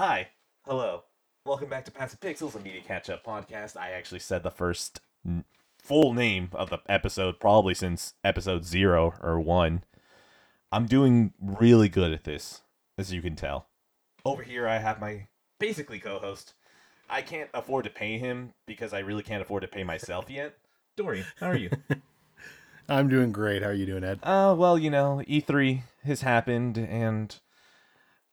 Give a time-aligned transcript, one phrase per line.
[0.00, 0.28] Hi.
[0.64, 1.02] Hello.
[1.44, 3.76] Welcome back to Passive Pixels, a media catch up podcast.
[3.76, 5.44] I actually said the first n-
[5.76, 9.84] full name of the episode probably since episode zero or one.
[10.72, 12.62] I'm doing really good at this,
[12.96, 13.66] as you can tell.
[14.24, 15.26] Over here, I have my
[15.58, 16.54] basically co host.
[17.10, 20.56] I can't afford to pay him because I really can't afford to pay myself yet.
[20.96, 21.68] Dorian, how are you?
[22.88, 23.62] I'm doing great.
[23.62, 24.20] How are you doing, Ed?
[24.22, 27.38] Uh, well, you know, E3 has happened, and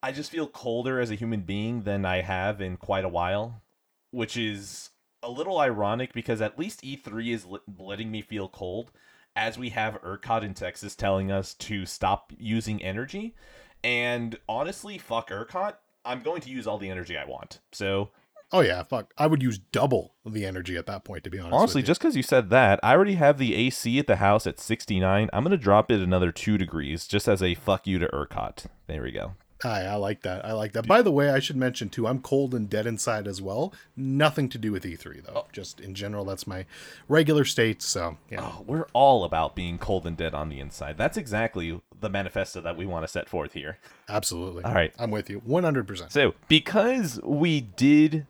[0.02, 3.62] I just feel colder as a human being than I have in quite a while,
[4.10, 4.90] which is
[5.22, 7.46] a little ironic because at least E3 is
[7.78, 8.92] letting me feel cold,
[9.34, 13.34] as we have ERCOT in Texas telling us to stop using energy.
[13.82, 15.74] And honestly, fuck ERCOT.
[16.04, 17.60] I'm going to use all the energy I want.
[17.72, 18.10] So
[18.50, 19.12] Oh yeah, fuck.
[19.18, 21.54] I would use double the energy at that point, to be honest.
[21.54, 21.86] Honestly, with you.
[21.88, 25.28] just because you said that, I already have the AC at the house at 69.
[25.32, 28.66] I'm going to drop it another two degrees just as a fuck you to ERCOT.
[28.86, 29.34] There we go.
[29.64, 30.44] Aye, I like that.
[30.44, 30.86] I like that.
[30.86, 33.72] By the way, I should mention too, I'm cold and dead inside as well.
[33.96, 35.32] Nothing to do with E3 though.
[35.34, 35.46] Oh.
[35.52, 36.64] Just in general, that's my
[37.08, 37.82] regular state.
[37.82, 40.96] So yeah, Oh, we're all about being cold and dead on the inside.
[40.96, 43.78] That's exactly the manifesto that we want to set forth here.
[44.08, 44.62] absolutely.
[44.62, 44.92] All right.
[44.98, 45.88] I'm with you, 100.
[45.88, 48.26] percent So, because we did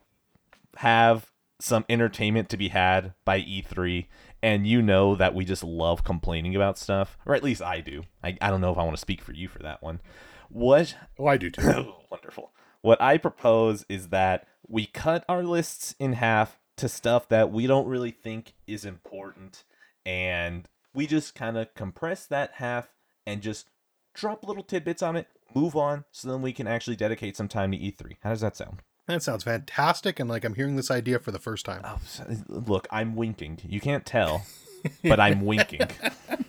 [0.77, 4.07] have some entertainment to be had by E3,
[4.43, 8.05] and you know that we just love complaining about stuff, or at least I do.
[8.23, 10.01] I, I don't know if I want to speak for you for that one.
[10.49, 11.93] What Oh, I do too.
[12.11, 12.53] Wonderful.
[12.81, 17.67] What I propose is that we cut our lists in half to stuff that we
[17.67, 19.65] don't really think is important,
[20.07, 22.89] and we just kind of compress that half
[23.27, 23.69] and just
[24.15, 27.73] drop little tidbits on it, move on, so then we can actually dedicate some time
[27.73, 28.17] to E3.
[28.23, 28.83] How does that sound?
[29.09, 31.81] that sounds fantastic, and like I'm hearing this idea for the first time.
[31.85, 31.99] Oh,
[32.47, 33.59] look, I'm winking.
[33.67, 34.45] You can't tell,
[35.03, 35.81] but I'm winking.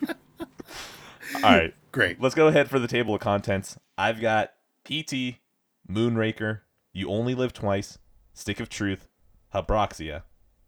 [1.35, 1.73] All right.
[1.91, 2.22] Great.
[2.22, 3.77] Let's go ahead for the table of contents.
[3.97, 4.52] I've got
[4.83, 5.39] PT,
[5.89, 6.61] Moonraker,
[6.94, 7.97] You Only Live Twice,
[8.33, 9.08] Stick of Truth,
[9.53, 10.23] Habroxia,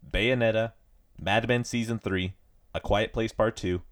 [0.08, 0.72] Bayonetta,
[1.18, 2.34] Mad Men Season 3,
[2.74, 3.82] A Quiet Place Part 2,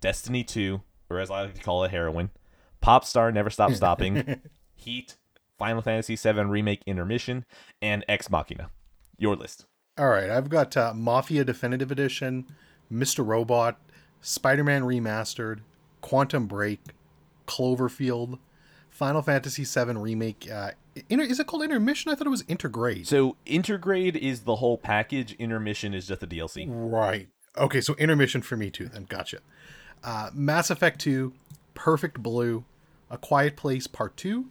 [0.00, 2.30] Destiny 2, or as I like to call it, Heroin,
[2.82, 4.42] Popstar Never Stop Stopping,
[4.76, 5.16] Heat,
[5.58, 7.46] Final Fantasy VII Remake Intermission,
[7.80, 8.70] and Ex Machina.
[9.16, 9.64] Your list.
[9.96, 12.46] All right, I've got uh, Mafia Definitive Edition,
[12.92, 13.26] Mr.
[13.26, 13.80] Robot,
[14.20, 15.60] Spider-Man Remastered,
[16.04, 16.80] Quantum Break,
[17.46, 18.38] Cloverfield,
[18.90, 20.46] Final Fantasy VII Remake.
[20.52, 20.72] Uh,
[21.08, 22.12] inter- is it called Intermission?
[22.12, 23.06] I thought it was Intergrade.
[23.06, 26.66] So Intergrade is the whole package, Intermission is just the DLC.
[26.68, 27.28] Right.
[27.56, 28.86] Okay, so Intermission for me too.
[28.86, 29.38] Then gotcha.
[30.02, 31.32] Uh, Mass Effect Two,
[31.72, 32.66] Perfect Blue,
[33.10, 34.50] A Quiet Place Part Two,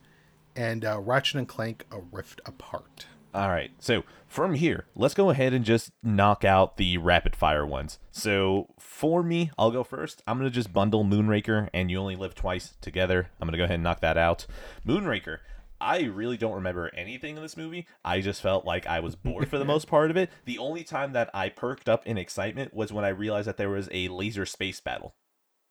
[0.55, 3.05] and uh, Ratchet and Clank: A Rift Apart.
[3.33, 3.71] All right.
[3.79, 7.97] So from here, let's go ahead and just knock out the rapid fire ones.
[8.11, 10.21] So for me, I'll go first.
[10.27, 13.29] I'm going to just bundle Moonraker and You Only Live Twice together.
[13.39, 14.45] I'm going to go ahead and knock that out.
[14.87, 15.39] Moonraker.
[15.81, 17.87] I really don't remember anything in this movie.
[18.05, 20.29] I just felt like I was bored for the most part of it.
[20.45, 23.69] The only time that I perked up in excitement was when I realized that there
[23.69, 25.15] was a laser space battle.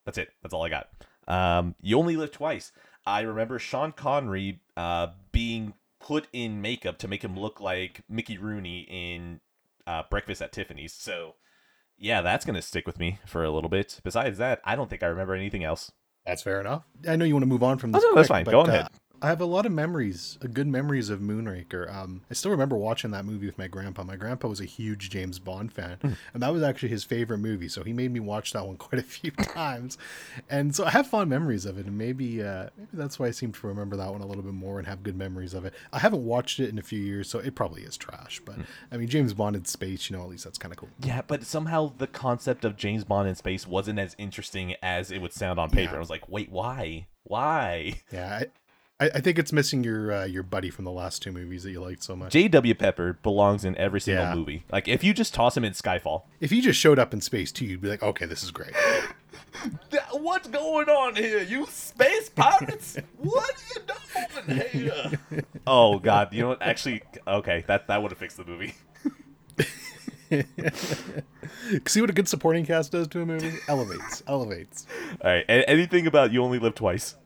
[0.04, 0.30] That's it.
[0.42, 0.88] That's all I got.
[1.28, 2.72] Um, you only live twice.
[3.06, 8.36] I remember Sean Connery uh, being put in makeup to make him look like Mickey
[8.38, 9.40] Rooney in
[9.86, 10.92] uh, Breakfast at Tiffany's.
[10.92, 11.34] So,
[11.98, 14.00] yeah, that's gonna stick with me for a little bit.
[14.04, 15.92] Besides that, I don't think I remember anything else.
[16.26, 16.84] That's fair enough.
[17.08, 18.04] I know you want to move on from Oh, this.
[18.04, 18.44] no, that's fine.
[18.44, 18.88] but, Go uh, ahead.
[19.22, 21.88] I have a lot of memories, good memories of Moonraker.
[21.94, 24.02] Um, I still remember watching that movie with my grandpa.
[24.02, 26.12] My grandpa was a huge James Bond fan, Hmm.
[26.34, 27.68] and that was actually his favorite movie.
[27.68, 29.96] So he made me watch that one quite a few times,
[30.50, 31.86] and so I have fond memories of it.
[31.86, 34.54] And maybe, uh, maybe that's why I seem to remember that one a little bit
[34.54, 35.72] more and have good memories of it.
[35.92, 38.42] I haven't watched it in a few years, so it probably is trash.
[38.44, 38.62] But Hmm.
[38.90, 40.90] I mean, James Bond in space, you know, at least that's kind of cool.
[41.00, 45.20] Yeah, but somehow the concept of James Bond in space wasn't as interesting as it
[45.22, 45.92] would sound on paper.
[45.92, 45.96] Yeah.
[45.96, 47.06] I was like, wait, why?
[47.22, 48.00] Why?
[48.12, 48.44] Yeah.
[49.02, 51.62] I, I I think it's missing your uh, your buddy from the last two movies
[51.64, 52.32] that you liked so much.
[52.32, 52.74] J.W.
[52.74, 54.34] Pepper belongs in every single Yeah.
[54.34, 54.64] movie.
[54.70, 57.52] Like, if you just toss him in Skyfall, If he just showed up in space
[57.52, 58.72] too, you'd be like, okay, this is great.
[59.90, 61.42] Th- What's going on here?
[61.42, 62.96] You space pirates?
[63.18, 65.44] what are you doing here?
[65.66, 66.32] oh God!
[66.32, 66.62] You know what?
[66.62, 68.74] Actually, okay, that that would have fixed the movie.
[71.86, 73.52] See what a good supporting cast does to a movie?
[73.68, 74.86] Elevates, elevates.
[75.22, 75.44] All right.
[75.48, 77.16] a- anything about you only live twice?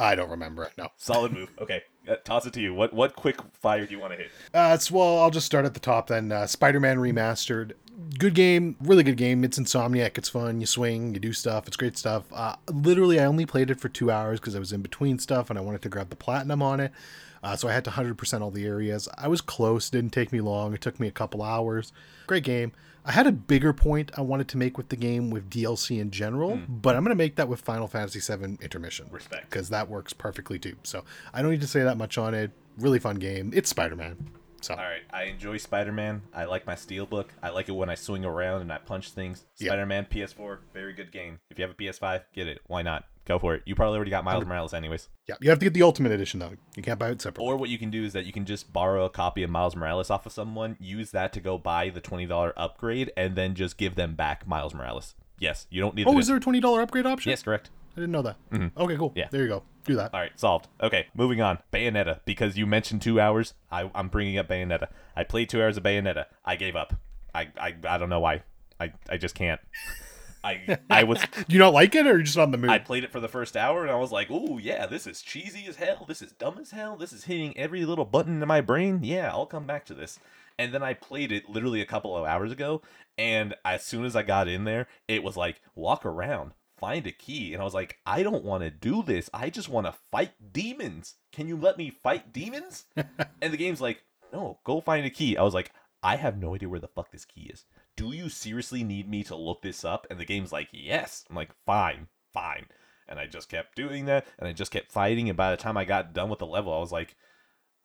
[0.00, 0.70] I don't remember.
[0.78, 0.88] No.
[0.96, 1.50] Solid move.
[1.60, 2.74] Okay, uh, toss it to you.
[2.74, 4.30] What what quick fire do you want to hit?
[4.54, 6.32] Uh, it's well, I'll just start at the top then.
[6.32, 7.72] Uh, Spider-Man remastered,
[8.18, 9.44] good game, really good game.
[9.44, 10.16] It's Insomniac.
[10.16, 10.60] It's fun.
[10.60, 11.66] You swing, you do stuff.
[11.66, 12.24] It's great stuff.
[12.32, 15.50] Uh, literally, I only played it for two hours because I was in between stuff
[15.50, 16.92] and I wanted to grab the platinum on it.
[17.42, 19.08] Uh, so I had to 100% all the areas.
[19.16, 19.88] I was close.
[19.88, 20.74] Didn't take me long.
[20.74, 21.92] It took me a couple hours.
[22.26, 22.72] Great game.
[23.04, 26.10] I had a bigger point I wanted to make with the game with DLC in
[26.10, 26.64] general, mm.
[26.68, 29.06] but I'm going to make that with Final Fantasy VII Intermission.
[29.10, 29.48] Respect.
[29.48, 30.76] Because that works perfectly too.
[30.82, 32.50] So I don't need to say that much on it.
[32.78, 33.52] Really fun game.
[33.54, 34.30] It's Spider Man.
[34.62, 36.22] So All right, I enjoy Spider Man.
[36.34, 37.26] I like my Steelbook.
[37.42, 39.46] I like it when I swing around and I punch things.
[39.54, 41.38] Spider Man PS4, very good game.
[41.50, 42.60] If you have a PS5, get it.
[42.66, 43.04] Why not?
[43.26, 43.62] Go for it.
[43.64, 45.08] You probably already got Miles Morales, anyways.
[45.28, 46.52] yeah, you have to get the Ultimate Edition though.
[46.76, 47.50] You can't buy it separately.
[47.50, 49.76] Or what you can do is that you can just borrow a copy of Miles
[49.76, 53.54] Morales off of someone, use that to go buy the twenty dollar upgrade, and then
[53.54, 55.14] just give them back Miles Morales.
[55.38, 56.06] Yes, you don't need.
[56.06, 57.30] Oh, is there a twenty dollar upgrade option?
[57.30, 57.70] Yes, correct.
[58.00, 58.36] I didn't know that.
[58.50, 58.80] Mm-hmm.
[58.80, 59.12] Okay, cool.
[59.14, 59.28] Yeah.
[59.30, 59.62] there you go.
[59.84, 60.14] Do that.
[60.14, 60.68] All right, solved.
[60.82, 61.58] Okay, moving on.
[61.70, 64.88] Bayonetta, because you mentioned two hours, I, I'm bringing up Bayonetta.
[65.14, 66.24] I played two hours of Bayonetta.
[66.42, 66.94] I gave up.
[67.34, 68.42] I, I, I don't know why.
[68.80, 69.60] I, I just can't.
[70.42, 72.70] I, I was, You Do you not like it, or just on the mood?
[72.70, 75.20] I played it for the first hour, and I was like, "Ooh, yeah, this is
[75.20, 76.06] cheesy as hell.
[76.08, 76.96] This is dumb as hell.
[76.96, 79.00] This is hitting every little button in my brain.
[79.02, 80.18] Yeah, I'll come back to this."
[80.58, 82.80] And then I played it literally a couple of hours ago,
[83.18, 87.12] and as soon as I got in there, it was like, "Walk around, find a
[87.12, 89.30] key," and I was like, "I don't want to do this.
[89.32, 91.16] I just want to fight demons.
[91.32, 95.36] Can you let me fight demons?" and the game's like, "No, go find a key."
[95.36, 95.72] I was like,
[96.02, 97.64] "I have no idea where the fuck this key is."
[98.00, 100.06] do you seriously need me to look this up?
[100.08, 101.24] And the game's like, yes.
[101.28, 102.64] I'm like, fine, fine.
[103.06, 105.28] And I just kept doing that, and I just kept fighting.
[105.28, 107.14] And by the time I got done with the level, I was like,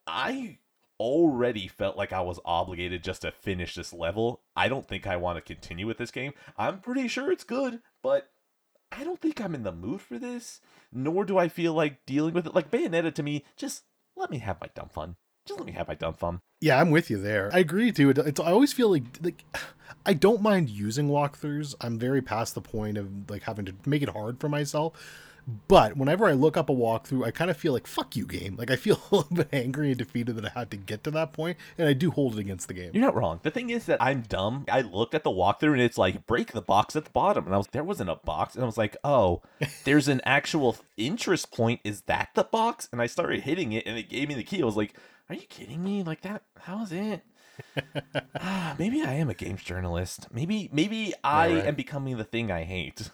[0.08, 0.60] I
[1.02, 4.42] already felt like I was obligated just to finish this level.
[4.56, 6.32] I don't think I want to continue with this game.
[6.58, 8.30] I'm pretty sure it's good, but
[8.92, 10.62] I don't think I'm in the mood for this.
[10.92, 12.56] Nor do I feel like dealing with it.
[12.56, 13.84] Like Bayonetta to me, just
[14.16, 15.16] let me have my dumb fun.
[15.46, 16.40] Just let me have my dumb fun.
[16.62, 17.52] Yeah, I'm with you there.
[17.54, 18.10] I agree too.
[18.10, 19.44] It, it's I always feel like like
[20.06, 21.76] I don't mind using walkthroughs.
[21.82, 24.94] I'm very past the point of like having to make it hard for myself.
[25.68, 28.56] But whenever I look up a walkthrough, I kind of feel like fuck you game.
[28.56, 31.12] Like I feel a little bit angry and defeated that I had to get to
[31.12, 32.92] that point, and I do hold it against the game.
[32.94, 33.40] You're not wrong.
[33.44, 34.66] The thing is that I'm dumb.
[34.72, 37.54] I looked at the walkthrough and it's like break the box at the bottom, and
[37.54, 39.42] I was there wasn't a box, and I was like, oh,
[39.84, 41.82] there's an actual interest point.
[41.84, 42.90] Is that the box?
[42.92, 44.62] And I started hitting it, and it gave me the key.
[44.62, 44.96] I was like,
[45.30, 46.04] are you kidding me?
[46.04, 46.44] Like that?
[46.62, 47.22] How is it?
[48.38, 50.28] Ah, maybe I am a games journalist.
[50.32, 51.66] Maybe maybe I right.
[51.66, 53.10] am becoming the thing I hate.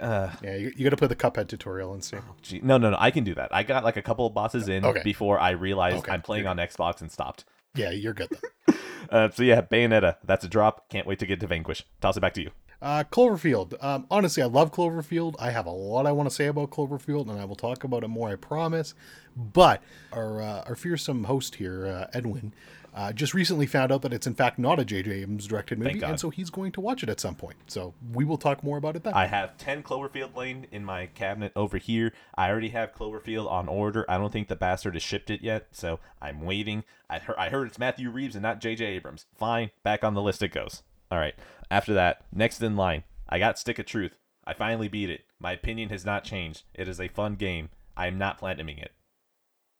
[0.00, 2.16] Uh, Yeah, you, you got to play the Cuphead tutorial and see.
[2.42, 2.60] gee.
[2.62, 2.96] No, no, no.
[2.98, 3.54] I can do that.
[3.54, 5.02] I got like a couple of bosses in Okay.
[5.04, 7.44] before I realized Okay, I'm playing on Xbox and stopped.
[7.74, 8.76] Yeah, you're good then.
[9.10, 10.16] Uh, so yeah, Bayonetta.
[10.24, 10.90] That's a drop.
[10.90, 11.82] Can't wait to get to Vanquish.
[12.02, 12.50] Toss it back to you.
[12.82, 13.82] Uh, Cloverfield.
[13.82, 15.34] Um, honestly, I love Cloverfield.
[15.38, 18.04] I have a lot I want to say about Cloverfield, and I will talk about
[18.04, 18.28] it more.
[18.28, 18.92] I promise.
[19.34, 19.82] But
[20.12, 22.52] our uh, our fearsome host here, uh, Edwin,
[22.98, 25.22] uh, just recently found out that it's in fact not a J.J.
[25.22, 27.56] Abrams directed movie, and so he's going to watch it at some point.
[27.68, 29.14] So we will talk more about it then.
[29.14, 32.12] I have 10 Cloverfield Lane in my cabinet over here.
[32.36, 34.04] I already have Cloverfield on order.
[34.08, 36.82] I don't think the bastard has shipped it yet, so I'm waiting.
[37.08, 38.84] I heard, I heard it's Matthew Reeves and not J.J.
[38.84, 39.26] Abrams.
[39.36, 40.82] Fine, back on the list it goes.
[41.12, 41.34] All right.
[41.70, 44.18] After that, next in line, I got Stick of Truth.
[44.44, 45.24] I finally beat it.
[45.38, 46.64] My opinion has not changed.
[46.74, 47.68] It is a fun game.
[47.96, 48.90] I am not platinuming it.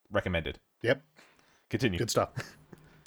[0.08, 0.60] Recommended.
[0.82, 1.02] yep,
[1.68, 1.98] Continue.
[1.98, 2.30] good stuff.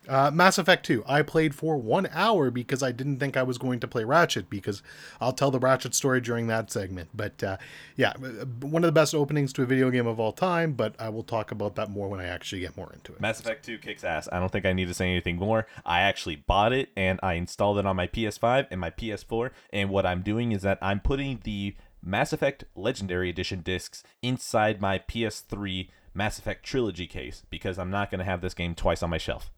[0.07, 1.03] Uh, Mass Effect 2.
[1.07, 4.49] I played for one hour because I didn't think I was going to play Ratchet
[4.49, 4.81] because
[5.19, 7.09] I'll tell the Ratchet story during that segment.
[7.13, 7.57] But uh,
[7.95, 10.73] yeah, uh, one of the best openings to a video game of all time.
[10.73, 13.21] But I will talk about that more when I actually get more into it.
[13.21, 14.27] Mass Effect 2 kicks ass.
[14.31, 15.67] I don't think I need to say anything more.
[15.85, 19.51] I actually bought it and I installed it on my PS5 and my PS4.
[19.71, 24.81] And what I'm doing is that I'm putting the Mass Effect Legendary Edition discs inside
[24.81, 29.03] my PS3 Mass Effect Trilogy case because I'm not going to have this game twice
[29.03, 29.51] on my shelf.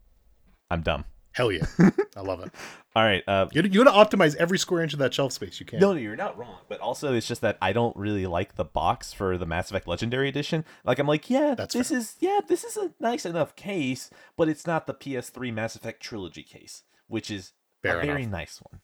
[0.69, 1.06] I'm dumb.
[1.33, 1.66] Hell yeah,
[2.16, 2.52] I love it.
[2.95, 3.23] All right.
[3.28, 5.80] Uh, You you got to optimize every square inch of that shelf space you can.
[5.80, 6.57] No, no, you're not wrong.
[6.69, 9.88] But also, it's just that I don't really like the box for the Mass Effect
[9.88, 10.64] Legendary Edition.
[10.85, 11.97] Like, I'm like, yeah, That's this fair.
[11.97, 16.04] is yeah, this is a nice enough case, but it's not the PS3 Mass Effect
[16.04, 18.81] Trilogy case, which is Fair a very nice one.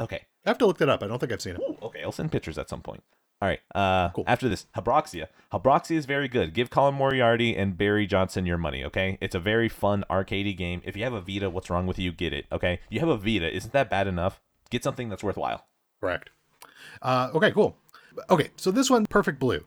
[0.00, 0.26] Okay.
[0.44, 1.00] I have to look that up.
[1.02, 1.60] I don't think I've seen it.
[1.62, 3.04] Ooh, okay, I'll send pictures at some point.
[3.44, 3.60] All right.
[3.74, 4.24] Uh, Cool.
[4.26, 5.26] After this, Habroxia.
[5.52, 6.54] Habroxia is very good.
[6.54, 9.18] Give Colin Moriarty and Barry Johnson your money, okay?
[9.20, 10.80] It's a very fun arcadey game.
[10.84, 12.10] If you have a Vita, what's wrong with you?
[12.10, 12.80] Get it, okay?
[12.88, 13.54] You have a Vita.
[13.54, 14.40] Isn't that bad enough?
[14.70, 15.66] Get something that's worthwhile.
[16.00, 16.30] Correct.
[17.02, 17.76] Uh, okay, cool.
[18.30, 19.62] Okay, so this one, Perfect Blue.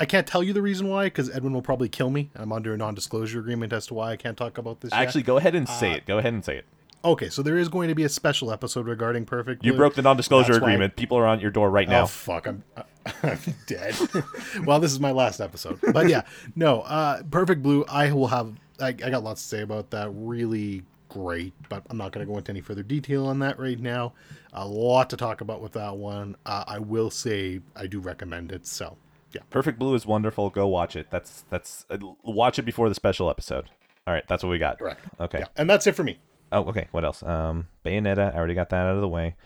[0.00, 2.30] I can't tell you the reason why because Edwin will probably kill me.
[2.34, 4.90] I'm under a non-disclosure agreement as to why I can't talk about this.
[4.90, 5.00] yet.
[5.00, 6.06] Actually, go ahead and Uh, say it.
[6.06, 6.64] Go ahead and say it.
[7.04, 9.70] okay, so there is going to be a special episode regarding Perfect Blue.
[9.70, 10.96] You broke the non-disclosure That's why- agreement.
[10.96, 12.02] People are on your door right now.
[12.02, 12.64] Oh fuck, I'm
[13.22, 13.96] I'm dead.
[14.64, 16.22] well, this is my last episode, but yeah,
[16.54, 16.82] no.
[16.82, 17.84] Uh, Perfect Blue.
[17.88, 18.54] I will have.
[18.80, 20.10] I, I got lots to say about that.
[20.12, 23.78] Really great, but I'm not going to go into any further detail on that right
[23.78, 24.14] now.
[24.52, 26.36] A lot to talk about with that one.
[26.46, 28.66] Uh, I will say I do recommend it.
[28.66, 28.96] So
[29.32, 30.50] yeah, Perfect Blue is wonderful.
[30.50, 31.08] Go watch it.
[31.10, 33.70] That's that's uh, watch it before the special episode.
[34.06, 34.78] All right, that's what we got.
[34.78, 35.00] correct.
[35.20, 35.38] Okay.
[35.40, 36.18] Yeah, and that's it for me.
[36.50, 36.88] Oh, okay.
[36.90, 37.22] What else?
[37.22, 38.34] Um, Bayonetta.
[38.34, 39.36] I already got that out of the way.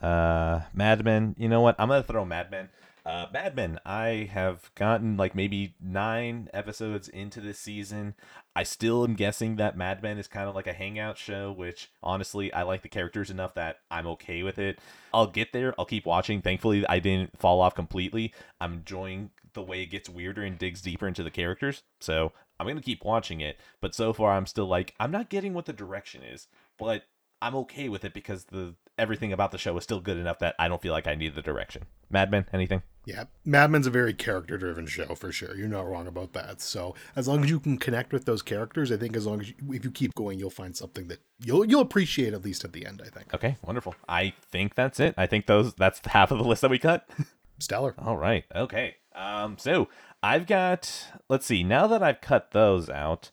[0.00, 1.34] Uh, Mad Men.
[1.38, 1.76] You know what?
[1.78, 2.68] I'm gonna throw Mad Men.
[3.06, 3.78] Uh, Mad Men.
[3.84, 8.14] I have gotten like maybe nine episodes into this season.
[8.56, 11.90] I still am guessing that Mad Men is kind of like a hangout show, which
[12.02, 14.78] honestly, I like the characters enough that I'm okay with it.
[15.12, 15.74] I'll get there.
[15.78, 16.40] I'll keep watching.
[16.40, 18.32] Thankfully, I didn't fall off completely.
[18.58, 21.82] I'm enjoying the way it gets weirder and digs deeper into the characters.
[22.00, 23.60] So I'm going to keep watching it.
[23.82, 27.04] But so far, I'm still like, I'm not getting what the direction is, but
[27.42, 30.54] I'm okay with it because the everything about the show is still good enough that
[30.58, 31.84] I don't feel like I need the direction.
[32.10, 32.82] Mad Men, anything?
[33.06, 35.56] Yeah, Mad Men's a very character driven show for sure.
[35.56, 36.60] You're not wrong about that.
[36.60, 39.48] So as long as you can connect with those characters, I think as long as
[39.48, 42.72] you, if you keep going, you'll find something that you'll you'll appreciate at least at
[42.72, 43.02] the end.
[43.04, 43.34] I think.
[43.34, 43.94] Okay, wonderful.
[44.08, 45.14] I think that's it.
[45.18, 47.08] I think those that's half of the list that we cut.
[47.58, 47.94] Stellar.
[47.98, 48.44] All right.
[48.54, 48.96] Okay.
[49.14, 49.58] Um.
[49.58, 49.88] So
[50.22, 51.08] I've got.
[51.28, 51.62] Let's see.
[51.62, 53.30] Now that I've cut those out,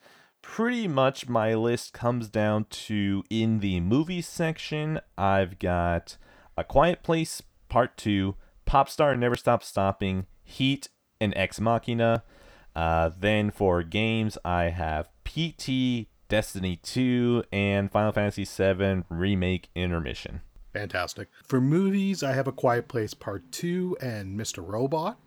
[0.51, 4.99] pretty much my list comes down to in the movie section.
[5.17, 6.17] I've got
[6.57, 8.35] A Quiet Place Part Two.
[8.67, 10.89] Popstar Never Stop Stopping, Heat,
[11.21, 12.23] and Ex Machina.
[12.75, 20.41] Uh, then for games, I have PT, Destiny 2, and Final Fantasy VII Remake Intermission.
[20.73, 21.29] Fantastic.
[21.45, 24.65] For movies, I have A Quiet Place Part 2 and Mr.
[24.65, 25.17] Robot.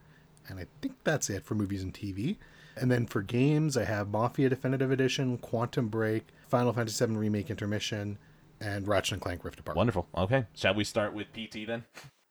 [0.48, 2.36] And I think that's it for movies and TV.
[2.76, 7.50] And then for games, I have Mafia Definitive Edition, Quantum Break, Final Fantasy VII Remake
[7.50, 8.18] Intermission,
[8.60, 9.76] and Ratchet and Clank Rift Apart.
[9.76, 10.08] Wonderful.
[10.16, 10.46] Okay.
[10.54, 11.84] Shall we start with PT then?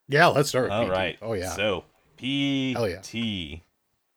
[0.07, 0.69] Yeah, let's start.
[0.69, 1.17] All right.
[1.21, 1.51] Oh yeah.
[1.51, 1.85] So
[2.17, 2.75] PT.
[2.75, 3.01] Hell yeah.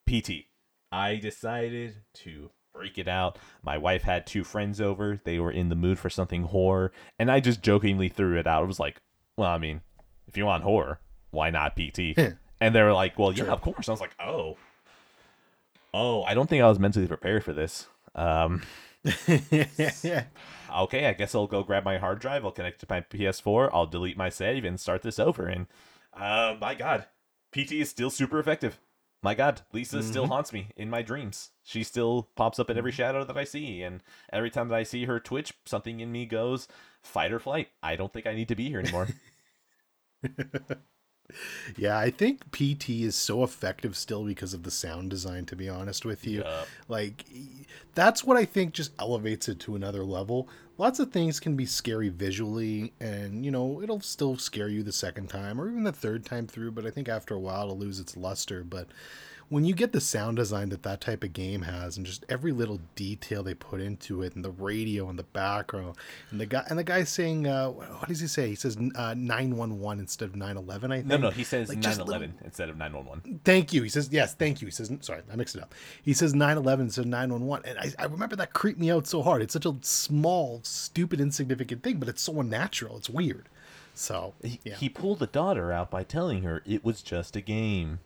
[0.07, 0.47] PT.
[0.93, 3.39] I decided to break it out.
[3.63, 5.21] My wife had two friends over.
[5.25, 8.63] They were in the mood for something horror, and I just jokingly threw it out.
[8.65, 8.97] It was like,
[9.37, 9.81] well, I mean,
[10.29, 12.17] if you want horror, why not PT?
[12.61, 13.53] and they were like, well, yeah, Sure.
[13.53, 13.89] of course.
[13.89, 14.57] I was like, oh,
[15.97, 17.87] oh, I don't think I was mentally prepared for this.
[18.15, 18.63] Um,
[19.29, 22.45] okay, I guess I'll go grab my hard drive.
[22.45, 23.71] I'll connect to my PS4.
[23.73, 25.47] I'll delete my save and start this over.
[25.47, 25.67] And
[26.13, 27.07] uh, my God,
[27.51, 28.79] PT is still super effective.
[29.23, 31.51] My God, Lisa still haunts me in my dreams.
[31.65, 34.83] She still pops up in every shadow that I see, and every time that I
[34.83, 36.69] see her twitch, something in me goes
[37.03, 37.69] fight or flight.
[37.83, 39.09] I don't think I need to be here anymore.
[41.77, 45.69] Yeah, I think PT is so effective still because of the sound design, to be
[45.69, 46.41] honest with you.
[46.41, 46.69] Yup.
[46.89, 47.25] Like,
[47.95, 50.49] that's what I think just elevates it to another level.
[50.79, 54.93] Lots of things can be scary visually, and, you know, it'll still scare you the
[54.93, 57.79] second time or even the third time through, but I think after a while it'll
[57.79, 58.63] lose its luster.
[58.63, 58.89] But
[59.49, 62.53] when you get the sound design that that type of game has and just every
[62.53, 65.97] little detail they put into it and the radio in the background
[66.31, 69.15] and the guy and the guy saying uh what does he say he says uh
[69.17, 72.77] 911 instead of 911 i think no, no, he says Like, nine eleven instead of
[72.77, 73.41] nine one one.
[73.45, 73.83] Thank you.
[73.83, 74.67] He says, yes, thank you.
[74.67, 75.75] He says, sorry, I mixed it up.
[76.03, 77.71] He says 9 11 instead of 911.
[77.71, 79.43] And I, I remember that creeped me out so hard.
[79.43, 82.97] It's such a small, stupid, insignificant thing, but it's so unnatural.
[82.97, 83.49] It's weird.
[83.95, 88.01] So, He, he pulled the daughter out by telling her it was just a game.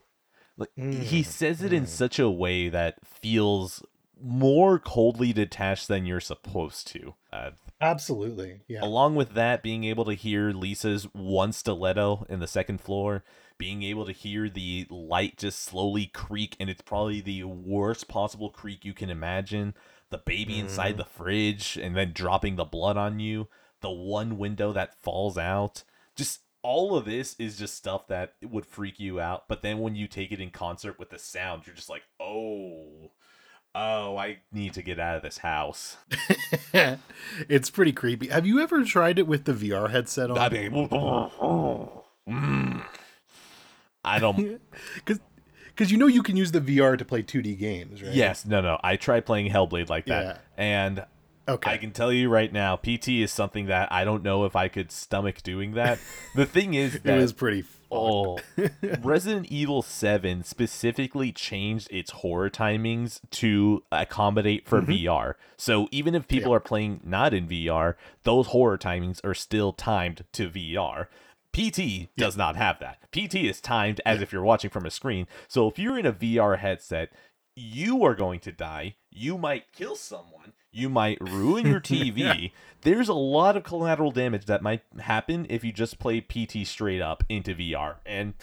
[0.61, 3.83] Like he says it in such a way that feels
[4.23, 7.15] more coldly detached than you're supposed to.
[7.33, 7.51] Uh,
[7.81, 8.61] Absolutely.
[8.69, 8.85] Yeah.
[8.85, 13.25] along with that, being able to hear Lisa's one stiletto in the second floor,
[13.57, 18.51] being able to hear the light just slowly creak, and it's probably the worst possible
[18.51, 19.75] creak you can imagine.
[20.11, 23.49] The baby inside the fridge, and then dropping the blood on you.
[23.81, 25.85] The one window that falls out.
[26.17, 29.49] Just all of this is just stuff that would freak you out.
[29.49, 33.11] But then when you take it in concert with the sound, you're just like, oh.
[33.73, 35.97] Oh, I need to get out of this house.
[37.49, 38.27] it's pretty creepy.
[38.27, 40.39] Have you ever tried it with the VR headset on?
[40.39, 40.73] I mean,
[42.29, 42.85] mm.
[44.05, 44.61] I don't.
[45.77, 48.13] Because you know you can use the VR to play 2D games, right?
[48.13, 48.79] Yes, no, no.
[48.85, 50.25] I tried playing Hellblade like that,
[50.59, 50.63] Yeah.
[50.63, 51.07] and
[51.51, 51.71] Okay.
[51.73, 54.69] I can tell you right now, PT is something that I don't know if I
[54.69, 55.99] could stomach doing that.
[56.35, 57.65] the thing is it was pretty.
[57.91, 58.39] oh,
[59.03, 65.35] Resident Evil Seven specifically changed its horror timings to accommodate for VR.
[65.57, 66.51] So even if people Mm-hmm.
[66.53, 66.57] Yeah.
[66.57, 71.07] are playing not in VR, those horror timings are still timed to VR.
[71.53, 72.99] PT does not have that.
[73.13, 75.27] PT is timed as if you're watching from a screen.
[75.49, 77.11] So if you're in a VR headset,
[77.57, 78.95] you are going to die.
[79.11, 80.53] You might kill someone.
[80.73, 82.53] You might ruin your TV.
[82.83, 87.03] There's a lot of collateral damage that might happen if you just play PT straight
[87.03, 87.97] up into VR.
[88.07, 88.35] And,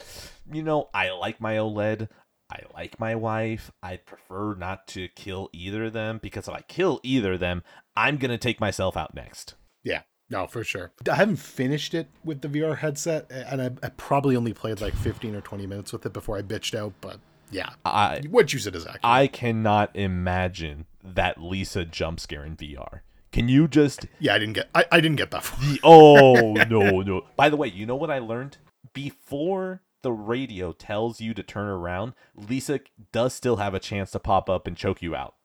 [0.51, 2.09] you know, I like my OLED.
[2.49, 3.71] I like my wife.
[3.83, 7.63] I'd prefer not to kill either of them because if I kill either of them,
[7.95, 9.55] I'm going to take myself out next.
[9.83, 10.91] Yeah, no, for sure.
[11.09, 14.93] I haven't finished it with the VR headset, and I, I probably only played like
[14.93, 16.93] 15 or 20 minutes with it before I bitched out.
[17.01, 17.19] But
[17.51, 18.99] yeah, I what you said is accurate.
[19.03, 20.85] I cannot imagine
[21.15, 23.01] that Lisa jump scare in VR.
[23.31, 24.69] Can you just yeah, I didn't get.
[24.73, 25.59] I, I didn't get that far.
[25.83, 27.25] Oh no, no.
[27.35, 28.57] By the way, you know what I learned
[28.93, 32.79] before the radio tells you to turn around, Lisa
[33.11, 35.35] does still have a chance to pop up and choke you out.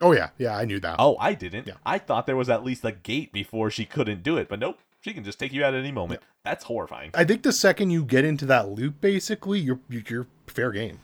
[0.00, 0.96] Oh yeah, yeah, I knew that.
[0.98, 1.68] Oh, I didn't.
[1.68, 1.74] Yeah.
[1.86, 4.80] I thought there was at least a gate before she couldn't do it, but nope.
[5.00, 6.22] She can just take you out at any moment.
[6.44, 7.10] That's horrifying.
[7.14, 10.98] I think the second you get into that loop, basically, you're you're fair game.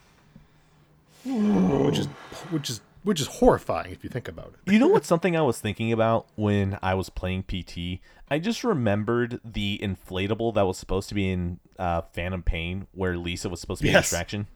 [1.25, 2.05] which is
[2.51, 4.71] which is which is horrifying if you think about it.
[4.71, 8.01] You know what's something I was thinking about when I was playing PT?
[8.29, 13.17] I just remembered the inflatable that was supposed to be in uh, Phantom Pain, where
[13.17, 14.03] Lisa was supposed to be a Yes.
[14.05, 14.47] distraction.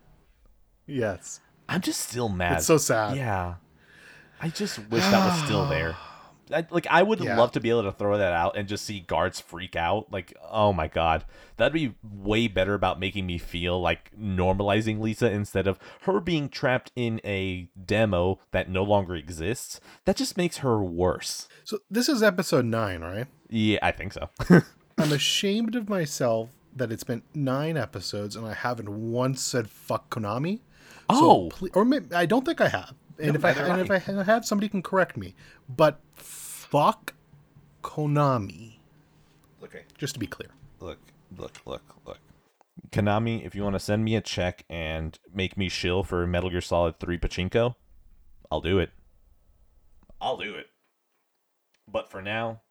[0.86, 2.58] Yes, I'm just still mad.
[2.58, 3.16] it's so sad.
[3.18, 3.56] Yeah.
[4.42, 5.96] I just wish that was still there.
[6.54, 7.38] I, like I would Yeah.
[7.38, 10.12] love to be able to throw that out and just see guards freak out.
[10.12, 11.26] Like, oh my god,
[11.58, 16.50] that'd be way better about making me feel like normalizing Lisa instead of her being
[16.50, 19.80] trapped in a demo that no longer exists.
[20.06, 21.48] That just makes her worse.
[21.64, 23.28] So this is episode nine, right?
[23.50, 24.30] Yeah, I think so.
[24.98, 30.10] I'm ashamed of myself that it's been nine episodes and I haven't once said "fuck
[30.10, 30.60] Konami."
[31.10, 32.94] oh, ple- or maybe, I don't think I have.
[33.20, 33.92] And No, if I and if.
[33.92, 35.36] I have, somebody can correct me.
[35.70, 36.00] But
[36.74, 37.13] fuck
[37.84, 38.77] Konami,
[39.63, 39.82] okay.
[39.96, 40.50] just to be clear.
[40.80, 40.98] Look,
[41.38, 42.18] look, look, look.
[42.89, 46.50] Konami, if you want to send me a check and make me shill for Metal
[46.50, 47.75] Gear Solid 3 Pachinko,
[48.51, 48.89] I'll do it.
[50.20, 50.65] I'll do it.
[51.88, 52.62] But for now,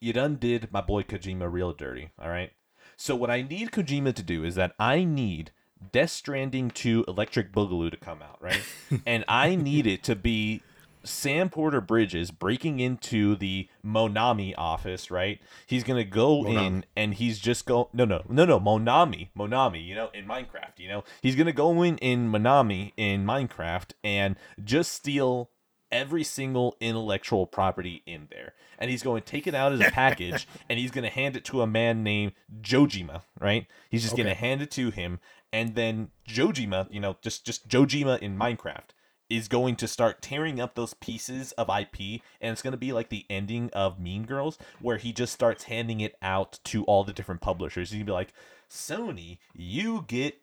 [0.00, 2.50] you done did my boy Kojima real dirty, alright?
[2.96, 5.52] So what I need Kojima to do is that I need
[5.92, 8.62] Death Stranding 2 Electric Boogaloo to come out, right?
[9.06, 10.62] and I need it to be
[11.04, 15.40] Sam Porter Bridges breaking into the Monami office, right?
[15.66, 19.94] He's gonna go in and he's just go no no no no Monami Monami, you
[19.94, 24.92] know, in Minecraft, you know, he's gonna go in in Monami in Minecraft and just
[24.92, 25.50] steal
[25.90, 29.90] every single intellectual property in there, and he's going to take it out as a
[29.90, 32.32] package and he's gonna hand it to a man named
[32.62, 33.66] Jojima, right?
[33.90, 35.20] He's just gonna hand it to him,
[35.52, 38.90] and then Jojima, you know, just just Jojima in Minecraft
[39.32, 42.92] is going to start tearing up those pieces of IP, and it's going to be
[42.92, 47.02] like the ending of Mean Girls, where he just starts handing it out to all
[47.02, 47.90] the different publishers.
[47.90, 48.32] He's gonna be like,
[48.70, 50.38] Sony, you get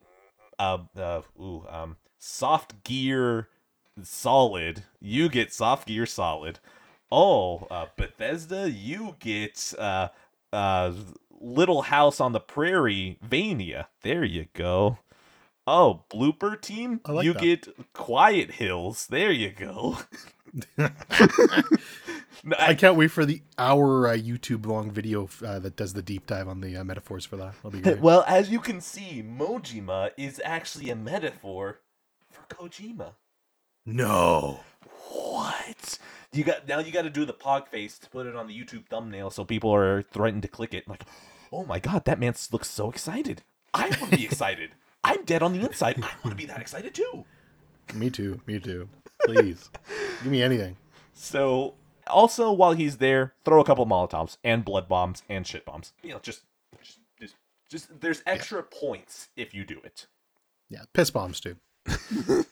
[0.57, 3.47] uh, uh ooh, um, soft gear
[4.03, 4.83] solid.
[4.99, 6.59] You get soft gear solid.
[7.11, 10.09] Oh, uh, Bethesda, you get uh,
[10.51, 10.93] uh,
[11.39, 13.87] Little House on the Prairie, Vania.
[14.01, 14.99] There you go.
[15.71, 17.43] Oh, blooper team, I like you that.
[17.43, 19.05] get Quiet Hills.
[19.05, 19.99] There you go.
[20.75, 21.63] No, I
[22.57, 26.25] I, can't wait for the hour uh, YouTube long video uh, that does the deep
[26.25, 27.53] dive on the uh, metaphors for that.
[28.01, 31.81] Well, as you can see, Mojima is actually a metaphor
[32.31, 33.11] for Kojima.
[33.85, 34.61] no.
[35.11, 35.99] What?
[36.31, 36.79] You got now.
[36.79, 39.45] You got to do the pog face to put it on the YouTube thumbnail, so
[39.45, 40.87] people are threatened to click it.
[40.87, 41.03] Like,
[41.51, 43.43] oh my god, that man looks so excited.
[43.71, 44.71] I want to be excited.
[45.09, 45.97] I'm dead on the inside.
[45.97, 47.25] I want to be that excited too.
[47.95, 48.39] Me too.
[48.45, 48.87] Me too.
[49.25, 49.69] Please.
[50.23, 50.77] Give me anything.
[51.13, 51.73] So,
[52.07, 55.93] also while he's there, throw a couple Molotovs and blood bombs and shit bombs.
[56.03, 56.41] You know, just,
[56.83, 57.35] just, just,
[57.69, 58.01] just.
[58.01, 60.05] There's extra points if you do it.
[60.69, 60.83] Yeah.
[60.93, 61.55] Piss bombs too.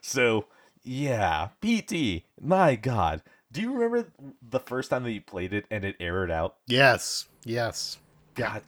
[0.00, 0.46] So,
[0.82, 2.24] yeah, PT.
[2.40, 6.30] My God, do you remember the first time that you played it and it errored
[6.30, 6.56] out?
[6.66, 7.26] Yes.
[7.44, 7.98] Yes.
[8.38, 8.52] Yeah.
[8.54, 8.62] God,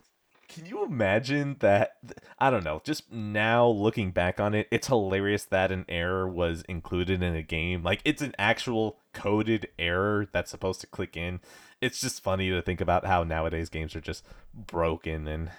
[0.51, 1.97] can you imagine that?
[2.37, 2.81] I don't know.
[2.83, 7.41] Just now looking back on it, it's hilarious that an error was included in a
[7.41, 7.83] game.
[7.83, 11.39] Like it's an actual coded error that's supposed to click in.
[11.79, 15.51] It's just funny to think about how nowadays games are just broken and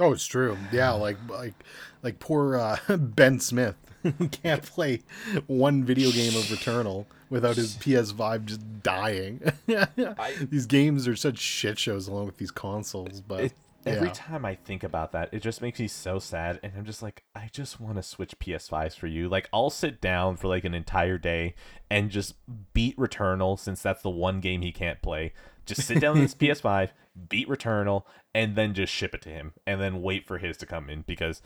[0.00, 0.56] Oh, it's true.
[0.70, 1.54] Yeah, like like
[2.02, 3.76] like poor uh, Ben Smith
[4.30, 5.00] can't play
[5.46, 9.40] one video game of Returnal without his PS5 just dying.
[10.50, 13.52] these games are such shit shows along with these consoles, but it,
[13.88, 14.14] every yeah.
[14.14, 16.60] time I think about that, it just makes me so sad.
[16.62, 19.28] And I'm just like, I just want to switch PS5s for you.
[19.28, 21.54] Like, I'll sit down for like an entire day
[21.90, 22.34] and just
[22.72, 25.32] beat Returnal since that's the one game he can't play.
[25.66, 26.90] Just sit down on his PS5,
[27.28, 30.66] beat Returnal, and then just ship it to him, and then wait for his to
[30.66, 31.42] come in because.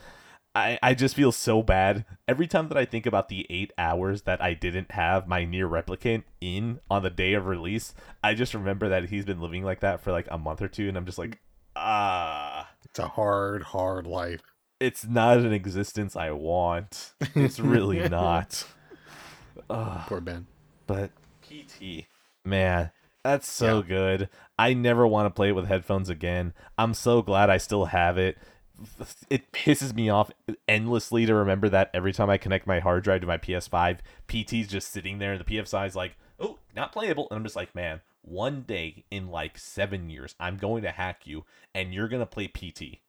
[0.54, 4.20] I, I just feel so bad every time that I think about the eight hours
[4.24, 7.94] that I didn't have my NieR Replicant in on the day of release.
[8.22, 10.88] I just remember that he's been living like that for like a month or two,
[10.88, 11.40] and I'm just like,
[11.76, 14.40] ah, it's a hard, hard life.
[14.80, 17.14] it's not an existence I want.
[17.34, 18.64] It's really not.
[19.70, 20.46] Ugh, Poor Ben.
[20.86, 21.10] but
[21.42, 22.06] PT,
[22.44, 22.90] man,
[23.24, 24.28] that's so good.
[24.58, 26.52] I never want to play it with headphones again.
[26.78, 28.36] I'm so glad I still have it.
[29.30, 30.30] It pisses me off
[30.66, 34.66] endlessly to remember that every time I connect my hard drive to my PS5, PT's
[34.68, 37.28] just sitting there and the PS5 is like, oh, not playable.
[37.30, 41.26] And I'm just like, man, one day in like seven years, I'm going to hack
[41.26, 43.00] you and you're going to play PT.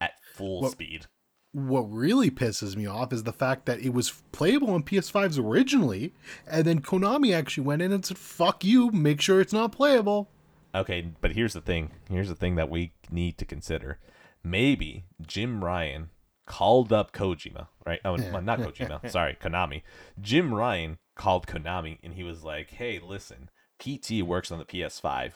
[0.00, 1.06] at full Well- speed.
[1.52, 6.12] What really pisses me off is the fact that it was playable on PS5s originally,
[6.46, 10.28] and then Konami actually went in and said, "Fuck you, make sure it's not playable."
[10.74, 11.90] Okay, but here's the thing.
[12.10, 13.98] Here's the thing that we need to consider.
[14.44, 16.10] Maybe Jim Ryan
[16.46, 18.00] called up Kojima, right?
[18.04, 19.10] Oh, not Kojima.
[19.10, 19.82] sorry, Konami.
[20.20, 25.32] Jim Ryan called Konami and he was like, "Hey, listen, PT works on the PS5.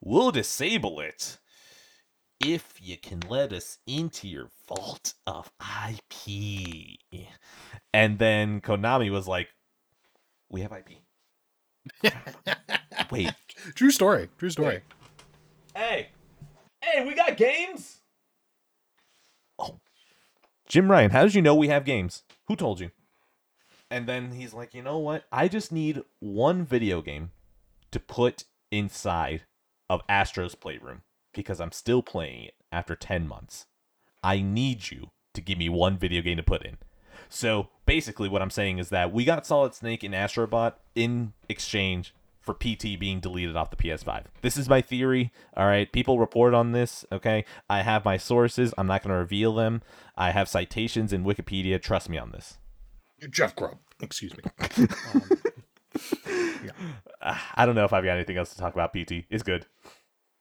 [0.00, 1.38] We'll disable it
[2.40, 5.50] if you can let us into your vault of
[5.88, 6.98] IP."
[7.92, 9.48] And then Konami was like,
[10.50, 10.98] "We have IP."
[13.10, 13.32] Wait,
[13.74, 14.28] True story.
[14.38, 14.80] True story.
[15.74, 16.08] Hey,
[16.82, 18.00] hey, we got games.
[19.58, 19.80] Oh,
[20.68, 22.22] Jim Ryan, how did you know we have games?
[22.46, 22.90] Who told you?
[23.90, 25.24] And then he's like, you know what?
[25.32, 27.30] I just need one video game
[27.94, 29.42] to put inside
[29.88, 31.02] of Astro's Playroom
[31.32, 33.66] because I'm still playing it after 10 months.
[34.22, 36.78] I need you to give me one video game to put in.
[37.28, 42.14] So basically, what I'm saying is that we got Solid Snake and Astrobot in exchange
[42.40, 44.24] for PT being deleted off the PS5.
[44.42, 45.32] This is my theory.
[45.56, 47.04] All right, people report on this.
[47.10, 48.74] Okay, I have my sources.
[48.76, 49.82] I'm not going to reveal them.
[50.16, 51.80] I have citations in Wikipedia.
[51.80, 52.58] Trust me on this.
[53.30, 53.78] Jeff Grubb.
[54.00, 54.44] Excuse me.
[57.20, 58.92] Uh, I don't know if I've got anything else to talk about.
[58.92, 59.64] PT is good.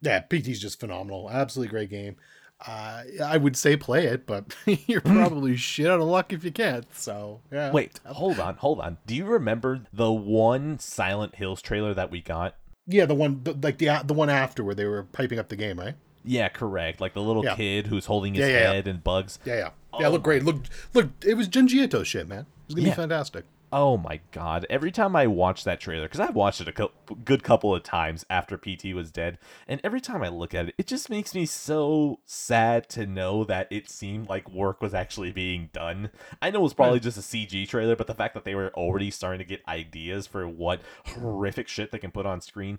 [0.02, 1.30] Yeah, PT's just phenomenal.
[1.32, 2.18] Absolutely great game.
[2.66, 6.52] Uh, I would say play it, but you're probably shit out of luck if you
[6.52, 6.86] can't.
[6.94, 7.72] So yeah.
[7.72, 8.98] Wait, hold on, hold on.
[9.06, 12.56] Do you remember the one Silent Hills trailer that we got?
[12.86, 15.80] Yeah, the one like the the one after where they were piping up the game,
[15.80, 15.96] right?
[16.26, 17.00] Yeah, correct.
[17.02, 17.56] Like the little Yeah.
[17.56, 18.72] kid who's holding his Yeah, yeah, yeah.
[18.74, 19.40] head and bugs.
[19.46, 19.70] Yeah, yeah.
[20.00, 20.44] Yeah, Oh look great.
[20.44, 20.64] Look,
[20.94, 21.10] look.
[21.26, 22.40] It was Junji Ito shit, man.
[22.40, 22.94] It was gonna Yeah.
[22.94, 23.46] be fantastic.
[23.76, 24.68] Oh my god!
[24.70, 26.92] Every time I watch that trailer, because I've watched it a cou-
[27.26, 30.76] good couple of times after PT was dead, and every time I look at it,
[30.78, 35.32] it just makes me so sad to know that it seemed like work was actually
[35.32, 36.12] being done.
[36.40, 38.70] I know it was probably just a CG trailer, but the fact that they were
[38.76, 42.78] already starting to get ideas for what horrific shit they can put on screen,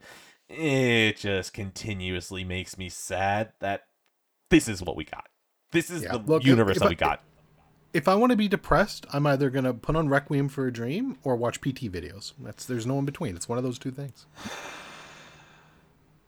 [0.49, 3.87] it just continuously makes me sad that
[4.49, 5.27] this is what we got.
[5.73, 7.21] This is Yeah, the look, universe if that I- we got.
[7.95, 11.17] If I want to be depressed, I'm either gonna put on Requiem for a Dream
[11.23, 12.33] or watch PT videos.
[12.41, 13.37] That's there's no in between.
[13.37, 14.27] It's one of those two things.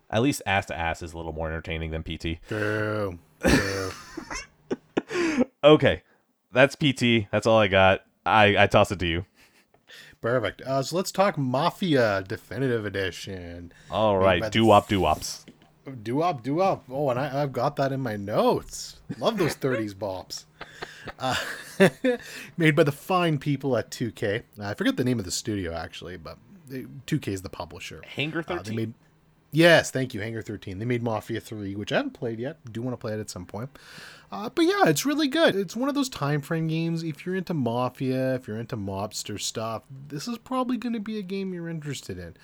[0.09, 2.41] At least ass to ass is a little more entertaining than PT.
[2.49, 3.19] True.
[3.41, 3.91] True.
[5.65, 6.03] Okay,
[6.53, 7.29] that's PT.
[7.33, 8.03] That's all I got.
[8.25, 9.27] I I toss it to you.
[10.21, 10.63] Perfect.
[10.63, 13.73] Uh, so let's talk Mafia Definitive Edition.
[13.91, 15.45] All right, Made right, do wop do wops.
[16.03, 16.85] Do up, do up.
[16.91, 18.97] Oh, and I, I've got that in my notes.
[19.19, 20.45] Love those 30s bops.
[21.19, 21.37] Uh,
[22.57, 24.43] made by the fine people at 2K.
[24.61, 26.39] I forget the name of the studio actually, but
[26.71, 28.03] 2K is the publisher.
[28.07, 28.65] Hangar Uh, thirteen.
[28.77, 28.95] they made
[29.53, 30.79] yes, thank you, Hangar 13.
[30.81, 32.59] They made Mafia 3, which I haven't played yet.
[32.73, 33.71] Do want to play it at some point.
[34.31, 35.55] Uh, but yeah, it's really good.
[35.55, 37.05] It's one of those time frame games.
[37.05, 41.19] If you're into Mafia, if you're into mobster stuff, this is probably going to be
[41.19, 42.37] a game you're interested in.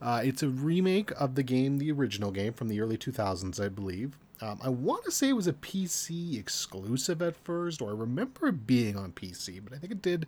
[0.00, 3.68] Uh, it's a remake of the game, the original game from the early 2000s, I
[3.68, 4.18] believe.
[4.42, 8.48] Um, I want to say it was a PC exclusive at first, or I remember
[8.48, 10.26] it being on PC, but I think it did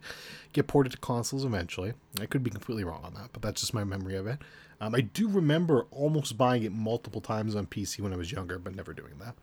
[0.55, 1.93] get ported to consoles eventually.
[2.19, 4.39] I could be completely wrong on that, but that's just my memory of it.
[4.81, 8.59] Um, I do remember almost buying it multiple times on PC when I was younger,
[8.59, 9.35] but never doing that.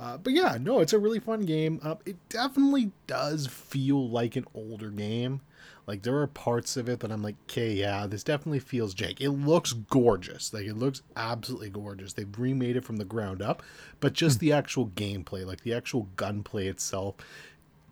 [0.00, 1.80] Uh, but yeah, no, it's a really fun game.
[1.82, 5.40] Uh, it definitely does feel like an older game.
[5.86, 9.20] Like there are parts of it that I'm like, okay, yeah, this definitely feels jank.
[9.20, 10.52] It looks gorgeous.
[10.52, 12.12] Like it looks absolutely gorgeous.
[12.12, 13.62] They've remade it from the ground up,
[14.00, 17.14] but just the actual gameplay, like the actual gunplay itself,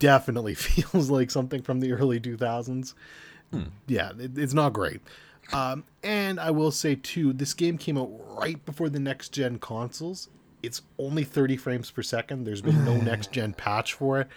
[0.00, 2.94] definitely feels like something from the early 2000s.
[3.87, 5.00] Yeah, it, it's not great.
[5.52, 9.59] Um, and I will say too, this game came out right before the next gen
[9.59, 10.28] consoles.
[10.62, 12.44] It's only 30 frames per second.
[12.44, 14.28] There's been no next gen patch for it.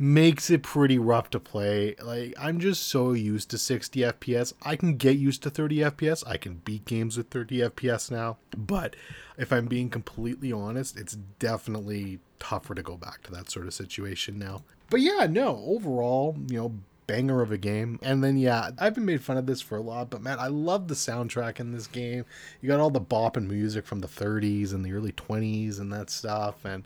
[0.00, 1.96] Makes it pretty rough to play.
[2.00, 4.52] Like I'm just so used to 60 FPS.
[4.62, 6.22] I can get used to 30 FPS.
[6.26, 8.36] I can beat games with 30 FPS now.
[8.56, 8.94] But
[9.36, 13.74] if I'm being completely honest, it's definitely tougher to go back to that sort of
[13.74, 14.62] situation now.
[14.90, 16.74] But yeah, no, overall, you know,
[17.08, 17.98] banger of a game.
[18.02, 20.46] And then yeah, I've been made fun of this for a lot, but man, I
[20.46, 22.24] love the soundtrack in this game.
[22.60, 25.92] You got all the bop and music from the 30s and the early 20s and
[25.92, 26.84] that stuff, and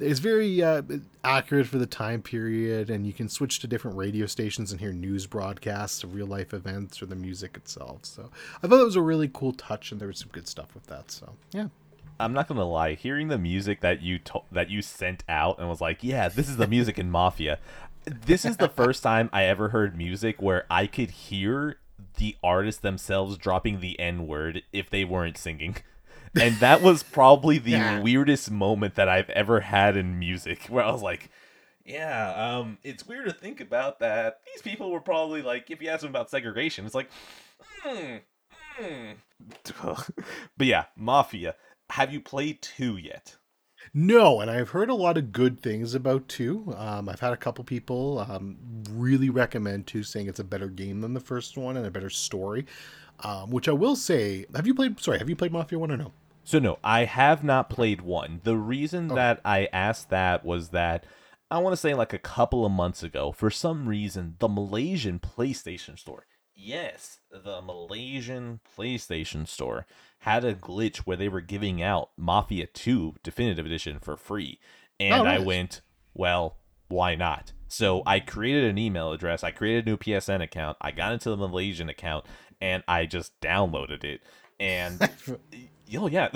[0.00, 0.82] it's very uh,
[1.22, 2.88] accurate for the time period.
[2.88, 6.54] And you can switch to different radio stations and hear news broadcasts of real life
[6.54, 8.04] events or the music itself.
[8.04, 8.30] So
[8.62, 10.86] I thought it was a really cool touch, and there was some good stuff with
[10.86, 11.10] that.
[11.10, 11.68] So yeah.
[12.18, 12.94] I'm not gonna lie.
[12.94, 16.48] Hearing the music that you to- that you sent out and was like, "Yeah, this
[16.48, 17.58] is the music in Mafia."
[18.06, 21.78] This is the first time I ever heard music where I could hear
[22.16, 25.76] the artists themselves dropping the N word if they weren't singing.
[26.38, 28.00] And that was probably the Yeah.
[28.00, 31.30] weirdest moment that I've ever had in music where I was like,
[31.82, 34.40] yeah, um, it's weird to think about that.
[34.44, 37.08] These people were probably like, if you ask them about segregation, it's like,
[37.80, 38.16] hmm,
[38.76, 39.12] hmm.
[40.58, 41.54] but yeah, Mafia.
[41.90, 43.36] Have you played two yet?
[43.94, 46.74] No, and I've heard a lot of good things about two.
[46.76, 48.56] Um, I've had a couple people um,
[48.90, 52.10] really recommend two, saying it's a better game than the first one and a better
[52.10, 52.66] story.
[53.20, 55.00] Um, which I will say, have you played?
[55.00, 56.12] Sorry, have you played Mafia One or no?
[56.44, 58.40] So no, I have not played one.
[58.44, 61.04] The reason that I asked that was that
[61.50, 65.18] I want to say like a couple of months ago, for some reason, the Malaysian
[65.18, 69.86] PlayStation Store, yes, the Malaysian PlayStation Store
[70.20, 74.58] had a glitch where they were giving out Mafia 2 Definitive Edition for free.
[74.98, 75.82] And Oh, I went,
[76.14, 76.56] well,
[76.88, 77.52] why not?
[77.68, 81.30] So I created an email address, I created a new PSN account, I got into
[81.30, 82.24] the Malaysian account,
[82.60, 84.22] and I just downloaded it.
[84.58, 84.98] And
[85.96, 86.28] Oh yeah.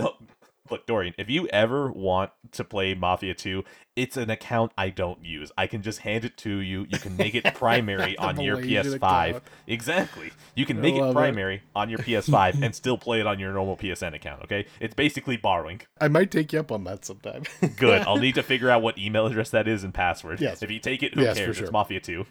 [0.70, 3.64] Look, Dorian, if you ever want to play Mafia 2,
[3.96, 5.50] it's an account I don't use.
[5.58, 6.86] I can just hand it to you.
[6.88, 8.94] You can make it primary on your PS5.
[8.96, 9.42] account.
[9.66, 10.30] Exactly.
[10.54, 11.14] You can I make it love it.
[11.14, 14.66] primary on your PS5 and still play it on your normal PSN account, okay?
[14.80, 15.80] It's basically borrowing.
[16.00, 17.42] I might take you up on that sometime.
[17.76, 18.02] Good.
[18.02, 20.40] I'll need to figure out what email address that is and password.
[20.40, 20.62] Yes.
[20.62, 21.56] If you take it, who Yes, cares?
[21.56, 21.64] sure.
[21.66, 22.24] It's Mafia 2.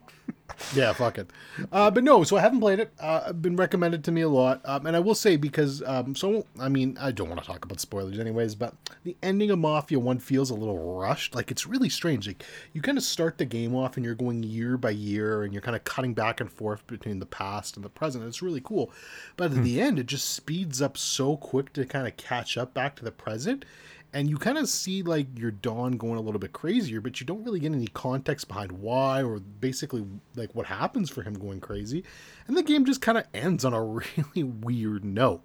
[0.75, 1.29] yeah, fuck it.
[1.71, 2.91] Uh, but no, so I haven't played it.
[2.99, 6.45] Uh, been recommended to me a lot, um, and I will say because um, so
[6.59, 9.99] I mean I don't want to talk about spoilers anyways, but the ending of Mafia
[9.99, 11.35] One feels a little rushed.
[11.35, 12.27] Like it's really strange.
[12.27, 15.53] Like you kind of start the game off and you're going year by year, and
[15.53, 18.25] you're kind of cutting back and forth between the past and the present.
[18.25, 18.91] It's really cool,
[19.37, 19.63] but at hmm.
[19.63, 23.03] the end it just speeds up so quick to kind of catch up back to
[23.03, 23.65] the present
[24.13, 27.25] and you kind of see like your Dawn going a little bit crazier, but you
[27.25, 31.59] don't really get any context behind why or basically like what happens for him going
[31.59, 32.03] crazy.
[32.47, 35.43] And the game just kind of ends on a really weird note.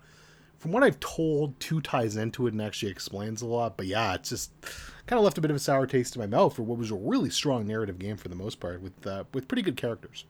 [0.59, 4.15] From what I've told, two ties into it and actually explains a lot, but yeah,
[4.15, 4.51] it's just
[5.07, 6.91] kind of left a bit of a sour taste in my mouth for what was
[6.91, 10.25] a really strong narrative game for the most part with uh, with pretty good characters.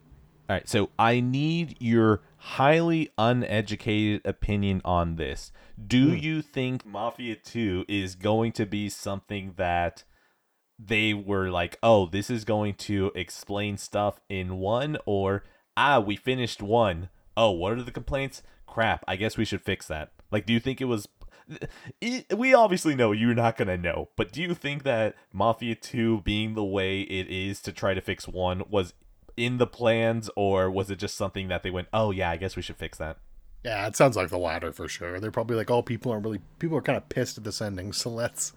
[0.48, 5.52] All right, so I need your highly uneducated opinion on this.
[5.86, 10.04] Do you think Mafia 2 is going to be something that
[10.78, 15.44] they were like, oh, this is going to explain stuff in one, or
[15.78, 17.08] ah, we finished one.
[17.38, 18.42] Oh, what are the complaints?
[18.66, 20.12] Crap, I guess we should fix that.
[20.30, 21.08] Like, do you think it was.
[22.36, 26.20] We obviously know you're not going to know, but do you think that Mafia 2
[26.22, 28.94] being the way it is to try to fix one was
[29.36, 32.56] in the plans, or was it just something that they went, oh, yeah, I guess
[32.56, 33.18] we should fix that?
[33.64, 35.18] Yeah, it sounds like the latter for sure.
[35.18, 37.94] They're probably like, "Oh, people are really people are kind of pissed at this ending,
[37.94, 38.52] so let's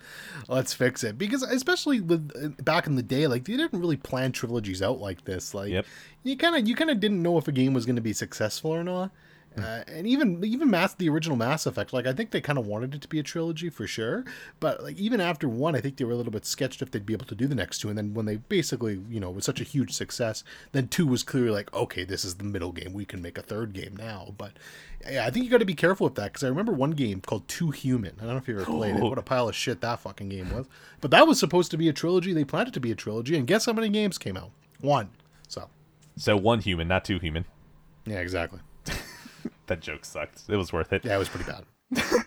[0.50, 3.96] let's fix it." Because especially with uh, back in the day, like they didn't really
[3.96, 5.54] plan trilogies out like this.
[5.54, 5.86] Like Yep.
[6.24, 8.12] you kind of you kind of didn't know if a game was going to be
[8.12, 9.12] successful or not.
[9.58, 12.68] Uh, and even even Mass the original Mass Effect, like I think they kind of
[12.68, 14.24] wanted it to be a trilogy for sure.
[14.60, 17.06] But like even after one, I think they were a little bit sketched if they'd
[17.06, 17.90] be able to do the next two.
[17.90, 20.44] And then when they basically, you know, was such a huge success,
[20.74, 22.94] then two was clearly like, okay, this is the middle game.
[22.94, 24.34] We can make a third game now.
[24.38, 24.52] But
[25.10, 27.22] yeah, I think you got to be careful with that because I remember one game
[27.22, 28.14] called Too Human.
[28.20, 29.02] I don't know if you ever played it.
[29.04, 30.68] What a pile of shit that fucking game was.
[31.02, 32.34] But that was supposed to be a trilogy.
[32.34, 34.52] They planned it to be a trilogy, and guess how many games came out?
[34.82, 35.10] One.
[35.48, 35.70] So
[36.18, 37.46] So one human, not two human.
[38.06, 38.60] yeah, exactly.
[39.68, 40.44] That joke sucked.
[40.50, 41.06] It was worth it.
[41.06, 41.66] Yeah, it was pretty bad.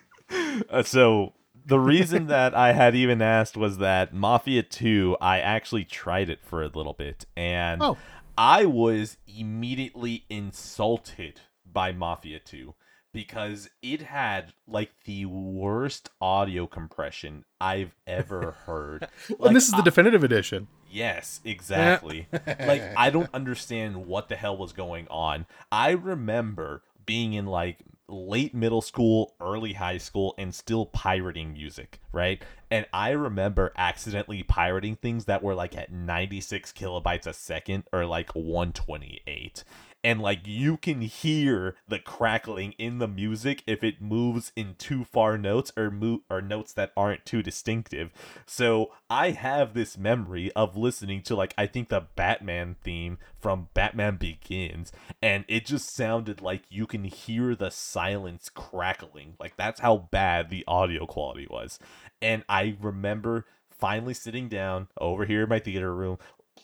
[0.71, 1.33] Uh, so
[1.67, 6.39] the reason that I had even asked was that Mafia 2, I actually tried it
[6.45, 7.97] for a little bit and Oh.
[8.39, 12.75] I was immediately insulted by Mafia 2
[13.13, 19.09] because it had like the worst audio compression I've ever heard.
[19.41, 20.69] and this is the definitive edition.
[20.89, 22.29] Yes, exactly.
[22.33, 25.47] like I don't understand what the hell was going on.
[25.73, 31.99] I remember being in like late middle school, early high school and still pirating music,
[32.13, 32.41] right?
[32.71, 38.07] And I remember accidentally pirating things that were like at 96 kilobytes a second or
[38.07, 39.65] like 128
[40.03, 45.05] and like you can hear the crackling in the music if it moves in too
[45.05, 48.11] far notes or mo- or notes that aren't too distinctive.
[48.47, 53.69] So I have this memory of listening to like I think the Batman theme from
[53.75, 59.35] Batman Begins and it just sounded like you can hear the silence crackling.
[59.39, 61.79] Like that's how bad the audio quality was.
[62.23, 66.19] And I remember finally sitting down over here in my theater room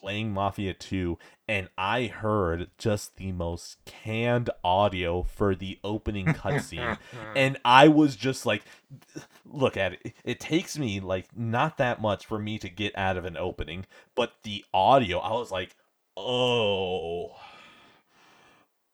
[0.07, 6.97] playing Mafia 2 and I heard just the most canned audio for the opening cutscene.
[7.35, 8.63] And I was just like
[9.45, 13.17] look at it it takes me like not that much for me to get out
[13.17, 15.75] of an opening but the audio I was like
[16.17, 17.33] oh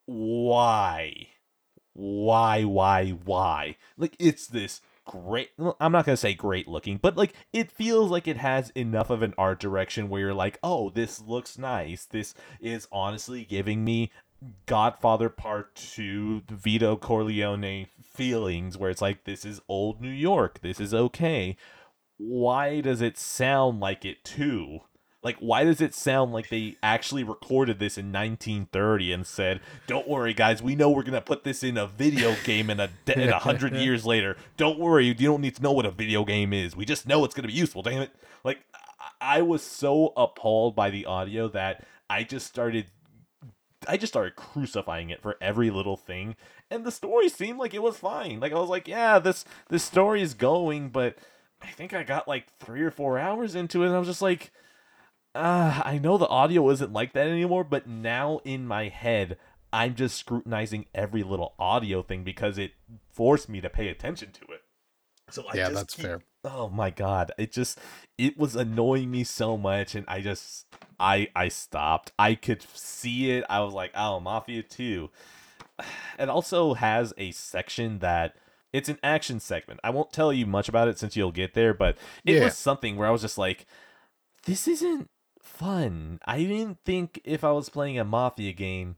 [0.07, 1.29] why?
[1.93, 3.77] Why why why?
[3.99, 8.11] Like it's this great i'm not going to say great looking but like it feels
[8.11, 12.05] like it has enough of an art direction where you're like oh this looks nice.
[12.05, 14.11] This is honestly giving me
[14.67, 20.61] godfather part 2 vito corleone feelings where it's like this is old new york.
[20.61, 21.57] This is okay.
[22.19, 24.81] Why does it sound like it too
[25.23, 30.09] like, why does it sound like they actually recorded this in 1930 and said, "Don't
[30.09, 33.29] worry, guys, we know we're gonna put this in a video game in a in
[33.29, 34.37] a hundred years later.
[34.57, 36.75] Don't worry, you don't need to know what a video game is.
[36.75, 37.83] We just know it's gonna be useful.
[37.83, 38.11] Damn it!"
[38.43, 38.59] Like,
[39.21, 42.87] I was so appalled by the audio that I just started.
[43.87, 46.35] I just started crucifying it for every little thing,
[46.71, 48.41] and the story seemed like it was fine.
[48.41, 51.17] Like I was like, "Yeah, this this story is going," but
[51.63, 54.23] I think I got like three or four hours into it, and I was just
[54.23, 54.51] like
[55.35, 59.39] uh, I know the audio isn't like that anymore, but now in my head,
[59.73, 62.73] I'm just scrutinizing every little audio thing because it
[63.11, 64.63] forced me to pay attention to it.
[65.31, 66.21] So I yeah, that's keep, fair.
[66.45, 67.79] Oh my god, it just
[68.19, 70.67] it was annoying me so much, and I just
[71.01, 72.13] I I stopped.
[72.19, 73.45] I could see it.
[73.49, 75.11] I was like, oh, Mafia Two.
[76.19, 78.37] It also has a section that
[78.73, 79.81] it's an action segment.
[79.83, 82.45] I won't tell you much about it since you'll get there, but it yeah.
[82.45, 83.67] was something where I was just like,
[84.45, 85.09] this isn't
[85.43, 86.21] fun.
[86.25, 88.97] I didn't think if I was playing a Mafia game,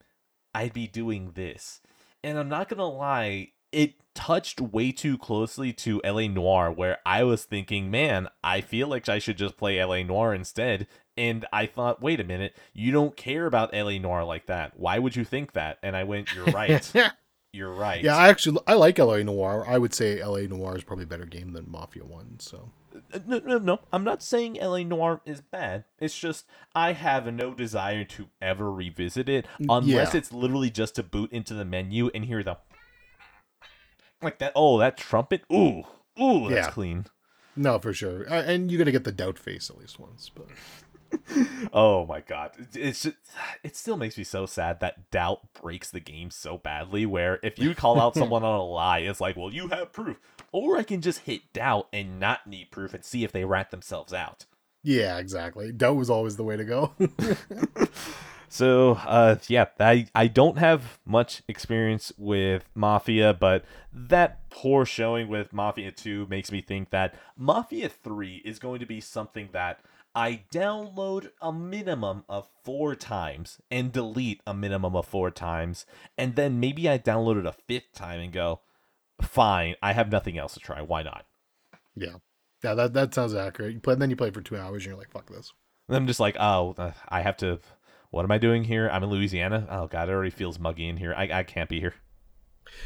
[0.55, 1.81] I'd be doing this.
[2.23, 7.25] And I'm not gonna lie, it touched way too closely to LA Noire, where I
[7.25, 10.87] was thinking, man, I feel like I should just play LA Noire instead.
[11.17, 14.79] And I thought, wait a minute, you don't care about LA Noire like that.
[14.79, 15.79] Why would you think that?
[15.83, 16.93] And I went, you're right.
[17.53, 18.03] you're right.
[18.03, 19.65] Yeah, I actually I like LA Noire.
[19.67, 22.37] I would say LA Noire is probably a better game than Mafia One.
[22.41, 22.71] So
[23.27, 23.81] no, no, no.
[23.93, 25.85] I'm not saying LA Noire is bad.
[25.99, 30.19] It's just I have no desire to ever revisit it unless yeah.
[30.19, 32.59] it's literally just to boot into the menu and hear the
[34.23, 34.53] like that.
[34.57, 35.43] Oh, that trumpet.
[35.53, 35.85] Ooh,
[36.21, 36.71] ooh, that's yeah.
[36.71, 37.07] clean.
[37.57, 38.23] No, for sure.
[38.23, 40.47] And you're gonna get the doubt face at least once, but.
[41.73, 42.53] Oh my god.
[42.75, 43.17] It's just,
[43.63, 47.59] it still makes me so sad that doubt breaks the game so badly where if
[47.59, 50.19] you call out someone on a lie it's like well you have proof.
[50.53, 53.71] Or i can just hit doubt and not need proof and see if they rat
[53.71, 54.47] themselves out.
[54.83, 55.73] Yeah exactly.
[55.73, 56.93] Doubt was always the way to go.
[58.55, 65.27] So uh yeah i i don't have much experience with mafia but that poor showing
[65.27, 69.81] with mafia 2 makes me think that mafia 3 is going to be something that
[70.15, 76.37] I download a minimum of four times and delete a minimum of four times, and
[76.37, 78.61] then maybe I download it a fifth time and go,
[79.21, 80.81] fine, I have nothing else to try.
[80.83, 81.27] Why not?
[81.97, 82.17] Yeah.
[82.63, 83.75] Yeah, that, that sounds accurate.
[83.75, 85.53] You play, then you play for two hours and you're like, fuck this.
[85.89, 87.59] And I'm just like, oh, uh, I have to.
[88.11, 88.89] What am I doing here?
[88.89, 89.67] I'm in Louisiana.
[89.69, 91.13] Oh, God, it already feels muggy in here.
[91.17, 91.95] I, I can't be here.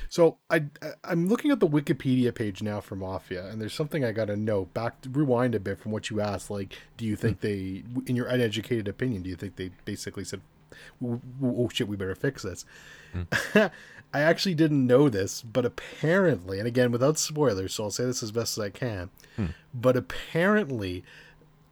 [0.09, 0.65] So I
[1.05, 4.37] I'm looking at the Wikipedia page now for Mafia, and there's something I got to
[4.37, 4.67] know.
[4.67, 6.51] Back rewind a bit from what you asked.
[6.51, 10.41] Like, do you think they, in your uneducated opinion, do you think they basically said,
[11.03, 12.65] "Oh shit, we better fix this"?
[13.15, 13.71] Mm.
[14.13, 18.23] I actually didn't know this, but apparently, and again without spoilers, so I'll say this
[18.23, 19.11] as best as I can.
[19.37, 19.55] Mm.
[19.75, 21.05] But apparently,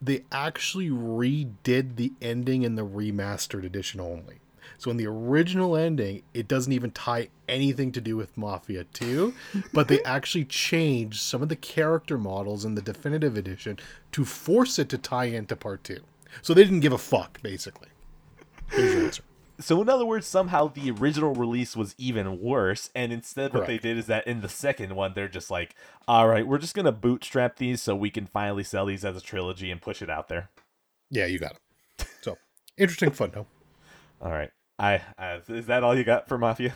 [0.03, 4.41] they actually redid the ending in the remastered edition only.
[4.79, 9.35] So in the original ending, it doesn't even tie anything to do with Mafia 2,
[9.73, 13.79] but they actually changed some of the character models in the definitive edition
[14.13, 15.99] to force it to tie into part 2.
[16.43, 17.89] So they didn't give a fuck basically.
[18.71, 19.23] Here's your answer.
[19.59, 23.79] So in other words, somehow the original release was even worse, and instead what they
[23.79, 25.75] did is that in the second one they're just like,
[26.07, 29.21] "All right, we're just gonna bootstrap these so we can finally sell these as a
[29.23, 30.51] trilogy and push it out there."
[31.11, 32.07] Yeah, you got it.
[32.21, 32.37] So
[32.77, 33.47] interesting fun though.
[34.21, 34.51] All right.
[34.79, 36.75] I, I is that all you got for Mafia?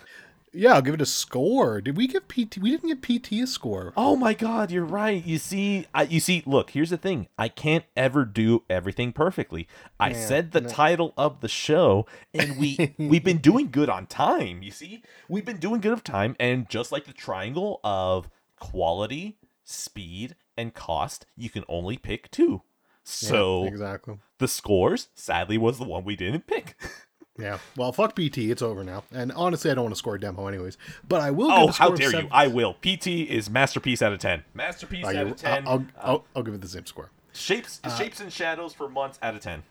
[0.53, 1.81] Yeah, I'll give it a score.
[1.81, 2.59] Did we give PT?
[2.59, 3.93] We didn't give PT a score.
[3.97, 5.25] Oh my God, you're right.
[5.25, 6.43] You see, I, you see.
[6.45, 7.29] Look, here's the thing.
[7.39, 9.69] I can't ever do everything perfectly.
[10.01, 10.69] I said the no.
[10.69, 14.63] title of the show, and we we've been doing good on time.
[14.63, 19.37] You see, we've been doing good of time, and just like the triangle of quality,
[19.65, 22.63] speed, and cost, you can only pick two.
[23.05, 26.77] So yeah, exactly, the scores sadly was the one we didn't pick.
[27.41, 27.59] Yeah.
[27.76, 28.38] Well, fuck PT.
[28.38, 29.05] It's over now.
[29.12, 30.76] And honestly, I don't want to score a demo anyways.
[31.07, 31.51] But I will.
[31.51, 32.28] Oh, how dare you!
[32.30, 32.74] I will.
[32.74, 34.45] PT is masterpiece out of ten.
[34.55, 35.66] Masterpiece uh, out of ten.
[35.66, 37.11] I'll, I'll, I'll, give it the same score.
[37.32, 39.62] Shapes, uh, shapes and shadows for months out of ten.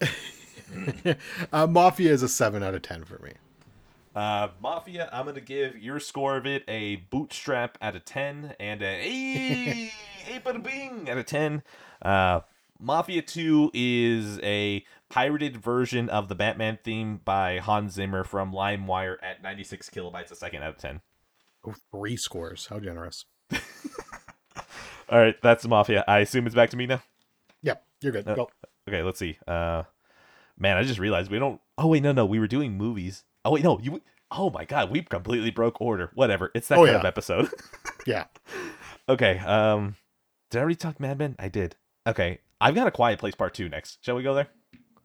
[1.52, 3.32] uh, Mafia is a seven out of ten for me.
[4.14, 8.82] Uh, Mafia, I'm gonna give your score of it a bootstrap out of ten and
[8.82, 9.92] a hey,
[10.24, 11.62] hey, bada bing out of ten.
[12.02, 12.40] Uh,
[12.80, 19.16] Mafia 2 is a pirated version of the Batman theme by Hans Zimmer from LimeWire
[19.22, 21.00] at 96 kilobytes a second out of 10.
[21.66, 22.66] Oh, three scores.
[22.66, 23.26] How generous.
[25.10, 26.04] All right, that's Mafia.
[26.08, 27.02] I assume it's back to me now.
[27.62, 28.24] Yep, you're good.
[28.24, 28.48] Go.
[28.88, 29.36] Okay, let's see.
[29.46, 29.82] Uh,
[30.58, 31.60] man, I just realized we don't.
[31.76, 33.24] Oh wait, no, no, we were doing movies.
[33.44, 34.00] Oh wait, no, you.
[34.30, 36.10] Oh my god, we completely broke order.
[36.14, 37.00] Whatever, it's that Oh, kind yeah.
[37.00, 37.48] of episode.
[38.06, 38.24] Yeah.
[39.10, 39.38] okay.
[39.40, 39.96] Um,
[40.50, 41.36] did I already talk Mad Men?
[41.38, 41.76] I did.
[42.06, 44.04] Okay, I've got a Quiet Place Part Two next.
[44.04, 44.48] Shall we go there?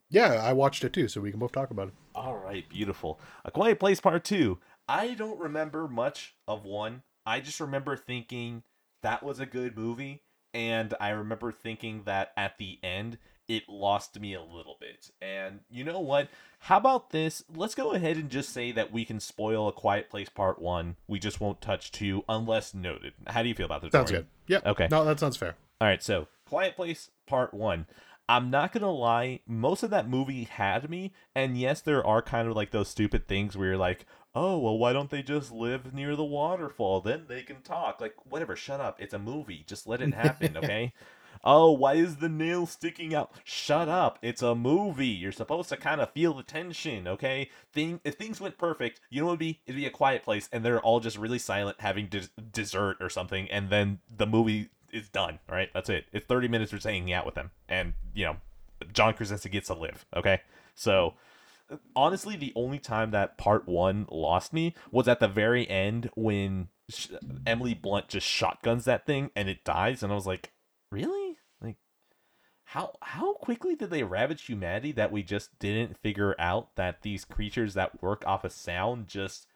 [0.09, 1.93] Yeah, I watched it too, so we can both talk about it.
[2.13, 3.19] All right, beautiful.
[3.43, 4.59] A Quiet Place Part 2.
[4.87, 7.01] I don't remember much of one.
[7.25, 8.63] I just remember thinking
[9.01, 10.21] that was a good movie,
[10.53, 15.11] and I remember thinking that at the end it lost me a little bit.
[15.21, 16.29] And you know what?
[16.59, 17.43] How about this?
[17.53, 20.95] Let's go ahead and just say that we can spoil A Quiet Place Part 1.
[21.07, 23.13] We just won't touch 2 unless noted.
[23.27, 23.91] How do you feel about this?
[23.91, 24.27] Sounds Dorian?
[24.47, 24.53] good.
[24.63, 24.71] Yeah.
[24.71, 24.87] Okay.
[24.89, 25.55] No, that sounds fair.
[25.81, 27.87] All right, so Quiet Place Part 1.
[28.27, 32.23] I'm not going to lie, most of that movie had me, and yes, there are
[32.23, 35.51] kind of like those stupid things where you're like, oh, well, why don't they just
[35.51, 37.01] live near the waterfall?
[37.01, 38.01] Then they can talk.
[38.01, 38.99] Like, whatever, shut up.
[38.99, 39.63] It's a movie.
[39.67, 40.93] Just let it happen, okay?
[41.45, 43.31] oh, why is the nail sticking out?
[43.43, 44.17] Shut up.
[44.21, 45.07] It's a movie.
[45.07, 47.49] You're supposed to kind of feel the tension, okay?
[47.71, 49.61] Thing if things went perfect, you know what it'd be?
[49.65, 53.09] It'd be a quiet place and they're all just really silent having des- dessert or
[53.09, 55.69] something and then the movie is done, right?
[55.73, 56.05] That's it.
[56.13, 58.37] It's 30 minutes of just hanging out with them and, you know,
[58.93, 60.41] John Krasinski gets to live, okay?
[60.73, 61.13] So,
[61.95, 66.69] honestly, the only time that part 1 lost me was at the very end when
[66.89, 67.07] sh-
[67.45, 70.51] Emily Blunt just shotguns that thing and it dies and I was like,
[70.91, 71.77] "Really?" Like
[72.65, 77.25] how how quickly did they ravage humanity that we just didn't figure out that these
[77.25, 79.47] creatures that work off of sound just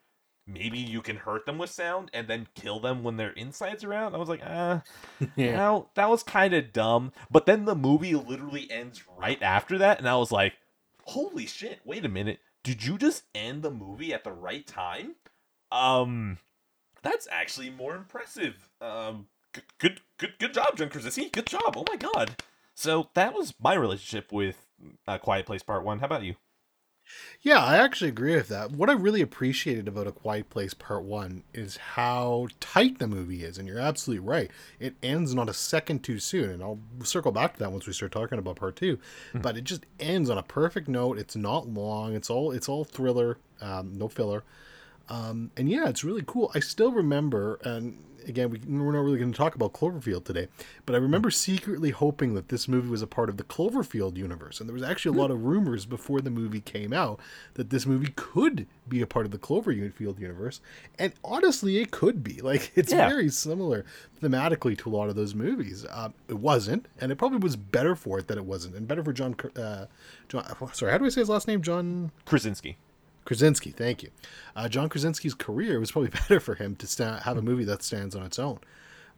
[0.52, 3.94] maybe you can hurt them with sound and then kill them when their insides are
[3.94, 4.14] out?
[4.14, 4.82] I was like, ah,
[5.36, 5.52] Yeah.
[5.56, 7.12] now that was kind of dumb.
[7.30, 10.54] But then the movie literally ends right after that, and I was like,
[11.06, 11.80] holy shit!
[11.86, 15.16] Wait a minute, did you just end the movie at the right time?
[15.72, 16.38] Um,
[17.04, 18.70] that's actually more impressive.
[18.82, 21.30] Um, good, good, good, good job, John Krasinski.
[21.30, 21.76] Good job.
[21.78, 22.36] Oh my god.
[22.76, 24.66] So that was my relationship with
[25.08, 26.00] uh, Quiet Place Part One.
[26.00, 26.36] How about you?
[27.42, 28.72] Yeah, I actually agree with that.
[28.72, 33.44] What I really appreciated about A Quiet Place Part 1 is how tight the movie
[33.44, 33.58] is.
[33.58, 34.52] And you're absolutely right.
[34.80, 36.50] It ends not a second too soon.
[36.50, 39.00] And I'll circle back to that once we start talking about Part 2.
[39.34, 41.18] But it just ends on a perfect note.
[41.18, 42.16] It's not long.
[42.16, 44.44] It's all it's all thriller, um, no filler.
[45.10, 46.52] Um, and yeah, it's really cool.
[46.54, 47.98] I still remember, and
[48.28, 50.48] again, we, we're not really going to talk about Cloverfield today,
[50.86, 54.60] but I remember secretly hoping that this movie was a part of the Cloverfield universe.
[54.60, 57.20] And there was actually a lot of rumors before the movie came out
[57.56, 60.62] that this movie could be a part of the Cloverfield universe.
[60.98, 62.40] And honestly, it could be.
[62.50, 63.08] Like, it's Yeah.
[63.10, 63.86] very similar
[64.24, 65.86] thematically to a lot of those movies.
[65.90, 69.04] Um, it wasn't, and it probably was better for it that it wasn't, and better
[69.04, 69.36] for John.
[69.56, 69.86] Uh,
[70.30, 70.44] John
[70.74, 71.62] sorry, how do I say his last name?
[71.62, 72.12] John.
[72.26, 72.78] Krasinski.
[73.30, 74.10] Krasinski, thank you.
[74.56, 78.16] Uh, John Krasinski's career was probably better for him to have a movie that stands
[78.16, 78.58] on its own.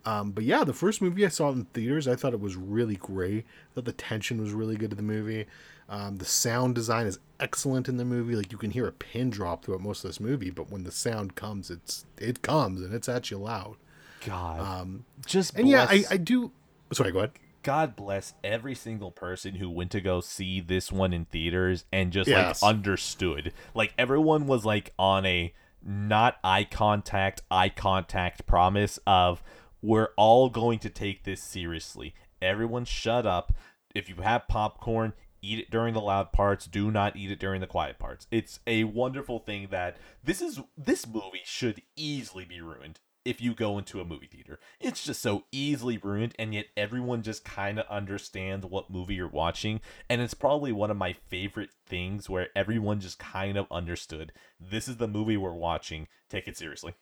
[0.04, 2.98] Um, but yeah, the first movie I saw in theaters, I thought it was really
[2.98, 3.46] great.
[3.46, 5.46] I thought the tension was really good in the movie.
[5.88, 8.36] Um, the sound design is excellent in the movie.
[8.36, 10.92] Like you can hear a pin drop throughout most of this movie, but when the
[10.92, 13.78] sound comes, it's it comes and it's actually loud.
[14.26, 14.60] God.
[14.60, 16.52] Um, just and yeah, I, I do.
[16.92, 17.32] Sorry, go ahead.
[17.64, 22.12] God bless every single person who went to go see this one in theaters and
[22.12, 22.62] just Yes.
[22.62, 23.54] like understood.
[23.76, 25.54] Like everyone was like on a
[25.84, 29.44] not eye contact, eye contact promise of
[29.82, 32.14] we're all going to take this seriously.
[32.42, 33.54] Everyone shut up.
[33.94, 37.62] If you have popcorn, eat it during the loud parts, do not eat it during
[37.62, 38.28] the quiet parts.
[38.32, 43.54] It's a wonderful thing that this is this movie should easily be ruined if you
[43.54, 44.60] go into a movie theater.
[44.80, 49.28] It's just so easily ruined, and yet everyone just kind of understands what movie you're
[49.28, 49.82] watching.
[50.10, 54.88] And it's probably one of my favorite things where everyone just kind of understood this
[54.88, 56.08] is the movie we're watching.
[56.30, 56.96] Take it seriously.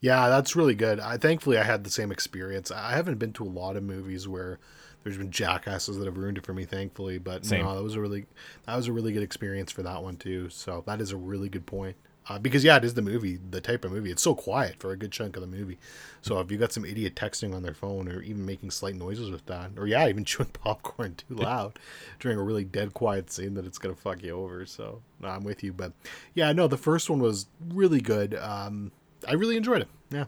[0.00, 1.00] Yeah, that's really good.
[1.00, 2.70] I thankfully I had the same experience.
[2.70, 4.58] I haven't been to a lot of movies where
[5.02, 7.18] there's been jackasses that have ruined it for me, thankfully.
[7.18, 7.64] But Same.
[7.64, 8.26] no, that was a really
[8.66, 10.48] that was a really good experience for that one too.
[10.50, 11.96] So that is a really good point.
[12.28, 14.10] Uh, because yeah, it is the movie, the type of movie.
[14.10, 15.78] It's so quiet for a good chunk of the movie.
[16.20, 19.30] So if you got some idiot texting on their phone or even making slight noises
[19.30, 21.78] with that, or yeah, even chewing popcorn too loud
[22.20, 24.66] during a really dead quiet scene, that it's gonna fuck you over.
[24.66, 25.72] So no, I'm with you.
[25.72, 25.92] But
[26.34, 28.34] yeah, no, the first one was really good.
[28.34, 28.92] Um,
[29.26, 29.88] I really enjoyed it.
[30.10, 30.24] Yeah.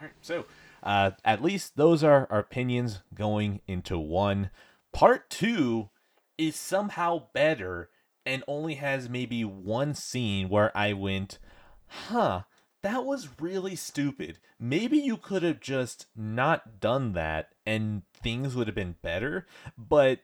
[0.00, 0.12] All right.
[0.20, 0.44] So,
[0.82, 4.50] uh, at least those are our opinions going into one.
[4.92, 5.90] Part two
[6.36, 7.90] is somehow better
[8.28, 11.38] and only has maybe one scene where I went,
[11.86, 12.42] huh,
[12.82, 14.38] that was really stupid.
[14.60, 19.46] Maybe you could have just not done that and things would have been better.
[19.76, 20.20] But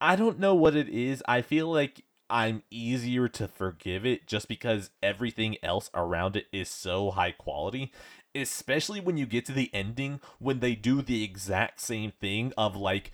[0.00, 1.22] I don't know what it is.
[1.26, 6.68] I feel like I'm easier to forgive it just because everything else around it is
[6.68, 7.92] so high quality.
[8.34, 12.76] especially when you get to the ending when they do the exact same thing of
[12.76, 13.12] like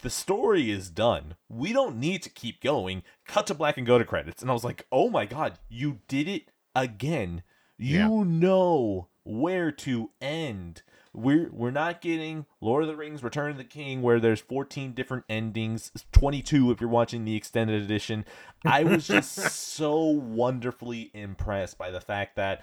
[0.00, 1.36] the story is done.
[1.48, 3.02] We don't need to keep going.
[3.26, 4.42] Cut to black and go to credits.
[4.42, 7.42] And I was like, "Oh my god, you did it again.
[7.78, 8.22] You Yeah.
[8.24, 10.82] know where to end."
[11.12, 14.92] We're we're not getting Lord of the Rings Return of the King where there's 14
[14.92, 18.26] different endings, 22 if you're watching the extended edition.
[18.66, 22.62] I was just so wonderfully impressed by the fact that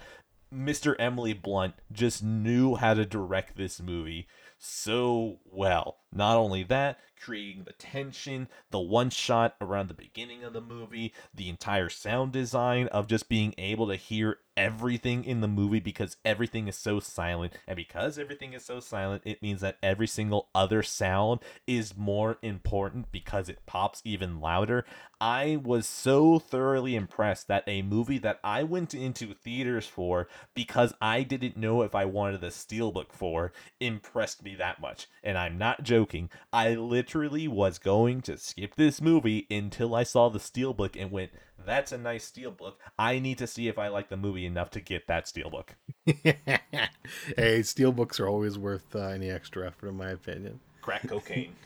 [0.54, 0.96] Mr.
[1.00, 4.28] Emily Blunt just knew how to direct this movie
[4.60, 5.98] so well.
[6.14, 11.14] Not only that, creating the tension, the one shot around the beginning of the movie,
[11.34, 16.18] the entire sound design of just being able to hear everything in the movie because
[16.24, 17.54] everything is so silent.
[17.68, 22.38] And because everything is so silent, it means that every single other sound is more
[22.42, 24.86] important because it pops even louder.
[25.20, 30.94] I was so thoroughly impressed that a movie that I went into theaters for because
[31.02, 35.08] I didn't know if I wanted the steelbook for impressed me that much.
[35.24, 36.03] And I'm not joking.
[36.52, 41.32] I literally was going to skip this movie until I saw the steelbook and went,
[41.66, 42.74] that's a nice steelbook.
[43.00, 45.70] I need to see if I like the movie enough to get that steelbook.
[46.06, 50.60] hey, steelbooks are always worth uh, any extra effort, in my opinion.
[50.82, 51.56] Crack cocaine.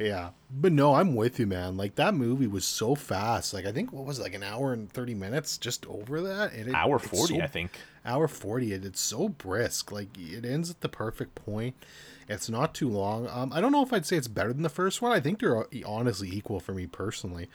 [0.00, 1.76] Yeah, but no, I'm with you, man.
[1.76, 3.52] Like that movie was so fast.
[3.52, 6.52] Like I think what was it, like an hour and thirty minutes, just over that.
[6.52, 7.72] And it, Hour 40, so- I think.
[8.04, 8.72] Hour forty.
[8.72, 9.90] And it's so brisk.
[9.90, 11.74] Like it ends at the perfect point.
[12.28, 13.26] It's not too long.
[13.28, 15.12] Um, I don't know if I'd say it's better than the first one.
[15.12, 17.48] I think they're uh, honestly equal for me personally.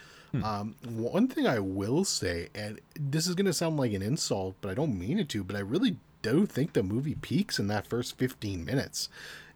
[0.44, 4.72] Um, one thing I will say, and this is gonna sound like an insult, but
[4.72, 7.86] I don't mean it to, but I really do think the movie peaks in that
[7.86, 9.10] first fifteen minutes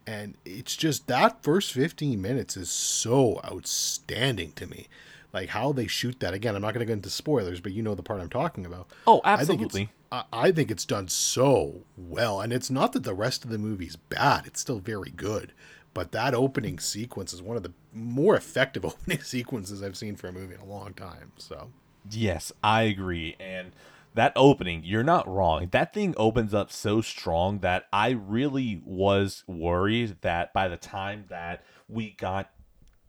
[0.05, 4.88] and it's just that first 15 minutes is so outstanding to me
[5.34, 7.84] like how they shoot that again i'm not going to go into spoilers but you
[7.84, 9.89] know the part i'm talking about Oh, absolutely.
[10.12, 13.95] I think it's done so well and it's not that the rest of the movie's
[13.95, 15.53] bad it's still very good
[15.93, 20.28] but that opening sequence is one of the more effective opening sequences i've seen for
[20.28, 21.70] a movie in a long time so
[22.12, 23.36] Yes, I agree.
[23.39, 23.72] And
[24.14, 25.70] that opening, you're not wrong.
[25.72, 31.26] That thing opens up so strong that I really was worried that by the time
[31.30, 32.49] that we got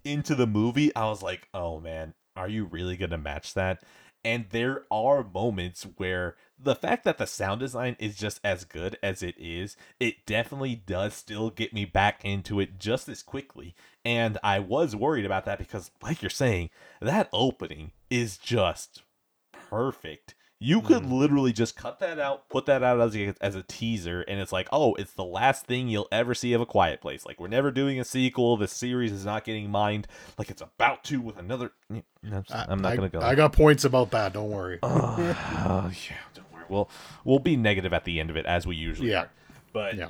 [0.04, 3.82] into the movie, I was like, oh man, are you really going to match that?
[4.28, 8.98] And there are moments where the fact that the sound design is just as good
[9.02, 13.74] as it is, it definitely does still get me back into it just as quickly.
[14.04, 16.68] And I was worried about that because, like you're saying,
[17.00, 19.02] that opening is just
[19.50, 20.34] perfect.
[20.60, 21.12] You could mm.
[21.12, 24.50] literally just cut that out, put that out as a, as a teaser, and it's
[24.50, 27.24] like, oh, it's the last thing you'll ever see of A Quiet Place.
[27.24, 28.56] Like, we're never doing a sequel.
[28.56, 31.70] The series is not getting mined like it's about to with another.
[31.88, 32.02] No,
[32.50, 33.24] I'm not going to go.
[33.24, 36.64] i got points about that don't worry Oh, yeah, don't worry.
[36.68, 36.90] We'll
[37.24, 39.22] we'll be negative at the end of it as we usually Yeah.
[39.22, 39.30] are.
[39.72, 40.08] But yeah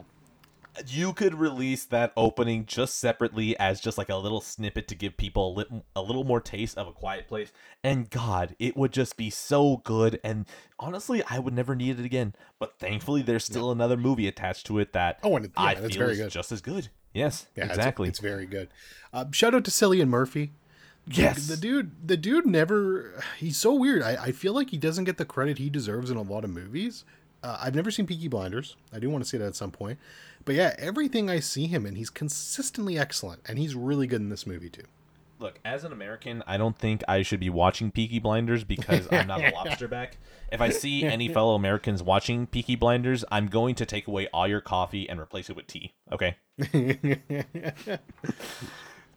[0.86, 5.16] you could release that opening just separately as just like a little snippet to give
[5.16, 7.52] people a little a little more taste of a quiet place
[7.82, 10.46] and god it would just be so good and
[10.78, 14.78] honestly i would never need it again but thankfully there's still another movie attached to
[14.78, 16.30] it that Oh, and yeah, i that's feel very is good.
[16.30, 18.68] just as good yes Yeah, exactly It's, very good.
[19.12, 20.52] Uh, shout out to Cillian Murphy.
[21.06, 23.22] yes The dude, the dude never.
[23.38, 24.02] He's so weird.
[24.02, 26.50] I, I feel like he doesn't get the credit he deserves in a lot of
[26.50, 27.04] movies.
[27.42, 28.76] Uh, I've never seen Peaky Blinders.
[28.92, 29.98] I do want to see that at some point.
[30.48, 34.30] But yeah, everything I see him in, he's consistently excellent, and he's really good in
[34.30, 34.84] this movie too.
[35.38, 39.26] Look, as an American, I don't think I should be watching Peaky Blinders because I'm
[39.26, 40.12] not a lobsterback.
[40.50, 44.48] If I see any fellow Americans watching Peaky Blinders, I'm going to take away all
[44.48, 45.92] your coffee and replace it with tea.
[46.10, 46.38] Okay.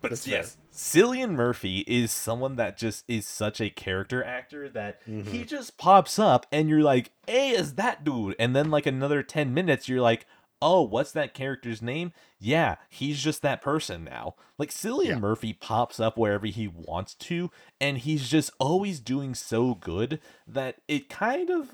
[0.01, 4.99] But That's yes, Cillian Murphy is someone that just is such a character actor that
[5.05, 5.43] he mm-hmm.
[5.43, 8.35] just pops up and you're like, hey, is that dude?
[8.39, 10.25] And then like another 10 minutes, you're like,
[10.61, 12.13] oh, what's that character's name?
[12.39, 14.35] Yeah, he's just that person now.
[14.57, 15.19] Like Cillian Yeah.
[15.19, 17.49] Murphy pops up wherever he wants to,
[17.79, 21.69] and he's just always doing so good that it kind of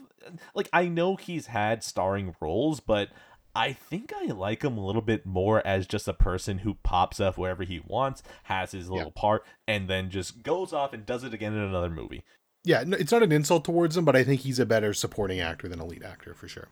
[0.55, 3.09] like I know he's had starring roles, but
[3.55, 7.19] I think I like him a little bit more as just a person who pops
[7.19, 11.23] up wherever he wants, has his little part, and then just goes off and does
[11.23, 12.23] it again in another movie.
[12.63, 15.67] Yeah, it's not an insult towards him, but I think he's a better supporting actor
[15.67, 16.67] than a lead actor for sure.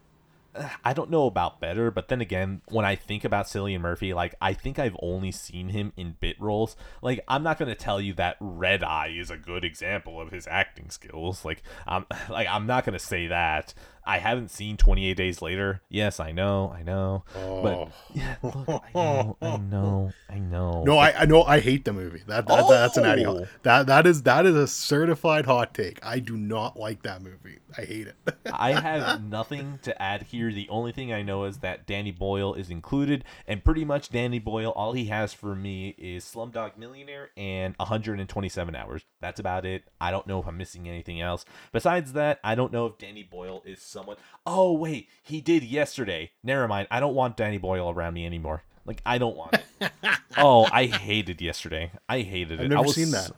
[0.84, 4.36] I don't know about better, but then again, when I think about Cillian Murphy, like
[4.42, 6.76] I think I've only seen him in bit roles.
[7.02, 10.48] Like I'm not gonna tell you that Red Eye is a good example of his
[10.48, 11.44] acting skills.
[11.44, 13.74] Like I'm um, like I'm not gonna say that.
[14.06, 15.82] I haven't seen 28 Days Later.
[15.90, 17.24] Yes, I know, I know.
[17.36, 17.62] Oh.
[17.64, 20.84] But yeah, look, I know, I know, I know.
[20.84, 22.22] No, I, I know I hate the movie.
[22.28, 23.26] That, that that's an addy.
[23.26, 23.48] Oh.
[23.64, 26.00] That that is that is a certified hot take.
[26.06, 27.60] I do not like that movie.
[27.78, 28.16] I hate it.
[28.54, 30.52] I have nothing to add here.
[30.52, 34.40] The only thing I know is that Danny Boyle is included, and pretty much Danny
[34.40, 39.04] Boyle, all he has for me is Slumdog Millionaire and 127 hours.
[39.20, 39.84] That's about it.
[40.00, 41.46] I don't know if I'm missing anything else.
[41.72, 44.18] Besides that, I don't know if Danny Boyle is someone.
[44.46, 46.32] Oh, wait, he did yesterday.
[46.44, 46.88] Never mind.
[46.92, 48.62] I don't want Danny Boyle around me anymore.
[48.86, 49.92] Like, I don't want it.
[50.38, 51.92] oh, I hated yesterday.
[52.08, 52.64] I hated it.
[52.66, 53.32] I've never I was seen that.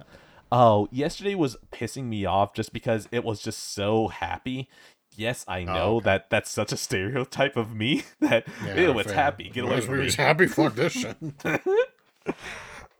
[0.51, 4.67] Oh, yesterday was pissing me off just because it was just so happy.
[5.15, 6.03] Yes, I oh, know Oh, okay.
[6.05, 9.15] that that's such a stereotype of me that Yeah, ew, it's fair.
[9.23, 9.49] happy.
[9.49, 10.11] Get away from me.
[10.11, 10.47] happy.
[10.47, 11.17] Fuck this shit.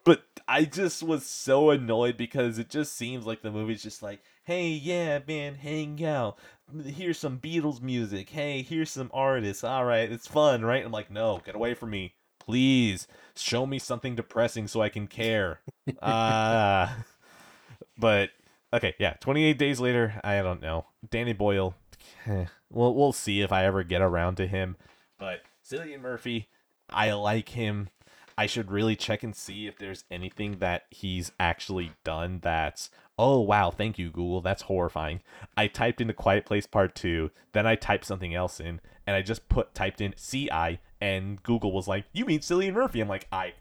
[0.03, 4.21] But I just was so annoyed because it just seems like the movie's just like,
[4.47, 6.39] hey, yeah, man, hang out.
[6.85, 8.29] Here's some Beatles music.
[8.29, 9.61] Hey, here's some artists.
[9.61, 10.85] All right, it's fun, right?
[10.85, 12.13] I'm like, no, get away from me.
[12.39, 15.59] Please show me something depressing so I can care.
[16.01, 17.03] Ah.
[17.97, 18.29] but
[18.71, 20.85] okay, yeah, 28 days later, I don't know.
[21.09, 21.75] Danny Boyle,
[22.71, 24.77] we'll we'll see if I ever get around to him.
[25.19, 26.47] But Cillian Murphy,
[26.89, 27.89] I like him.
[28.37, 33.39] I should really check and see if there's anything that he's actually done that's oh
[33.41, 35.21] wow, thank you Google, that's horrifying.
[35.55, 39.15] I typed in the Quiet Place Part 2, then I typed something else in and
[39.15, 43.07] I just put typed in CI and Google was like, "You mean Cillian Murphy?" I'm
[43.07, 43.53] like, "I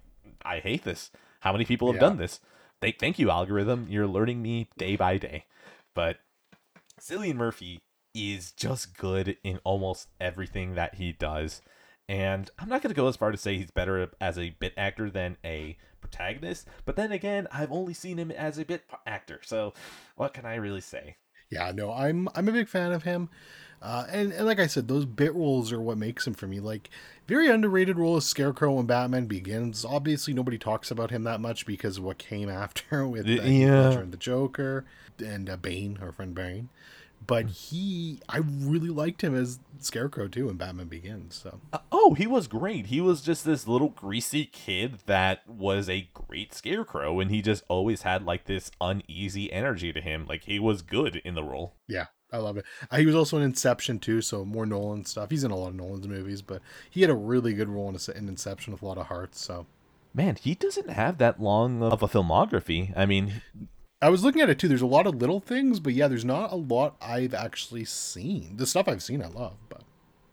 [0.45, 1.11] I hate this.
[1.41, 2.09] How many people have Yeah.
[2.09, 2.41] done this?"
[2.81, 5.45] They thank you algorithm, you're learning me day by day.
[5.95, 6.19] But
[7.01, 7.81] Cillian Murphy
[8.15, 11.63] is just good in almost everything that he does.
[12.09, 14.73] And I'm not going to go as far to say he's better as a bit
[14.77, 19.41] actor than a protagonist, but then again, I've only seen him as a bit actor.
[19.43, 19.75] So,
[20.15, 21.17] what can I really say?
[21.51, 23.29] Yeah, no, I'm I'm a big fan of him.
[23.83, 26.61] Uh, and, and like I said, those bit roles are what makes him for me.
[26.61, 26.91] Like
[27.27, 29.85] very underrated role is Scarecrow when Batman Begins.
[29.85, 33.91] Obviously, nobody talks about him that much because of what came after with uh, yeah.
[33.91, 34.85] And the Joker
[35.19, 36.69] and uh, Bane, our friend Bane.
[37.25, 41.35] But he, I really liked him as Scarecrow too in Batman Begins.
[41.35, 42.87] So Uh, oh, he was great.
[42.87, 47.65] He was just this little greasy kid that was a great scarecrow, and he just
[47.69, 50.27] always had like this uneasy energy to him.
[50.29, 51.75] Like he was good in the role.
[51.89, 52.65] yeah, I love it.
[52.91, 55.31] Uh, he was also in Inception too, so more Nolan stuff.
[55.31, 57.99] He's in a lot of Nolan's movies, but he had a really good role in,
[58.17, 59.41] in Inception with a lot of hearts.
[59.41, 59.67] So
[60.15, 62.91] Man, he doesn't have that long of a filmography.
[62.97, 63.43] I mean,
[64.03, 64.69] I was looking at it too.
[64.69, 68.57] There's a lot of little things, but yeah, there's not a lot I've actually seen.
[68.57, 69.83] The stuff I've seen, I love, but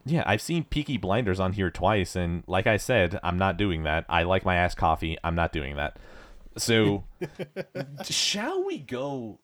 [0.06, 3.84] Yeah, I've seen Peaky Blinders on here twice, and like I said, I'm not doing
[3.84, 4.06] that.
[4.10, 5.18] I like my ass coffee.
[5.24, 5.98] I'm not doing that.
[6.58, 7.06] So,
[8.04, 9.40] shall we go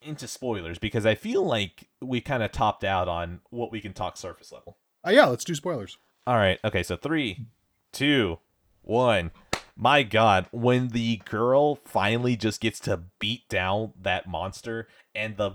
[0.00, 0.78] into spoilers?
[0.78, 4.52] Because I feel like we kind of topped out on what we can talk surface
[4.52, 4.78] level.
[5.06, 5.98] uh, yeah, let's do spoilers.
[6.26, 6.58] All right.
[6.64, 6.82] Okay.
[6.82, 7.46] So three,
[7.92, 8.38] two,
[8.82, 9.30] one.
[9.76, 15.52] My God, when the girl finally just gets to beat down that monster and the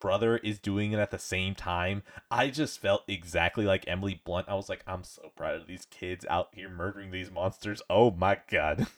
[0.00, 4.50] brother is doing it at the same time, I just felt exactly like Emily Blunt.
[4.50, 7.80] I was like, I'm so proud of these kids out here murdering these monsters.
[7.88, 8.86] Oh my God.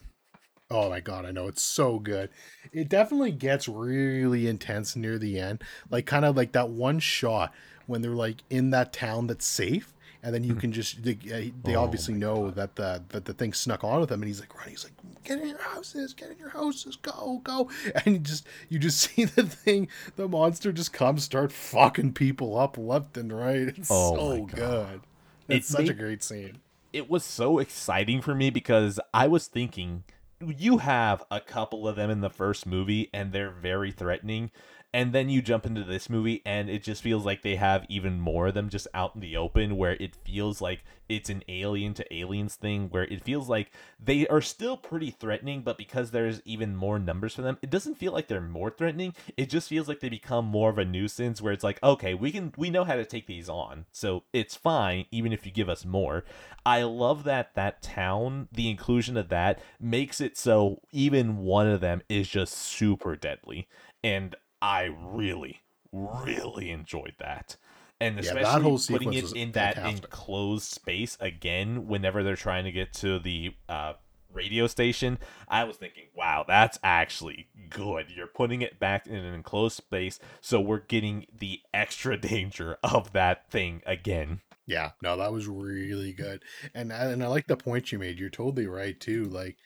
[0.69, 2.29] Oh my god, I know it's so good.
[2.73, 7.53] It definitely gets really intense near the end, like kind of like that one shot
[7.87, 10.61] when they're like in that town that's safe, and then you hmm.
[10.61, 14.09] can just they, they Oh obviously know that the that the thing snuck on with
[14.09, 14.93] them, and he's like running, he's like,
[15.25, 17.71] "Get in your houses, get in your houses, go, go!"
[18.05, 22.57] And you just you just see the thing, the monster just comes, start fucking people
[22.59, 23.69] up left and right.
[23.69, 25.01] It's Oh so good.
[25.49, 26.59] It's It such a great scene.
[26.93, 30.05] it was so exciting for me because I was thinking
[30.41, 34.51] you have a couple of them in the first movie and they're very threatening
[34.97, 38.19] and then you jump into this movie and it just feels like they have even
[38.19, 41.93] more of them just out in the open where it feels like it's an alien
[41.93, 43.71] to aliens thing where it feels like
[44.03, 47.97] they are still pretty threatening but because there's even more numbers for them it doesn't
[47.97, 49.15] feel like they're more threatening.
[49.37, 52.33] It just feels like they become more of a nuisance where it's like okay we
[52.33, 55.69] can we know how to take these on so it's fine even if you give
[55.69, 56.25] us more.
[56.65, 61.83] I love that that town the inclusion of that makes it so even one of
[61.83, 63.69] them is just super deadly.
[64.03, 67.57] And i really really enjoyed that.
[68.01, 72.65] And Yeah, especially that whole putting it in that enclosed space again whenever they're trying
[72.65, 73.95] to get to the uh,
[74.33, 78.11] radio station i was thinking wow that's actually good.
[78.15, 83.13] You're putting it back in an enclosed space so we're getting the extra danger of
[83.13, 84.41] that thing again.
[84.67, 86.43] Yeah, no, that was really good,
[86.75, 88.19] and and I like the point you made.
[88.19, 89.25] You're totally right too.
[89.25, 89.57] Like,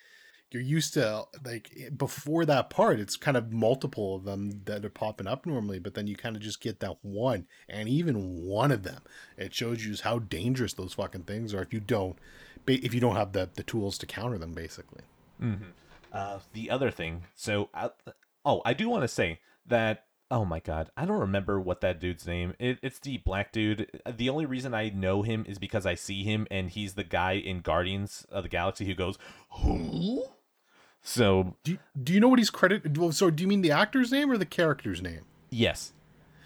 [0.53, 4.91] you're used to like before that part it's kind of multiple of them that are
[4.91, 8.73] popping up normally but then you kind of just get that one and even one
[8.73, 9.03] of them
[9.37, 12.19] it shows you how dangerous those fucking things are if you don't
[12.67, 15.01] if you don't have the, the tools to counter them basically
[16.13, 17.89] Uh, the other thing, so uh,
[18.45, 20.07] oh, I do want to say that.
[20.33, 22.55] Oh my god, I don't remember what that dude's name.
[22.59, 23.89] It, it's the black dude.
[24.07, 27.33] The only reason I know him is because I see him, and he's the guy
[27.33, 29.19] in Guardians of the Galaxy who goes,
[29.63, 30.25] "Who?"
[31.03, 34.13] So do you, do you know what he's credited so do you mean the actor's
[34.13, 35.93] name or the character's name yes,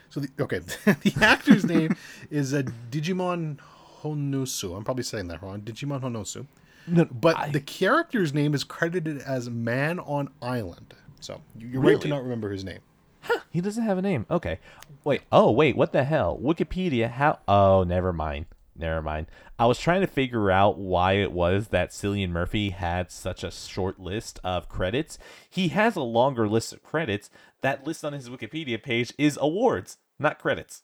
[0.09, 1.97] so the, okay the actor's name
[2.31, 3.59] is uh, digimon
[4.03, 6.47] honosu i'm probably saying that wrong digimon honosu
[6.87, 11.83] no, but I- the character's name is credited as man on island so you- you're
[11.83, 12.81] right to not remember his name
[13.51, 14.27] he doesn't have a name.
[14.31, 14.59] Okay,
[15.03, 15.23] wait.
[15.33, 16.39] Oh wait, what the hell?
[16.43, 17.11] Wikipedia?
[17.11, 17.39] How?
[17.49, 18.45] Oh, never mind.
[18.77, 19.27] Never mind.
[19.59, 23.51] I was trying to figure out why it was that Cillian Murphy had such a
[23.51, 25.19] short list of credits.
[25.49, 27.31] He has a longer list of credits.
[27.63, 30.83] That list on his Wikipedia page is awards, not credits.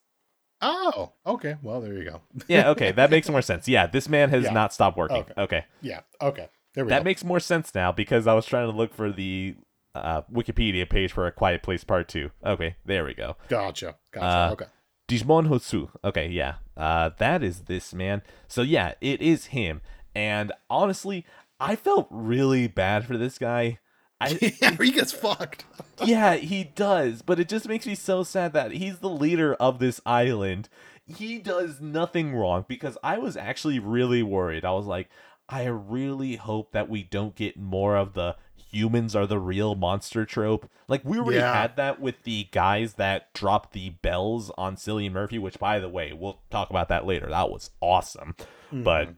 [0.63, 3.67] oh okay well there you go Yeah, okay, that makes more sense.
[3.67, 4.53] Yeah, this man has Yeah.
[4.53, 5.17] not stopped working.
[5.19, 5.33] Okay.
[5.39, 5.65] Okay.
[5.83, 6.95] yeah okay there we go.
[6.95, 9.57] That go makes more sense now because I was trying to look for the
[9.95, 12.31] uh, Wikipedia page for A Quiet Place Part 2.
[12.47, 13.37] Okay, there we go.
[13.49, 14.67] gotcha gotcha Uh, okay
[15.09, 15.89] Digimon Hosu.
[16.05, 16.55] Okay, yeah.
[16.81, 18.23] Uh, that is this man.
[18.49, 19.83] So yeah, it is him.
[20.15, 21.27] And honestly,
[21.61, 23.79] I felt really bad for this guy.
[24.21, 25.65] I yeah he gets fucked
[26.05, 29.79] yeah, he does, but it just makes me so sad that he's the leader of
[29.79, 30.69] this island.
[31.05, 34.65] He does nothing wrong because I was actually really worried.
[34.65, 35.09] I was like,
[35.49, 38.37] I really hope that we don't get more of the
[38.71, 40.71] humans are the real monster trope.
[40.89, 41.53] Like we already Yeah.
[41.53, 45.89] had that with the guys that dropped the bells on Cillian Murphy, which by the
[45.89, 47.29] way, we'll talk about that later.
[47.29, 48.35] That was awesome.
[48.73, 49.13] But mm-hmm.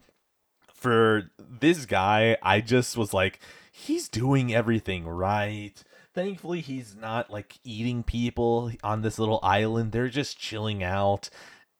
[0.72, 3.38] for this guy, I just was like,
[3.70, 5.74] he's doing everything right.
[6.14, 9.92] Thankfully, he's not like eating people on this little island.
[9.92, 11.30] They're just chilling out.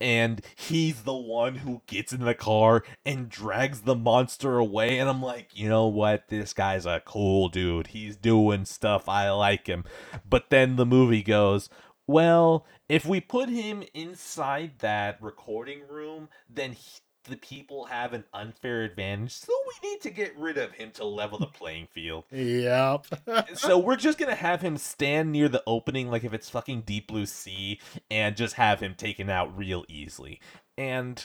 [0.02, 4.98] And he's the one who gets in the car and drags the monster away.
[4.98, 6.28] And I'm like, you know what?
[6.28, 7.88] This guy's a cool dude.
[7.88, 9.08] He's doing stuff.
[9.08, 9.84] I like him.
[10.28, 11.68] But then the movie goes,
[12.08, 18.24] well, if we put him inside that recording room, then he, the people have an
[18.32, 19.32] unfair advantage.
[19.32, 22.24] So we need to get rid of him to level the playing field.
[22.30, 23.06] yep
[23.54, 27.08] so we're just gonna have him stand near the opening, like if it's fucking Deep
[27.08, 30.40] Blue Sea, and just have him taken out real easily.
[30.76, 31.24] And,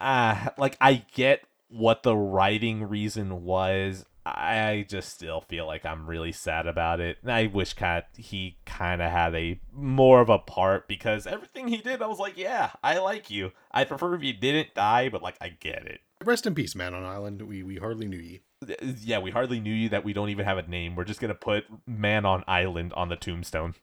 [0.00, 4.04] uh, like I get what the writing reason was.
[4.24, 7.18] I just still feel like I'm really sad about it.
[7.22, 11.68] And I wish kind he kind of had a more of a part because everything
[11.68, 13.52] he did, I was like, yeah, I like you.
[13.72, 16.00] I prefer if you didn't die, but like I get it.
[16.24, 19.58] rest in peace man on island we we hardly knew ye uh, Yeah, we hardly
[19.58, 20.94] knew you that we don't even have a name.
[20.94, 23.74] We're just gonna put man on island on the tombstone.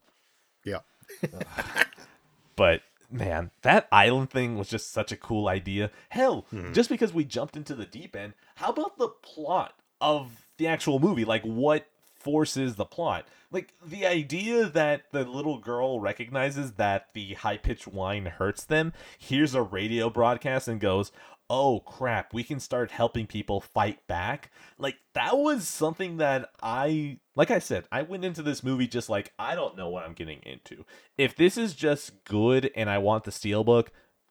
[0.63, 0.79] yeah
[2.55, 5.91] But man, that island thing was just such a cool idea.
[6.09, 6.73] Hell, hmm.
[6.73, 10.99] just because we jumped into the deep end, how about the plot of the actual
[10.99, 11.25] movie?
[11.25, 13.25] Like what forces the plot?
[13.51, 18.93] Like the idea that the little girl recognizes that the high pitched whine hurts them,
[19.17, 21.11] hears a radio broadcast and goes,
[21.51, 24.51] Oh crap, we can start helping people fight back.
[24.77, 29.09] Like that was something that I like I said, I went into this movie just
[29.09, 30.85] like I don't know what I'm getting into.
[31.17, 33.87] If this is just good and I want the steelbook,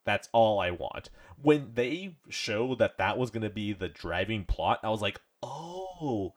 [0.09, 1.11] that's all I want.
[1.41, 5.21] When they show that that was going to be the driving plot, I was like,
[5.43, 6.35] "Oh,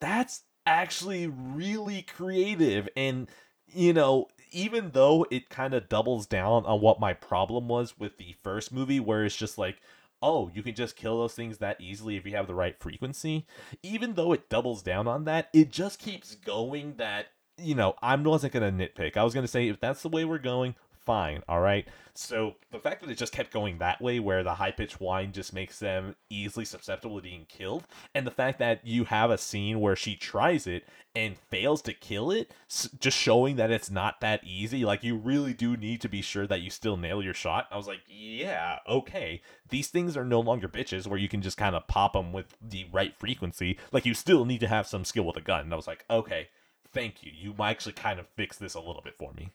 [0.00, 3.28] that's actually really creative." And
[3.66, 8.18] you know, even though it kind of doubles down on what my problem was with
[8.18, 9.80] the first movie where it's just like
[10.22, 13.44] oh, you can just kill those things that easily if you have the right frequency.
[13.82, 17.26] Even though it doubles down on that, it just keeps going that,
[17.58, 19.16] you know, I wasn't going to nitpick.
[19.16, 21.86] I was going to say, if that's the way we're going, fine, all right?
[22.14, 25.32] So the fact that it just kept going that way, where the high pitched whine
[25.32, 29.38] just makes them easily susceptible to being killed, and the fact that you have a
[29.38, 32.52] scene where she tries it and fails to kill it,
[32.98, 34.84] just showing that it's not that easy.
[34.84, 37.66] Like, you really do need to be sure that you still nail your shot.
[37.70, 39.42] I was like, yeah, okay.
[39.68, 42.56] These things are no longer bitches where you can just kind of pop them with
[42.60, 43.78] the right frequency.
[43.90, 45.62] Like, you still need to have some skill with a gun.
[45.62, 46.48] And I was like, okay,
[46.92, 47.32] thank you.
[47.34, 49.50] You might actually kind of fixed this a little bit for me.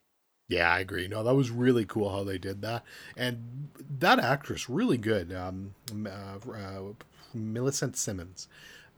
[0.48, 1.08] Yeah, I agree.
[1.08, 2.84] No, that was really cool how they did that,
[3.18, 3.68] and
[4.00, 5.34] that actress really good.
[5.34, 5.74] Um,
[6.06, 6.82] uh, uh,
[7.34, 8.48] Millicent Simmonds,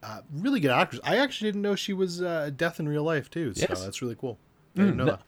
[0.03, 1.01] uh, really good actress.
[1.03, 3.53] I actually didn't know she was uh, death in real life too.
[3.55, 3.83] So Yes.
[3.83, 4.37] that's really cool.
[4.77, 5.21] I didn't know no- that.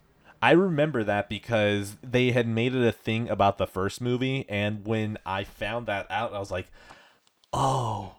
[0.44, 4.86] I remember that because they had made it a thing about the first movie, and
[4.86, 6.72] when I found that out, I was like,
[7.54, 8.16] "Oh,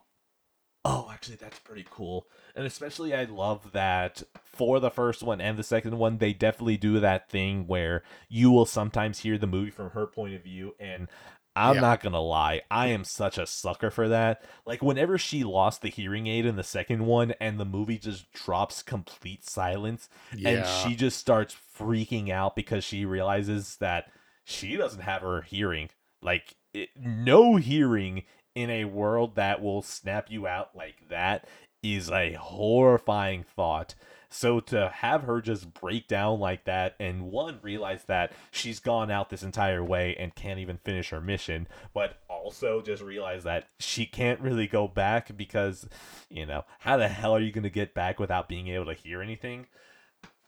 [0.85, 2.27] oh actually that's pretty cool.
[2.57, 6.77] And especially I love that for the first one and the second one, they definitely
[6.77, 10.75] do that thing where you will sometimes hear the movie from her point of view
[10.81, 11.09] and
[11.55, 11.81] I'm Yeah.
[11.81, 14.43] not gonna lie, I am such a sucker for that.
[14.67, 18.33] Like whenever she lost the hearing aid in the second one and the movie just
[18.33, 20.09] drops complete silence
[20.45, 24.07] and she just starts freaking out because she realizes that
[24.45, 25.91] she doesn't have her hearing.
[26.23, 28.23] Like it, no hearing
[28.55, 31.47] in a world that will snap you out like that
[31.83, 33.95] is a horrifying thought.
[34.33, 39.11] So to have her just break down like that and one realize that she's gone
[39.11, 43.69] out this entire way and can't even finish her mission, but also just realize that
[43.79, 45.87] she can't really go back because,
[46.31, 48.95] you know, how the hell are you going to get back without being able to
[48.95, 49.67] hear anything?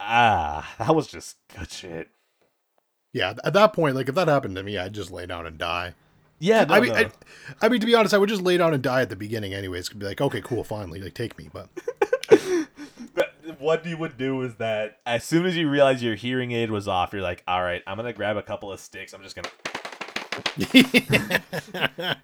[0.00, 2.08] Ah, that was just good shit.
[3.12, 5.58] Yeah, at that point, like if that happened to me, I'd just lay down and
[5.58, 5.94] die.
[6.38, 6.98] Yeah, no, I mean, no.
[6.98, 7.10] I,
[7.62, 9.54] I mean, to be honest, I would just lay down and die at the beginning,
[9.54, 9.88] anyways.
[9.88, 11.48] Could be like, okay, cool, finally, like take me.
[11.52, 11.68] But
[13.14, 16.70] But what you would do is that as soon as you realize your hearing aid
[16.70, 19.12] was off, you're like, all right, I'm gonna grab a couple of sticks.
[19.12, 19.48] I'm just gonna.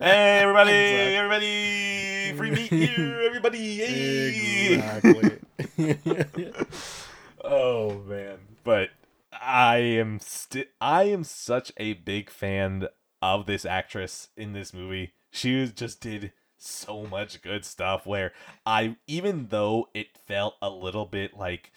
[0.00, 0.72] Hey, everybody!
[0.72, 2.32] Everybody!
[2.36, 3.76] Free meat here, everybody!
[3.76, 4.74] Hey!
[4.74, 5.38] exactly.
[7.42, 8.90] Oh man, but
[9.32, 12.86] I am sti- I am such a big fan
[13.22, 15.12] of this actress in this movie.
[15.30, 18.32] She was- just did so much good stuff where
[18.66, 21.72] I even though it felt a little bit like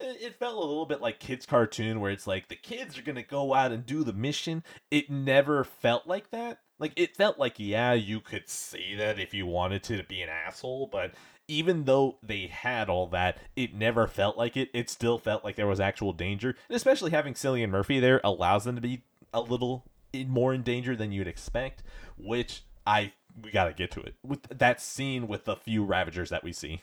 [0.00, 3.16] it felt a little bit like kids cartoon where it's like the kids are going
[3.16, 4.64] to go out and do the mission.
[4.90, 6.60] It never felt like that.
[6.78, 10.30] Like it felt like yeah, you could say that if you wanted to, be an
[10.30, 11.12] asshole, but
[11.48, 14.70] even though they had all that, it never felt like it.
[14.72, 16.56] It still felt like there was actual danger.
[16.68, 19.02] And especially having Cillian Murphy there allows them to be
[19.32, 19.84] a little
[20.26, 21.82] more in danger than you'd expect,
[22.18, 24.14] which I we got to get to it.
[24.24, 26.82] With that scene with the few ravagers that we see.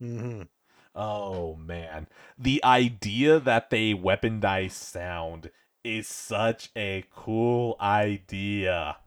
[0.00, 0.42] hmm
[0.94, 2.06] Oh man.
[2.38, 5.50] The idea that they weaponize sound
[5.84, 8.98] is such a cool idea.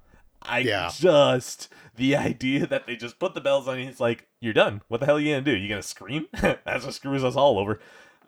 [0.42, 0.92] I Yeah.
[0.94, 4.82] just the idea that they just put the bells on you, it's like, you're done.
[4.88, 5.56] What the hell are you gonna do?
[5.56, 6.28] You gonna scream?
[6.42, 7.80] That's what screws us all over.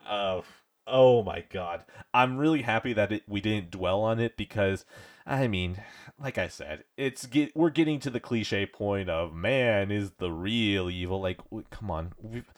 [0.06, 0.40] Uh
[0.88, 1.84] oh my god.
[2.12, 4.84] I'm really happy that it, we didn't dwell on it because
[5.26, 5.78] I mean,
[6.18, 10.32] like I said, it's get we're getting to the cliche point of man is the
[10.32, 11.20] real evil.
[11.20, 12.50] Like, come on, we've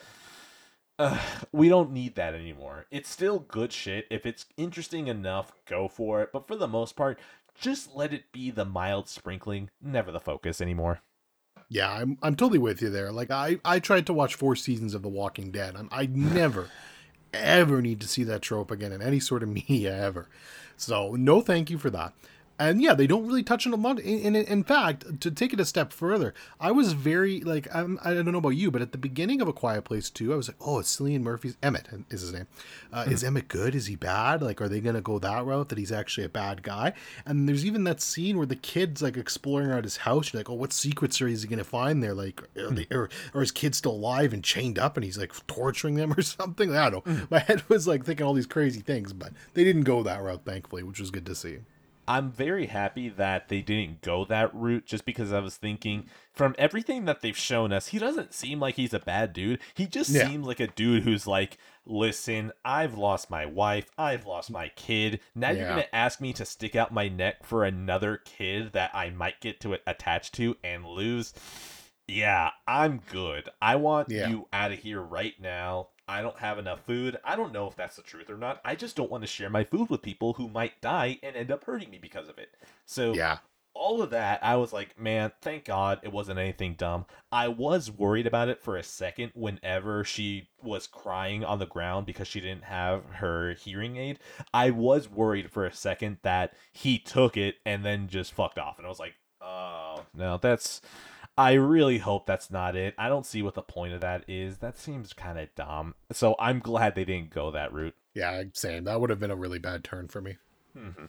[0.98, 1.18] uh,
[1.50, 2.86] we don't need that anymore.
[2.90, 4.06] It's still good shit.
[4.10, 6.30] If it's interesting enough, go for it.
[6.32, 7.18] But for the most part,
[7.58, 11.00] just let it be the mild sprinkling, never the focus anymore.
[11.68, 13.10] Yeah, I'm I'm totally with you there.
[13.10, 15.74] Like I I tried to watch four seasons of The Walking Dead.
[15.76, 16.68] I'm, I never
[17.32, 20.28] ever need to see that trope again in any sort of media ever.
[20.76, 22.12] So no, thank you for that.
[22.60, 23.98] And yeah, they don't really touch on a lot.
[24.00, 27.98] In, in, in fact, to take it a step further, I was very like I'm,
[28.04, 30.36] I don't know about you, but at the beginning of A Quiet Place 2, I
[30.36, 32.46] was like, oh, it's Cillian Murphy's Emmett is his name.
[32.92, 33.12] Uh, mm-hmm.
[33.12, 33.74] is Emmett good?
[33.74, 34.42] Is he bad?
[34.42, 36.92] Like, are they gonna go that route that he's actually a bad guy?
[37.24, 40.30] And there's even that scene where the kid's like exploring around his house.
[40.30, 42.12] You're like, oh, what secrets are he gonna find there?
[42.12, 42.76] Like, are, mm.
[42.76, 46.12] they, are, are his kids still alive and chained up, and he's like torturing them
[46.18, 46.76] or something?
[46.76, 47.12] I don't know.
[47.12, 47.24] Mm-hmm.
[47.30, 50.44] My head was like thinking all these crazy things, but they didn't go that route,
[50.44, 51.60] thankfully, which was good to see.
[52.08, 56.54] I'm very happy that they didn't go that route just because I was thinking from
[56.58, 59.60] everything that they've shown us, he doesn't seem like he's a bad dude.
[59.74, 60.26] He just Yeah.
[60.26, 65.20] seems like a dude who's like, listen, I've lost my wife, I've lost my kid.
[65.34, 68.90] Now you're going to ask me to stick out my neck for another kid that
[68.94, 71.32] I might get to attach to and lose.
[72.08, 73.48] Yeah, I'm good.
[73.62, 74.28] I want Yeah.
[74.28, 75.88] you out of here right now.
[76.10, 77.16] I don't have enough food.
[77.24, 78.60] I don't know if that's the truth or not.
[78.64, 81.50] I just don't want to share my food with people who might die and end
[81.52, 82.56] up hurting me because of it.
[82.84, 83.38] So Yeah.
[83.74, 87.06] all of that, I was like, man, thank God it wasn't anything dumb.
[87.30, 92.06] I was worried about it for a second whenever she was crying on the ground
[92.06, 94.18] because she didn't have her hearing aid.
[94.52, 98.78] I was worried for a second that he took it and then just fucked off.
[98.78, 100.80] And I was like, oh, no, that's.
[101.40, 102.94] I really hope that's not it.
[102.98, 104.58] I don't see what the point of that is.
[104.58, 105.94] That seems kind of dumb.
[106.12, 107.94] So I'm glad they didn't go that route.
[108.12, 108.84] Yeah, same.
[108.84, 110.36] That would have been a really bad turn for me.
[110.76, 111.06] Mm-hmm.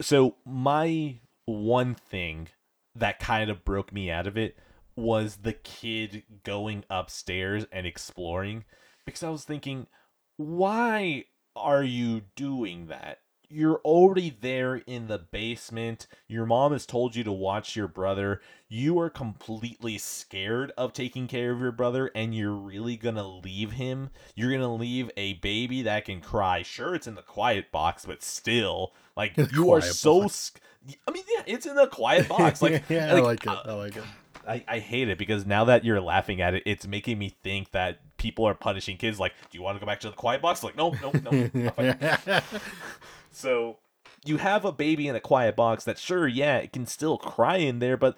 [0.00, 2.48] so my one thing
[2.94, 4.56] that kind of broke me out of it
[4.94, 8.64] was the kid going upstairs and exploring
[9.04, 9.88] because I was thinking,
[10.36, 11.24] why
[11.56, 13.21] are you doing that?
[13.52, 16.06] You're already there in the basement.
[16.26, 18.40] Your mom has told you to watch your brother.
[18.68, 23.72] You are completely scared of taking care of your brother, and you're really gonna leave
[23.72, 24.08] him.
[24.34, 26.62] You're gonna leave a baby that can cry.
[26.62, 30.28] Sure, it's in the quiet box, but still, like The you are so.
[30.28, 30.60] Sc-
[31.06, 32.62] I mean, yeah, it's in the quiet box.
[32.62, 33.48] Like, yeah, I like it.
[33.48, 34.04] uh, I like it.
[34.48, 37.70] I, I hate it because now that you're laughing at it, it's making me think
[37.72, 39.20] that people are punishing kids.
[39.20, 40.64] Like, do you want to go back to the quiet box?
[40.64, 42.40] Like, no, no, no.
[43.32, 43.78] so
[44.24, 47.56] you have a baby in a quiet box that, sure, yeah, it can still cry
[47.56, 48.16] in there, but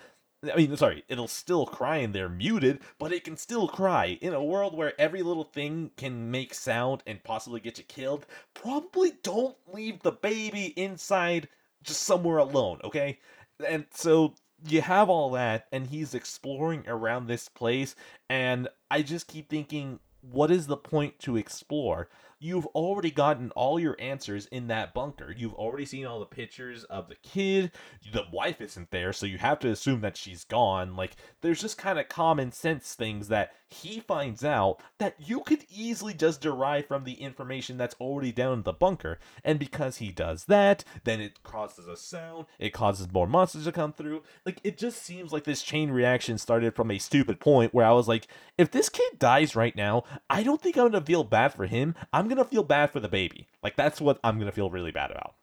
[0.53, 4.19] I mean, sorry, it'll still cry in there muted, but it can still cry.
[4.21, 8.27] In a world where every little thing can make sound and possibly get you killed,
[8.53, 11.49] probably don't leave the baby inside
[11.83, 13.19] just somewhere alone, okay?
[13.67, 14.35] And so
[14.69, 17.95] you have all that, and he's exploring around this place,
[18.29, 22.09] and I just keep thinking, what is the point to explore?
[22.45, 25.34] You've already gotten all your answers in that bunker.
[25.34, 27.72] You've already seen all the pictures of the kid.
[28.12, 30.95] The wife isn't there, so you have to assume that she's gone.
[30.95, 35.64] Like, there's just kind of common sense things that he finds out that you could
[35.70, 39.18] easily just derive from the information that's already down in the bunker.
[39.45, 43.72] And because he does that, then it causes a sound, it causes more monsters to
[43.72, 44.22] come through.
[44.47, 47.93] Like, it just seems like this chain reaction started from a stupid point where I
[47.93, 51.53] was like, if this kid dies right now, I don't think I'm gonna feel bad
[51.53, 51.95] for him.
[52.12, 53.49] I'm gonna feel bad for the baby.
[53.62, 55.35] Like, that's what I'm gonna feel really bad about.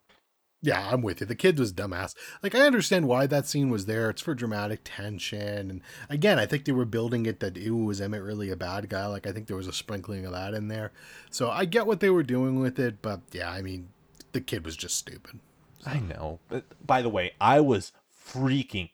[0.64, 1.26] Yeah, I'm with you.
[1.26, 2.14] The kid was dumbass.
[2.42, 4.10] Like I understand why that scene was there.
[4.10, 5.70] It's for dramatic tension.
[5.70, 8.88] And again, I think they were building it that ew was Emmett really a bad
[8.88, 9.06] guy.
[9.06, 10.92] Like I think there was a sprinkling of that in there.
[11.30, 13.88] So I get what they were doing with it, but yeah, I mean,
[14.30, 15.40] the kid was just stupid.
[15.84, 16.38] I know.
[16.48, 17.90] But by the way, I was
[18.24, 18.90] freaking.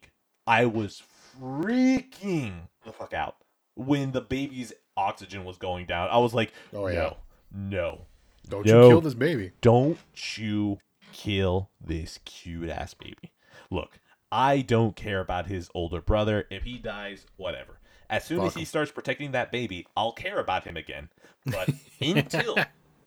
[0.47, 1.03] I was
[1.39, 2.53] freaking
[2.85, 3.37] the fuck out
[3.75, 6.09] when the baby's oxygen was going down.
[6.11, 6.95] I was like, Oh, yeah.
[6.95, 7.17] no,
[7.53, 8.01] no,
[8.49, 8.83] Don't No.
[8.85, 9.53] you kill this baby.
[9.61, 9.99] don't
[10.37, 10.79] you
[11.13, 13.33] kill this cute ass baby.
[13.71, 13.99] Look,
[14.31, 16.47] I don't care about his older brother.
[16.51, 17.79] If he dies, whatever.
[18.11, 18.67] As soon as he him.
[18.67, 21.11] starts protecting that baby, I'll care about him again.
[21.45, 22.57] But until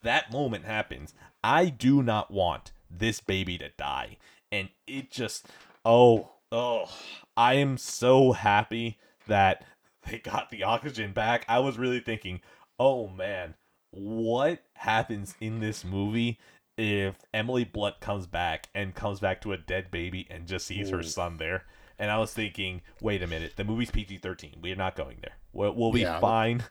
[0.02, 4.18] that moment happens, I do not want this baby to die.
[4.50, 5.46] And it just,
[5.84, 6.90] oh, oh,
[7.36, 9.64] I am so happy that
[10.08, 11.44] they got the oxygen back.
[11.48, 12.40] I was really thinking,
[12.78, 13.54] oh man,
[13.90, 16.38] what happens in this movie
[16.76, 20.90] if Emily Blunt comes back and comes back to a dead baby and just sees
[20.90, 21.64] her son there?
[21.98, 24.56] And I was thinking, wait a minute, the movie's PG 13.
[24.60, 25.34] We are not going there.
[25.52, 26.18] We'll, we'll be Yeah.
[26.20, 26.64] fine.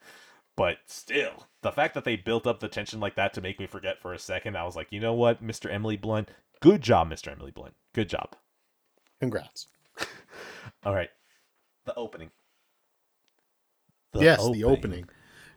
[0.57, 3.65] But still, the fact that they built up the tension like that to make me
[3.67, 5.71] forget for a second, I was like, you know what, Mr.
[5.71, 6.29] Emily Blunt?
[6.59, 7.31] Good job, Mr.
[7.31, 7.73] Emily Blunt.
[7.93, 8.35] Good job.
[9.21, 9.67] Congrats.
[10.83, 11.09] All right.
[11.85, 12.31] The opening.
[14.13, 15.07] yes, the opening.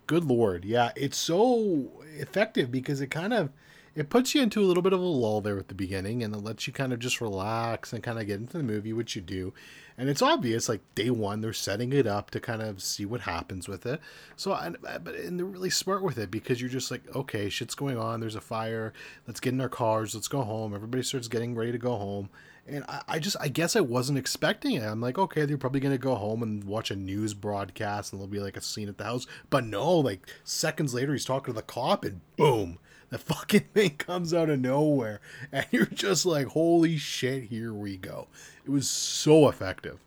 [0.07, 0.65] Good lord.
[0.65, 3.51] Yeah, it's so effective because it kind of
[3.95, 6.35] it puts you into a little bit of a lull there at the beginning and
[6.35, 9.15] it lets you kind of just relax and kind of get into the movie, which
[9.15, 9.55] you do.
[9.97, 13.21] And it's obvious, like day one, they're setting it up to kind of see what
[13.21, 14.01] happens with it.
[14.35, 17.77] So, and, but and they're really smart with it because you're just like, okay, shit's
[17.77, 18.19] going on.
[18.19, 18.93] There's a fire.
[19.29, 20.15] Let's get in our cars.
[20.15, 20.75] Let's go home.
[20.75, 22.31] Everybody starts getting ready to go home.
[22.67, 24.83] And I, I just, I guess I wasn't expecting it.
[24.83, 28.21] I'm like, okay, they're probably going to go home and watch a news broadcast and
[28.21, 29.29] there'll be like a scene at the house.
[29.51, 32.79] But no, like seconds later, he's talking to the cop and boom,
[33.15, 35.21] the fucking thing comes out of nowhere.
[35.53, 38.27] And you're just like, holy shit, here we go.
[38.65, 40.01] It was so effective.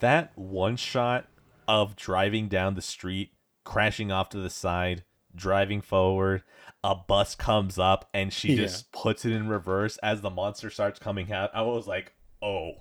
[0.00, 1.28] that one shot
[1.68, 3.30] of driving down the street,
[3.64, 5.04] crashing off to the side,
[5.36, 6.42] driving forward,
[6.82, 8.64] a bus comes up and she Yeah.
[8.64, 11.50] just puts it in reverse as the monster starts coming out.
[11.54, 12.12] I was like,
[12.42, 12.72] oh.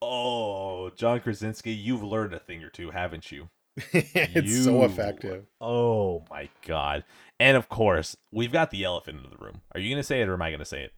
[0.00, 3.48] Oh, John Krasinski, you've learned a thing or two, haven't you?
[3.92, 5.46] it's so effective.
[5.60, 7.04] Oh my god.
[7.42, 9.62] And of course, we've got the elephant in the room.
[9.74, 10.92] Are you going to say it or am I going to say it?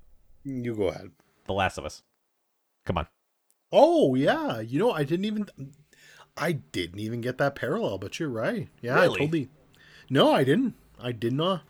[0.44, 1.10] You go ahead.
[1.46, 2.02] The Last of Us.
[2.84, 3.06] Come on.
[3.72, 5.48] Oh yeah, you know I didn't even
[6.36, 8.68] I didn't even get that parallel, but you're right.
[8.82, 9.14] Yeah, Really?
[9.14, 9.48] I totally.
[10.10, 10.74] No, I didn't.
[11.00, 11.62] I did not.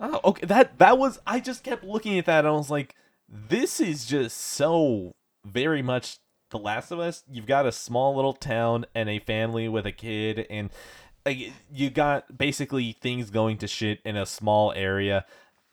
[0.00, 0.46] Oh, okay.
[0.46, 1.20] That that was.
[1.26, 2.40] I just kept looking at that.
[2.40, 2.94] and I was like,
[3.28, 5.12] this is just so
[5.44, 6.16] very much
[6.50, 7.24] The Last of Us.
[7.30, 10.70] You've got a small little town and a family with a kid, and
[11.26, 15.24] like you got basically things going to shit in a small area.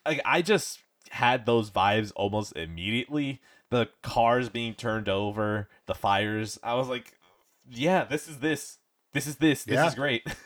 [0.06, 0.80] Like I just
[1.10, 3.40] had those vibes almost immediately.
[3.70, 6.58] The cars being turned over, the fires.
[6.62, 7.12] I was like,
[7.70, 8.78] yeah, this is this.
[9.12, 9.64] This is this.
[9.64, 9.86] This Yeah.
[9.88, 10.26] is great.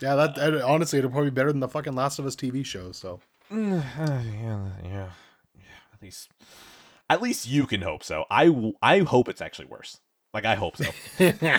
[0.00, 2.64] Yeah, that, that honestly, it'll probably be better than the fucking Last of Us TV
[2.64, 2.92] show.
[2.92, 3.20] So
[3.50, 3.82] yeah,
[4.22, 5.08] yeah, yeah.
[5.92, 6.28] At least,
[7.08, 8.26] at least you can hope so.
[8.30, 10.00] I I hope it's actually worse.
[10.36, 10.84] Like I hope so.
[11.18, 11.58] yeah,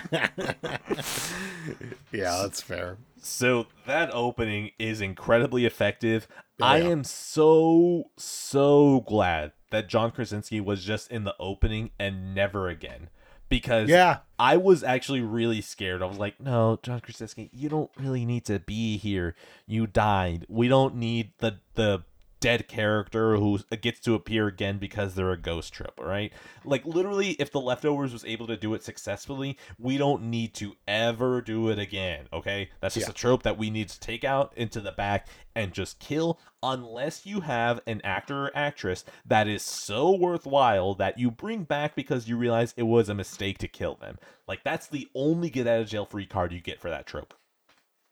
[2.11, 2.97] that's fair.
[3.19, 6.27] so that opening is incredibly effective.
[6.61, 6.89] Oh, I yeah.
[6.89, 13.09] am so so glad that John Krasinski was just in the opening and never again.
[13.49, 16.03] Because Yeah, I was actually really scared.
[16.03, 19.33] I was like, no, John Krasinski, you don't really need to be here.
[19.65, 20.45] You died.
[20.49, 22.03] We don't need the the
[22.39, 26.31] dead character who gets to appear again because they're a ghost trip, right?
[26.63, 30.75] Like literally if the leftovers was able to do it successfully, we don't need to
[30.87, 32.69] ever do it again, okay?
[32.79, 33.11] That's just Yeah.
[33.11, 37.25] a trope that we need to take out into the back and just kill unless
[37.25, 42.27] you have an actor or actress that is so worthwhile that you bring back because
[42.27, 44.17] you realize it was a mistake to kill them.
[44.47, 47.33] Like that's the only get out of jail free card you get for that trope.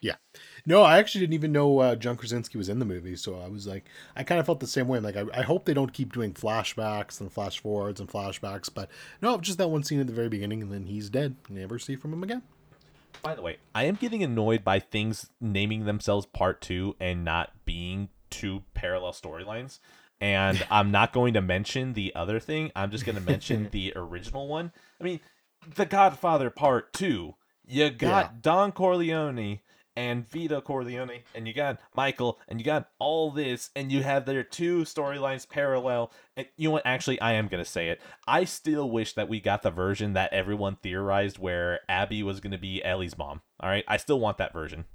[0.05, 0.17] Yeah.
[0.67, 3.47] No, I actually didn't even know uh, John Krasinski was in the movie, so I
[3.47, 3.85] was like,
[4.15, 4.99] I kind of felt the same way.
[4.99, 8.69] I'm Like, I, I hope they don't keep doing flashbacks and flash forwards and flashbacks,
[8.71, 8.87] but
[9.19, 11.37] no, just that one scene at the very beginning, and then he's dead.
[11.49, 12.43] Never see from him again.
[13.23, 17.51] By the way, I am getting annoyed by things naming themselves part two and not
[17.65, 19.79] being two parallel storylines.
[20.21, 22.71] And I'm not going to mention the other thing.
[22.75, 24.71] I'm just going to mention the original one.
[25.01, 25.19] I mean,
[25.73, 27.33] The Godfather Part Two.
[27.67, 28.29] You got Yeah.
[28.43, 29.61] Don Corleone
[29.95, 34.25] and Vito Corleone, and you got Michael, and you got all this, and you have
[34.25, 36.11] their two storylines parallel.
[36.35, 36.85] And you know what?
[36.85, 38.01] Actually, I am gonna say it.
[38.27, 42.57] I still wish that we got the version that everyone theorized, where Abby was gonna
[42.57, 43.41] be Ellie's mom.
[43.59, 44.85] All right, I still want that version.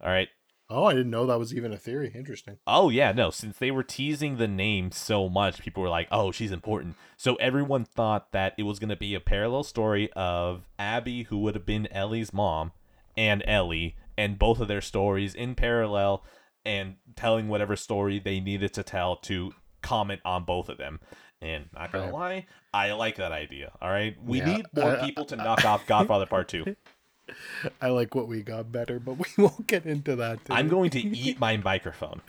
[0.00, 0.28] All right.
[0.74, 2.10] Oh, I didn't know that was even a theory.
[2.14, 2.56] Interesting.
[2.66, 3.28] Oh yeah, no.
[3.28, 7.34] Since they were teasing the name so much, people were like, "Oh, she's important." So
[7.34, 11.54] everyone thought that it was going to be a parallel story of Abby, who would
[11.54, 12.72] have been Ellie's mom,
[13.18, 16.24] and Ellie, and both of their stories in parallel,
[16.64, 19.52] and telling whatever story they needed to tell to
[19.82, 21.00] comment on both of them.
[21.40, 22.12] And not gonna Right.
[22.12, 23.72] lie, I like that idea.
[23.80, 26.64] All right, we Yeah, need more I- people to uh, knock off Godfather Part Two.
[27.80, 30.40] I like what we got better, but we won't get into that.
[30.50, 32.20] I'm going to eat my microphone.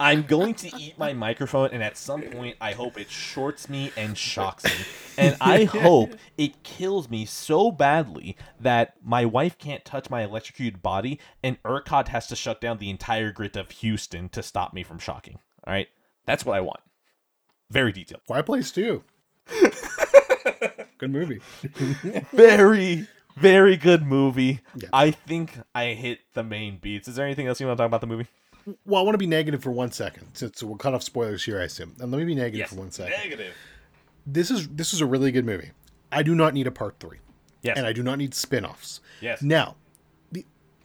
[0.00, 3.92] I'm going to eat my microphone, and at some point, I hope it shorts me
[3.96, 4.70] and shocks me.
[5.18, 10.82] And I hope it kills me so badly that my wife can't touch my electrocuted
[10.82, 14.82] body, and ERCOT has to shut down the entire grid of Houston to stop me
[14.82, 15.38] from shocking.
[15.66, 15.88] All right?
[16.26, 16.80] That's what I want.
[17.70, 18.24] Very detailed.
[18.26, 19.02] Quiet Place two.
[20.98, 21.40] Good movie.
[22.32, 23.06] Very,
[23.36, 24.60] very good movie.
[24.76, 24.88] Yeah.
[24.92, 27.08] I think I hit the main beats.
[27.08, 28.26] Is there anything else you want to talk about the movie?
[28.84, 31.60] Well, I want to be negative for one second, since we'll cut off spoilers here,
[31.60, 31.94] I assume.
[32.00, 33.12] And let me be negative for one second.
[33.22, 33.54] Negative.
[34.26, 35.70] This is this is a really good movie.
[36.10, 37.18] I do not need a part three.
[37.62, 37.78] Yes.
[37.78, 39.00] and I do not need spin-offs.
[39.20, 39.42] Yes.
[39.42, 39.74] Now,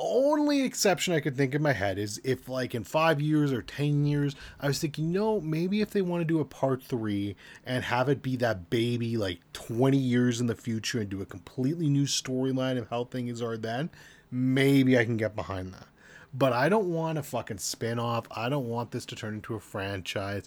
[0.01, 3.61] only exception I could think in my head is if like in 5 years or
[3.61, 7.35] 10 years, I was thinking, no, maybe if they want to do a part 3
[7.65, 11.25] and have it be that baby like 20 years in the future and do a
[11.25, 13.89] completely new storyline of how things are then,
[14.31, 15.87] maybe I can get behind that.
[16.33, 18.25] But I don't want a fucking spin-off.
[18.31, 20.45] I don't want this to turn into a franchise.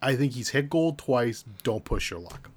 [0.00, 1.44] I think he's hit gold twice.
[1.62, 2.50] Don't push your luck.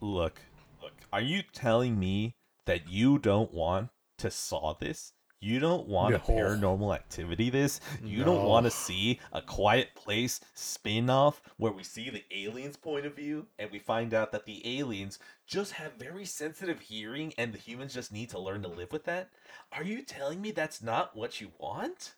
[0.00, 0.40] Look,
[0.82, 0.94] look.
[1.12, 2.32] Are you telling me
[2.64, 5.12] that you don't want to saw this?
[5.42, 7.80] You don't want a paranormal activity this?
[8.04, 13.06] You don't want to see a quiet place spin-off where we see the aliens' point
[13.06, 17.54] of view and we find out that the aliens just have very sensitive hearing and
[17.54, 19.30] the humans just need to learn to live with that?
[19.72, 22.14] Are you telling me that's not what you want?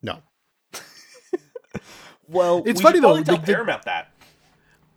[0.00, 0.20] No.
[2.28, 4.09] Well, It's we funny, though, Tell the- Paramount that.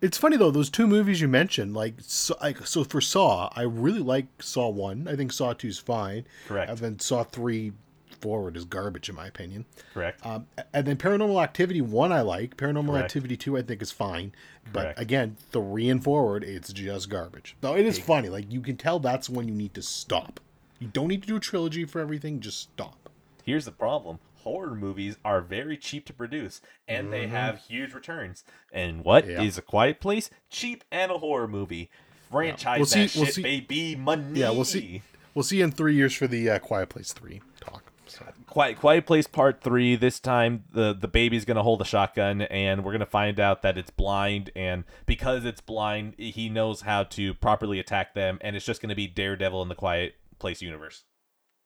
[0.00, 3.62] It's funny though; those two movies you mentioned, like so, like, so for Saw, I
[3.62, 5.08] really like Saw One.
[5.08, 6.26] I think Saw Two is fine.
[6.46, 6.70] Correct.
[6.70, 7.72] And then Saw Three
[8.20, 9.66] forward is garbage in my opinion.
[9.92, 10.24] Correct.
[10.24, 12.56] Um, and then Paranormal Activity One I like.
[12.56, 13.04] Paranormal Correct.
[13.04, 14.32] Activity Two I think is fine.
[14.72, 15.00] But Correct.
[15.00, 17.56] again, three and forward, it's just garbage.
[17.62, 18.28] So it is funny.
[18.28, 20.40] Like you can tell that's when you need to stop.
[20.80, 22.40] You don't need to do a trilogy for everything.
[22.40, 23.10] Just stop.
[23.44, 24.18] Here's the problem.
[24.44, 28.44] Horror movies are very cheap to produce and they have huge returns.
[28.72, 29.42] And what is Mm-hmm.
[29.42, 29.58] Yeah.
[29.58, 30.30] a quiet place?
[30.50, 31.90] Cheap and a horror movie.
[32.30, 33.96] Franchise We'll that see- we'll shit, see- baby.
[33.96, 34.40] Money.
[34.40, 35.02] Yeah, we'll see.
[35.34, 37.82] We'll see in three years for the uh, Quiet Place Three talk.
[38.06, 38.24] So.
[38.46, 39.96] Quiet Quiet Place Part 3.
[39.96, 43.40] This time the the baby's going to hold a shotgun and we're going to find
[43.40, 48.38] out that it's blind and because it's blind, he knows how to properly attack them
[48.42, 51.04] and it's just going to be Daredevil in the Quiet Place universe.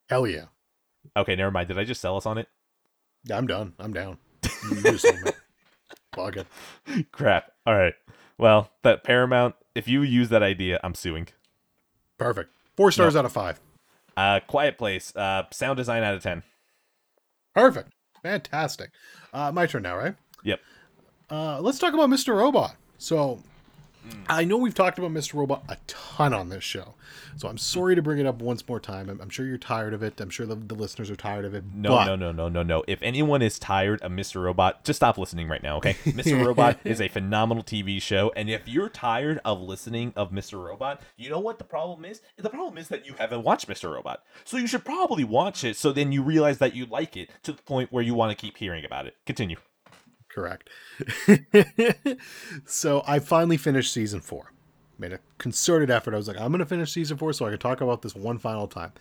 [0.08, 0.44] Hell yeah.
[1.16, 1.68] Okay, never mind.
[1.68, 2.48] Did I just sell us on it?
[3.28, 3.74] Yeah, I'm done.
[3.78, 4.18] I'm down.
[4.70, 5.32] You do something.
[6.14, 7.12] Fuck it.
[7.12, 7.52] Crap.
[7.66, 7.94] All right.
[8.38, 11.28] Well, that Paramount, if you use that idea, I'm suing.
[12.18, 12.50] Perfect.
[12.76, 13.60] Four stars out of five.
[14.16, 16.42] Uh, Quiet Place, uh, sound design out of 10.
[17.54, 17.92] Perfect.
[18.22, 18.90] Fantastic.
[19.32, 20.14] Uh, my turn now, right?
[20.42, 20.60] Yep.
[21.30, 22.34] Uh, let's talk about Mr.
[22.36, 22.74] Robot.
[22.98, 23.40] So,
[24.28, 25.34] I know we've talked about Mr.
[25.34, 26.94] Robot a ton on this show.
[27.36, 29.08] So, I'm sorry to bring it up once more time.
[29.08, 30.20] I'm, I'm sure you're tired of it.
[30.20, 31.64] I'm sure the, the listeners are tired of it.
[31.72, 32.84] No, but no, no, no, no, no.
[32.86, 34.42] If anyone is tired of Mr.
[34.42, 35.94] Robot, just stop listening right now, okay?
[36.04, 36.44] Mr.
[36.44, 40.62] Robot is a phenomenal TV show, and if you're tired of listening of Mr.
[40.62, 42.20] Robot, you know what the problem is?
[42.36, 43.92] The problem is that you haven't watched Mr.
[43.92, 44.24] Robot.
[44.44, 47.52] So you should probably watch it so then you realize that you like it to
[47.52, 49.16] the point where you want to keep hearing about it.
[49.26, 49.56] Continue.
[50.38, 50.70] Correct.
[52.64, 54.52] so I finally finished season four.
[54.98, 56.14] Made a concerted effort.
[56.14, 58.14] I was like, I'm going to finish season four so I can talk about this
[58.14, 58.92] one final time.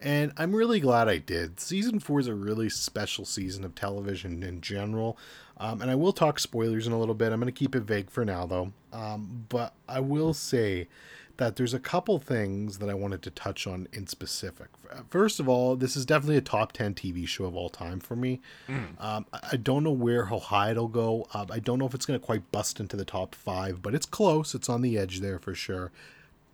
[0.00, 1.60] And I'm really glad I did.
[1.60, 5.16] Season four is a really special season of television in general.
[5.56, 7.32] Um, and I will talk spoilers in a little bit.
[7.32, 8.72] I'm going to keep it vague for now, though.
[8.92, 10.88] Um, but I will say
[11.36, 14.68] that there's a couple things that I wanted to touch on in specific.
[15.08, 18.14] First of all, this is definitely a top 10 TV show of all time for
[18.14, 18.40] me.
[18.68, 19.02] Mm.
[19.02, 21.26] Um, I don't know where how high it'll go.
[21.34, 23.94] Uh, I don't know if it's going to quite bust into the top five, but
[23.94, 24.54] it's close.
[24.54, 25.90] It's on the edge there for sure.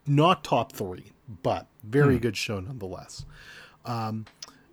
[0.06, 1.12] Not top three,
[1.42, 2.22] but very mm.
[2.22, 3.26] good show nonetheless.
[3.84, 4.26] Um,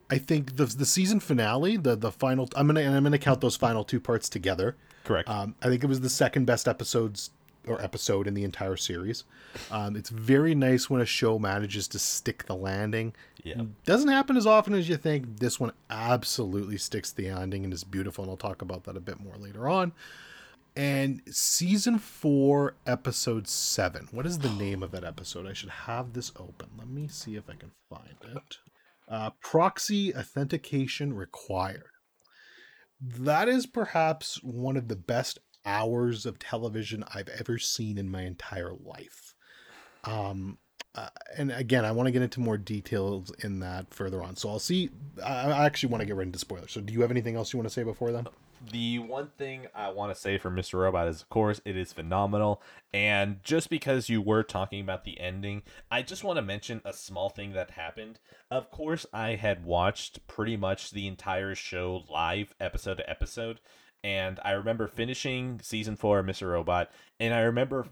[0.10, 2.50] I think the the season finale, the the final.
[2.56, 4.78] I'm gonna and I'm gonna count those final two parts together.
[5.04, 5.30] Correct.
[5.30, 7.32] Um, I think it was the second best episodes
[7.68, 9.24] or episode in the entire series.
[9.72, 13.14] Um, it's very nice when a show manages to stick the landing.
[13.44, 13.64] Yeah.
[13.86, 15.40] Doesn't happen as often as you think.
[15.40, 19.02] This one absolutely sticks the landing and is beautiful, and I'll talk about that a
[19.02, 19.94] bit more later on.
[20.76, 24.08] And season four, episode seven.
[24.12, 25.48] What is the name of that episode?
[25.48, 26.68] I should have this open.
[26.78, 28.58] Let me see if I can find it.
[29.10, 31.90] Uh, proxy authentication required.
[33.02, 38.22] That is perhaps one of the best hours of television I've ever seen in my
[38.22, 39.36] entire life.
[40.06, 40.58] Um,
[40.96, 44.36] uh, and again, I want to get into more details in that further on.
[44.36, 44.90] So I'll see.
[45.24, 46.72] I, I actually want to get right into spoilers.
[46.72, 48.28] So do you have anything else you want to say before then?
[48.72, 50.80] The one thing I want to say for Mr.
[50.80, 52.64] Robot is, of course, it is phenomenal.
[52.92, 55.62] And just because you were talking about the ending,
[55.92, 58.20] I just want to mention a small thing that happened.
[58.50, 63.60] Of course, I had watched pretty much the entire show live, episode to episode
[64.04, 66.52] and I remember finishing season four of Mr.
[66.52, 67.88] Robot, and I remember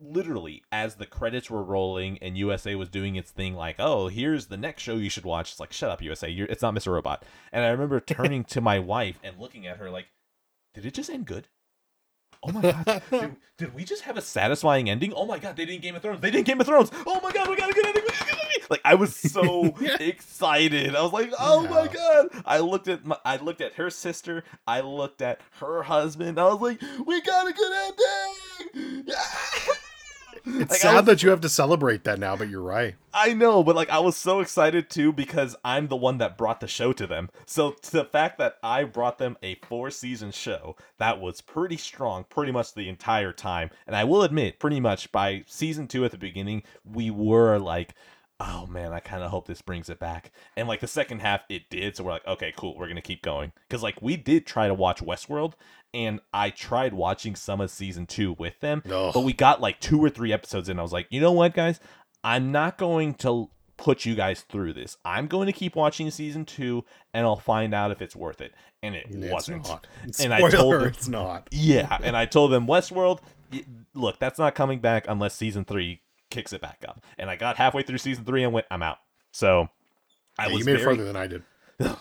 [0.00, 4.46] literally as the credits were rolling and USA was doing its thing, like, "Oh, here's
[4.46, 6.28] the next show you should watch." It's like, "Shut up, USA!
[6.28, 6.92] You're, it's not Mr.
[6.92, 10.06] Robot." And I remember turning to my wife and looking at her like,
[10.74, 11.48] "Did it just end good?"
[12.42, 13.02] Oh my god!
[13.10, 15.12] did, did, we just have a satisfying ending?
[15.12, 15.56] Oh my god!
[15.56, 16.20] They didn't Game of Thrones.
[16.20, 16.90] They didn't Game of Thrones.
[17.06, 17.48] Oh my god!
[17.48, 18.04] We got a good ending.
[18.70, 20.94] Like I was so excited.
[20.94, 21.70] I was like, "Oh yeah.
[21.70, 24.44] my god!" I looked at my, I looked at her sister.
[24.66, 26.38] I looked at her husband.
[26.38, 27.94] I was like, "We got a good
[28.82, 29.14] ending."
[30.46, 32.94] It's like, sad was, that you have to celebrate that now, but you're right.
[33.12, 36.60] I know, but like I was so excited too because I'm the one that brought
[36.60, 37.30] the show to them.
[37.46, 42.24] So the fact that I brought them a four season show that was pretty strong
[42.24, 43.70] pretty much the entire time.
[43.86, 47.94] And I will admit, pretty much by season two at the beginning, we were like
[48.40, 50.32] oh man, I kind of hope this brings it back.
[50.56, 51.96] And like the second half, it did.
[51.96, 53.52] So we're like, okay, cool, we're gonna keep going.
[53.68, 55.52] Because like we did try to watch Westworld,
[55.92, 59.12] and I tried watching some of season two with them, no.
[59.12, 60.78] but we got like two or three episodes in.
[60.78, 61.80] I was like, you know what, guys,
[62.24, 64.96] I'm not going to put you guys through this.
[65.04, 68.52] I'm going to keep watching season two, and I'll find out if it's worth it.
[68.82, 69.66] And it it's wasn't.
[69.66, 69.86] Not.
[70.02, 71.48] And Spoiler, I told them, it's not.
[71.50, 73.20] Yeah, and I told them Westworld.
[73.94, 77.04] Look, that's not coming back unless season three kicks it back up.
[77.18, 78.98] And I got halfway through season three and went, I'm out.
[79.32, 79.68] So
[80.38, 81.42] I yeah, was you made very, it further than I did.
[81.80, 81.96] yeah.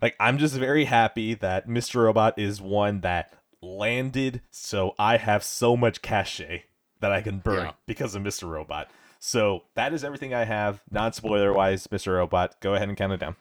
[0.00, 2.04] Like I'm just very happy that Mr.
[2.04, 3.32] Robot is one that
[3.62, 6.64] landed, so I have so much cachet
[7.00, 7.72] that I can burn yeah.
[7.86, 8.48] because of Mr.
[8.48, 8.88] Robot.
[9.18, 12.16] So that is everything I have, non spoiler wise, Mr.
[12.16, 12.60] Robot.
[12.60, 13.36] Go ahead and count it down.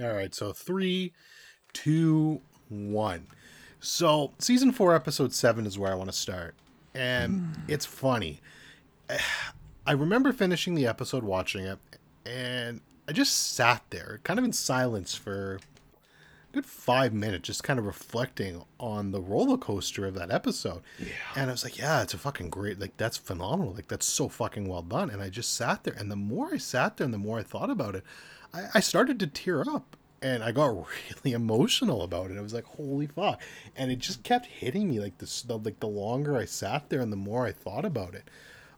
[0.00, 1.12] All right, so three,
[1.72, 3.26] two, one.
[3.80, 6.54] So season four, episode seven is where I want to start.
[6.94, 8.40] And it's funny
[9.86, 11.78] I remember finishing the episode, watching it,
[12.26, 17.64] and I just sat there, kind of in silence for a good five minutes, just
[17.64, 20.82] kind of reflecting on the roller coaster of that episode.
[20.98, 21.06] Yeah.
[21.36, 23.72] And I was like, yeah, it's a fucking great, like, that's phenomenal.
[23.72, 25.08] Like, that's so fucking well done.
[25.08, 27.42] And I just sat there, and the more I sat there and the more I
[27.42, 28.04] thought about it,
[28.52, 30.66] I, I started to tear up and I got
[31.24, 32.38] really emotional about it.
[32.38, 33.40] I was like, "Holy fuck!"
[33.76, 35.42] And it just kept hitting me like this.
[35.42, 38.28] The, like the longer I sat there and the more I thought about it.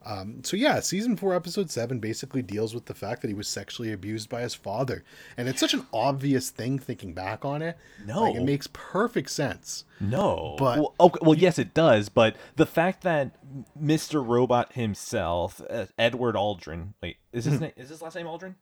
[0.05, 3.49] Um, so yeah, season four, episode seven basically deals with the fact that he was
[3.49, 5.05] sexually abused by his father,
[5.37, 7.77] and it's such an obvious thing thinking back on it.
[8.07, 9.85] No, like, it makes perfect sense.
[10.01, 12.09] No, but well, okay, well, yes, it does.
[12.09, 13.37] But the fact that
[13.79, 14.27] Mr.
[14.27, 17.73] Robot himself, uh, Edward Aldrin, wait, is his name?
[17.77, 18.55] Is his last name Aldrin?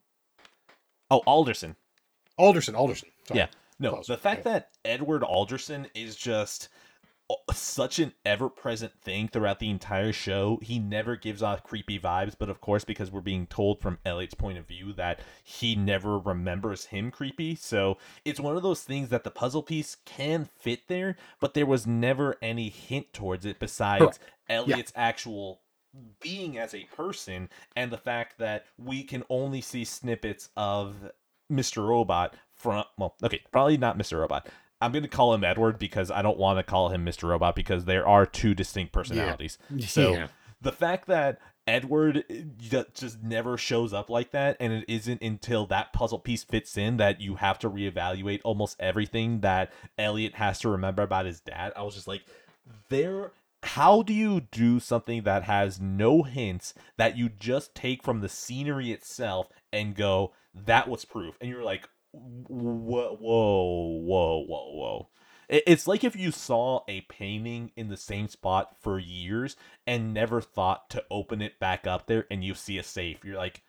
[1.10, 1.76] Oh, Alderson.
[2.36, 2.74] Alderson.
[2.74, 3.08] Alderson.
[3.26, 3.40] Sorry.
[3.40, 3.46] Yeah.
[3.80, 4.08] No, Close.
[4.08, 4.50] the fact okay.
[4.50, 6.68] that Edward Alderson is just
[7.52, 10.58] such an ever-present thing throughout the entire show.
[10.62, 14.34] He never gives off creepy vibes, but of course, because we're being told from Elliot's
[14.34, 19.10] point of view that he never remembers him creepy, so it's one of those things
[19.10, 23.58] that the puzzle piece can fit there, but there was never any hint towards it
[23.58, 24.18] besides
[24.48, 25.02] Elliot's yeah.
[25.02, 25.60] actual
[26.20, 31.10] being as a person and the fact that we can only see snippets of
[31.50, 31.86] Mr.
[31.86, 34.20] Robot from well, okay, probably not Mr.
[34.20, 34.48] Robot
[34.80, 37.28] I'm going to call him Edward because I don't want to call him Mr.
[37.28, 39.58] Robot because there are two distinct personalities.
[39.80, 40.28] So Yeah.
[40.60, 42.24] the fact that Edward
[42.72, 46.78] uh, just never shows up like that, and it isn't until that puzzle piece fits
[46.78, 51.40] in that you have to reevaluate almost everything that Elliot has to remember about his
[51.40, 51.72] dad.
[51.76, 52.22] I was just like,
[52.88, 53.32] there.
[53.64, 58.28] How do you do something that has no hints that you just take from the
[58.28, 61.36] scenery itself and go, that was proof?
[61.40, 65.08] And you're like, whoa, whoa, whoa, whoa, whoa.
[65.48, 69.56] It's like if you saw a painting in the same spot for years
[69.86, 73.24] and never thought to open it back up there and you see a safe.
[73.24, 73.62] You're like,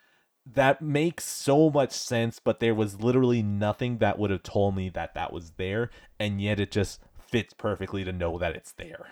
[0.46, 4.90] that makes so much sense, but there was literally nothing that would have told me
[4.90, 5.90] that that was there,
[6.20, 9.08] and yet it just fits perfectly to know that it's there.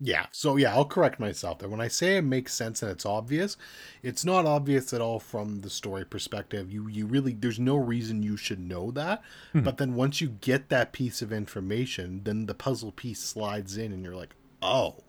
[0.00, 0.26] Yeah.
[0.30, 1.68] So yeah, I'll correct myself there.
[1.68, 3.56] When I say it makes sense and it's obvious,
[4.02, 6.72] it's not obvious at all from the story perspective.
[6.72, 9.22] You you really there's no reason you should know that.
[9.52, 9.60] Hmm.
[9.62, 13.92] But then once you get that piece of information, then the puzzle piece slides in
[13.92, 15.02] and you're like, "Oh,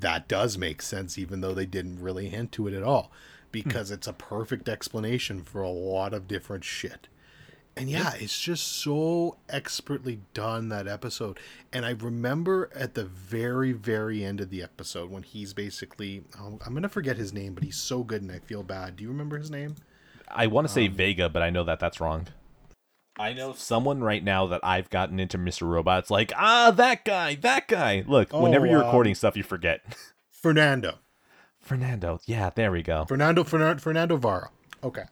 [0.00, 3.48] that does make sense even though they didn't really hint to it at all." Hmm.
[3.52, 7.08] Because it's a perfect explanation for a lot of different shit.
[7.80, 11.38] And yeah, it's just so expertly done that episode.
[11.72, 16.58] And I remember at the very, very end of the episode when he's basically, oh,
[16.66, 18.96] I'm going to forget his name, but he's so good and I feel bad.
[18.96, 19.76] Do you remember his name?
[20.28, 22.26] I want to say Vega, but I know that that's wrong.
[23.18, 25.66] I know someone right now that I've gotten into Mr.
[25.66, 28.04] Robot's like, ah, that guy, that guy.
[28.06, 29.80] Look, whenever you're um, recording stuff, you forget.
[30.30, 30.98] Fernando.
[31.60, 32.20] Fernando.
[32.26, 33.06] Yeah, there we go.
[33.06, 34.50] Fernando, Fernando, Fernando Vara.
[34.84, 35.04] Okay.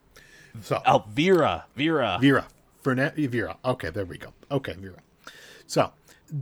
[0.62, 1.64] So, Oh, Vera.
[1.74, 2.18] Vera.
[2.20, 2.46] Vera.
[2.82, 3.56] Fernan- Vera.
[3.64, 4.32] Okay, there we go.
[4.50, 4.98] Okay, Vera.
[5.66, 5.92] So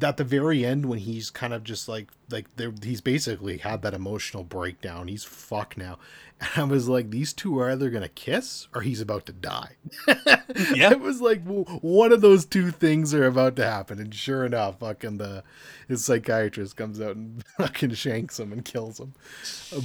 [0.03, 3.83] at the very end, when he's kind of just like like there, he's basically had
[3.83, 5.09] that emotional breakdown.
[5.09, 5.99] He's fuck now.
[6.41, 9.77] And I was like, these two are either gonna kiss or he's about to die.
[10.75, 10.91] Yeah.
[10.91, 13.99] I was like, well, one of those two things are about to happen.
[13.99, 15.43] And sure enough, fucking the
[15.89, 19.13] his psychiatrist comes out and fucking shanks him and kills him.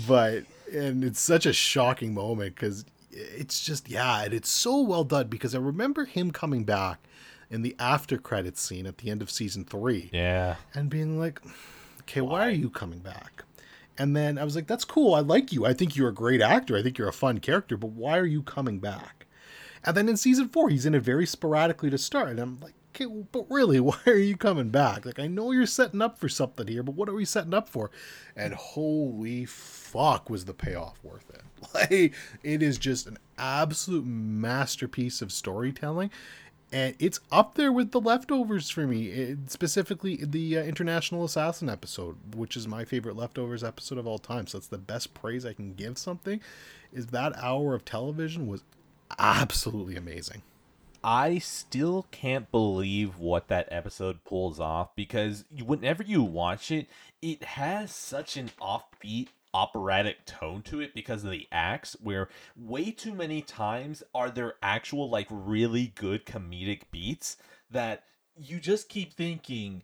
[0.07, 5.03] But and it's such a shocking moment because it's just yeah, and it's so well
[5.03, 6.99] done because I remember him coming back
[7.49, 10.55] in the after credits scene at the end of season three Yeah.
[10.73, 11.41] and being like,
[12.01, 13.43] okay, why, are you coming back?
[13.97, 15.13] And then I was like, that's cool.
[15.13, 15.65] I like you.
[15.65, 16.77] I think you're a great actor.
[16.77, 19.25] I think you're a fun character, but why are you coming back?
[19.83, 22.29] And then in season four, he's in it very sporadically to start.
[22.29, 25.05] And I'm like, okay, but really, why are you coming back?
[25.05, 27.67] Like, I know you're setting up for something here, but what are we setting up
[27.67, 27.91] for?
[28.35, 31.40] And holy fuck, was the payoff worth it?
[31.73, 32.13] Like,
[32.43, 36.09] it is just an absolute masterpiece of storytelling.
[36.71, 41.69] And it's up there with the leftovers for me, it, specifically the uh, International Assassin
[41.69, 44.47] episode, which is my favorite leftovers episode of all time.
[44.47, 46.39] So that's the best praise I can give something.
[46.93, 48.63] Is that hour of television was
[49.19, 50.43] absolutely amazing.
[51.03, 56.87] I still can't believe what that episode pulls off because whenever you watch it,
[57.21, 62.91] it has such an offbeat operatic tone to it because of the acts where way
[62.91, 67.37] too many times are there actual like really good comedic beats
[67.69, 68.03] that
[68.37, 69.83] you just keep thinking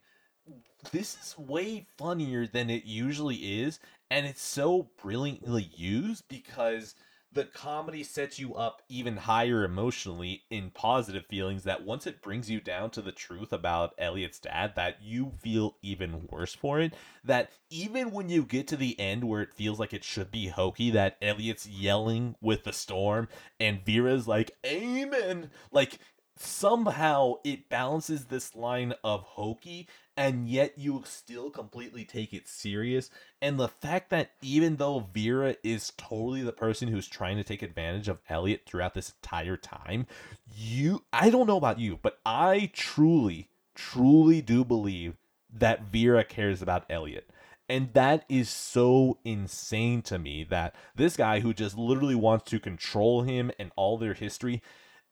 [0.91, 3.79] this is way funnier than it usually is
[4.09, 6.95] and it's so brilliantly used because
[7.31, 12.49] the comedy sets you up even higher emotionally in positive feelings that once it brings
[12.49, 16.93] you down to the truth about Elliot's dad that you feel even worse for it.
[17.23, 20.47] That even when you get to the end where it feels like it should be
[20.47, 23.27] hokey that Elliot's yelling with the storm
[23.59, 25.51] and Vera's like amen.
[25.71, 25.99] Like
[26.39, 33.09] somehow it balances this line of hokey and yet you still completely take it serious.
[33.41, 37.61] And the fact that even though Vera is totally the person who's trying to take
[37.61, 40.07] advantage of Elliot throughout this entire time
[40.55, 45.17] you I don't know about you but I truly truly do believe
[45.53, 47.29] that Vera cares about Elliot.
[47.69, 52.59] And that is so insane to me that this guy who just literally wants to
[52.59, 54.61] control him and all their history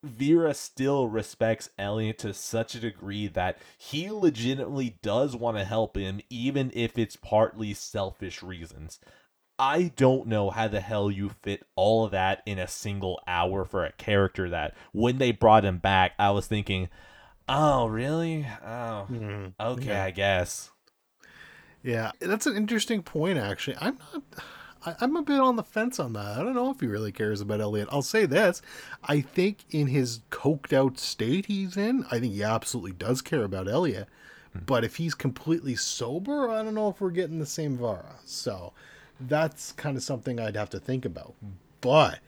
[0.05, 5.97] Vera still respects Elliot to such a degree that he legitimately does want to help
[5.97, 8.99] him, even if it's partly selfish reasons.
[9.57, 13.63] I don't know how the hell you fit all of that in a single hour
[13.63, 16.89] for a character that when they brought him back, I was thinking,
[17.47, 18.45] oh, really?
[18.61, 19.47] Oh, mm-hmm.
[19.59, 20.03] okay, Yeah.
[20.03, 20.71] I guess.
[21.83, 23.37] Yeah, that's an interesting point.
[23.37, 24.23] Actually, I'm not.
[24.85, 26.37] I, I'm a bit on the fence on that.
[26.37, 27.89] I don't know if he really cares about Elliot.
[27.91, 28.61] I'll say this:
[29.03, 33.43] I think in his coked out state he's in, I think he absolutely does care
[33.43, 34.07] about Elliot.
[34.65, 38.15] But if he's completely sober, I don't know if we're getting the same Vara.
[38.23, 38.71] So
[39.19, 41.33] that's kind of something I'd have to think about.
[41.81, 42.19] But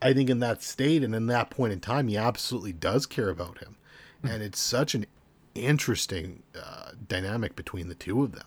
[0.00, 3.30] I think in that state and in that point in time, he absolutely does care
[3.30, 3.76] about him.
[4.22, 5.06] And it's such an
[5.54, 8.46] interesting uh, dynamic between the two of them.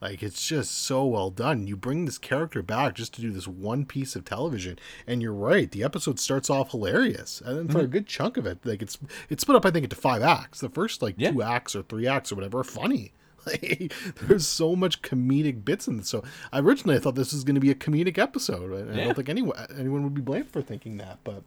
[0.00, 1.66] Like it's just so well done.
[1.66, 5.32] You bring this character back just to do this one piece of television, and you're
[5.32, 5.70] right.
[5.70, 7.84] The episode starts off hilarious, and then for mm-hmm.
[7.84, 8.98] a good chunk of it, like it's
[9.28, 10.60] it's split up, I think, into five acts.
[10.60, 11.32] The first like yeah.
[11.32, 13.12] two acts or three acts or whatever are funny.
[13.46, 16.08] Like, there's so much comedic bits in this.
[16.08, 16.22] So
[16.52, 18.74] originally I thought this was going to be a comedic episode.
[18.74, 19.00] I, yeah.
[19.00, 21.44] I don't think anyone anyone would be blamed for thinking that, but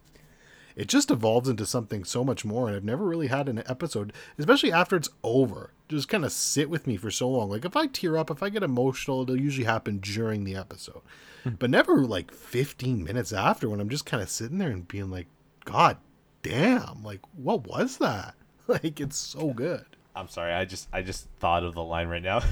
[0.76, 4.12] it just evolves into something so much more and i've never really had an episode
[4.38, 7.50] especially after it's over just kind of sit with me for so long.
[7.50, 11.02] Like if i tear up if i get emotional it'll usually happen during the episode.
[11.44, 11.50] Hmm.
[11.58, 15.10] but never like 15 minutes after when i'm just kind of sitting there and being
[15.10, 15.26] like
[15.64, 15.98] god
[16.42, 18.34] damn like what was that?
[18.68, 19.84] Like it's so good
[20.14, 20.52] I'm sorry.
[20.52, 22.42] I just I just thought of the line right now.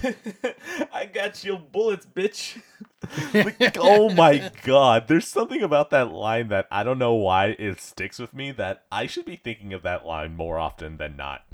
[0.92, 2.60] I got your bullets, bitch.
[3.34, 5.08] like, oh my god.
[5.08, 8.84] There's something about that line that I don't know why it sticks with me that
[8.90, 11.44] I should be thinking of that line more often than not.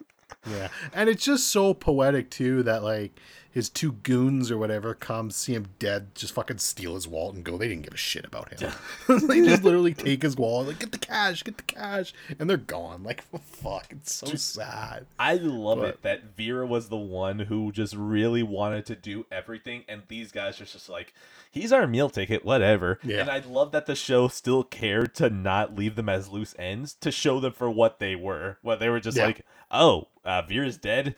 [0.46, 0.68] yeah.
[0.92, 3.18] And it's just so poetic too that like
[3.54, 7.44] his two goons or whatever come see him dead, just fucking steal his wallet and
[7.44, 7.56] go.
[7.56, 8.72] They didn't give a shit about him.
[9.28, 12.56] they just literally take his wallet, like get the cash, get the cash, and they're
[12.56, 13.04] gone.
[13.04, 15.06] Like fuck, it's so sad.
[15.20, 19.24] I love but, it that Vera was the one who just really wanted to do
[19.30, 21.14] everything, and these guys are just like,
[21.48, 22.98] he's our meal ticket, whatever.
[23.04, 23.20] Yeah.
[23.20, 26.94] And I love that the show still cared to not leave them as loose ends
[26.94, 28.58] to show them for what they were.
[28.62, 29.26] What they were just yeah.
[29.26, 31.14] like, oh, uh, Vera's dead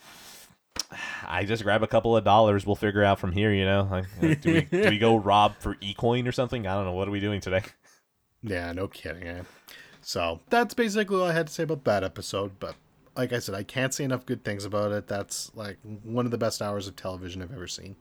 [1.27, 2.67] I just grab a couple of dollars.
[2.67, 3.53] We'll figure out from here.
[3.53, 6.67] You know, like, uh, do we do we go rob for eCoin or something?
[6.67, 6.93] I don't know.
[6.93, 7.63] What are we doing today?
[8.43, 9.25] Yeah, no kidding.
[9.25, 9.43] Eh?
[10.03, 12.61] So that's basically all I had to say about that episode.
[12.61, 12.77] But
[13.17, 15.09] like I said, I can't say enough good things about it.
[15.09, 17.97] That's like one of the best hours of television I've ever seen.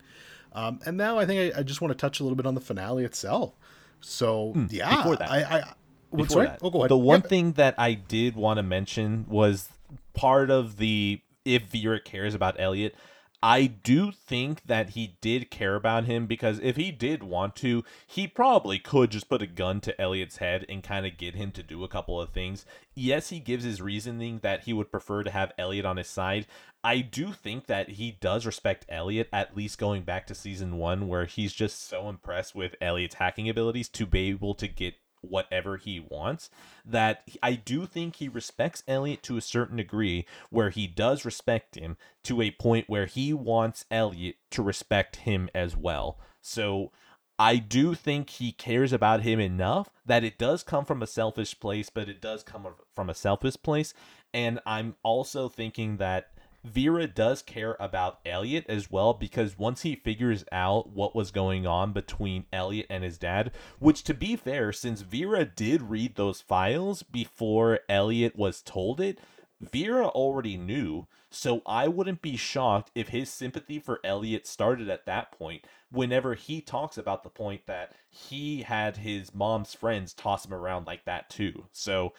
[0.53, 2.55] Um, and now I think I, I, just want to touch a little bit on
[2.55, 3.53] the finale itself.
[3.99, 5.73] So mm, yeah, before that, I, I
[6.15, 6.91] before that, oh, go ahead.
[6.91, 7.27] The one yeah.
[7.27, 9.67] thing that I did want to mention was
[10.13, 12.95] part of the if Vera cares about Elliot.
[13.43, 17.83] I do think that he did care about him because if he did want to,
[18.07, 21.51] he probably could just put a gun to Elliot's head and kind of get him
[21.51, 22.65] to do a couple of things.
[22.95, 26.47] Yes, he gives his reasoning that he would prefer to have Elliot on his side.
[26.83, 31.07] I do think that he does respect Elliot, at least going back to season one,
[31.07, 34.95] where he's just so impressed with Elliot's hacking abilities to be able to get
[35.29, 36.49] whatever he wants
[36.85, 41.75] that I do think he respects Elliot to a certain degree where he does respect
[41.75, 46.19] him to a point where he wants Elliot to respect him as well.
[46.41, 46.91] So
[47.37, 51.59] I do think he cares about him enough that it does come from a selfish
[51.59, 53.93] place, but it does come from a selfish place.
[54.33, 56.29] And I'm also thinking that
[56.65, 61.67] Vera does care about Elliot as well because once he figures out what was going
[61.67, 66.41] on between Elliot and his dad, which to be fair, since Vera did read those
[66.41, 69.19] files before Elliot was told it,
[69.61, 71.07] Vera already knew.
[71.29, 76.33] So I wouldn't be shocked if his sympathy for Elliot started at that point whenever
[76.33, 81.05] he talks about the point that he had his mom's friends toss him around like
[81.05, 81.65] that too.
[81.71, 82.13] So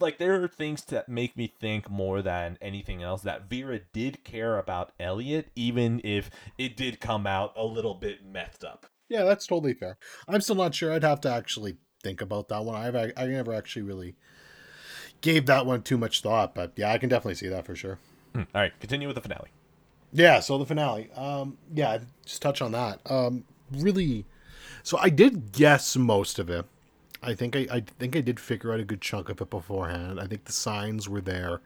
[0.00, 4.24] like there are things that make me think more than anything else that Vera did
[4.24, 8.86] care about Elliot, even if it did come out a little bit messed up.
[9.08, 9.98] Yeah, that's totally fair.
[10.28, 10.92] I'm still not sure.
[10.92, 12.74] I'd have to actually think about that one.
[12.74, 14.16] I've I never actually really
[15.20, 17.98] gave that one too much thought, but yeah, I can definitely see that for sure.
[18.34, 18.42] Hmm.
[18.54, 19.48] All right, continue with the finale.
[20.12, 21.10] Yeah, so the finale.
[21.16, 23.00] Um, yeah, just touch on that.
[23.10, 24.26] Um, really.
[24.82, 26.66] So I did guess most of it.
[27.24, 30.20] I think I, I think I did figure out a good chunk of it beforehand.
[30.20, 31.60] I think the signs were there.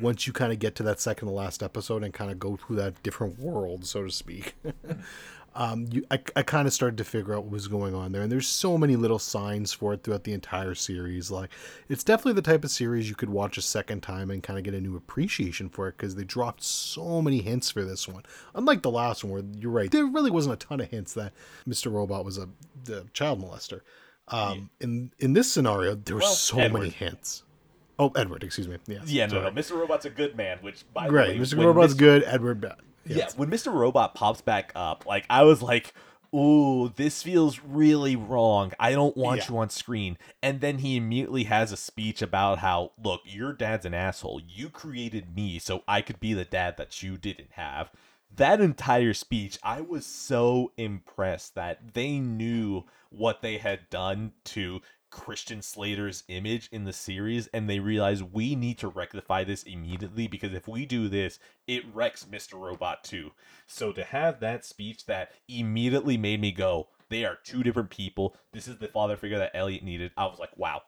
[0.00, 2.56] Once you kind of get to that second to last episode and kind of go
[2.56, 4.56] through that different world, so to speak,
[5.54, 8.22] um, you I, I kind of started to figure out what was going on there.
[8.22, 11.30] And there's so many little signs for it throughout the entire series.
[11.30, 11.50] Like
[11.88, 14.64] it's definitely the type of series you could watch a second time and kind of
[14.64, 18.24] get a new appreciation for it because they dropped so many hints for this one.
[18.54, 21.32] Unlike the last one, where you're right, there really wasn't a ton of hints that
[21.68, 21.92] Mr.
[21.92, 22.48] Robot was a,
[22.92, 23.82] a child molester.
[24.28, 24.84] Um, yeah.
[24.84, 26.78] in in this scenario, there were well, so Edward.
[26.80, 27.42] many hints.
[27.98, 28.78] Oh, Edward, excuse me.
[28.86, 29.78] Yeah, yeah, no, no, Mr.
[29.78, 30.58] Robot's a good man.
[30.62, 31.28] Which, by the way.
[31.28, 31.64] right, Mr.
[31.64, 31.98] Robot's Mr.
[31.98, 32.24] good.
[32.24, 32.76] Edward bad.
[33.06, 33.16] Yes.
[33.16, 33.72] Yeah, when Mr.
[33.72, 35.92] Robot pops back up, like I was like,
[36.34, 38.72] "Ooh, this feels really wrong.
[38.80, 39.46] I don't want yeah.
[39.50, 43.86] you on screen." And then he immediately has a speech about how, "Look, your dad's
[43.86, 44.40] an asshole.
[44.48, 47.90] You created me so I could be the dad that you didn't have."
[48.36, 52.84] That entire speech, I was so impressed that they knew
[53.16, 54.80] what they had done to
[55.14, 60.26] Christian Slater's image in the series, and they realized we need to rectify this immediately
[60.26, 61.38] because if we do this,
[61.68, 62.60] it wrecks Mr.
[62.60, 63.30] Robot too.
[63.66, 68.34] So to have that speech that immediately made me go, they are two different people.
[68.52, 70.10] This is the father figure that Elliot needed.
[70.16, 70.82] I was like, wow,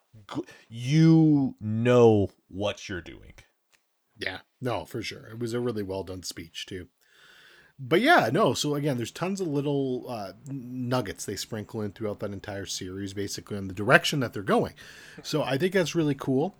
[0.68, 3.34] you know what you're doing.
[4.18, 5.26] Yeah, no, for sure.
[5.26, 6.88] It was a really well done speech too.
[7.78, 8.54] But yeah, no.
[8.54, 13.12] So again, there's tons of little uh, nuggets they sprinkle in throughout that entire series,
[13.12, 14.72] basically on the direction that they're going.
[15.22, 16.56] So I think that's really cool.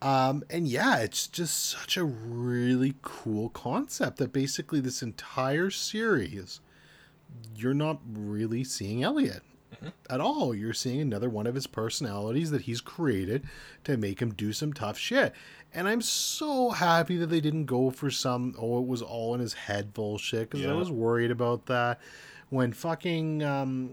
[0.00, 6.60] Um, and yeah, it's just such a really cool concept that basically this entire series,
[7.56, 9.42] you're not really seeing Elliot
[9.74, 9.88] mm-hmm.
[10.08, 10.54] at all.
[10.54, 13.44] You're seeing another one of his personalities that he's created
[13.84, 15.34] to make him do some tough shit.
[15.74, 19.40] And I'm so happy that they didn't go for some, oh, it was all in
[19.40, 20.72] his head bullshit, because yeah.
[20.72, 22.00] I was worried about that.
[22.48, 23.90] When fucking, um,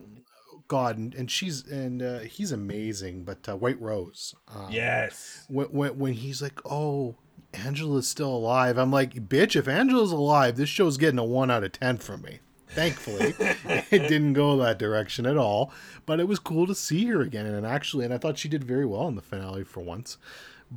[0.68, 4.36] God, and, and she's, and uh, he's amazing, but uh, White Rose.
[4.48, 5.46] Um, yes.
[5.50, 7.16] When, when, when he's like, oh,
[7.54, 11.64] Angela's still alive, I'm like, bitch, if Angela's alive, this show's getting a 1 out
[11.64, 12.40] of 10 from me.
[12.70, 13.34] Thankfully,
[13.92, 15.72] it didn't go that direction at all.
[16.06, 18.64] But it was cool to see her again, and actually, and I thought she did
[18.64, 20.18] very well in the finale for once.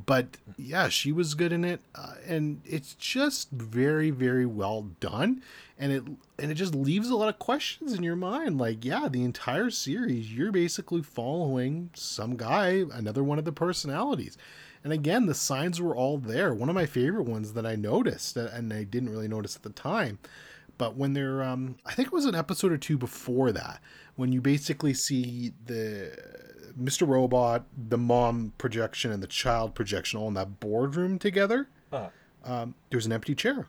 [0.05, 5.41] But yeah, she was good in it, uh, and it's just very, very well done,
[5.77, 6.03] and it
[6.37, 8.59] and it just leaves a lot of questions in your mind.
[8.59, 14.37] Like, yeah, the entire series, you're basically following some guy, another one of the personalities.
[14.83, 16.53] And again, the signs were all there.
[16.53, 19.63] One of my favorite ones that I noticed, uh, and I didn't really notice at
[19.63, 20.19] the time,
[20.77, 23.81] but when they're um i think it was an episode or two before that
[24.15, 26.11] when you basically see the
[26.79, 32.09] mr robot the mom projection and the child projection all in that boardroom together uh-huh.
[32.51, 33.67] um, there's an empty chair.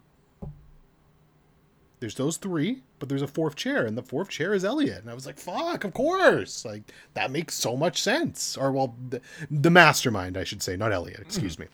[2.01, 5.01] There's those three but there's a fourth chair and the fourth chair is elliot.
[5.01, 6.65] And i was like fuck of course.
[6.65, 6.83] Like
[7.15, 8.57] that makes so much sense.
[8.57, 9.21] Or well the,
[9.51, 11.61] the mastermind i should say not elliot excuse mm.
[11.61, 11.67] me.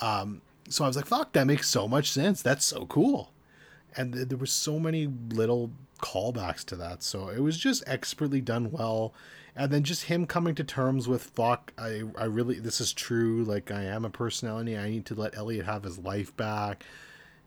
[0.00, 2.42] Um so i was like fuck that makes so much sense.
[2.42, 3.32] That's so cool.
[3.96, 5.70] And th- there were so many little
[6.00, 7.02] callbacks to that.
[7.04, 9.14] So it was just expertly done well
[9.56, 13.44] and then just him coming to terms with fuck i i really this is true
[13.44, 16.84] like i am a personality i need to let elliot have his life back.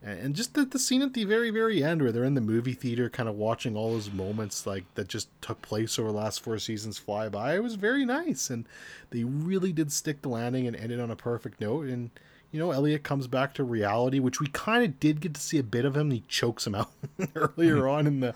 [0.03, 2.75] And just the, the scene at the very very end where they're in the movie
[2.75, 6.39] theater kind of watching all those moments like that just took place over the last
[6.39, 7.55] four seasons fly by.
[7.55, 8.65] It was very nice and
[9.09, 12.11] they really did stick the landing and ended on a perfect note and
[12.57, 15.59] you know, Elliot comes back to reality, which we kind of did get to see
[15.59, 16.09] a bit of him.
[16.09, 16.89] He chokes him out
[17.35, 18.34] earlier on in the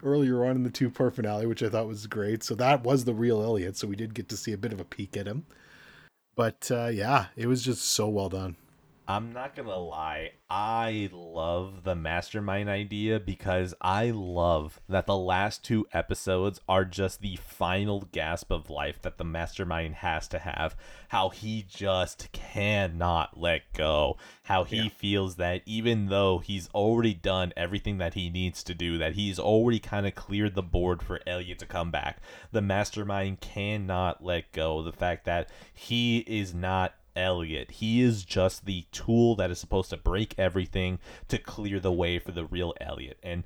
[0.04, 2.44] earlier on in the two part finale, which I thought was great.
[2.44, 3.76] So that was the real Elliot.
[3.76, 5.44] So we did get to see a bit of a peek at him.
[6.36, 8.54] But uh, yeah, it was just so well done.
[9.06, 15.62] I'm not gonna lie, I love the mastermind idea because I love that the last
[15.62, 20.74] two episodes are just the final gasp of life that the mastermind has to have.
[21.08, 24.16] How he just cannot let go.
[24.44, 24.88] How he yeah.
[24.96, 29.38] feels that even though he's already done everything that he needs to do, that he's
[29.38, 32.22] already kind of cleared the board for Elliot to come back,
[32.52, 34.82] the mastermind cannot let go.
[34.82, 37.72] The fact that he is not Elliot.
[37.72, 42.18] He is just the tool that is supposed to break everything to clear the way
[42.18, 43.18] for the real Elliot.
[43.22, 43.44] And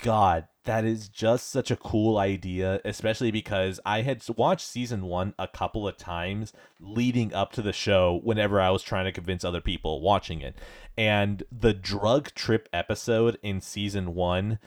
[0.00, 5.34] God, that is just such a cool idea, especially because I had watched season one
[5.38, 9.44] a couple of times leading up to the show whenever I was trying to convince
[9.44, 10.56] other people watching it.
[10.96, 14.58] And the drug trip episode in season one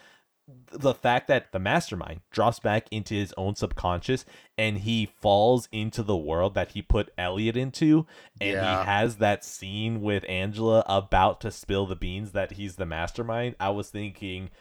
[0.71, 4.25] the fact that the mastermind drops back into his own subconscious
[4.57, 8.05] and he falls into the world that he put Elliot into
[8.39, 8.79] and yeah.
[8.79, 13.55] he has that scene with Angela about to spill the beans that he's the mastermind
[13.59, 14.51] I was thinking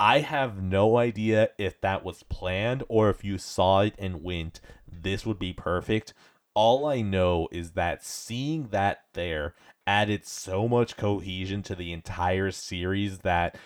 [0.00, 4.60] I have no idea if that was planned or if you saw it and went
[4.90, 6.12] this would be perfect
[6.54, 9.54] all I know is that seeing that there
[9.86, 13.56] added so much cohesion to the entire series that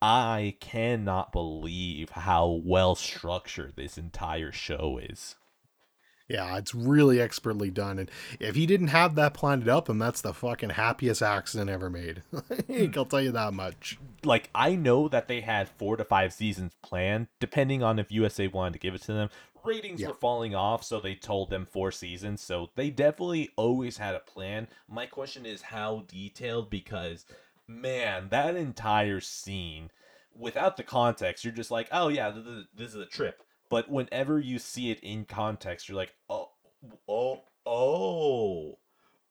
[0.00, 5.36] I cannot believe how well structured this entire show is.
[6.28, 8.00] Yeah, it's really expertly done.
[8.00, 8.10] And
[8.40, 12.22] if he didn't have that planned up, then that's the fucking happiest accident ever made.
[12.96, 13.98] I'll tell you that much.
[14.24, 18.48] Like, I know that they had four to five seasons planned, depending on if USA
[18.48, 19.30] wanted to give it to them.
[19.64, 20.08] Ratings yeah.
[20.08, 22.40] were falling off, so they told them four seasons.
[22.40, 24.66] So they definitely always had a plan.
[24.88, 27.24] My question is how detailed, because
[27.68, 29.90] man, that entire scene,
[30.34, 32.32] without the context, you're just like, oh yeah,
[32.74, 33.42] this is a trip.
[33.68, 36.50] But whenever you see it in context, you're like, oh,
[37.08, 38.78] oh, oh,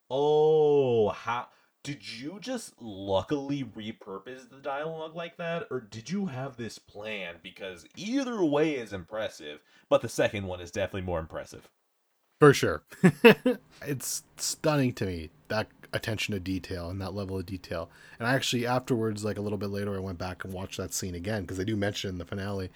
[0.09, 1.47] oh, how
[1.83, 7.35] did you just luckily repurpose the dialogue like that, or did you have this plan?
[7.43, 11.69] Because either way is impressive, but the second one is definitely more impressive.
[12.39, 12.83] For sure.
[13.85, 17.89] it's stunning to me that attention to detail and that level of detail.
[18.19, 20.93] And I actually afterwards, like a little bit later, I went back and watched that
[20.93, 22.69] scene again because they do mention in the finale.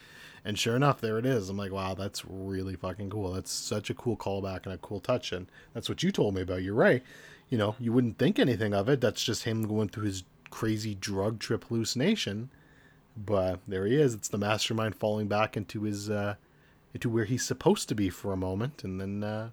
[0.46, 1.50] And sure enough, there it is.
[1.50, 3.34] I'm like, wow, that's really fucking cool.
[3.34, 5.32] That's such a cool callback and a cool touch.
[5.34, 6.64] And that's what you told me about.
[6.64, 7.04] You're right.
[7.50, 9.02] you know, you wouldn't think anything of it.
[9.02, 12.50] That's just him going through his crazy drug trip hallucination.
[13.18, 14.14] But there he is.
[14.14, 16.36] It's the mastermind falling back into his uh
[16.94, 19.50] into where he's supposed to be for a moment and then uh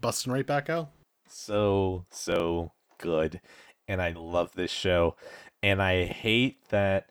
[0.00, 0.90] busting right back out.
[1.28, 3.40] So so good.
[3.86, 5.16] And I love this show.
[5.62, 7.08] And I hate that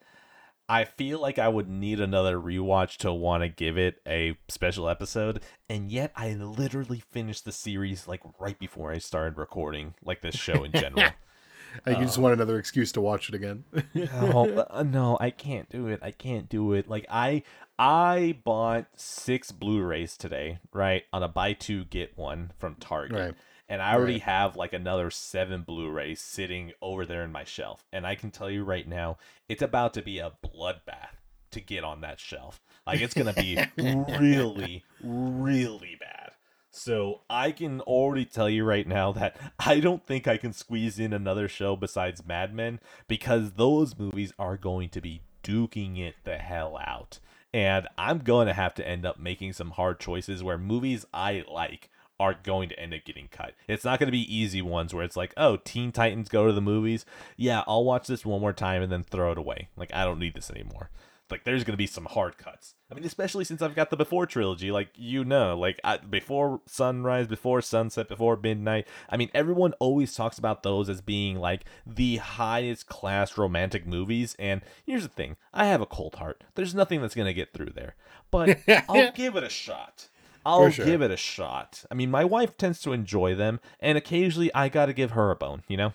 [0.70, 4.88] I feel like I would need another rewatch to want to give it a special
[4.88, 10.22] episode, and yet I literally finished the series like right before I started recording, like
[10.22, 11.12] this show in general.
[11.86, 13.66] I just want another excuse to watch it again.
[13.94, 16.00] no, uh, no, I can't do it.
[16.02, 16.88] I can't do it.
[16.88, 17.44] Like I
[17.78, 21.04] I bought six Blu-rays today, right?
[21.12, 23.18] On a buy two get one from Target.
[23.20, 23.34] Right.
[23.70, 24.22] And I already Right.
[24.24, 27.86] have like another seven Blu-rays sitting over there in my shelf.
[27.94, 29.18] And I can tell you right now,
[29.50, 31.16] it's about to be a bloodbath
[31.52, 32.62] to get on that shelf.
[32.86, 36.32] Like it's gonna be really, really bad.
[36.76, 41.00] So I can already tell you right now that I don't think I can squeeze
[41.00, 46.16] in another show besides Mad Men because those movies are going to be duking it
[46.24, 47.20] the hell out.
[47.54, 51.44] And I'm going to have to end up making some hard choices where movies I
[51.52, 51.90] like
[52.24, 53.54] are going to end up getting cut.
[53.68, 56.54] It's not going to be easy ones where it's like, oh, Teen Titans go to
[56.54, 57.06] the movies.
[57.36, 59.68] Yeah, I'll watch this one more time and then throw it away.
[59.76, 60.90] Like, I don't need this anymore.
[61.30, 62.76] Like, there's going to be some hard cuts.
[62.90, 64.72] I mean, especially since I've got the Before trilogy.
[64.72, 68.88] Like, you know, like, I, before sunrise, before sunset, before midnight.
[69.10, 74.36] I mean, everyone always talks about those as being like the highest class romantic movies.
[74.40, 76.44] And here's the thing I have a cold heart.
[76.56, 77.96] There's nothing that's going to get through there.
[78.32, 80.08] But I'll give it a shot.
[80.46, 80.86] I'll sure.
[80.86, 81.86] give it a shot.
[81.90, 85.32] I mean, my wife tends to enjoy them, and occasionally I got to give her
[85.32, 85.94] a bone, you know?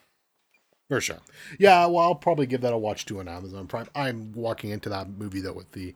[0.89, 1.19] For sure.
[1.59, 3.89] Yeah, well, I'll probably give that a watch too on Amazon Prime.
[3.95, 5.95] I'm walking into that movie though with the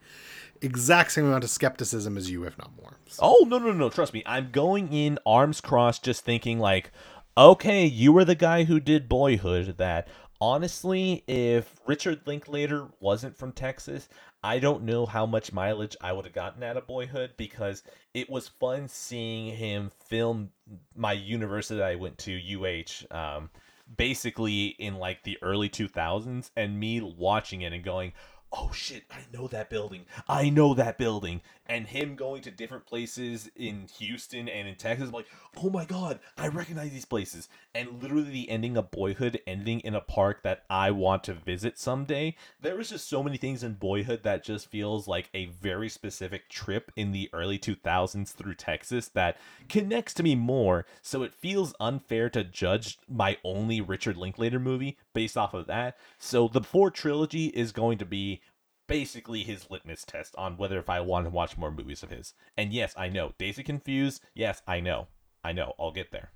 [0.61, 2.99] exact same amount of skepticism as you, if not more.
[3.07, 3.89] So, Oh, no, no, no.
[3.89, 4.23] Trust me.
[4.27, 6.91] I'm going in arms crossed, just thinking, like,
[7.39, 9.79] okay, you were the guy who did Boyhood.
[9.79, 10.09] That
[10.43, 14.11] honestly, if Richard Linklater wasn't from Texas,
[14.45, 17.83] I don't know how much mileage I would have gotten out of Boyhood because
[18.13, 20.51] it was fun seeing him film
[20.97, 23.07] my university I went to, UH.
[23.17, 23.51] Um,
[23.97, 28.13] basically in like the early 2000s and me watching it and going
[28.53, 30.05] oh shit i know that building.
[30.29, 31.41] I know that building.
[31.67, 35.27] And him going to different places in houston and in texas I'm like
[35.57, 37.49] oh my god i recognize these places.
[37.75, 41.79] And literally the ending of boyhood ending in a park that i want to visit
[41.79, 45.89] someday there was just so many things in boyhood that just feels like a very
[45.89, 49.39] specific trip in the early 2000s through texas that
[49.69, 50.85] connects to me more.
[51.01, 55.97] So it feels unfair to judge my only richard linklater movie based off of that.
[56.19, 58.42] So the four trilogy is going to be
[58.87, 62.35] basically his litmus test on whether if I want to watch more movies of his.
[62.57, 63.33] And yes, I know.
[63.39, 65.09] Dazed and Confused, yes, I know.
[65.45, 65.75] I know.
[65.79, 66.31] I'll get there.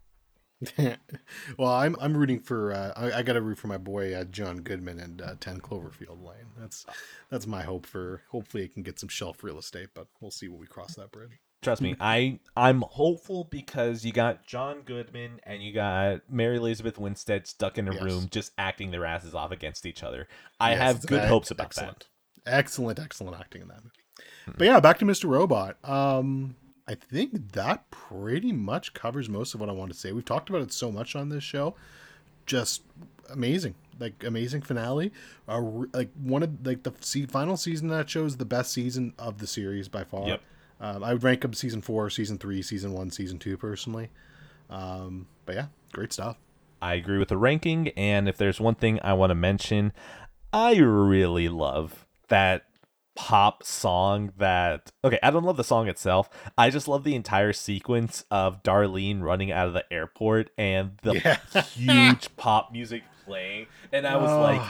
[1.59, 2.73] well, I'm I'm rooting for.
[2.73, 5.61] Uh, I, I got to root for my boy uh, John Goodman and uh, Ten
[5.61, 6.47] Cloverfield Lane.
[6.59, 6.87] That's
[7.31, 8.23] that's my hope for.
[8.31, 11.13] Hopefully, it can get some shelf real estate, but we'll see when we cross that
[11.13, 11.33] bridge.
[11.63, 16.97] Trust me, I I'm hopeful because you got John Goodman and you got Mary Elizabeth
[16.99, 18.03] Winstead stuck in a Yes.
[18.03, 20.27] room just acting their asses off against each other.
[20.61, 22.07] I Yes, have good hopes about excellent.
[22.47, 24.57] Excellent, excellent acting in that movie.
[24.57, 25.29] But yeah, back to Mr.
[25.29, 25.77] Robot.
[25.85, 26.57] Um,
[26.89, 30.13] I think that pretty much covers most of what I want to say.
[30.13, 31.75] We've talked about it so much on this show.
[32.47, 32.83] Just
[33.29, 35.13] amazing, like amazing finale.
[35.49, 35.61] Uh,
[35.93, 36.93] like one of like the
[37.29, 40.29] final season that shows the best season of the series by far.
[40.29, 40.43] Yep.
[40.81, 44.11] Um, I would rank them season four, season three, season one, season two personally.
[44.71, 46.37] Um, but yeah, great stuff.
[46.81, 49.93] I agree with the ranking, and if there's one thing I want to mention,
[50.53, 52.63] I really love that
[53.15, 56.29] pop song that okay i don't love the song itself.
[56.59, 61.15] I just love the entire sequence of darlene running out of the airport and the
[61.55, 61.63] Yeah.
[61.63, 63.69] huge pop music playing.
[63.91, 64.61] And i was like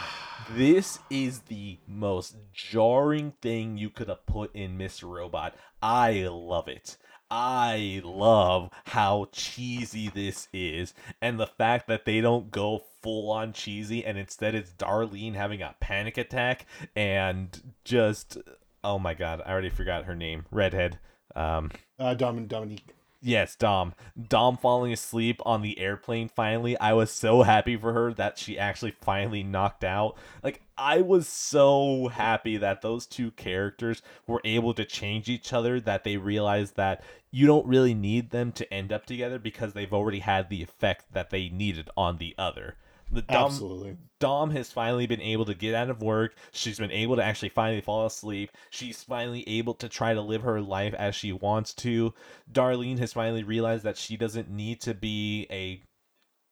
[0.53, 5.57] this is the most jarring thing you could have put in mr robot.
[5.83, 6.97] I love it.
[7.29, 13.53] I love how cheesy this is, and the fact that they don't go full on
[13.53, 16.67] cheesy, and instead it's Darlene having a panic attack
[16.97, 18.37] and just
[18.83, 20.99] oh my god, I already forgot her name, redhead.
[21.37, 21.71] Um,
[22.01, 22.95] Uh, Dom- and Dominique.
[23.23, 23.95] yes, Dom.
[24.29, 26.29] Dom falling asleep on the airplane.
[26.29, 30.17] Finally, I was so happy for her that she actually finally knocked out.
[30.43, 35.79] Like I was so happy that those two characters were able to change each other.
[35.79, 39.93] That they realized that you don't really need them to end up together because they've
[39.95, 42.77] already had the effect that they needed on the other.
[43.11, 43.97] The Dom, Absolutely.
[44.19, 46.35] Dom has finally been able to get out of work.
[46.51, 48.51] She's been able to actually finally fall asleep.
[48.71, 52.15] She's finally able to try to live her life as she wants to.
[52.51, 55.83] Darlene has finally realized that she doesn't need to be a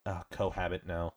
[0.09, 1.15] uh, cohabit now.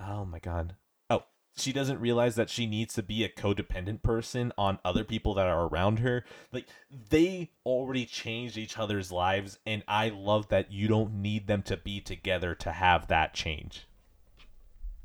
[0.00, 0.76] Oh my god.
[1.10, 1.24] Oh,
[1.56, 5.46] she doesn't realize that she needs to be a codependent person on other people that
[5.46, 6.24] are around her.
[6.52, 6.66] Like
[7.10, 11.76] they already changed each other's lives, and I love that you don't need them to
[11.76, 13.86] be together to have that change.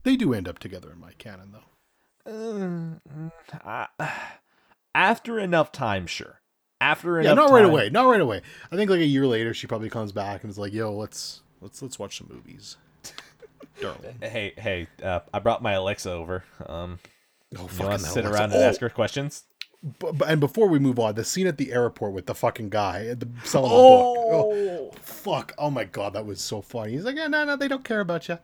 [0.03, 2.99] They do end up together in my canon, though.
[3.65, 3.87] Uh,
[4.95, 6.41] after enough time, sure.
[6.81, 7.89] After Yeah, enough not right time- away.
[7.89, 8.41] Not right away.
[8.71, 11.41] I think like a year later, she probably comes back and is like, "Yo, let's
[11.61, 12.77] let's let's watch some movies."
[13.81, 14.17] Darling.
[14.21, 16.43] Hey, hey, uh, I brought my Alexa over.
[16.65, 16.99] Um,
[17.57, 18.39] Oh, you fucking want to sit Alexa.
[18.41, 19.43] around and Oh, ask her questions?
[20.27, 23.19] and before we move on, the scene at the airport with the fucking guy at
[23.21, 24.13] the selling Oh.
[24.53, 24.93] the book.
[24.93, 25.53] Oh, fuck!
[25.57, 26.91] Oh my god, that was so funny.
[26.93, 28.37] He's like, "Yeah, no, no, they don't care about you.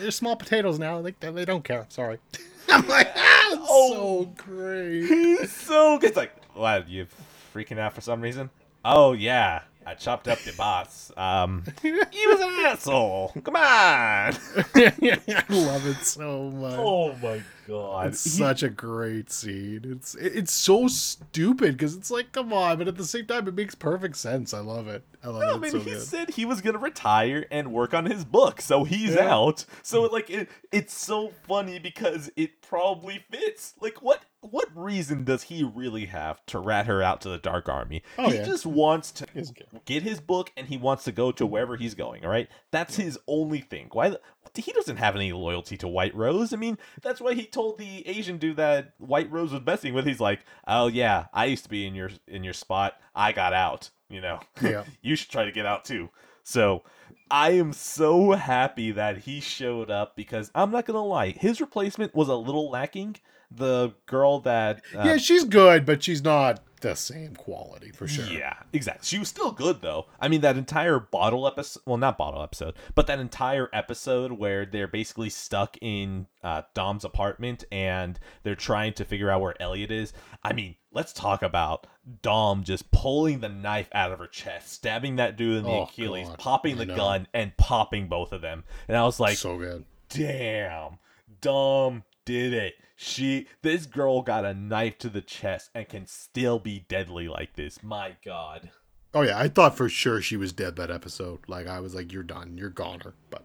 [0.00, 0.98] They're small potatoes now.
[0.98, 1.86] Like they don't care.
[1.88, 2.18] Sorry."
[2.70, 4.24] I'm like, ah, it's Oh.
[4.26, 5.06] so great.
[5.06, 6.08] He's so good.
[6.08, 7.06] It's like, what, you
[7.54, 8.50] freaking out for some reason?
[8.84, 9.62] Oh, yeah.
[9.88, 11.10] I chopped up the boss.
[11.16, 13.32] Um, he was an asshole.
[13.42, 13.62] Come on.
[13.64, 16.74] I love it so much.
[16.78, 18.08] Oh, my God.
[18.08, 19.80] It's such a great scene.
[19.84, 23.48] It's it- it's so stupid because it's like, come on, but at the same time,
[23.48, 24.52] it makes perfect sense.
[24.52, 25.02] I love it.
[25.24, 26.02] I love I it mean, so he good.
[26.02, 29.34] said he was gonna retire and work on his book, so he's Yeah.
[29.34, 29.64] out.
[29.82, 33.74] So like, it, it's so funny because it probably fits.
[33.80, 37.68] Like, what what reason does he really have to rat her out to the Dark
[37.68, 38.02] Army?
[38.16, 38.44] Oh, he yeah.
[38.44, 39.80] just wants to He doesn't care.
[39.84, 41.52] get his book and he wants to go to mm-hmm.
[41.52, 42.24] wherever he's going.
[42.24, 43.88] All right, that's his only thing.
[43.92, 44.10] Why?
[44.10, 44.20] the-
[44.54, 46.52] He doesn't have any loyalty to White Rose.
[46.52, 50.06] I mean, that's why he told the Asian dude that White Rose was messing with.
[50.06, 52.94] He's like, "Oh yeah, I used to be in your in your spot.
[53.14, 53.90] I got out.
[54.08, 54.84] You know, Yeah.
[55.02, 56.10] you should try to get out too."
[56.44, 56.82] So,
[57.30, 62.14] I am so happy that he showed up because I'm not gonna lie, his replacement
[62.14, 63.16] was a little lacking.
[63.50, 68.26] The girl that uh, yeah, she's good, but she's not the same quality for sure.
[68.26, 69.04] yeah, exactly.
[69.04, 70.06] She was still good though.
[70.20, 74.64] I mean, that entire bottle episode, well, not bottle episode, but that entire episode where
[74.64, 79.90] they're basically stuck in uh, Dom's apartment and they're trying to figure out where Elliot
[79.90, 80.12] is.
[80.44, 81.86] I mean, let's talk about
[82.22, 85.82] Dom just pulling the knife out of her chest, stabbing that dude in the Oh,
[85.84, 86.38] Achilles, God.
[86.38, 88.62] popping the gun, and popping both of them.
[88.86, 89.84] And I was like, so good.
[90.10, 90.98] damn,
[91.40, 92.74] Dom did it.
[92.94, 97.54] She, this girl got a knife to the chest and can still be deadly like
[97.56, 97.82] this.
[97.82, 98.70] My God.
[99.14, 101.38] Oh yeah, I thought for sure she was dead that episode.
[101.48, 102.58] Like I was like, "You're done.
[102.58, 103.44] You're goner." But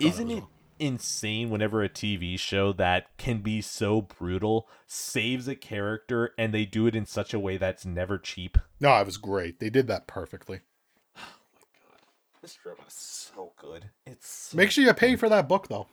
[0.00, 0.50] goner Isn't it all.
[0.80, 6.64] insane whenever a TV show that can be so brutal saves a character and they
[6.64, 8.58] do it in such a way that's never cheap?
[8.80, 9.60] No, it was great.
[9.60, 10.60] They did that perfectly.
[11.22, 13.90] Oh, this drama is so good.
[14.06, 14.56] It's so...
[14.56, 15.86] Make sure you pay for that book though.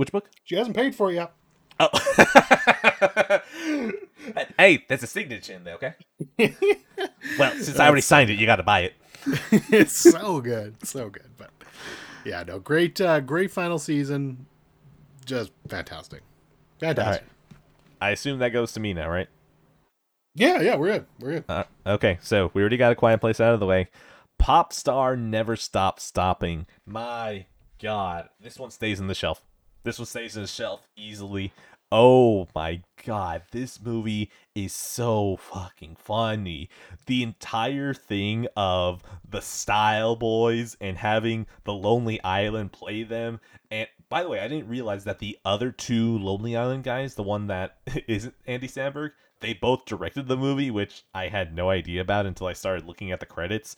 [0.00, 0.30] Which book?
[0.44, 1.32] She hasn't paid for it yet.
[1.78, 1.90] Oh,
[4.58, 5.94] hey, there's a signature in there, okay?
[7.38, 8.94] well, since I already signed it, you got to buy it.
[9.70, 11.30] it's so good, so good.
[11.36, 11.50] But
[12.24, 14.46] yeah, no, great, uh, great final season.
[15.26, 16.22] Just fantastic,
[16.78, 17.24] fantastic.
[18.00, 19.28] I assume that goes to me now, right?
[20.34, 21.06] Yeah, yeah, we're good.
[21.18, 21.44] We're good.
[21.46, 23.88] Uh, okay, so we already got a quiet place out of the way.
[24.38, 26.66] Pop star never stops stopping.
[26.86, 27.44] My
[27.82, 29.42] God, this one stays in the shelf.
[29.82, 31.52] This one stays on the shelf easily.
[31.92, 36.68] Oh my God, this movie is so fucking funny.
[37.06, 43.40] The entire thing of the Style Boyz and having the Lonely Island play them.
[43.70, 47.22] And by the way, I didn't realize that the other two Lonely Island guys, the
[47.22, 52.02] one that isn't Andy Samberg, they both directed the movie, which I had no idea
[52.02, 53.74] about until I started looking at the credits.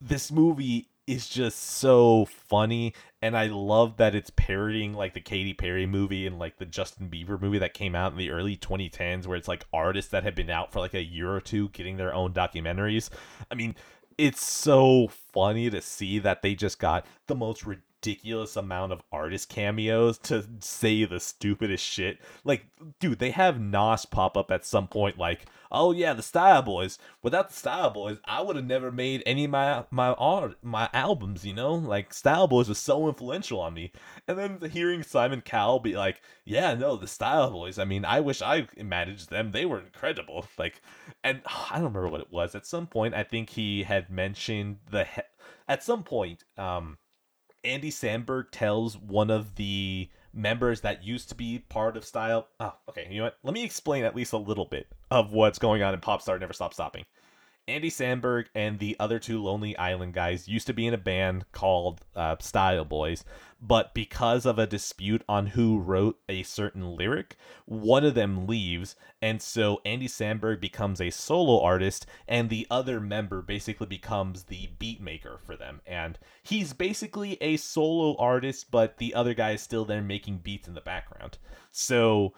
[0.00, 5.54] This movie is just so funny, and I love that it's parodying like the Katy
[5.54, 9.26] Perry movie and like the Justin Bieber movie that came out in the early 2010s,
[9.26, 11.96] where it's like artists that have been out for like a year or two getting
[11.96, 13.08] their own documentaries.
[13.50, 13.74] I mean,
[14.18, 17.87] it's so funny to see that they just got the most ridiculous
[18.56, 22.18] amount of artist cameos to say the stupidest shit.
[22.44, 22.66] Like,
[23.00, 26.98] dude, they have Nas pop up at some point, like, "Oh yeah, the Style Boyz.
[27.22, 30.88] Without the Style Boyz, I would have never made any of my my art, my
[30.92, 31.44] albums.
[31.44, 33.92] You know, like Style Boyz was so influential on me."
[34.26, 37.78] And then hearing Simon Cowell be like, "Yeah, no, the Style Boyz.
[37.80, 39.52] I mean, I wish I managed them.
[39.52, 40.80] They were incredible." Like,
[41.24, 42.54] and I don't remember what it was.
[42.54, 45.04] At some point, I think he had mentioned the.
[45.04, 45.22] He-
[45.68, 46.96] at some point, um,
[47.64, 52.48] Andy Samberg tells one of the members that used to be part of Style.
[52.60, 53.06] Oh, okay.
[53.10, 53.38] You know what?
[53.42, 56.52] Let me explain at least a little bit of what's going on in Popstar Never
[56.52, 57.04] Stop Stopping.
[57.68, 61.44] Andy Samberg and the other two Lonely Island guys used to be in a band
[61.52, 63.24] called uh, Style Boyz,
[63.60, 67.36] but because of a dispute on who wrote a certain lyric,
[67.66, 73.00] one of them leaves, and so Andy Samberg becomes a solo artist, and the other
[73.00, 75.80] member basically becomes the beat maker for them.
[75.86, 80.68] And he's basically a solo artist, but the other guy is still there making beats
[80.68, 81.38] in the background.
[81.70, 82.32] So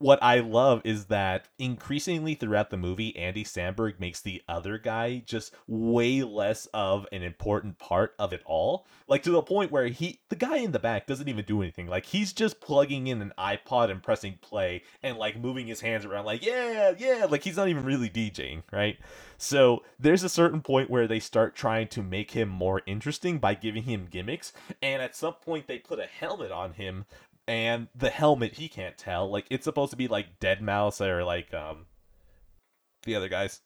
[0.00, 5.22] what I love is that increasingly throughout the movie, Andy Samberg makes the other guy
[5.26, 8.86] just way less of an important part of it all.
[9.08, 11.86] Like to the point where he, the guy in the back, doesn't even do anything.
[11.86, 16.06] Like he's just plugging in an iPod and pressing play and like moving his hands
[16.06, 17.26] around, like, yeah, yeah.
[17.28, 18.96] Like he's not even really DJing, right?
[19.36, 23.52] So there's a certain point where they start trying to make him more interesting by
[23.52, 24.54] giving him gimmicks.
[24.80, 27.04] And at some point, they put a helmet on him
[27.50, 29.28] and the helmet he can't tell.
[29.28, 31.86] Like it's supposed to be like Deadmau5 or like um
[33.02, 33.60] the other guys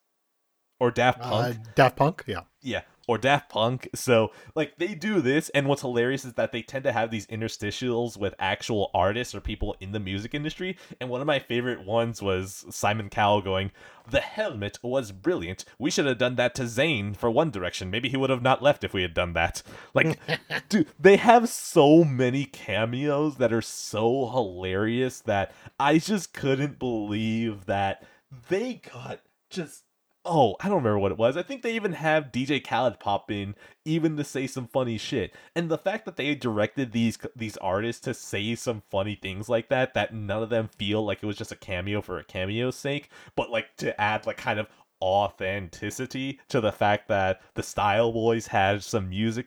[0.85, 1.56] or Daft Punk.
[1.56, 2.40] Uh, Daft Punk, yeah.
[2.61, 3.89] Yeah, or Daft Punk.
[3.94, 7.27] So, like, they do this, and what's hilarious is that they tend to have these
[7.28, 10.77] interstitials with actual artists or people in the music industry.
[11.01, 13.70] And one of my favorite ones was Simon Cowell going,
[14.11, 15.65] The helmet was brilliant.
[15.78, 17.90] We should have done that to Zayn for One Direction.
[17.90, 19.62] Maybe he would have not left if we had done that.
[19.94, 20.19] Like,
[20.69, 27.66] dude, they have so many cameos that are so hilarious that I just couldn't believe
[27.66, 28.05] that
[28.48, 29.20] they got
[29.51, 29.84] just
[30.24, 31.36] oh, I don't remember what it was.
[31.36, 35.34] I think they even have DJ Khaled pop in even to say some funny shit.
[35.55, 39.68] And the fact that they directed these these artists to say some funny things like
[39.68, 42.76] that that none of them feel like it was just a cameo for a cameo's
[42.76, 44.68] sake, but like to add like kind of
[45.02, 49.46] authenticity to the fact that the Style Boyz had some music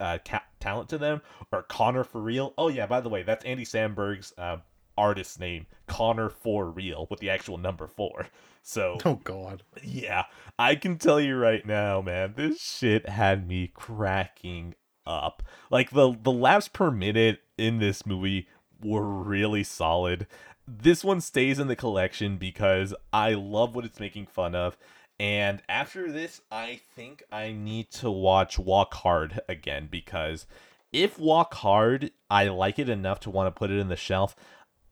[0.00, 1.20] uh, ca- talent to them
[1.50, 2.54] or Connor for real.
[2.56, 4.58] Oh yeah, by the way, that's Andy Samberg's uh,
[4.96, 8.26] artist name, Connor for real with the actual number 4.
[8.62, 9.62] So Oh god.
[9.82, 10.24] yeah,
[10.58, 14.74] I can tell you right now, man, this shit had me cracking
[15.06, 15.42] up.
[15.70, 18.48] Like the the laughs per minute in this movie
[18.82, 20.26] were really solid.
[20.66, 24.76] This one stays in the collection because I love what it's making fun of.
[25.18, 30.46] And after this, I think I need to watch Walk Hard again because
[30.92, 34.34] if Walk Hard, I like it enough to want to put it in the shelf.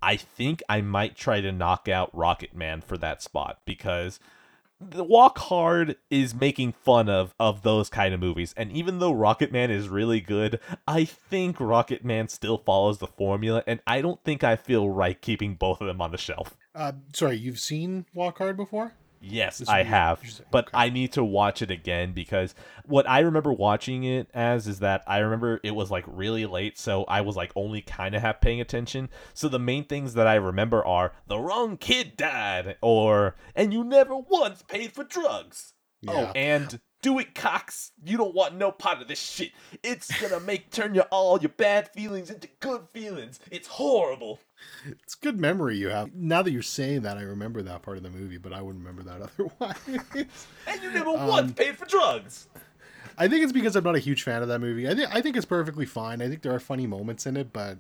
[0.03, 4.21] I think I might try to knock out Rocket Man for that spot because
[4.81, 8.55] the Walk Hard is making fun of of those kind of movies.
[8.57, 10.59] And even though Rocket Man is really good,
[10.89, 15.21] I think Rocket Man still follows the formula and I don't think I feel right
[15.21, 16.57] keeping both of them on the shelf.
[16.75, 18.95] Uh, sorry, you've seen Walk Hard before?
[19.21, 20.79] Yes, I have, but Okay.
[20.79, 22.55] I need to watch it again because
[22.87, 26.79] what I remember watching it as is that I remember it was like really late,
[26.79, 29.11] so I was like only kind of half paying attention.
[29.35, 33.85] So the main things that I remember are the wrong kid died, or and you
[33.85, 35.75] never once paid for drugs.
[36.01, 36.13] Yeah.
[36.13, 37.93] Oh, and do it, Cox.
[38.05, 39.53] You don't want no part of this shit.
[39.83, 43.41] It's gonna make turn your all your bad feelings into good feelings.
[43.51, 44.39] It's horrible.
[44.87, 46.15] It's good memory you have.
[46.15, 48.85] Now that you're saying that, I remember that part of the movie, but I wouldn't
[48.85, 49.23] remember that
[49.61, 50.27] otherwise.
[50.67, 52.49] And you never Um, once paid for drugs.
[53.17, 54.89] I think it's because I'm not a huge fan of that movie.
[54.89, 56.23] I think I think it's perfectly fine.
[56.23, 57.79] I think there are funny moments in it, but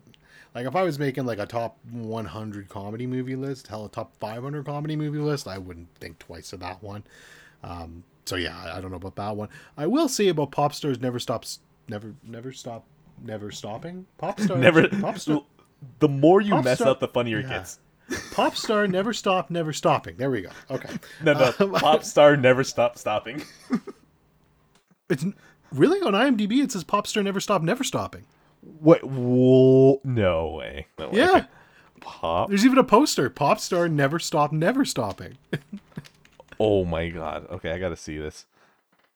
[0.54, 4.16] like if I was making like a top 100 comedy movie list, hell, a top
[4.16, 7.04] 500 comedy movie list, I wouldn't think twice of that one.
[7.62, 9.48] Um, so yeah, I, don't know about that one.
[9.76, 12.84] I will say about pop stars never stops, never, never stop,
[13.22, 14.06] never stopping.
[14.18, 14.88] Pop stars Never.
[14.88, 15.42] Pop star,
[15.98, 17.80] The more you Pop mess star- up, the funnier it gets.
[18.32, 20.16] pop star never stop, never stopping.
[20.16, 20.50] There we go.
[20.70, 20.90] Okay.
[21.22, 21.52] No, no.
[21.58, 23.42] Um, Pop star never stop stopping.
[25.08, 25.24] It's
[25.72, 26.62] really on IMDb.
[26.62, 28.24] It says pop star never stop, never stopping.
[28.60, 29.02] What?
[29.04, 30.86] Whoa, no way.
[30.98, 31.18] No way.
[31.18, 31.44] Yeah.
[32.00, 32.48] Pop.
[32.48, 33.28] There's even a poster.
[33.30, 35.36] Pop star never stop, never stopping.
[36.60, 37.46] Oh my god.
[37.50, 38.44] Okay, I gotta see this.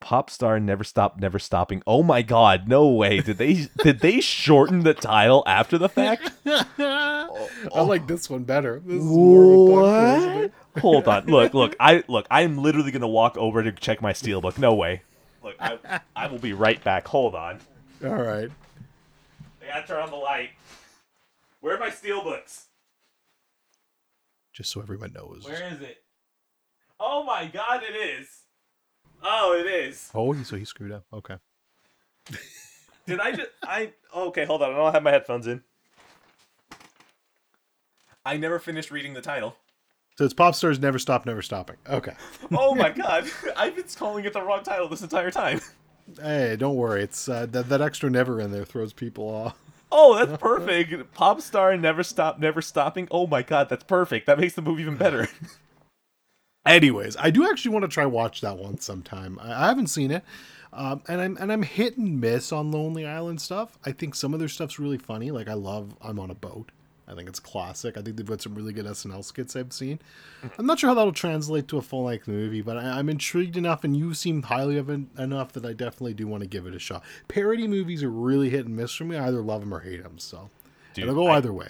[0.01, 1.83] Pop star never stop, never stopping.
[1.87, 3.21] Oh my god, no way.
[3.21, 6.33] Did they did they shorten the title after the fact?
[6.47, 7.29] I
[7.71, 7.85] oh.
[7.85, 8.81] like this one better.
[8.85, 10.41] This is more of a.
[10.43, 10.81] What?
[10.81, 11.27] Hold on.
[11.27, 11.77] Look, look.
[11.81, 12.27] I look.
[12.31, 14.57] I'm literally gonna walk over to check my steelbook.
[14.57, 15.03] No way.
[15.43, 17.07] Look, I, I will be right back.
[17.09, 17.61] Hold on.
[18.03, 18.51] All right.
[19.63, 20.51] I gotta turn on the light.
[21.61, 22.65] Where are my steelbooks?
[24.55, 25.45] Just so everyone knows.
[25.45, 26.04] Where is it?
[27.07, 28.29] Oh my god, it is.
[29.23, 30.11] Oh, it is.
[30.15, 31.05] Oh, he- so he screwed up.
[31.13, 31.37] Okay.
[33.07, 34.73] Did I just I okay, hold on.
[34.73, 35.63] I don't have my headphones in.
[38.25, 39.57] I never finished reading the title.
[40.17, 41.77] So it's pop stars never stop, never stopping.
[41.89, 42.15] Okay.
[42.53, 43.29] Oh my god.
[43.57, 45.61] I've been calling it the wrong title this entire time.
[46.23, 47.03] Hey, don't worry.
[47.03, 49.59] It's uh, that that extra never in there throws people off.
[49.93, 51.13] Oh, that's perfect.
[51.15, 53.07] Pop star never stop, never stopping.
[53.11, 54.27] Oh my god, that's perfect.
[54.27, 55.29] That makes the movie even better.
[56.67, 59.39] Anyways, I do actually want to try watch that one sometime.
[59.41, 60.25] I, I haven't seen it,
[60.73, 63.79] um, and I'm and I'm hit and miss on Lonely Island stuff.
[63.85, 65.31] I think some of their stuff's really funny.
[65.31, 66.71] Like I love I'm on a boat.
[67.07, 67.99] I think it's classic.
[67.99, 69.99] I think they've got some really good SNL skits I've seen.
[70.59, 73.59] I'm not sure how that'll translate to a full length movie, but I, am intrigued
[73.59, 76.67] enough, and you seem highly of it enough that I definitely do want to give
[76.67, 77.05] it a shot.
[77.29, 79.19] Parody movies are really hit and miss for me.
[79.19, 80.49] I either love them or hate them, so
[80.95, 81.69] Dude, it'll go I, either way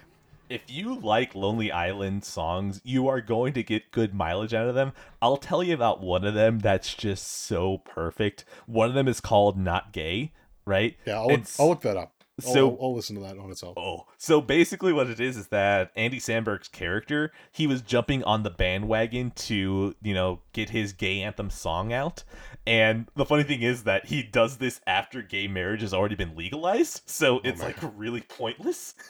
[0.54, 4.74] if you like Lonely Island songs, you are going to get good mileage out of
[4.74, 4.92] them.
[5.20, 8.44] I'll tell you about one of them that's just so perfect.
[8.66, 10.32] One of them is called Not Gay,
[10.64, 10.96] right?
[11.04, 12.14] Yeah, I'll, look, I'll look that up.
[12.40, 13.74] So I'll, I'll, listen to that on its own.
[13.76, 18.42] Oh, so basically, what it is is that Andy Samberg's character he was jumping on
[18.42, 22.24] the bandwagon to you know get his gay anthem song out,
[22.66, 26.34] and the funny thing is that he does this after gay marriage has already been
[26.34, 28.94] legalized, so oh, it's like really pointless.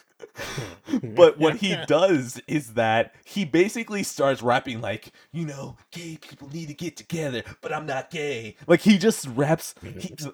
[1.02, 6.48] but what he does is that he basically starts rapping like, you know, gay people
[6.50, 8.56] need to get together, but I'm not gay.
[8.66, 9.74] Like he just raps.
[9.82, 10.30] He, mm-hmm.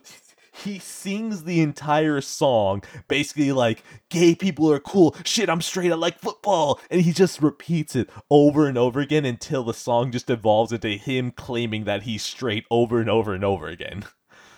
[0.53, 5.17] he sings the entire song basically like gay people are cool.
[5.25, 6.81] Shit i'm straight i like football.
[6.91, 10.91] And he just repeats it over and over again until the song just evolves into
[10.91, 14.05] him claiming that he's straight over and over and over again.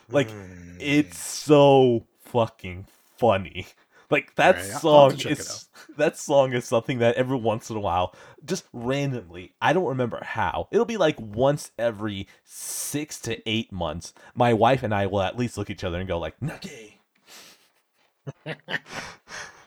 [0.09, 0.31] Like
[0.79, 1.23] it's mm.
[1.23, 2.87] so fucking
[3.17, 3.67] funny
[4.13, 8.15] like that right, song is that song is something that every once in a while,
[8.45, 10.69] just randomly, I don't remember how.
[10.71, 14.13] It'll be like once every six to eight months.
[14.35, 16.61] My wife and I will at least look at each other and go like, "Not
[16.61, 17.01] gay."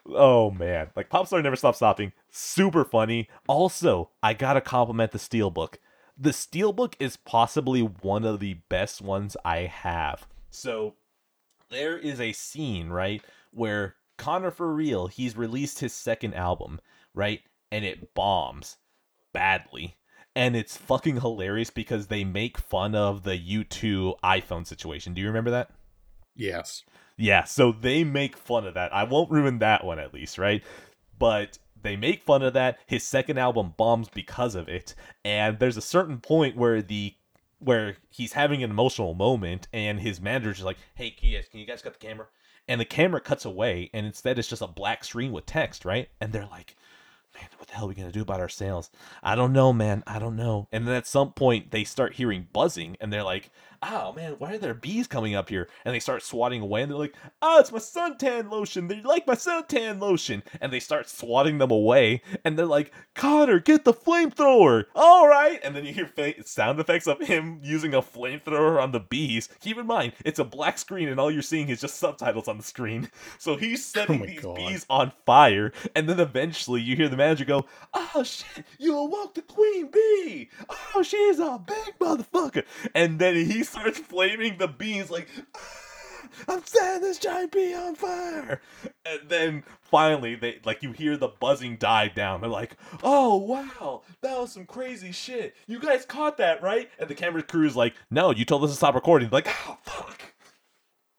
[0.05, 3.27] oh man, like Popstar Never Stop Stopping, super funny.
[3.47, 5.75] Also, I gotta compliment the Steelbook.
[6.17, 10.27] The Steelbook is possibly one of the best ones I have.
[10.49, 10.93] So
[11.69, 16.79] there is a scene right where Connor for real, he's released his second album,
[17.13, 17.41] right?
[17.71, 18.77] And it bombs
[19.33, 19.97] badly.
[20.35, 25.13] And it's fucking hilarious because they make fun of the U2 iPhone situation.
[25.13, 25.71] Do you remember that?
[26.35, 26.83] Yes.
[27.17, 28.93] Yeah, so they make fun of that.
[28.93, 30.61] I won't ruin that one at least, right?
[31.17, 32.79] But they make fun of that.
[32.87, 34.95] His second album bombs because of it.
[35.23, 37.15] And there's a certain point where the
[37.59, 41.61] where he's having an emotional moment and his manager's like, "Hey, can you guys, can
[41.61, 42.27] you guys got the camera?"
[42.67, 46.09] And the camera cuts away and instead it's just a black screen with text right?
[46.19, 46.75] And they're like
[47.35, 48.89] man what the hell are we going to do about our sales?
[49.23, 50.03] I don't know man.
[50.07, 50.67] I don't know.
[50.71, 53.51] And then at some point they start hearing buzzing and they're like
[53.87, 55.67] oh man, why are there bees coming up here?
[55.83, 58.87] And they start swatting away and they're like, oh, it's my suntan lotion.
[58.87, 60.43] They like my suntan lotion.
[60.59, 62.21] And they start swatting them away.
[62.43, 64.85] And they're like, Connor, get the flamethrower.
[64.95, 65.59] All right.
[65.63, 66.11] And then you hear
[66.45, 69.49] sound effects of him using a flamethrower on the bees.
[69.61, 72.57] Keep in mind, it's a black screen and all you're seeing is just subtitles on
[72.57, 73.09] the screen.
[73.37, 74.55] So he's oh setting oh these God.
[74.55, 75.71] bees on fire.
[75.95, 80.49] And then eventually you hear the manager go, oh shit, you awoke the queen bee.
[80.69, 82.63] Oh, she's a big motherfucker.
[82.93, 85.27] And then he's starts flaming the bees like
[86.47, 88.61] I'm setting this giant bee on fire.
[89.05, 92.41] And then finally they like you hear the buzzing die down.
[92.41, 95.55] They're like, oh wow, that was some crazy shit.
[95.67, 96.89] You guys caught that, right?
[96.99, 99.29] And the camera crew is like, no, you told us to stop recording.
[99.29, 100.21] They're like, oh fuck.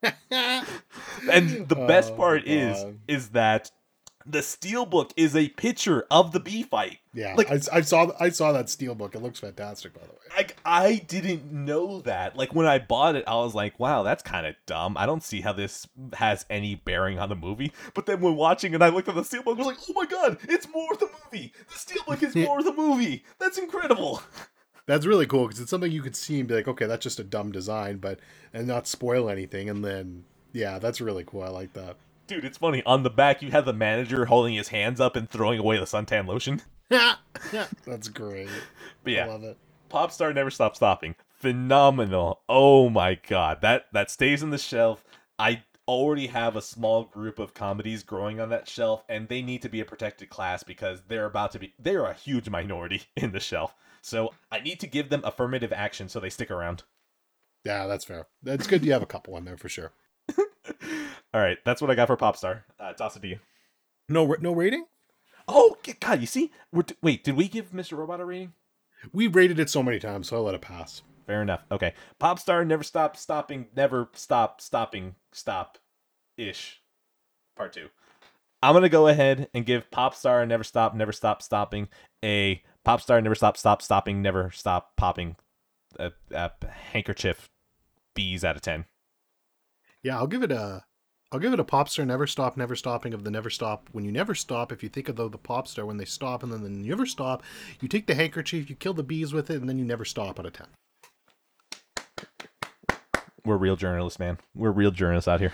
[0.31, 3.71] and the best oh, part is is that
[4.27, 6.99] the steelbook is a picture of the bee fight.
[7.15, 9.15] Yeah, like I, I, saw I saw that steelbook.
[9.15, 10.37] It looks fantastic, by the way.
[10.37, 12.37] Like I didn't know that.
[12.37, 15.23] Like when I bought it, I was like, "Wow, that's kind of dumb." I don't
[15.23, 17.73] see how this has any bearing on the movie.
[17.95, 19.55] But then when watching it, I looked at the steelbook.
[19.55, 21.53] I was like, "Oh my god, it's more the movie.
[21.69, 23.25] The steelbook is more the movie.
[23.39, 24.23] That's incredible."
[24.87, 27.19] That's really cool because it's something you could see and be like, "Okay, that's just
[27.19, 28.21] a dumb design," but
[28.53, 29.69] and not spoil anything.
[29.69, 31.43] And then, yeah, that's really cool.
[31.43, 31.97] I like that.
[32.27, 32.83] Dude, it's funny.
[32.85, 35.85] On the back, you have the manager holding his hands up and throwing away the
[35.85, 36.63] suntan lotion.
[37.53, 37.67] Yeah.
[37.85, 38.49] That's great.
[39.03, 39.59] But yeah, I love it.
[39.91, 41.17] Popstar never stops stopping.
[41.29, 42.41] Phenomenal.
[42.49, 45.05] Oh my god, that that stays in the shelf.
[45.39, 49.63] I already have a small group of comedies growing on that shelf, and they need
[49.63, 51.75] to be a protected class because they're about to be.
[51.79, 53.75] They're a huge minority in the shelf.
[54.01, 56.85] So I need to give them affirmative action so they stick around.
[57.65, 58.29] Yeah, that's fair.
[58.43, 58.85] That's good.
[58.85, 59.93] You have a couple in there for sure.
[61.37, 62.63] All right, that's what I got for Popstar.
[62.81, 63.41] Uh, toss it to you.
[64.09, 64.87] No, no rating.
[65.47, 67.99] Oh God, you see, we're t- wait, did we give Mr.
[67.99, 68.55] Robot a rating?
[69.13, 71.03] We rated it so many times, so I let it pass.
[71.27, 71.67] Fair enough.
[71.71, 75.77] Okay, Popstar never stop stopping, never stop stopping, stop,
[76.39, 76.81] ish.
[77.55, 77.89] Part two.
[78.63, 81.89] I'm gonna go ahead and give Popstar never stop, never stop stopping
[82.25, 85.37] a Popstar never stop, stop stopping, never stop popping
[85.99, 87.51] a, a handkerchief
[88.15, 88.87] bees out of ten.
[90.03, 90.85] Yeah, I'll give it a
[91.37, 92.07] I'll give it a pop star.
[92.07, 93.91] Never stop, never stopping of the never stop.
[93.93, 96.43] When you never stop, if you think of the, the pop star, when they stop
[96.43, 97.43] and then the never stop,
[97.79, 100.41] you take the handkerchief, you kill the bees with it, and then you never stop
[100.41, 100.69] out of ten.
[103.45, 104.39] We're real journalists, man.
[104.55, 105.53] We're real journalists out here.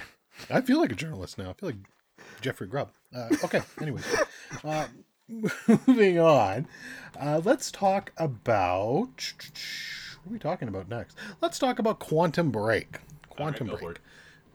[0.48, 1.50] I feel like a journalist now.
[1.50, 1.78] I feel like
[2.40, 2.92] Jeffrey Grubb.
[3.12, 4.06] Uh, okay, anyways.
[4.62, 4.86] Uh,
[5.88, 6.68] moving on.
[7.18, 9.34] Uh, let's talk about.
[10.22, 11.18] What are we talking about next?
[11.40, 13.00] Let's talk about Quantum Break.
[13.30, 14.00] Quantum Alright, go for Break.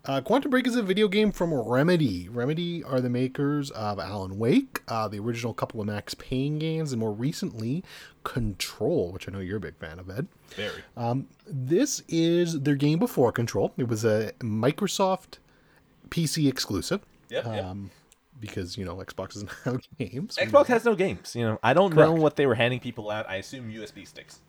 [0.08, 2.30] Uh, Quantum Break is a video game from Remedy.
[2.30, 6.94] Remedy are the makers of Alan Wake, uh, the original couple of Max Payne games,
[6.94, 7.84] and more recently,
[8.24, 10.28] Control, which I know you're a big fan of, Ed.
[10.56, 10.82] Very.
[10.96, 13.74] Um, this is their game before Control.
[13.76, 15.40] It was a Microsoft
[16.10, 17.02] PC exclusive.
[17.30, 17.66] Yep, yep.
[17.66, 17.92] Um,
[18.40, 20.38] because you know Xbox doesn't have games.
[20.38, 21.36] Xbox has no games.
[21.36, 23.30] You know, I don't know what they were handing people out.
[23.30, 24.40] I assume USB sticks.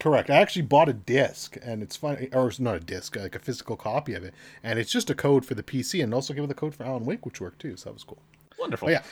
[0.00, 0.30] Correct.
[0.30, 3.38] I actually bought a disc, and it's funny, or it's not a disc, like a
[3.38, 6.44] physical copy of it, and it's just a code for the PC, and also gave
[6.44, 7.76] it the code for Alan Wake, which worked too.
[7.76, 8.22] So that was cool.
[8.58, 8.88] Wonderful.
[8.88, 9.02] Oh yeah.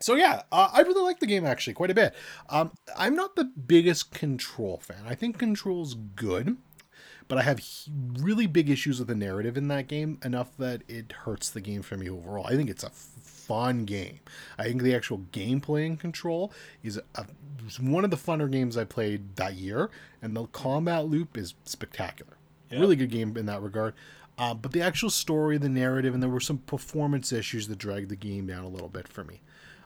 [0.00, 2.14] So yeah, uh, I really like the game actually quite a bit.
[2.48, 5.04] Um, I'm not the biggest Control fan.
[5.06, 6.56] I think Control's good,
[7.28, 7.60] but I have
[8.18, 11.82] really big issues with the narrative in that game enough that it hurts the game
[11.82, 12.46] for me overall.
[12.46, 14.20] I think it's a f- fun game.
[14.58, 16.52] I think the actual gameplay in Control
[16.84, 17.26] is a,
[17.80, 19.90] one of the funner games I played that year,
[20.22, 22.34] and the combat loop is spectacular.
[22.70, 23.94] Really good game in that regard.
[24.38, 28.08] Uh, but the actual story, the narrative, and there were some performance issues that dragged
[28.08, 29.40] the game down a little bit for me.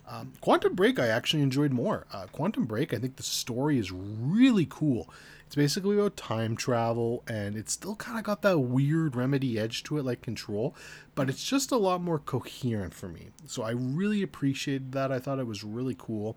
[0.06, 2.06] Um, Quantum Break, I actually enjoyed more.
[2.12, 5.08] Uh, Quantum Break, I think the story is really cool.
[5.54, 9.84] It's basically about time travel, and it's still kind of got that weird remedy edge
[9.84, 10.74] to it, like Control,
[11.14, 13.28] but it's just a lot more coherent for me.
[13.46, 15.12] So I really appreciated that.
[15.12, 16.36] I thought it was really cool.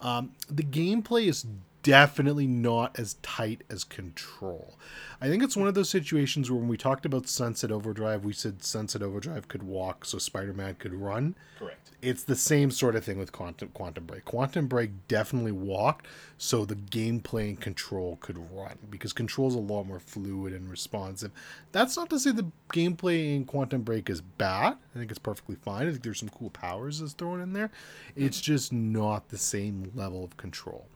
[0.00, 1.44] Um, the gameplay is
[1.84, 4.76] definitely not as tight as Control.
[5.20, 8.32] I think it's one of those situations where when we talked about Sunset Overdrive, we
[8.32, 11.36] said Sunset Overdrive could walk so Spider Man could run.
[11.58, 11.92] Correct.
[12.02, 14.24] it's the same sort of thing with quantum quantum break.
[14.24, 16.06] Quantum break definitely walked
[16.38, 21.30] so the gameplay and control could run because control's a lot more fluid and responsive.
[21.72, 24.76] That's not to say the gameplay in quantum break is bad.
[24.94, 25.86] I think it's perfectly fine.
[25.86, 27.70] I think there's some cool powers that's thrown in there.
[28.16, 30.86] It's just not the same level of control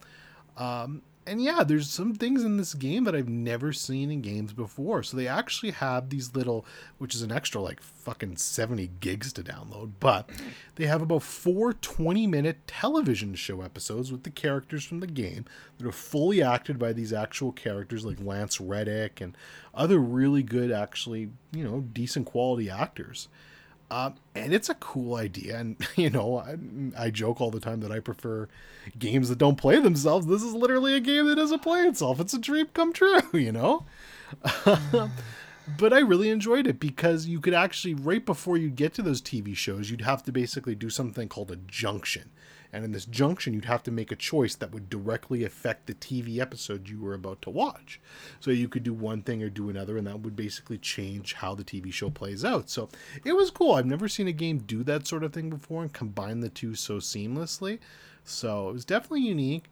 [0.58, 4.54] um, and yeah, there's some things in this game that I've never seen in games
[4.54, 5.02] before.
[5.02, 6.64] So they actually have these little,
[6.96, 10.30] which is an extra like fucking 70 gigs to download, but
[10.76, 15.44] they have about four 20 minute television show episodes with the characters from the game
[15.76, 19.36] that are fully acted by these actual characters like Lance Reddick and
[19.74, 23.28] other really good, actually, you know, decent quality actors.
[23.90, 25.58] Um, and it's a cool idea.
[25.58, 26.56] And, you know, I,
[27.06, 28.48] I joke all the time that I prefer
[28.98, 30.26] games that don't play themselves.
[30.26, 32.20] This is literally a game that doesn't play itself.
[32.20, 33.84] It's a dream come true, you know?
[35.78, 39.22] but I really enjoyed it because you could actually, right before you get to those
[39.22, 42.30] TV shows, you'd have to basically do something called a junction.
[42.72, 45.94] And in this junction, you'd have to make a choice that would directly affect the
[45.94, 48.00] TV episode you were about to watch.
[48.40, 51.54] So you could do one thing or do another, and that would basically change how
[51.54, 52.68] the TV show plays out.
[52.68, 52.88] So
[53.24, 53.72] it was cool.
[53.72, 56.74] I've never seen a game do that sort of thing before and combine the two
[56.74, 57.78] so seamlessly.
[58.24, 59.70] So it was definitely unique.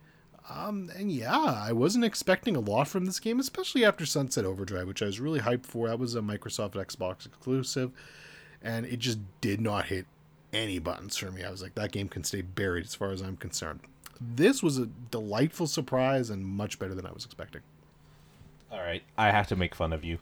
[0.49, 4.87] Um, and yeah, I wasn't expecting a lot from this game, especially after Sunset Overdrive,
[4.87, 5.89] which I was really hyped for.
[5.89, 7.91] That was a Microsoft Xbox exclusive,
[8.63, 10.07] and it just did not hit
[10.57, 11.45] any buttons for me.
[11.45, 13.81] I was like, that game can stay buried as far as I'm concerned.
[14.21, 17.61] This was a delightful surprise and much better than I was expecting.
[18.73, 19.03] All right.
[19.17, 20.19] I have to make fun of you.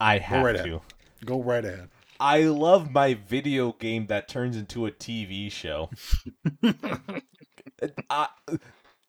[0.00, 0.62] I have right to.
[0.62, 0.80] ahead.
[1.24, 1.88] Go right ahead.
[2.18, 5.90] I love my video game that turns into a TV show.
[8.10, 8.28] I,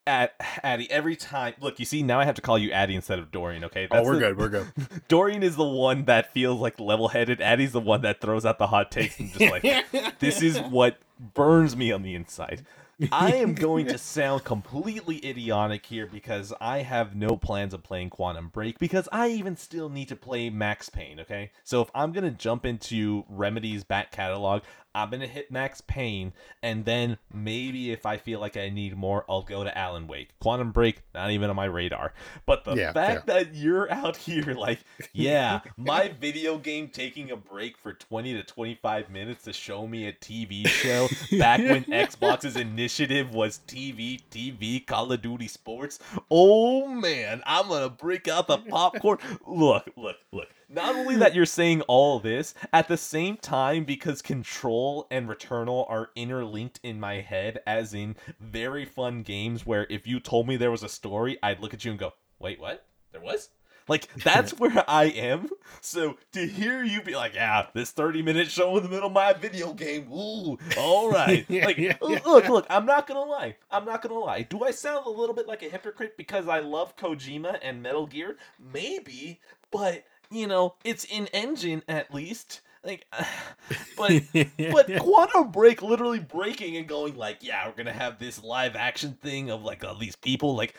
[0.08, 1.54] at Addy, every time.
[1.60, 3.66] Look, you see, now I have to call you Addy instead of Dorian.
[3.66, 4.38] Okay, oh, we're the- good.
[4.38, 4.68] We're good.
[5.08, 7.42] Dorian is the one that feels like level-headed.
[7.42, 9.86] Addy's the one that throws out the hot takes and just like,
[10.20, 10.98] this is what
[11.34, 12.66] burns me on the inside.
[13.12, 18.10] I am going to sound completely idiotic here because I have no plans of playing
[18.10, 21.52] Quantum Break because I even still need to play Max Payne, okay?
[21.64, 24.64] So if I'm going to jump into Remedy's back catalog,
[25.04, 29.26] I'm to hit Max Payne and then maybe if I feel like I need more,
[29.30, 30.30] I'll go to Alan Wake.
[30.40, 32.14] Quantum Break, not even on my radar.
[32.46, 34.80] But the Yeah, fact that you're out here like,
[35.14, 40.08] yeah, my video game taking a break for 20 to 25 minutes to show me
[40.08, 46.00] a TV show back when Xbox's initiative was TV, TV, Call of Duty Sports.
[46.32, 49.20] Oh man, I'm gonna break out the popcorn.
[49.46, 50.48] Look, look, look.
[50.70, 55.90] Not only that you're saying all this, at the same time, because Control and Returnal
[55.90, 60.58] are interlinked in my head, as in very fun games where if you told me
[60.58, 62.86] there was a story, I'd look at you and go, wait, what?
[63.14, 63.50] There was?
[63.88, 65.50] Like that's where I am.
[65.82, 69.14] So to hear you be like, yeah, this 30 minute show in the middle of
[69.14, 71.46] my video game, ooh, all right.
[71.48, 72.20] Yeah, like yeah, yeah.
[72.26, 73.56] look, look, I'm not gonna lie.
[73.72, 74.42] I'm not gonna lie.
[74.42, 78.06] Do I sound a little bit like a hypocrite because I love Kojima and Metal
[78.06, 78.38] Gear?
[78.74, 79.40] Maybe,
[79.72, 82.62] but you know, it's in engine at least.
[82.84, 83.06] Like,
[83.98, 84.24] but
[84.72, 89.14] but Quantum Break literally breaking and going like, yeah, we're gonna have this live action
[89.22, 90.76] thing of like all these people, like,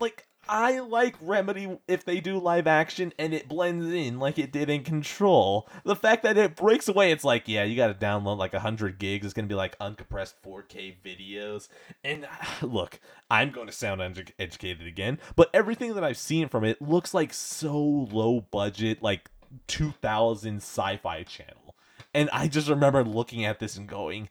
[0.00, 4.52] like I like Remedy if they do live action and it blends in like it
[4.52, 5.68] did in Control.
[5.84, 8.98] The fact that it breaks away, it's like, yeah, you got to download like hundred
[8.98, 9.24] gigs.
[9.24, 11.68] It's gonna be like uncompressed 4K videos.
[12.02, 12.26] And
[12.62, 13.00] look,
[13.30, 17.14] I'm going to sound edu- educated again, but everything that I've seen from it looks
[17.14, 19.30] like so low budget, like
[19.66, 21.74] 2000 sci-fi channel.
[22.12, 24.28] And I just remember looking at this and going,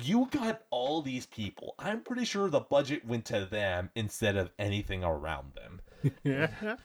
[0.00, 1.74] you got all these people.
[1.78, 5.80] I'm pretty sure the budget went to them instead of anything around them.
[6.24, 6.76] yeah.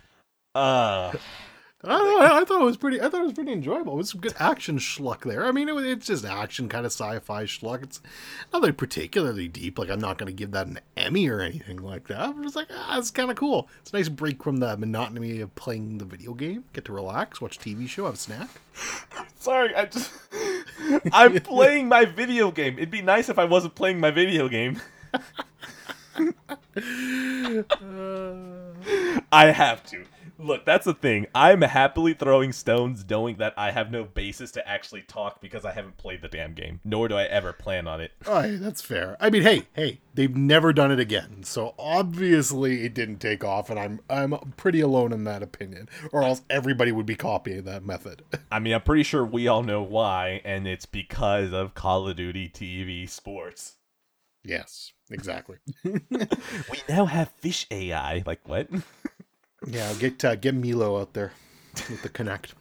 [0.56, 1.14] Uh,
[1.84, 3.02] I, know, I, thought it was pretty.
[3.02, 3.94] I thought it was pretty enjoyable.
[3.94, 5.46] It was some good action schluck there.
[5.46, 7.82] I mean, it it's just action kind of sci-fi schluck.
[7.82, 8.02] It's
[8.54, 9.80] nothing particularly deep.
[9.80, 12.20] Like I'm not going to give that an Emmy or anything like that.
[12.20, 13.68] I'm just like, ah, it's kind of cool.
[13.82, 16.66] It's a nice break from the monotony of playing the video game.
[16.74, 18.50] Get to relax, watch TV show, have a snack.
[19.40, 20.12] sorry, I just
[21.12, 22.78] I'm playing my video game.
[22.78, 24.80] It'd be nice if I wasn't playing my video game.
[29.32, 30.06] I have to.
[30.44, 31.28] Look, that's the thing.
[31.36, 35.72] I'm happily throwing stones knowing that I have no basis to actually talk because I
[35.72, 38.12] haven't played the damn game, nor do I ever plan on it.
[38.26, 39.18] Oh, hey, that's fair.
[39.20, 43.70] I mean, hey, hey, they've never done it again, so obviously it didn't take off,
[43.70, 47.86] and I'm I'm pretty alone in that opinion, or else everybody would be copying that
[47.86, 48.24] method.
[48.52, 52.16] I mean, I'm pretty sure we all know why, and it's because of Call of
[52.16, 53.76] Duty TV sports.
[54.44, 55.58] yes, exactly.
[55.84, 58.24] We now have fish AI.
[58.26, 58.68] Like, what?
[59.66, 61.34] Yeah, get uh, get Milo out there
[61.90, 62.54] with the Kinect.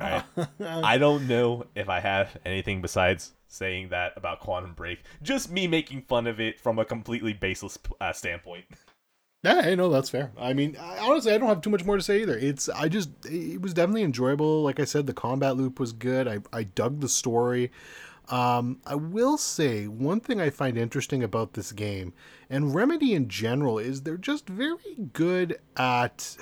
[0.00, 0.48] All right.
[0.60, 5.00] I don't know if I have anything besides saying that about Quantum Break.
[5.22, 8.64] Just me making fun of it from a completely baseless uh, standpoint.
[9.44, 10.32] Yeah, I know that's fair.
[10.36, 12.36] I mean, I, honestly, I don't have too much more to say either.
[12.36, 14.62] It's I just it was definitely enjoyable.
[14.62, 16.26] Like I said, the combat loop was good.
[16.26, 17.70] I I dug the story.
[18.30, 22.12] Um, I will say one thing I find interesting about this game
[22.50, 26.36] and Remedy in general is they're just very good at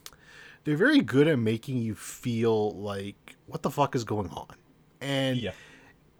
[0.64, 4.54] they're very good at making you feel like what the fuck is going on.
[5.00, 5.52] And Yeah.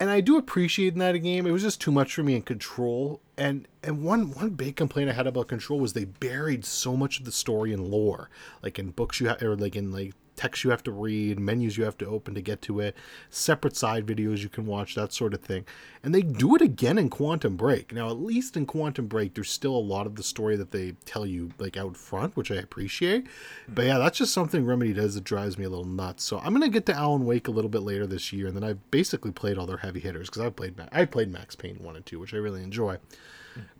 [0.01, 1.47] and I do appreciate in that game.
[1.47, 3.21] It was just too much for me in Control.
[3.37, 7.19] And and one one big complaint I had about Control was they buried so much
[7.19, 8.31] of the story and lore,
[8.63, 11.77] like in books you have, or like in like text you have to read, menus
[11.77, 12.97] you have to open to get to it,
[13.31, 15.64] separate side videos you can watch, that sort of thing.
[16.02, 17.93] And they do it again in Quantum Break.
[17.93, 20.97] Now, at least in Quantum Break, there's still a lot of the story that they
[21.05, 23.28] tell you like out front, which I appreciate.
[23.69, 26.24] But yeah, that's just something Remedy does that drives me a little nuts.
[26.24, 28.64] So I'm gonna get to Alan Wake a little bit later this year, and then
[28.64, 31.94] I've basically played all their heavy hitters because I've played I've played Max Payne one
[31.94, 32.98] and two, which I really enjoy.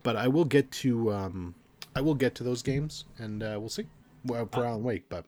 [0.05, 1.55] But I will get to um,
[1.97, 3.87] I will get to those games, and uh, we'll see
[4.25, 5.09] well, for Alan Wake.
[5.09, 5.27] But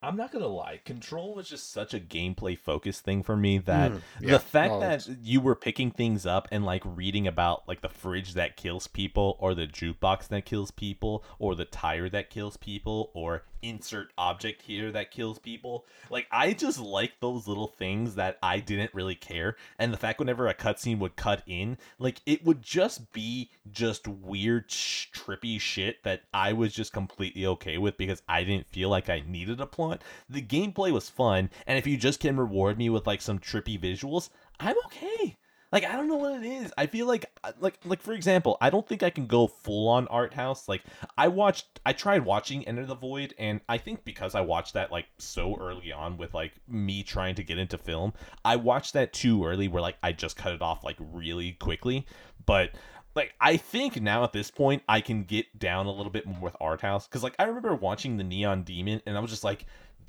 [0.00, 3.90] I'm not gonna lie, Control was just such a gameplay focused thing for me that
[3.90, 4.30] Mm, yeah.
[4.32, 7.88] the fact No, that you were picking things up and like reading about like the
[7.88, 12.56] fridge that kills people or the jukebox that kills people or the tire that kills
[12.56, 15.86] people or insert object here that kills people.
[16.10, 19.56] Like I just like those little things that I didn't really care.
[19.78, 24.06] And the fact whenever a cutscene would cut in, like it would just be just
[24.06, 29.08] weird trippy shit that I was just completely okay with because I didn't feel like
[29.08, 30.02] I needed a plot.
[30.28, 33.80] The gameplay was fun, and if you just can reward me with like some trippy
[33.80, 34.30] visuals,
[34.60, 35.36] I'm okay.
[35.70, 36.72] Like I don't know what it is.
[36.78, 39.88] I feel like uh, like like for example, I don't think I can go full
[39.88, 40.66] on art house.
[40.66, 40.82] Like
[41.16, 44.90] I watched I tried watching Enter the Void and I think because I watched that
[44.90, 48.14] like so early on with like me trying to get into film,
[48.44, 52.06] I watched that too early where like I just cut it off like really quickly.
[52.46, 52.70] But
[53.14, 56.40] like I think now at this point I can get down a little bit more
[56.40, 59.44] with art house cuz like I remember watching the Neon Demon and I was just
[59.44, 59.66] like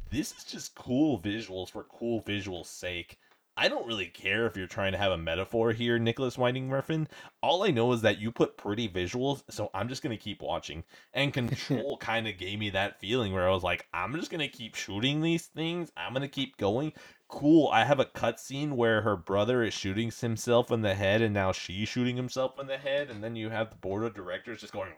[0.10, 3.20] this is just cool visuals for cool visuals sake.
[3.60, 7.08] I don't really care if you're trying to have a metaphor here, Nicolas Winding Refn.
[7.44, 10.86] All I know is that you put pretty visuals, so I'm just gonna keep watching.
[11.14, 14.48] And Control kind of gave me that feeling where I was like, I'm just gonna
[14.48, 15.92] keep shooting these things.
[15.98, 16.94] I'm gonna keep going.
[17.28, 17.68] Cool.
[17.68, 21.52] I have a cutscene where her brother is shooting himself in the head, and now
[21.52, 24.72] she's shooting himself in the head, and then you have the board of directors just
[24.72, 24.92] going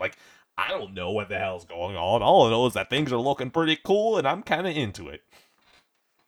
[0.00, 0.16] like.
[0.56, 2.22] I don't know what the hell's going on.
[2.22, 5.08] All I know is that things are looking pretty cool, and I'm kind of into
[5.08, 5.22] it.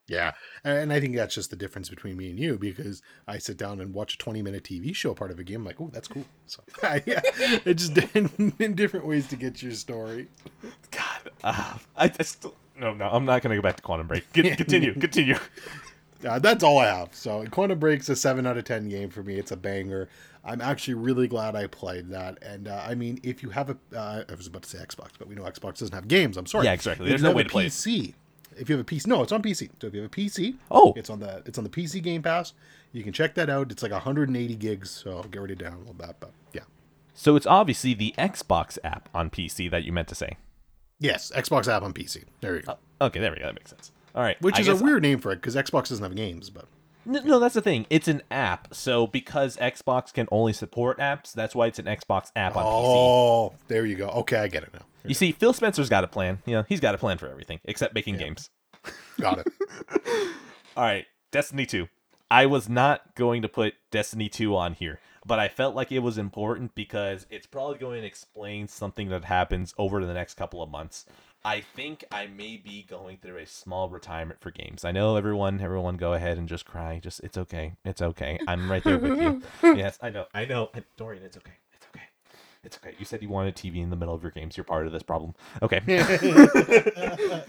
[0.09, 0.33] Yeah,
[0.65, 3.81] and I think that's just the difference between me and you because I sit down
[3.81, 6.09] and watch a 20 minute TV show part of a game, I'm like, oh, that's
[6.09, 6.25] cool.
[6.47, 6.63] So
[7.07, 7.21] yeah,
[7.65, 10.29] it's just in, in different ways to get your story.
[10.91, 13.09] God, Uh, I, I still no no.
[13.09, 14.33] I'm not gonna go back to Quantum Break.
[14.33, 15.37] Get, continue, continue.
[16.27, 17.15] Uh, that's all I have.
[17.15, 19.37] So Quantum Break's a seven out of ten game for me.
[19.39, 20.09] It's a banger.
[20.45, 22.39] I'm actually really glad I played that.
[22.43, 25.09] And uh, I mean, if you have a, uh, I was about to say Xbox,
[25.19, 26.37] but we know Xbox doesn't have games.
[26.37, 26.67] I'm sorry.
[26.67, 27.09] Yeah, exactly.
[27.09, 27.73] There's no way to play it.
[28.59, 29.71] If you have a PC, no, it's on PC.
[29.81, 30.93] So if you have a PC, Oh.
[30.97, 32.53] it's on the it's on the PC Game Pass.
[32.93, 33.71] You can check that out.
[33.71, 36.19] It's like 180 gigs, so I'll get ready to download that.
[36.21, 36.63] But yeah,
[37.15, 40.37] So it's obviously the Xbox app on PC that you meant to say.
[40.99, 42.25] yes, Xbox app on PC.
[42.41, 42.73] There you go.
[43.01, 43.45] Uh, okay, there we go.
[43.47, 43.93] That makes sense.
[44.15, 44.41] All right.
[44.41, 46.65] Which I is a weird name for it because Xbox doesn't have games, but
[47.07, 47.87] No, no, that's the thing.
[47.89, 48.75] It's an app.
[48.75, 52.67] So because Xbox can only support apps, that's why it's an Xbox app on PC.
[52.69, 54.09] oh, there you go.
[54.09, 54.81] Okay, I get it now.
[55.05, 56.41] You see, Phil Spencer's got a plan.
[56.47, 58.51] You know, he's got a plan for everything except making games.
[59.21, 59.47] Got it.
[60.77, 61.89] All right, Destiny 2.
[62.31, 66.01] I was not going to put Destiny 2 on here, but I felt like it
[66.01, 70.63] was important because it's probably going to explain something that happens over the next couple
[70.63, 71.07] of months.
[71.47, 74.85] I think I may be going through a small retirement for games.
[74.85, 76.99] I know everyone, everyone, go ahead and just cry.
[77.01, 78.41] Just it's okay, it's okay.
[78.49, 79.41] I'm right there with you.
[79.63, 81.23] yes, I know, I know, Dorian.
[81.23, 82.05] It's okay, it's okay,
[82.65, 82.97] it's okay.
[82.99, 84.57] You said you wanted TV in the middle of your games.
[84.57, 85.37] You're part of this problem.
[85.63, 85.83] Okay.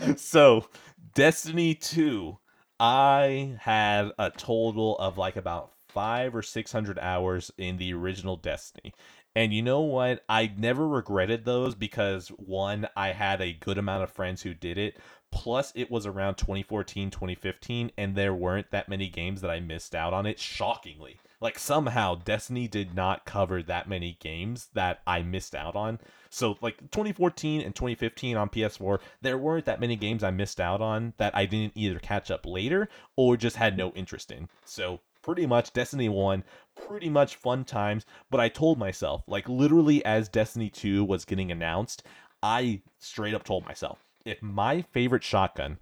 [0.15, 0.67] so,
[1.15, 2.37] Destiny 2,
[2.79, 8.93] I had a total of like about five or 600 hours in the original Destiny.
[9.37, 10.23] And you know what?
[10.27, 14.79] I never regretted those because one, I had a good amount of friends who did
[14.79, 14.97] it.
[15.31, 19.93] Plus, it was around 2014, 2015, and there weren't that many games that I missed
[19.93, 21.19] out on it, shockingly.
[21.39, 25.99] Like, somehow, Destiny did not cover that many games that I missed out on.
[26.31, 30.81] So, like, 2014 and 2015 on PS4, there weren't that many games I missed out
[30.81, 34.49] on that I didn't either catch up later or just had no interest in.
[34.65, 36.43] So, pretty much Destiny 1,
[36.87, 38.05] pretty much fun times.
[38.29, 42.03] But I told myself, like, literally as Destiny 2 was getting announced,
[42.43, 45.77] I straight up told myself, if my favorite shotgun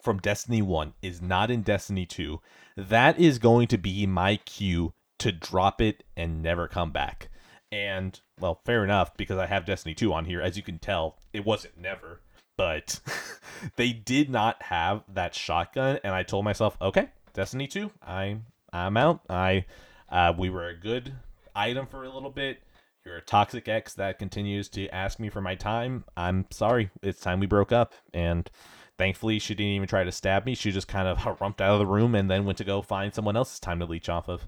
[0.00, 2.40] from Destiny 1 is not in Destiny 2,
[2.76, 7.28] that is going to be my cue to drop it and never come back.
[7.72, 10.40] And, well, fair enough, because I have Destiny 2 on here.
[10.40, 12.20] As you can tell, it wasn't never.
[12.56, 13.00] But
[13.76, 18.38] they did not have that shotgun, and I told myself, okay, Destiny 2, I,
[18.72, 19.20] I'm out.
[19.30, 19.66] I,
[20.10, 21.12] uh, we were a good
[21.54, 22.62] item for a little bit.
[23.04, 26.04] You're a toxic ex that continues to ask me for my time.
[26.16, 26.90] I'm sorry.
[27.02, 27.94] It's time we broke up.
[28.12, 28.50] And
[28.98, 30.54] thankfully, she didn't even try to stab me.
[30.54, 33.14] She just kind of harumped out of the room and then went to go find
[33.14, 34.46] someone else's time to leech off of.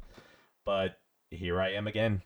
[0.66, 0.98] But
[1.30, 2.22] here I am again.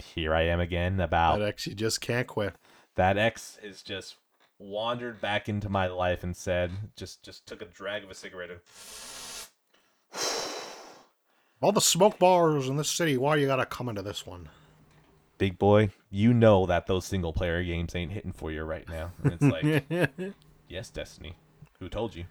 [0.00, 2.54] Here I am again about That X, you just can't quit.
[2.96, 4.16] that ex has just
[4.58, 8.50] wandered back into my life and said, just just took a drag of a cigarette.
[8.50, 8.60] And,
[11.62, 14.48] All the smoke bars in this city, why you gotta come into this one?
[15.38, 19.12] Big boy, you know that those single player games ain't hitting for you right now.
[19.22, 20.34] And it's like,
[20.68, 21.36] yes, Destiny.
[21.78, 22.24] Who told you?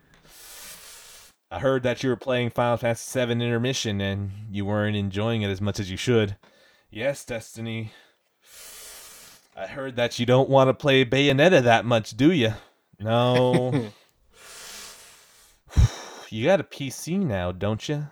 [1.49, 5.49] I heard that you were playing Final Fantasy VII Intermission and you weren't enjoying it
[5.49, 6.36] as much as you should.
[6.90, 7.94] Yes, Destiny.
[9.56, 12.53] I heard that you don't want to play Bayonetta that much, do you?
[12.99, 13.72] No.
[16.30, 18.08] you got a PC now, don't you?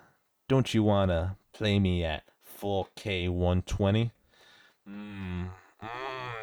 [0.49, 2.23] Don't you want to play me at
[2.59, 4.11] 4K 120?
[4.89, 5.49] Mm.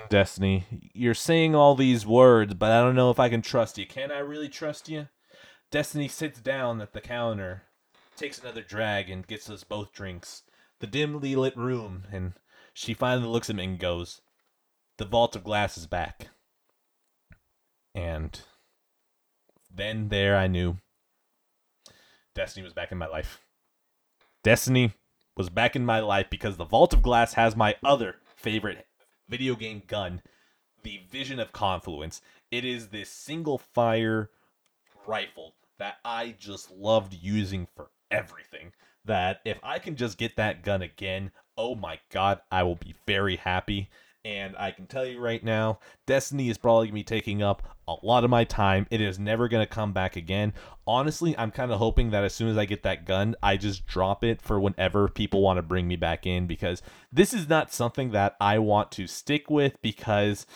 [0.08, 0.64] Destiny,
[0.94, 3.84] you're saying all these words, but I don't know if I can trust you.
[3.84, 5.08] Can I really trust you?
[5.72, 7.64] Destiny sits down at the counter,
[8.16, 10.44] takes another drag, and gets us both drinks.
[10.78, 12.34] The dimly lit room, and
[12.72, 14.20] she finally looks at me and goes,
[14.98, 16.28] The vault of glass is back.
[17.92, 18.40] And
[19.68, 20.76] then there I knew
[22.36, 23.40] Destiny was back in my life.
[24.46, 24.92] Destiny
[25.36, 28.86] was back in my life because the Vault of Glass has my other favorite
[29.28, 30.22] video game gun,
[30.84, 32.22] the Vision of Confluence.
[32.52, 34.30] It is this single fire
[35.04, 38.70] rifle that I just loved using for everything.
[39.04, 42.94] That if I can just get that gun again, oh my god, I will be
[43.04, 43.90] very happy.
[44.24, 47.75] And I can tell you right now, Destiny is probably going to be taking up
[47.88, 48.86] a lot of my time.
[48.90, 50.52] It is never going to come back again.
[50.86, 53.86] Honestly, I'm kind of hoping that as soon as I get that gun, I just
[53.86, 56.82] drop it for whenever people want to bring me back in because
[57.12, 60.46] this is not something that I want to stick with because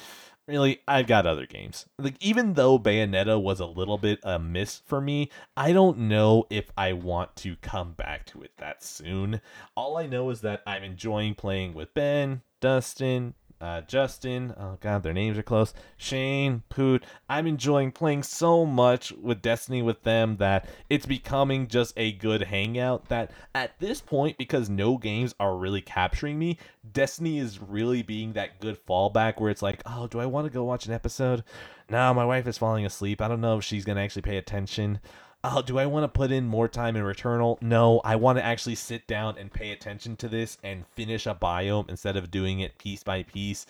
[0.50, 1.86] really I've got other games.
[1.98, 6.46] Like even though Bayonetta was a little bit a miss for me, I don't know
[6.50, 9.40] if I want to come back to it that soon.
[9.76, 14.54] All I know is that I'm enjoying playing with Ben, Dustin, uh, Justin.
[14.58, 15.74] Oh god, their names are close.
[15.96, 17.04] Shane, Poot.
[17.28, 22.42] I'm enjoying playing so much with Destiny with them that it's becoming just a good
[22.42, 23.08] hangout.
[23.08, 26.58] That at this point, because no games are really capturing me,
[26.92, 30.52] Destiny is really being that good fallback where it's like, oh, do I want to
[30.52, 31.44] go watch an episode?
[31.90, 33.20] No, my wife is falling asleep.
[33.20, 35.00] I don't know if she's gonna actually pay attention
[35.42, 37.60] oh, do I want to put in more time in Returnal?
[37.62, 41.34] No, I want to actually sit down and pay attention to this and finish a
[41.34, 43.66] biome instead of doing it piece by piece.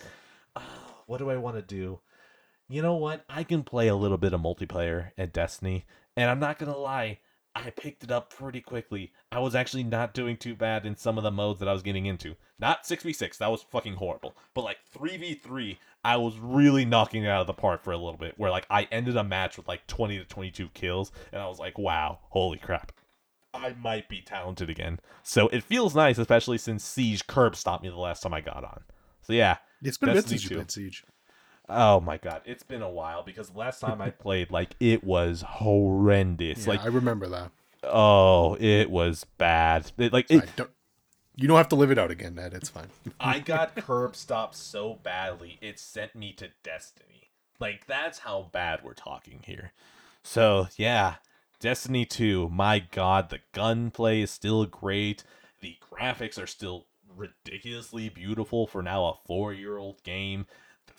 [0.55, 0.61] Oh,
[1.05, 1.99] what do I want to do?
[2.69, 3.25] You know what?
[3.29, 5.85] I can play a little bit of multiplayer at Destiny,
[6.15, 7.19] and I'm not going to lie.
[7.53, 9.11] I picked it up pretty quickly.
[9.31, 11.83] I was actually not doing too bad in some of the modes that I was
[11.83, 12.35] getting into.
[12.59, 14.37] Not 6v6, that was fucking horrible.
[14.53, 18.17] But like 3v3, I was really knocking it out of the park for a little
[18.17, 18.35] bit.
[18.37, 21.59] Where like I ended a match with like 20 to 22 kills, and I was
[21.59, 22.93] like, wow, holy crap.
[23.53, 24.99] I might be talented again.
[25.23, 28.63] So it feels nice, especially since Siege Curb stopped me the last time I got
[28.63, 28.83] on.
[29.21, 29.57] So yeah.
[29.83, 31.03] It's been a bit since you played Siege.
[31.69, 35.41] Oh my god, it's been a while because last time I played, like it was
[35.41, 36.65] horrendous.
[36.65, 37.51] Yeah, like I remember that.
[37.83, 39.91] Oh, it was bad.
[39.97, 40.69] It, like it, don't,
[41.35, 42.53] you don't have to live it out again, Ned.
[42.53, 42.89] It's fine.
[43.19, 47.29] I got curb stopped so badly it sent me to Destiny.
[47.59, 49.71] Like that's how bad we're talking here.
[50.23, 51.15] So yeah,
[51.59, 52.49] Destiny 2.
[52.49, 55.23] My God, the gunplay is still great.
[55.61, 60.47] The graphics are still ridiculously beautiful for now a four-year-old game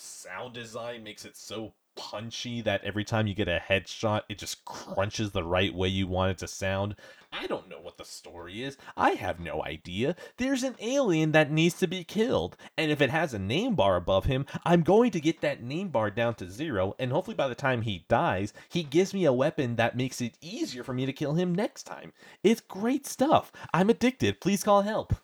[0.02, 4.64] sound design makes it so punchy that every time you get a headshot, it just
[4.64, 6.96] crunches the right way you want it to sound.
[7.32, 8.76] I don't know what the story is.
[8.96, 10.16] I have no idea.
[10.36, 13.96] There's an alien that needs to be killed, and if it has a name bar
[13.96, 17.48] above him, I'm going to get that name bar down to zero, and hopefully by
[17.48, 21.06] the time he dies, he gives me a weapon that makes it easier for me
[21.06, 22.12] to kill him next time.
[22.42, 23.52] It's great stuff.
[23.72, 24.40] I'm addicted.
[24.40, 25.14] Please call help.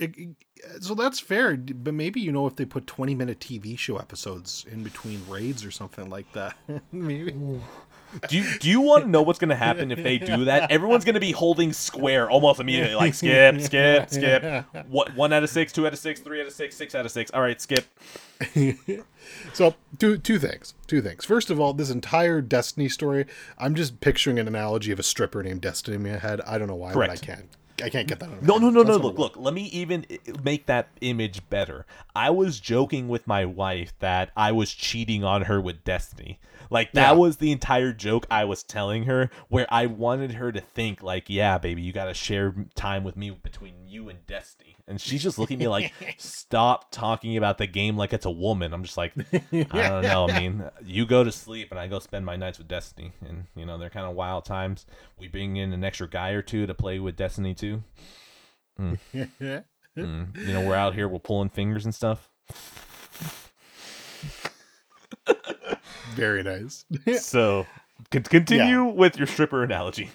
[0.00, 0.16] It,
[0.80, 4.64] so that's fair, but maybe you know if they put twenty minute TV show episodes
[4.70, 6.56] in between raids or something like that.
[6.92, 7.34] maybe.
[8.28, 10.70] Do you do you want to know what's going to happen if they do that?
[10.72, 14.64] Everyone's going to be holding square almost immediately, like skip, skip, skip.
[14.88, 17.04] What one out of six, two out of six, three out of six, six out
[17.04, 17.30] of six.
[17.30, 17.86] All right, skip.
[19.52, 20.74] so two two things.
[20.86, 21.24] Two things.
[21.24, 23.26] First of all, this entire Destiny story,
[23.58, 26.40] I'm just picturing an analogy of a stripper named Destiny in my head.
[26.46, 27.12] I don't know why, Correct.
[27.12, 27.48] but I can't.
[27.82, 28.42] I can't get that.
[28.42, 28.96] No, no, no, no.
[28.96, 29.36] Look, look.
[29.36, 30.06] Let me even
[30.42, 31.86] make that image better.
[32.14, 36.38] I was joking with my wife that I was cheating on her with Destiny.
[36.70, 37.16] Like that yeah.
[37.16, 41.28] was the entire joke I was telling her, where I wanted her to think like,
[41.28, 45.22] "Yeah, baby, you got to share time with me between you and Destiny." And she's
[45.22, 48.84] just looking at me like, "Stop talking about the game like it's a woman." I'm
[48.84, 50.28] just like, I don't know.
[50.30, 53.46] I mean, you go to sleep and I go spend my nights with Destiny, and
[53.56, 54.86] you know they're kind of wild times.
[55.18, 57.82] We bring in an extra guy or two to play with Destiny too.
[58.80, 58.98] Mm.
[59.98, 60.36] mm.
[60.36, 62.30] You know, we're out here, we're pulling fingers and stuff.
[66.20, 66.84] Very nice.
[67.20, 67.66] so,
[68.10, 68.92] continue yeah.
[68.92, 70.10] with your stripper analogy.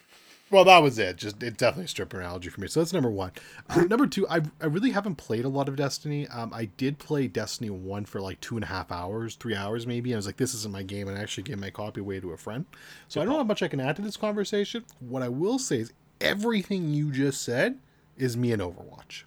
[0.51, 1.17] Well, that was it.
[1.17, 2.67] Just it's definitely a stripper analogy for me.
[2.67, 3.31] So that's number one.
[3.67, 6.27] Uh, number two, I I really haven't played a lot of Destiny.
[6.27, 9.87] Um, I did play Destiny one for like two and a half hours, three hours
[9.87, 10.13] maybe.
[10.13, 12.31] I was like, this isn't my game, and I actually gave my copy away to
[12.31, 12.65] a friend.
[13.07, 14.85] So Good I don't know how much I can add to this conversation.
[14.99, 17.79] What I will say is everything you just said
[18.15, 19.23] is me in Overwatch.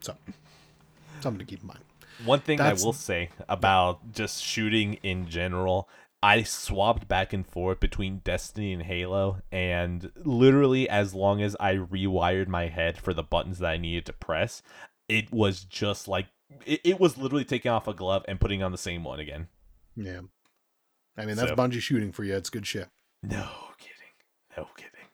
[0.00, 0.14] So
[1.20, 1.80] something to keep in mind.
[2.24, 2.82] One thing That's...
[2.82, 5.88] I will say about just shooting in general,
[6.22, 11.74] I swapped back and forth between Destiny and Halo, and literally as long as I
[11.74, 14.62] rewired my head for the buttons that I needed to press,
[15.08, 16.26] it was just like
[16.64, 19.48] it, it was literally taking off a glove and putting on the same one again.
[19.96, 20.20] Yeah.
[21.16, 22.36] I mean that's so, Bungie shooting for you.
[22.36, 22.88] It's good shit.
[23.22, 24.56] No kidding.
[24.56, 25.08] No kidding.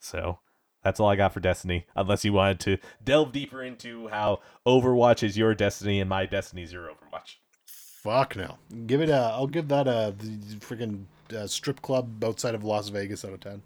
[0.00, 0.40] So
[0.82, 1.86] that's all I got for Destiny.
[1.94, 6.62] Unless you wanted to delve deeper into how Overwatch is your Destiny and my Destiny
[6.62, 7.36] is your Overwatch.
[7.66, 8.58] Fuck no.
[8.86, 9.16] Give it a.
[9.16, 10.14] I'll give that a
[10.58, 11.04] freaking
[11.34, 13.62] uh, strip club outside of Las Vegas out of ten.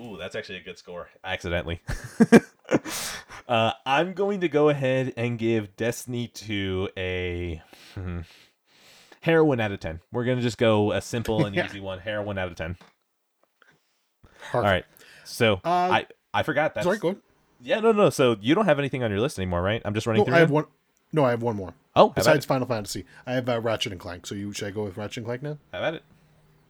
[0.00, 1.08] Ooh, that's actually a good score.
[1.24, 1.80] Accidentally.
[3.48, 7.62] uh, I'm going to go ahead and give Destiny 2 a
[7.94, 8.20] hmm,
[9.22, 10.00] heroin out of 10.
[10.12, 11.98] We're going to just go a simple and easy one.
[11.98, 12.76] Heroin out of 10.
[14.22, 14.54] Perfect.
[14.54, 14.84] All right.
[15.24, 16.84] So uh, I I forgot that.
[16.84, 17.20] Sorry, go ahead.
[17.60, 18.10] Yeah, no, no.
[18.10, 19.82] So you don't have anything on your list anymore, right?
[19.84, 20.34] I'm just running no, through.
[20.34, 20.66] I have one.
[21.12, 21.74] No, I have one more.
[21.96, 24.26] Oh, besides Final Fantasy, I have uh, Ratchet and Clank.
[24.26, 25.58] So you should I go with Ratchet and Clank now?
[25.72, 26.02] Have at it.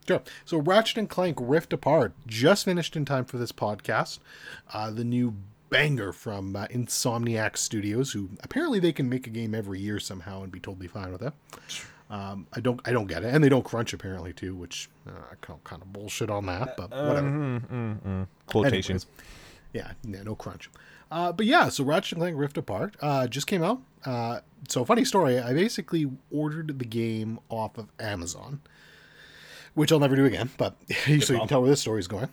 [0.07, 0.23] Sure.
[0.47, 4.21] So Ratchet and Clank Rift Apart just finished in time for this podcast.
[4.73, 5.35] Uh, the new
[5.69, 10.43] banger from uh, Insomniac Studios, who apparently they can make a game every year somehow
[10.43, 11.35] and be totally fine with it.
[12.11, 15.11] Um, I don't, I don't get it, and they don't crunch apparently too, which uh,
[15.31, 17.29] I kind of bullshit on that, but whatever.
[17.29, 18.27] Mm, mm, mm.
[18.47, 19.05] Quotations.
[19.05, 19.38] Anyways,
[19.73, 20.71] yeah, yeah, no crunch.
[21.11, 23.81] Uh, but yeah, so Ratchet and Clank Rift Apart uh, just came out.
[24.05, 25.39] Uh, so funny story.
[25.39, 28.61] I basically ordered the game off of Amazon,
[29.75, 30.51] which I'll never do again.
[30.57, 32.29] But so you can tell where this story's going.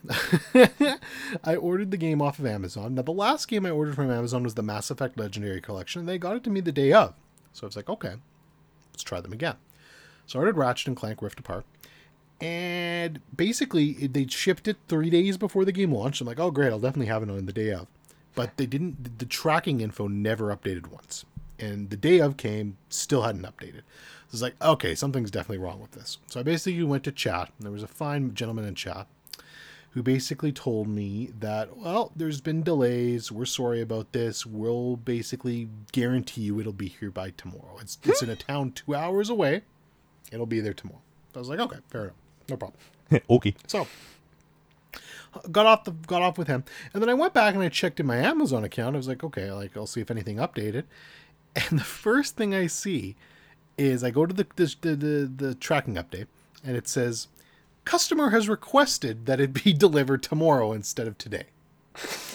[1.43, 2.95] I ordered the game off of Amazon.
[2.95, 6.09] Now the last game I ordered from Amazon was the Mass Effect Legendary Collection, and
[6.09, 7.13] they got it to me the day of.
[7.53, 8.15] So I was like, okay,
[8.91, 9.55] let's try them again.
[10.27, 11.65] So I ordered Ratchet and Clank Rift Apart
[12.41, 16.21] and basically they shipped it three days before the game launched.
[16.21, 17.87] I'm like, oh great, I'll definitely have it on the day of.
[18.35, 19.19] But they didn't.
[19.19, 21.23] The tracking info never updated once,
[21.57, 23.83] and the day of came, still hadn't updated.
[24.27, 26.17] So it's like, okay, something's definitely wrong with this.
[26.27, 27.51] So I basically went to chat.
[27.57, 29.07] And there was a fine gentleman in chat
[29.91, 33.31] who basically told me that, well, there's been delays.
[33.31, 34.45] We're sorry about this.
[34.45, 37.77] We'll basically guarantee you it'll be here by tomorrow.
[37.79, 39.61] It's it's in a town two hours away.
[40.33, 41.01] It'll be there tomorrow.
[41.33, 42.15] So I was like, okay, fair enough.
[42.49, 42.79] No problem.
[43.29, 43.55] okay.
[43.67, 43.87] So
[45.51, 46.63] got off the got off with him,
[46.93, 48.95] and then I went back and I checked in my Amazon account.
[48.95, 50.83] I was like, okay, like I'll see if anything updated.
[51.69, 53.15] And the first thing I see
[53.77, 56.27] is I go to the the the, the, the tracking update,
[56.65, 57.29] and it says
[57.85, 61.45] customer has requested that it be delivered tomorrow instead of today.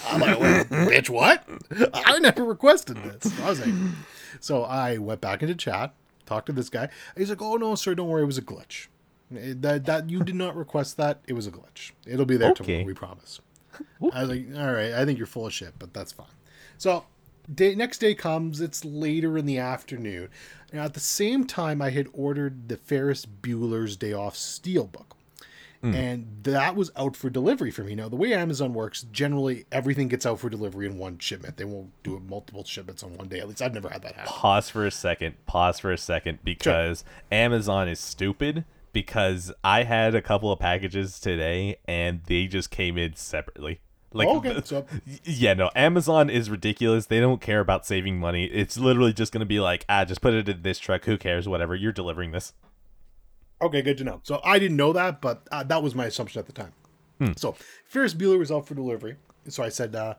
[0.06, 0.38] I'm like,
[0.70, 1.46] bitch, what?
[1.92, 3.38] I never requested this.
[3.40, 3.74] I was like,
[4.40, 5.92] so I went back into chat,
[6.24, 6.88] talked to this guy.
[7.14, 8.86] He's like, oh no, sir, don't worry, it was a glitch.
[9.30, 11.20] That that you did not request that.
[11.26, 11.92] It was a glitch.
[12.06, 12.64] It'll be there Okay.
[12.64, 12.84] tomorrow.
[12.86, 13.40] We promise.
[14.12, 14.92] I was like, all right.
[14.92, 16.26] I think you're full of shit, but that's fine.
[16.76, 17.04] So,
[17.52, 18.60] day next day comes.
[18.60, 20.28] It's later in the afternoon.
[20.72, 25.12] Now, at the same time, I had ordered the Ferris Bueller's Day Off Steelbook.
[25.82, 25.94] Hmm.
[25.94, 27.94] And that was out for delivery for me.
[27.94, 31.56] Now, the way Amazon works, generally everything gets out for delivery in one shipment.
[31.56, 33.40] They won't do it multiple shipments on one day.
[33.40, 34.30] At least I've never had that happen.
[34.30, 35.36] Pause for a second.
[35.46, 37.02] Pause for a second because
[37.32, 38.64] Amazon is stupid.
[38.92, 43.80] Because I had a couple of packages today and they just came in separately.
[44.12, 44.86] Like, Okay, the- so-
[45.24, 47.06] yeah, no, Amazon is ridiculous.
[47.06, 48.46] They don't care about saving money.
[48.46, 51.04] It's literally just going to be like, ah, just put it in this truck.
[51.04, 51.46] Who cares?
[51.48, 51.74] Whatever.
[51.76, 52.52] You're delivering this.
[53.62, 54.20] Okay, good to know.
[54.24, 56.72] So I didn't know that, but uh, that was my assumption at the time.
[57.36, 57.54] So
[57.84, 59.16] Ferris Bueller was out for delivery.
[59.48, 60.14] So I said, uh,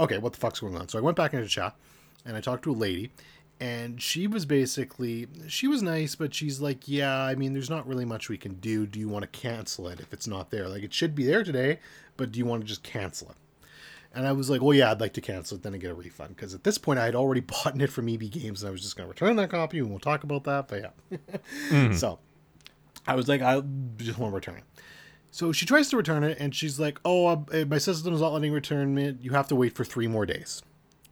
[0.00, 0.88] okay, what the fuck's going on?
[0.88, 1.76] So I went back into the chat
[2.26, 3.12] and I talked to a lady,
[3.60, 7.86] and she was basically, she was nice, but she's like, yeah, I mean, there's not
[7.86, 8.86] really much we can do.
[8.86, 10.66] Do you want to cancel it if it's not there?
[10.66, 11.78] Like, it should be there today,
[12.16, 13.36] but do you want to just cancel it?
[14.14, 15.94] And I was like, well, yeah, I'd like to cancel it, then I get a
[15.94, 16.34] refund.
[16.34, 18.80] Because at this point, I had already bought it from EB Games, and I was
[18.80, 20.66] just going to return that copy, and we'll talk about that.
[20.66, 21.92] But yeah.
[21.92, 22.18] So
[23.06, 23.62] I was like, I
[23.98, 24.64] just want to return it.
[25.32, 28.52] So she tries to return it, and she's like, "Oh, uh, my system's not letting
[28.52, 29.18] return it.
[29.20, 30.60] You have to wait for three more days."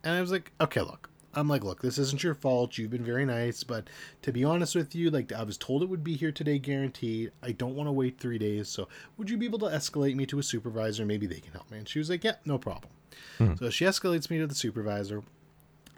[0.02, 1.07] And I was like, "Okay, look."
[1.38, 2.76] I'm like, "Look, this isn't your fault.
[2.78, 3.88] You've been very nice, but
[4.22, 7.32] to be honest with you, like I was told it would be here today, guaranteed.
[7.42, 8.68] I don't want to wait three days.
[8.68, 11.06] So would you be able to escalate me to a supervisor?
[11.06, 12.90] Maybe they can help me." And she was like, "Yeah, no problem."
[13.38, 13.54] Hmm.
[13.54, 15.22] So she escalates me to the supervisor,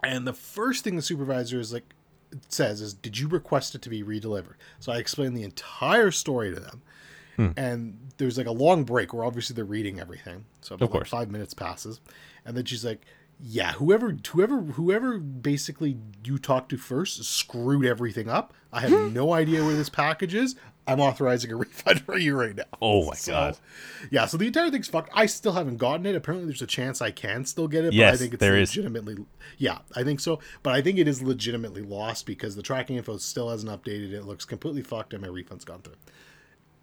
[0.02, 1.94] and the first thing the supervisor is like
[2.48, 6.54] says is, "Did you request it to be redelivered?" So I explained the entire story
[6.54, 6.82] to them,
[7.36, 7.48] hmm.
[7.56, 10.44] and there's like a long break where obviously they're reading everything.
[10.60, 11.08] So about like course.
[11.08, 12.00] five minutes passes,
[12.44, 13.06] and then she's like,
[13.42, 18.52] "Yeah, whoever, whoever, whoever, basically you talked to first screwed everything up.
[18.72, 19.12] I have hmm.
[19.12, 20.56] no idea where this package is.
[20.86, 23.58] I'm authorizing a refund for you right now." Oh my So, God.
[24.10, 25.10] Yeah, so the entire thing's fucked.
[25.14, 26.14] I still haven't gotten it.
[26.14, 27.88] Apparently, there's a chance I can still get it.
[27.92, 28.70] but I Yes, think it's there is.
[28.76, 29.16] legitimately.
[29.58, 30.40] Yeah, I think so.
[30.62, 34.12] But I think it is legitimately lost because the tracking info still hasn't updated.
[34.12, 35.96] It looks completely fucked, and my refund's gone through.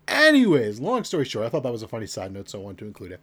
[0.07, 2.77] Anyways, long story short, I thought that was a funny side note, so I wanted
[2.79, 3.19] to include it.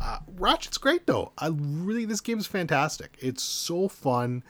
[0.00, 1.32] Uh, Ratchet's great though.
[1.38, 3.16] I really this game is fantastic.
[3.18, 4.42] It's so fun.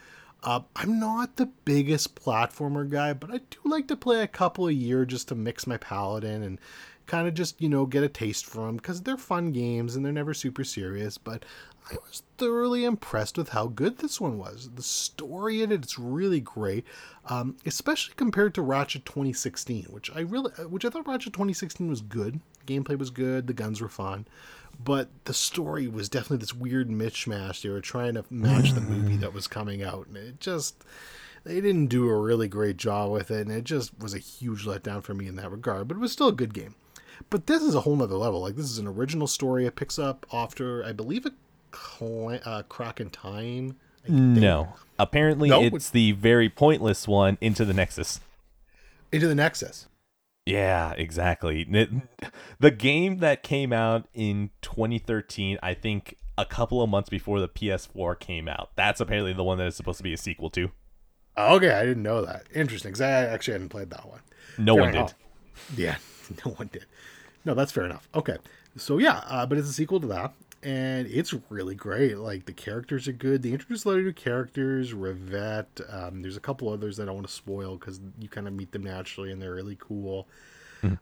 [0.43, 4.69] Uh, I'm not the biggest platformer guy, but I do like to play a couple
[4.69, 6.59] a year just to mix my palate in and
[7.07, 10.05] kind of just you know get a taste for them because they're fun games and
[10.05, 11.19] they're never super serious.
[11.19, 11.45] But
[11.91, 14.71] I was thoroughly impressed with how good this one was.
[14.75, 16.85] The story in it, it's really great,
[17.27, 22.01] um, especially compared to Ratchet 2016, which I really, which I thought Ratchet 2016 was
[22.01, 22.41] good.
[22.67, 24.27] Gameplay was good, the guns were fun,
[24.83, 27.63] but the story was definitely this weird mishmash.
[27.63, 30.85] They were trying to match the movie that was coming out, and it just
[31.45, 34.65] they didn't do a really great job with it, and it just was a huge
[34.65, 35.89] letdown for me in that regard.
[35.89, 36.75] But it was still a good game.
[37.31, 38.41] But this is a whole nother level.
[38.41, 39.65] Like this is an original story.
[39.67, 41.33] It picks up after, I believe, a
[41.71, 43.77] cla uh, crack in time.
[44.09, 44.75] No.
[44.99, 45.63] Apparently, No?
[45.63, 48.21] it's the very pointless one into the Nexus.
[49.11, 49.87] into the Nexus.
[50.47, 51.65] Yeah, exactly.
[52.61, 57.49] The game that came out in 2013, I think a couple of months before the
[57.49, 58.71] PS4 came out.
[58.77, 60.71] That's apparently the one that is supposed to be a sequel to.
[61.37, 62.45] Okay, I didn't know that.
[62.55, 64.21] Interesting, because I actually hadn't played that one.
[64.57, 65.15] No Fair one did.
[65.77, 65.97] Yeah,
[66.45, 66.87] no one did.
[67.45, 68.09] No, that's fair enough.
[68.15, 68.37] Okay,
[68.77, 70.33] so yeah, uh, but it's a sequel to that,
[70.67, 72.19] and it's really great.
[72.19, 73.43] Like the characters are good.
[73.43, 74.93] They introduce a lot of new characters.
[74.93, 75.81] Rivet.
[75.89, 78.53] Um, there's a couple others that I don't want to spoil because you kind of
[78.53, 80.27] meet them naturally, and they're really cool.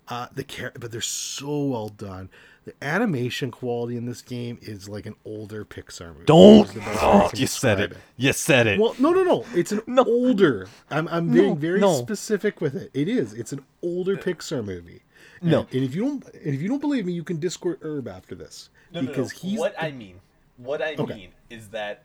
[0.09, 2.31] Uh, the char- but they're so well done.
[2.65, 6.25] The animation quality in this game is like an older Pixar movie.
[6.25, 6.67] Don't.
[6.69, 7.97] Is the best way I Oh, you said describe it.
[8.17, 8.81] You said it.
[8.81, 9.45] Well, no, no, no.
[9.55, 10.03] It's an No.
[10.05, 10.69] older.
[10.91, 11.93] I'm, I'm being No, very no.
[11.99, 12.91] specific with it.
[12.95, 13.35] It is.
[13.35, 15.03] It's an older Pixar movie.
[15.43, 15.61] And, No.
[15.71, 18.35] and if you don't, and if you don't believe me, you can Discord Herb after
[18.35, 18.71] this
[19.01, 20.21] because he's what I mean,
[20.57, 21.15] what I Okay.
[21.15, 22.05] mean is that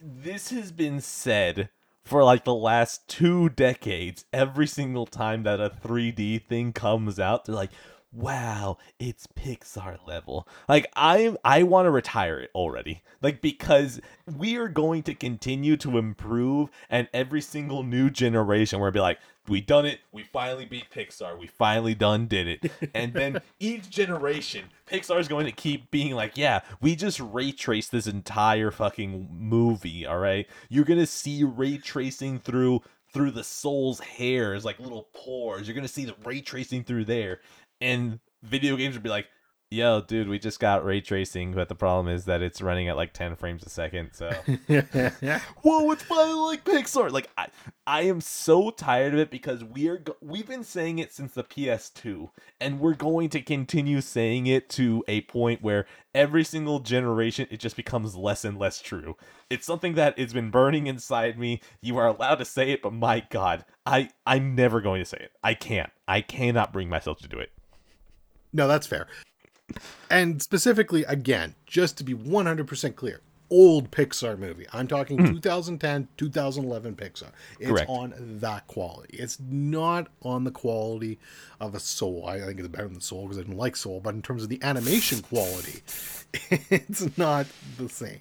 [0.00, 1.70] this has been said
[2.04, 4.24] for like the last two decades.
[4.32, 7.70] Every single time that a 3D thing comes out, they're like,
[8.14, 13.02] "Wow, it's Pixar level." Like I, I want to retire it already.
[13.22, 14.00] Like because
[14.36, 19.18] we are going to continue to improve, and every single new generation, we're be like,
[19.48, 20.00] "We done it.
[20.12, 21.38] We finally beat Pixar.
[21.38, 26.14] We finally done did it." And then each generation, Pixar is going to keep being
[26.14, 31.44] like, "Yeah, we just ray traced this entire fucking movie." All right, you're gonna see
[31.44, 32.82] ray tracing through
[33.14, 35.66] through the soul's hairs, like little pores.
[35.68, 37.40] You're gonna see the ray tracing through there,
[37.84, 39.28] and video games would be like,
[39.70, 42.96] "Yo, dude, we just got ray tracing, but the problem is that it's running at
[42.96, 44.10] like 10 frames a second.
[44.12, 44.30] So,
[45.62, 47.10] whoa, it's finally like Pixar.
[47.10, 47.48] Like, I,
[47.86, 51.34] I am so tired of it because we are go- we've been saying it since
[51.34, 52.30] the PS2,
[52.60, 57.60] and we're going to continue saying it to a point where every single generation it
[57.60, 59.16] just becomes less and less true.
[59.50, 61.60] It's something that has been burning inside me.
[61.82, 65.18] You are allowed to say it, but my God, I I'm never going to say
[65.18, 65.32] it.
[65.42, 65.90] I can't.
[66.08, 67.50] I cannot bring myself to do it.
[68.54, 69.06] No, that's fair.
[70.10, 73.20] And specifically, again, just to be 100% clear,
[73.50, 74.66] old Pixar movie.
[74.72, 75.34] I'm talking hmm.
[75.34, 77.30] 2010, 2011 Pixar.
[77.58, 77.90] It's Correct.
[77.90, 79.16] on that quality.
[79.16, 81.18] It's not on the quality
[81.60, 82.26] of a Soul.
[82.26, 84.48] I think it's better than Soul because I didn't like Soul, but in terms of
[84.48, 85.82] the animation quality,
[86.50, 88.20] it's not the same.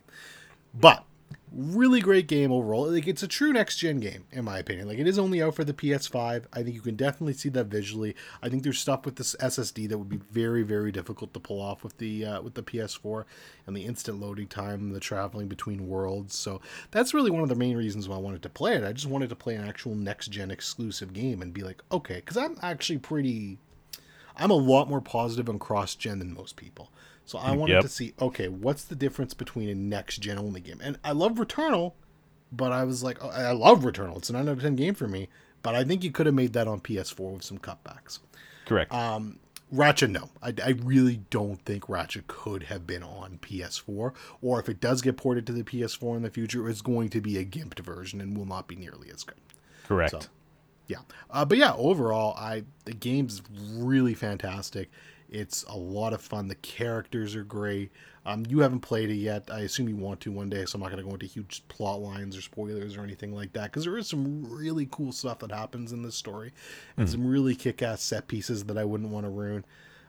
[0.74, 1.06] But
[1.54, 2.92] really great game overall.
[2.92, 4.88] Like it's a true next gen game in my opinion.
[4.88, 6.46] Like it is only out for the PS5.
[6.52, 8.16] I think you can definitely see that visually.
[8.42, 11.62] I think there's stuff with this SSD that would be very very difficult to pull
[11.62, 13.26] off with the uh, with the PS4
[13.68, 16.36] and the instant loading time, the traveling between worlds.
[16.38, 16.62] So
[16.92, 18.84] that's really one of the main reasons why I wanted to play it.
[18.84, 22.16] I just wanted to play an actual next gen exclusive game and be like, okay,
[22.16, 23.60] because I'm actually pretty
[24.36, 26.92] I'm a lot more positive on cross gen than most people.
[27.26, 27.82] So I wanted Yep.
[27.84, 30.80] to see, okay, what's the difference between a next gen only game?
[30.84, 31.94] And I love Returnal,
[32.52, 34.18] but I was like, oh, I love Returnal.
[34.18, 35.30] It's a 9 out of 10 game for me.
[35.62, 38.20] But I think you could have made that on PS4 with some cutbacks.
[38.66, 38.94] Correct.
[38.94, 39.40] Um,
[39.72, 40.30] Ratchet, no.
[40.42, 44.14] I, I really don't think Ratchet could have been on PS4.
[44.42, 47.22] Or if it does get ported to the PS4 in the future, it's going to
[47.22, 49.40] be a gimped version and will not be nearly as good.
[49.88, 50.12] Correct.
[50.12, 50.20] So,
[50.88, 51.00] yeah.
[51.32, 53.42] Uh, but yeah, overall, I the game's
[53.74, 54.92] really fantastic.
[55.34, 56.48] It's a lot of fun.
[56.48, 57.92] The characters are great.
[58.26, 59.50] Um, you haven't played it yet.
[59.52, 61.64] I assume you want to one day, so I'm not going to go into huge
[61.68, 65.40] plot lines or spoilers or anything like that because there is some really cool stuff
[65.40, 66.54] that happens in this story
[66.98, 69.66] and some really kick-ass set pieces that I wouldn't want to ruin.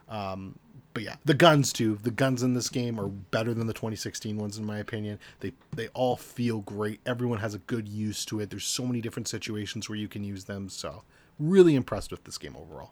[0.07, 0.59] Um,
[0.93, 1.99] but yeah, the guns too.
[2.01, 5.19] The guns in this game are better than the 2016 ones in my opinion.
[5.41, 7.01] They they all feel great.
[7.05, 8.49] Everyone has a good use to it.
[8.49, 10.69] There's so many different situations where you can use them.
[10.69, 11.03] So
[11.37, 12.91] really impressed with this game overall.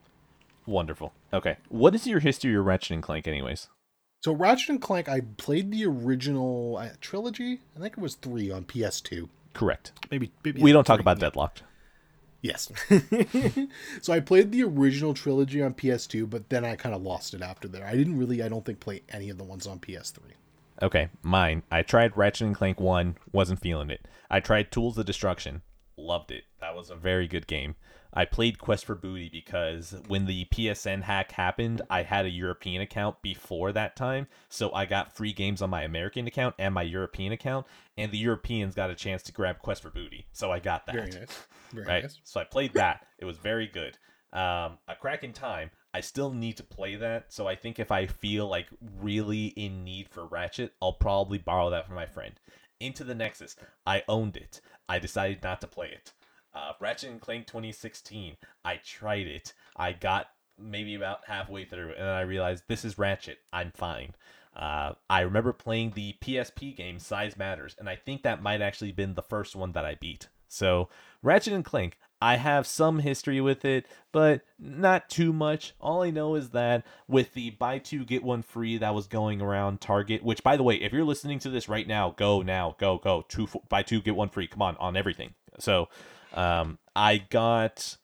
[0.66, 1.14] Wonderful.
[1.34, 1.58] Okay.
[1.70, 3.68] What is your history of Ratchet and Clank, anyways?
[4.22, 7.60] So Ratchet and Clank, I played the original uh, trilogy.
[7.76, 9.28] I think it was three on PS2.
[9.54, 9.92] Correct.
[10.10, 11.04] Maybe, maybe we don't talk three.
[11.04, 11.64] about Deadlocked.
[12.42, 12.72] Yes.
[14.02, 17.42] so I played the original trilogy on PS2, but then I kind of lost it
[17.42, 17.86] after there.
[17.86, 20.20] I didn't really, I don't think, play any of the ones on PS3.
[20.82, 21.64] Okay, mine.
[21.72, 24.06] I tried Ratchet and Clank 1, wasn't feeling it.
[24.30, 25.62] I tried Tools of Destruction,
[25.96, 26.44] loved it.
[26.60, 27.76] That was a very good game.
[28.16, 32.82] I played Quest for Booty because when the PSN hack happened, I had a European
[32.82, 36.84] account before that time, so I got free games on my American account and my
[36.84, 37.66] European account,
[37.98, 40.96] and the Europeans got a chance to grab Quest for Booty, so I got that.
[40.96, 41.48] Very nice.
[41.72, 42.04] Very right?
[42.04, 42.20] nice.
[42.24, 43.06] So I played that.
[43.18, 43.98] It was very good.
[44.32, 45.72] Um, a crack in time.
[45.94, 48.68] I still need to play that, so I think if I feel like
[49.00, 52.34] really in need for Ratchet, I'll probably borrow that from my friend.
[52.80, 53.56] Into the Nexus.
[53.86, 54.60] I owned it.
[54.90, 56.12] I decided not to play it.
[56.56, 58.38] Uh, Ratchet and Clank 2016.
[58.64, 59.54] I tried it.
[59.76, 60.28] I got
[60.60, 63.40] maybe about halfway through, and then I realized this is Ratchet.
[63.52, 64.14] I'm fine.
[64.56, 68.92] Uh, I remember playing the PSP game Size Matters, and I think that might actually
[68.92, 70.28] been the first one that I beat.
[70.48, 70.90] So
[71.24, 75.74] Ratchet and Clank, I have some history with it, but not too much.
[75.82, 79.42] All I know is that with the buy two get one free that was going
[79.42, 82.76] around Target, which by the way, if you're listening to this right now, go now,
[82.80, 84.48] go go two buy two get one free.
[84.48, 85.34] Come on, on everything.
[85.60, 85.90] So,
[86.34, 87.98] um, I got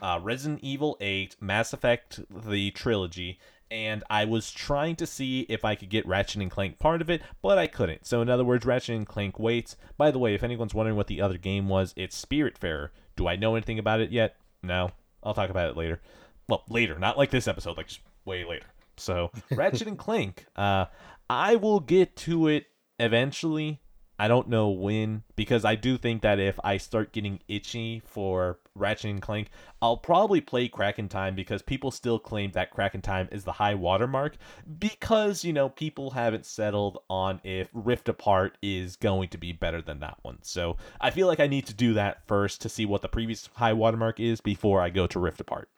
[0.00, 3.38] uh, Resident Evil 8, Mass Effect, the trilogy,
[3.70, 7.10] and I was trying to see if I could get Ratchet and Clank part of
[7.10, 8.06] it, but I couldn't.
[8.06, 9.76] So in other words, Ratchet and Clank waits.
[9.96, 12.90] By the way, if anyone's wondering what the other game was, it's Spiritfarer.
[13.16, 14.36] Do I know anything about it yet?
[14.62, 14.92] No.
[15.22, 16.00] I'll talk about it later.
[16.48, 18.66] Well, later, not like this episode, like just way later.
[18.96, 20.86] So Ratchet and Clank, uh,
[21.28, 22.66] I will get to it
[22.98, 23.80] eventually.
[24.18, 28.58] I don't know when because I do think that if I start getting itchy for
[28.74, 32.94] Ratchet and Clank, I'll probably play Crack in Time because people still claim that Crack
[32.94, 34.36] in Time is the high watermark
[34.78, 39.80] because, you know, people haven't settled on if Rift Apart is going to be better
[39.80, 40.38] than that one.
[40.42, 43.48] So, I feel like I need to do that first to see what the previous
[43.54, 45.68] high watermark is before I go to Rift Apart.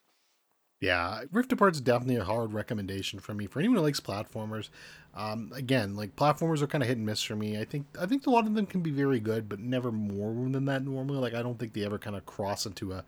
[0.81, 4.70] Yeah, Rift Apart's definitely a hard recommendation for me for anyone who likes platformers.
[5.15, 7.59] Um, again, like platformers are kind of hit and miss for me.
[7.60, 10.33] I think I think a lot of them can be very good, but never more
[10.49, 11.18] than that normally.
[11.18, 13.05] Like I don't think they ever kind of cross into a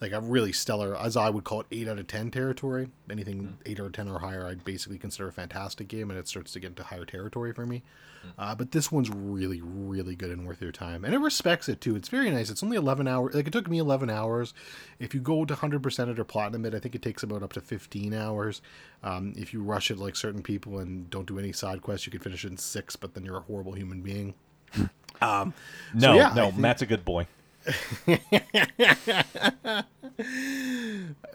[0.00, 2.88] like a really stellar, as I would call it, eight out of ten territory.
[3.10, 3.52] Anything mm.
[3.66, 6.52] eight out of ten or higher, I'd basically consider a fantastic game, and it starts
[6.52, 7.82] to get into higher territory for me.
[8.24, 8.30] Mm.
[8.38, 11.82] Uh, but this one's really, really good and worth your time, and it respects it
[11.82, 11.96] too.
[11.96, 12.48] It's very nice.
[12.48, 13.34] It's only eleven hours.
[13.34, 14.54] Like it took me eleven hours.
[14.98, 17.42] If you go to hundred percent it or platinum it, I think it takes about
[17.42, 18.62] up to fifteen hours.
[19.02, 22.12] Um, if you rush it like certain people and don't do any side quests, you
[22.12, 22.96] could finish it in six.
[22.96, 24.32] But then you're a horrible human being.
[25.20, 25.52] um,
[25.92, 26.56] no, so yeah, no, think...
[26.56, 27.26] Matt's a good boy.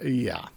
[0.04, 0.48] yeah.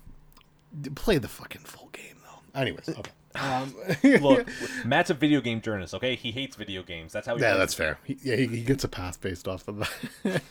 [0.95, 2.59] Play the fucking full game though.
[2.59, 3.11] Anyways, okay.
[3.35, 4.49] Um, Look,
[4.85, 5.95] Matt's a video game journalist.
[5.95, 7.13] Okay, he hates video games.
[7.13, 7.37] That's how.
[7.37, 7.99] He yeah, that's fair.
[8.05, 9.87] He, yeah, he, he, gets a pass based off of
[10.25, 10.43] that.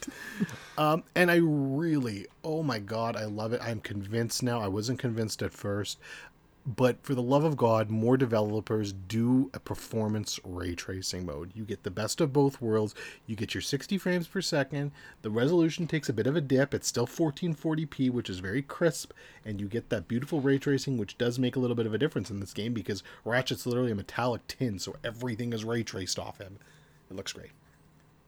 [0.78, 3.62] um, and I really, oh my god, I love it.
[3.62, 4.62] I'm convinced now.
[4.62, 6.00] I wasn't convinced at first
[6.68, 11.54] but for the love of God, more developers do a performance ray tracing mode.
[11.56, 12.94] You get the best of both worlds.
[13.26, 14.92] You get your 60 frames per second.
[15.22, 16.74] The resolution takes a bit of a dip.
[16.74, 19.14] It's still 1440p, which is very crisp,
[19.46, 21.98] and you get that beautiful ray tracing, which does make a little bit of a
[21.98, 26.20] difference in this game because Ratchet's literally a metallic tin, so everything is ray traced
[26.20, 26.58] off him.
[27.10, 27.52] It looks great.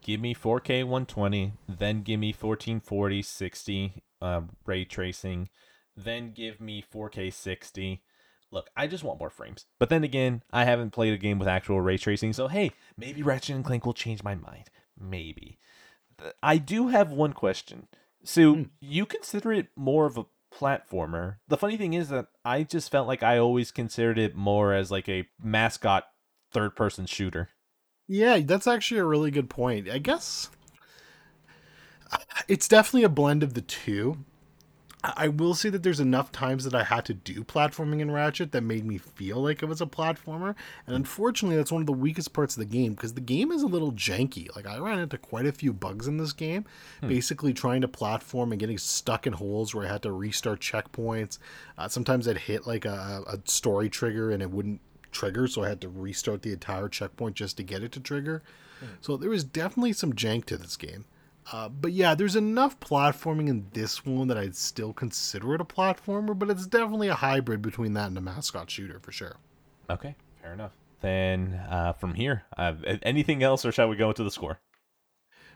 [0.01, 5.49] Give me 4K 120, then give me 1440 60 uh, ray tracing,
[5.97, 8.01] then give me 4K 60
[8.51, 9.65] look, I just want more frames.
[9.79, 13.23] But then again, I haven't played a game with actual ray tracing, so hey, maybe
[13.23, 14.69] Ratchet and Clank will change my mind.
[14.99, 15.57] Maybe.
[16.43, 17.87] I do have one question.
[18.23, 18.69] So mm.
[18.81, 21.37] you consider it more of a platformer.
[21.47, 24.91] The funny thing is that I just felt like I always considered it more as
[24.91, 26.05] like a mascot
[26.51, 27.49] third person shooter.
[28.07, 29.87] Yeah, that's actually a really good point.
[29.87, 30.49] I guess
[32.47, 34.25] it's definitely a blend of the two.
[35.01, 38.51] I will say that there's enough times that I had to do platforming in Ratchet
[38.51, 40.55] that made me feel like it was a platformer.
[40.85, 43.63] And unfortunately, that's one of the weakest parts of the game because the game is
[43.63, 44.53] a little janky.
[44.57, 46.65] Like, I ran into quite a few bugs in this game,
[46.99, 47.07] hmm.
[47.07, 51.37] basically trying to platform and getting stuck in holes where I had to restart checkpoints.
[51.77, 55.69] Uh, sometimes I'd hit like a, a story trigger and it wouldn't trigger, so I
[55.69, 58.43] had to restart the entire checkpoint just to get it to trigger.
[58.81, 58.87] Hmm.
[58.99, 61.05] So there was definitely some jank to this game.
[61.51, 65.65] Uh, but yeah, there's enough platforming in this one that I'd still consider it a
[65.65, 69.37] platformer, but it's definitely a hybrid between that and a mascot shooter for sure.
[69.89, 70.73] Okay, fair enough.
[71.01, 74.59] Then uh, from here, uh, anything else, or shall we go into the score?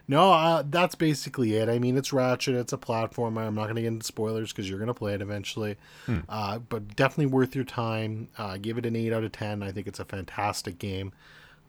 [0.06, 1.68] No, uh, that's basically it.
[1.68, 3.46] I mean, it's Ratchet, it's a platformer.
[3.46, 5.76] I'm not going to get into spoilers because you're going to play it eventually.
[6.06, 6.20] Hmm.
[6.28, 8.28] Uh, but definitely worth your time.
[8.36, 9.62] Uh, give it an eight out of ten.
[9.62, 11.12] I think it's a fantastic game.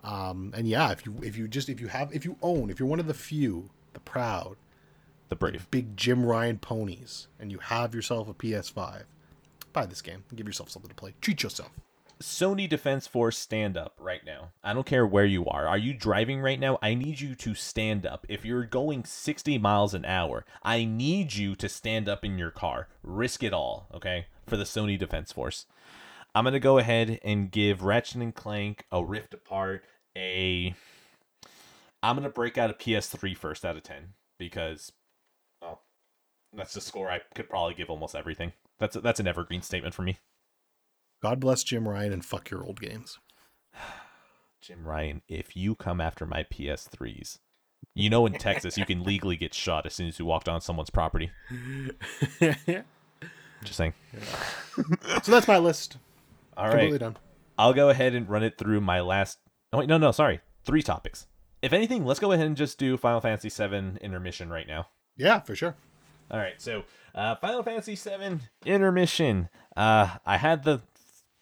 [0.03, 2.79] Um, and yeah, if you if you just if you have if you own if
[2.79, 4.57] you're one of the few the proud,
[5.29, 9.05] the brave, the big Jim Ryan ponies, and you have yourself a PS5,
[9.73, 11.15] buy this game and give yourself something to play.
[11.21, 11.71] Treat yourself.
[12.21, 14.51] Sony Defense Force stand up right now.
[14.63, 15.67] I don't care where you are.
[15.67, 16.79] Are you driving right now?
[16.81, 18.25] I need you to stand up.
[18.29, 22.51] If you're going 60 miles an hour, I need you to stand up in your
[22.51, 22.87] car.
[23.03, 24.27] Risk it all, okay?
[24.47, 25.65] For the Sony Defense Force.
[26.33, 29.83] I'm going to go ahead and give Ratchet and Clank a Rift Apart
[30.15, 30.73] a
[32.05, 34.91] I'm gonna break out a PS3 first out of ten because,
[35.59, 35.81] well,
[36.53, 38.53] that's the score I could probably give almost everything.
[38.79, 40.19] That's a, that's an evergreen statement for me.
[41.23, 43.17] God bless Jim Ryan and fuck your old games.
[44.61, 47.39] Jim Ryan, if you come after my PS3s,
[47.95, 50.61] you know in Texas you can legally get shot as soon as you walked on
[50.61, 51.31] someone's property.
[52.39, 53.93] Just saying.
[54.13, 55.21] Yeah.
[55.23, 55.97] so that's my list.
[56.55, 56.73] All right.
[56.73, 57.17] Completely done.
[57.57, 59.39] I'll go ahead and run it through my last.
[59.73, 60.41] Oh wait, no, no, sorry.
[60.65, 61.25] Three topics
[61.65, 64.87] if anything, let's go ahead and just do Final Fantasy VII intermission right now.
[65.17, 65.75] Yeah, for sure.
[66.29, 66.83] All right, so
[67.15, 69.49] uh, Final Fantasy VII intermission.
[69.75, 70.83] Uh, I had the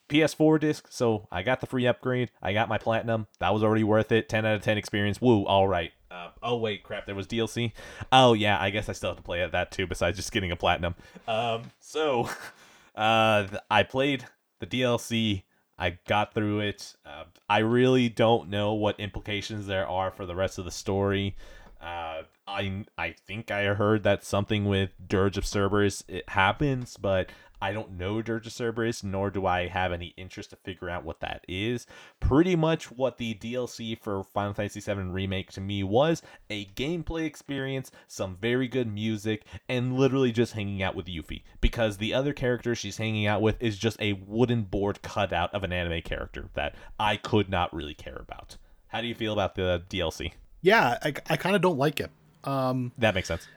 [0.08, 2.32] PS4 disc, so I got the free upgrade.
[2.42, 3.28] I got my platinum.
[3.40, 4.30] That was already worth it.
[4.30, 5.20] 10 out of 10 experience.
[5.20, 5.92] Woo, all right.
[6.10, 7.74] Uh, oh, wait, crap, there was DLC.
[8.10, 10.56] Oh, yeah, I guess I still have to play that too, besides just getting a
[10.56, 10.96] platinum.
[11.28, 12.30] Um, so,
[12.96, 14.24] uh, I played
[14.60, 15.44] the DLC,
[15.84, 16.96] I got through it.
[17.06, 21.36] Uh, I really don't know what implications there are for the rest of the story.
[21.82, 27.30] Uh, I I think I heard that something with Dirge of Cerberus it happens, but
[27.64, 31.06] I don't know Dirge of Cerberus, nor do I have any interest to figure out
[31.06, 31.88] what that is.
[32.20, 37.24] Pretty much what the DLC for Final Fantasy VII Remake to me was a gameplay
[37.24, 41.44] experience, some very good music, and literally just hanging out with Yuffie.
[41.62, 45.64] Because the other character she's hanging out with is just a wooden board cutout of
[45.64, 48.58] an anime character that I could not really care about.
[48.88, 50.34] How do you feel about the DLC?
[50.62, 52.12] Yeah, I, I kind of don't like it.
[52.44, 53.48] Um, that makes sense.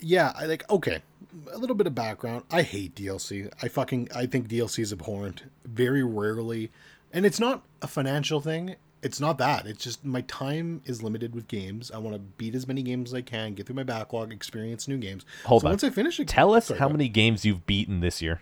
[0.00, 1.02] Yeah, I like okay.
[1.52, 2.44] A little bit of background.
[2.50, 3.50] I hate DLC.
[3.62, 5.44] I fucking I think DLC is abhorrent.
[5.64, 6.70] Very rarely,
[7.12, 8.76] and it's not a financial thing.
[9.02, 9.66] It's not that.
[9.66, 11.90] It's just my time is limited with games.
[11.90, 14.88] I want to beat as many games as I can, get through my backlog, experience
[14.88, 15.24] new games.
[15.44, 15.72] Hold so on.
[15.72, 18.40] once I finish it, Tell us sorry, how many games you've beaten this year.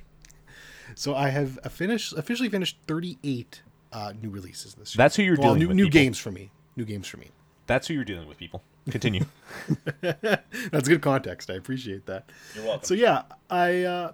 [0.95, 5.03] So I have finished officially finished 38 uh, new releases this year.
[5.03, 5.77] That's who you're well, dealing new, with.
[5.77, 6.01] new people.
[6.01, 6.51] games for me.
[6.77, 7.31] New games for me.
[7.67, 8.63] That's who you're dealing with, people.
[8.91, 9.25] Continue.
[10.01, 11.51] That's good context.
[11.51, 12.31] I appreciate that.
[12.55, 12.85] You're welcome.
[12.85, 14.13] So yeah, I uh,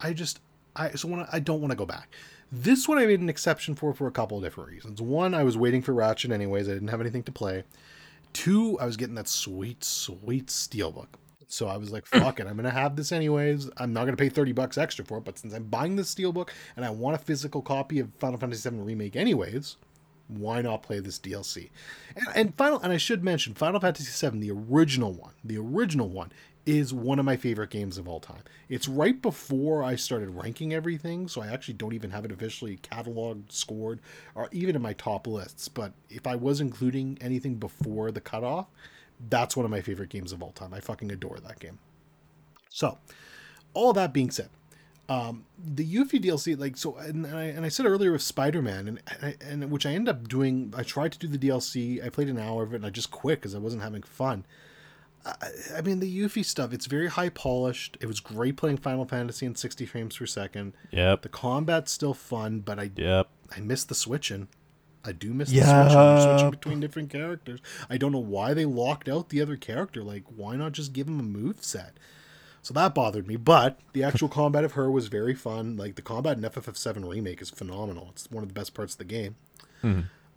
[0.00, 0.40] I just
[0.74, 2.14] I so when I, I don't want to go back.
[2.50, 5.00] This one I made an exception for for a couple of different reasons.
[5.00, 6.68] One, I was waiting for Ratchet anyways.
[6.68, 7.64] I didn't have anything to play.
[8.32, 11.08] Two, I was getting that sweet sweet steelbook.
[11.48, 13.70] So I was like, fuck it, I'm gonna have this anyways.
[13.76, 16.50] I'm not gonna pay 30 bucks extra for it, but since I'm buying this steelbook
[16.76, 19.76] and I want a physical copy of Final Fantasy VII Remake anyways,
[20.28, 21.70] why not play this DLC?
[22.14, 26.08] And, and final, and I should mention, Final Fantasy VII, the original one, the original
[26.08, 26.32] one,
[26.66, 28.42] is one of my favorite games of all time.
[28.68, 32.78] It's right before I started ranking everything, so I actually don't even have it officially
[32.78, 34.00] cataloged, scored,
[34.34, 35.68] or even in my top lists.
[35.68, 38.66] But if I was including anything before the cutoff,
[39.30, 40.74] that's one of my favorite games of all time.
[40.74, 41.78] I fucking adore that game.
[42.68, 42.98] So,
[43.72, 44.48] all that being said,
[45.08, 48.60] um, the Yuffie DLC, like so, and, and I and I said earlier with Spider
[48.60, 50.74] Man, and, and and which I end up doing.
[50.76, 52.04] I tried to do the DLC.
[52.04, 54.44] I played an hour of it, and I just quit because I wasn't having fun.
[55.24, 56.72] I, I mean, the Yuffie stuff.
[56.72, 57.96] It's very high polished.
[58.00, 60.72] It was great playing Final Fantasy in sixty frames per second.
[60.90, 61.22] Yep.
[61.22, 63.28] The combat's still fun, but I Yep.
[63.56, 64.48] I miss the switching.
[65.04, 67.60] I do miss the switching, switching between different characters.
[67.88, 70.02] I don't know why they locked out the other character.
[70.02, 71.96] Like, why not just give him a move set?
[72.66, 73.36] So that bothered me.
[73.36, 75.76] But the actual combat of her was very fun.
[75.76, 78.08] Like the combat in FFF7 remake is phenomenal.
[78.10, 79.36] It's one of the best parts of the game.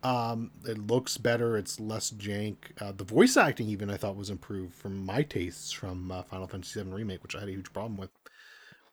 [0.04, 1.56] Um, it looks better.
[1.56, 2.54] It's less jank.
[2.80, 6.46] Uh, the voice acting, even I thought, was improved from my tastes from uh, Final
[6.46, 8.10] Fantasy VII remake, which I had a huge problem with.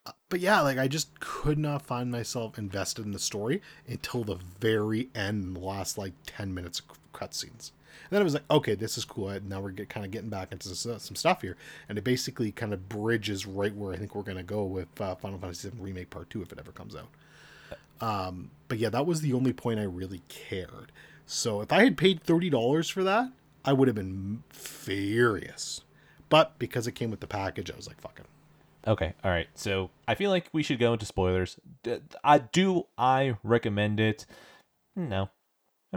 [0.08, 4.24] Uh, but yeah, like I just could not find myself invested in the story until
[4.24, 7.70] the very end, the last like ten minutes of cutscenes.
[8.04, 9.38] And then it was like, okay, this is cool.
[9.48, 11.58] Now we're get, kind of getting back into some, some stuff here,
[11.90, 15.16] and it basically kind of bridges right where I think we're gonna go with uh,
[15.16, 17.10] Final Fantasy VII remake part two if it ever comes out.
[18.00, 20.92] Um, but yeah, that was the only point I really cared.
[21.26, 23.32] So if I had paid thirty dollars for that,
[23.66, 25.82] I would have been furious.
[26.30, 28.26] But because it came with the package, I was like, fuck it.
[28.90, 29.14] Okay.
[29.24, 29.48] All right.
[29.56, 31.58] So I feel like we should go into spoilers.
[32.24, 32.88] I do.
[32.98, 34.26] I recommend it.
[34.96, 35.30] No.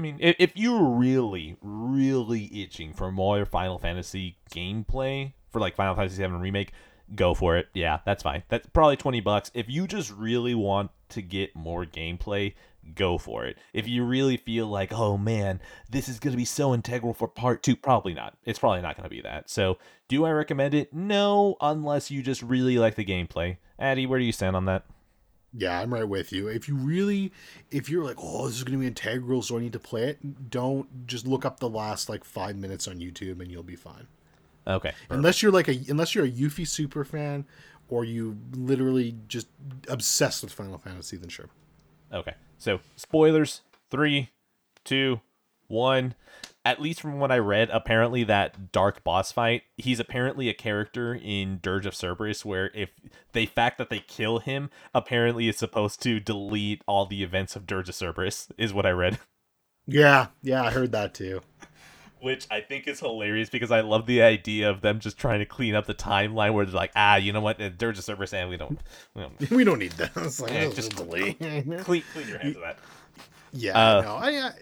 [0.00, 5.76] I mean, if, if you're really, really itching for more Final Fantasy gameplay for like
[5.76, 6.72] Final Fantasy VII Remake,
[7.14, 7.68] go for it.
[7.74, 8.42] Yeah, that's fine.
[8.48, 9.50] That's probably 20 bucks.
[9.52, 12.54] If you just really want to get more gameplay,
[12.94, 13.58] go for it.
[13.74, 17.28] If you really feel like, oh man, this is going to be so integral for
[17.28, 18.38] part two, probably not.
[18.46, 19.50] It's probably not going to be that.
[19.50, 19.76] So,
[20.08, 20.94] do I recommend it?
[20.94, 23.58] No, unless you just really like the gameplay.
[23.78, 24.86] Addy, where do you stand on that?
[25.52, 26.46] Yeah, I'm right with you.
[26.48, 27.32] If you really,
[27.70, 30.04] if you're like, oh, this is going to be integral, so I need to play
[30.04, 33.76] it, don't just look up the last like five minutes on YouTube and you'll be
[33.76, 34.06] fine.
[34.66, 34.92] Okay.
[35.08, 37.46] Unless you're like a, unless you're a Yuffie super fan
[37.88, 39.48] or you literally just
[39.88, 41.48] obsessed with Final Fantasy, then sure.
[42.12, 42.34] Okay.
[42.58, 43.62] So, spoilers.
[43.90, 44.30] Three,
[44.84, 45.20] two,
[45.66, 46.14] one.
[46.62, 51.14] At least from what I read, apparently that dark boss fight, he's apparently a character
[51.14, 52.90] in Dirge of Cerberus where if
[53.32, 57.66] the fact that they kill him apparently is supposed to delete all the events of
[57.66, 59.18] Dirge of Cerberus, is what I read.
[59.86, 61.40] Yeah, yeah, I heard that too.
[62.20, 65.46] Which I think is hilarious because I love the idea of them just trying to
[65.46, 68.50] clean up the timeline where they're like, ah, you know what, Dirge of Cerberus, and
[68.50, 68.78] we don't,
[69.14, 70.14] we don't we don't need that.
[70.40, 71.38] Like, Yeah, just delete.
[71.40, 72.78] clean, clean your hands of that.
[73.52, 74.52] yeah, Uh, no, I, I,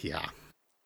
[0.00, 0.24] yeah,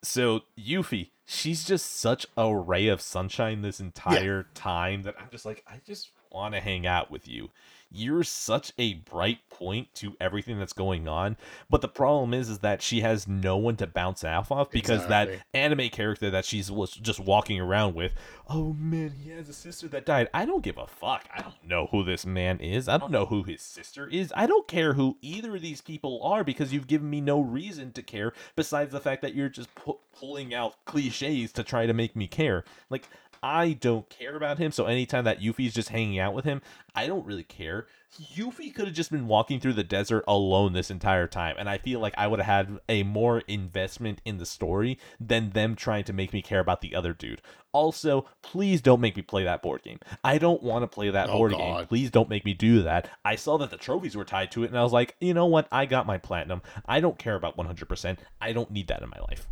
[0.06, 5.44] so Yuffie, she's just such a ray of sunshine this entire time that I'm just
[5.44, 7.50] like, I just want to hang out with you
[7.96, 11.36] you're such a bright point to everything that's going on
[11.70, 15.02] but the problem is is that she has no one to bounce off of because
[15.04, 15.36] Exactly.
[15.36, 18.12] that anime character that she's was just walking around with
[18.48, 20.28] oh man he has a sister that died.
[20.32, 21.24] I don't give a fuck.
[21.34, 22.88] I don't know who this man is.
[22.88, 24.32] I don't know who his sister is.
[24.36, 27.92] I don't care who either of these people are because you've given me no reason
[27.92, 31.92] to care besides the fact that you're just pu- pulling out cliches to try to
[31.92, 32.64] make me care.
[32.90, 33.08] Like
[33.48, 36.62] I don't care about him, so anytime that Yuffie's just hanging out with him,
[36.96, 37.86] I don't really care.
[38.34, 41.78] Yuffie could have just been walking through the desert alone this entire time, and I
[41.78, 46.02] feel like I would have had a more investment in the story than them trying
[46.04, 47.40] to make me care about the other dude.
[47.70, 50.00] Also, please don't make me play that board game.
[50.24, 51.86] I don't want to play that Oh, board game.
[51.86, 53.08] Please don't make me do that.
[53.24, 55.46] I saw that the trophies were tied to it, and I was like, you know
[55.46, 55.68] what?
[55.70, 56.62] I got my platinum.
[56.84, 58.18] I don't care about 100%.
[58.40, 59.46] I don't need that in my life.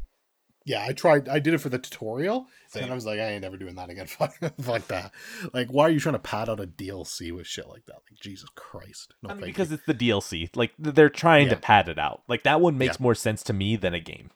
[0.67, 1.28] Yeah, I tried.
[1.28, 2.84] I did it for the tutorial, Same.
[2.84, 4.07] and I was like, I ain't never doing that again.
[4.15, 5.12] Fuck, fuck that.
[5.52, 7.97] Like, why are you trying to pad out a DLC with shit like that?
[8.10, 9.15] Like, Jesus Christ.
[9.23, 9.75] No, I mean, thank because you.
[9.75, 10.49] it's the DLC.
[10.57, 12.23] Like they're trying to pad it out.
[12.28, 14.31] Like that one makes more sense to me than a game.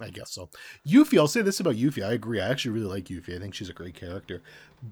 [0.00, 0.48] I guess so.
[0.86, 2.04] Yuffie, I'll say this about Yuffie.
[2.06, 2.40] I agree.
[2.40, 3.34] I actually really like Yuffie.
[3.36, 4.42] I think she's a great character.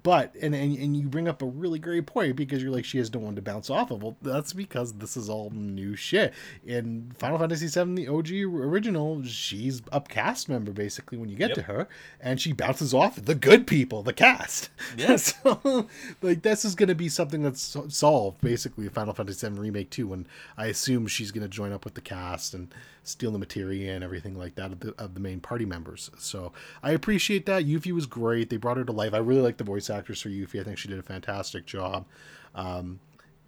[0.02, 2.98] But and, and and you bring up a really great point because you're like she
[2.98, 4.02] has no one to bounce off of.
[4.02, 6.34] Well, that's because this is all new shit.
[6.66, 11.50] In Final Fantasy VII, the OG original, she's a cast member basically when you get
[11.50, 11.54] Yep.
[11.54, 11.88] to her,
[12.20, 14.70] and she bounces off the good people, the cast.
[14.98, 15.34] Yes.
[15.44, 15.86] so,
[16.20, 20.08] like this is going to be something that's solved basically Final Fantasy VII remake too.
[20.08, 20.26] When
[20.56, 22.74] I assume she's going to join up with the cast and
[23.08, 26.10] steal the materia and everything like that of the, of the main party members.
[26.18, 26.52] So
[26.82, 27.64] I appreciate that.
[27.64, 28.50] Yuffie was great.
[28.50, 29.14] They brought her to life.
[29.14, 30.60] I really like the voice actress for Yuffie.
[30.60, 32.06] I think she did a fantastic job.
[32.54, 33.00] Um,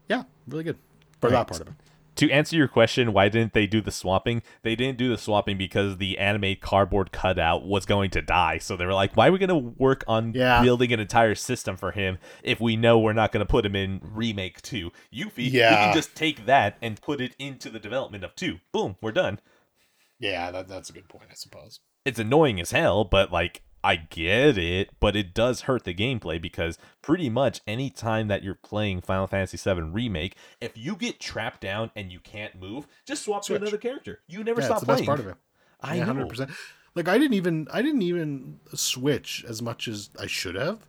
[0.09, 0.79] yeah, really good
[1.21, 1.75] for that part of it.
[2.19, 4.43] To answer your question, why didn't they do the swapping?
[4.63, 8.59] They didn't do the swapping because the anime cardboard cutout was going to die.
[8.59, 10.61] So they were like, why are we going to work on Yeah.
[10.61, 13.77] building an entire system for him if we know we're not going to put him
[13.77, 14.91] in remake 2?
[15.15, 15.77] Yuffie, we Yeah.
[15.87, 18.59] can just take that and put it into the development of 2.
[18.73, 19.39] Boom, we're done.
[20.19, 21.81] Yeah, that, that's a good point, I suppose.
[22.05, 26.41] it's annoying as hell, but like I get it, but it does hurt the gameplay
[26.43, 31.21] because pretty much any time that you're playing Final Fantasy VII Remake, if you get
[31.21, 33.59] trapped down and you can't move, just swap Switch.
[33.59, 34.21] to another character.
[34.27, 35.07] You never Yeah, stop it's the best playing.
[35.07, 35.35] part of it.
[35.81, 36.51] I yeah, hundred percent.
[36.95, 40.87] Like I didn't even I didn't even switch as much as I should have.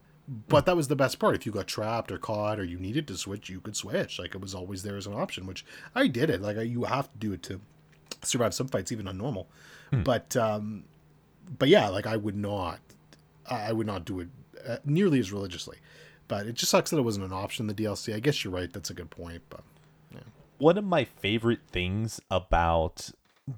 [0.47, 1.35] But that was the best part.
[1.35, 4.19] If you got trapped or caught or you needed to switch, you could switch.
[4.19, 6.39] Like it was always there as an option, which I did it.
[6.41, 7.59] Like you have to do it to
[8.23, 9.49] survive some fights, even on normal.
[9.91, 10.83] But um,
[11.57, 12.79] but yeah, like I would not,
[13.49, 14.27] I would not do it
[14.67, 15.77] uh, nearly as religiously.
[16.27, 18.13] But it just sucks that it wasn't an option in the DLC.
[18.15, 18.71] I guess you're right.
[18.71, 19.41] That's a good point.
[19.49, 19.61] But
[20.59, 23.09] One of my favorite things about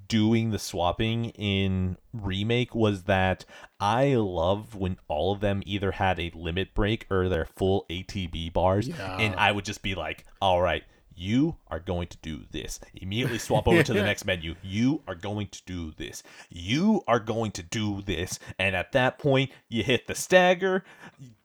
[0.08, 3.44] doing the swapping in remake was that
[3.82, 8.54] I love when all of them either had a limit break or their full ATB
[8.54, 9.18] bars Yeah.
[9.18, 10.84] and I would just be like, "All right,
[11.16, 14.56] you are going to do this." Immediately swap over to the next menu.
[14.62, 16.24] You are going to do this.
[16.50, 18.40] You are going to do this.
[18.60, 20.84] And at that point, you hit the stagger.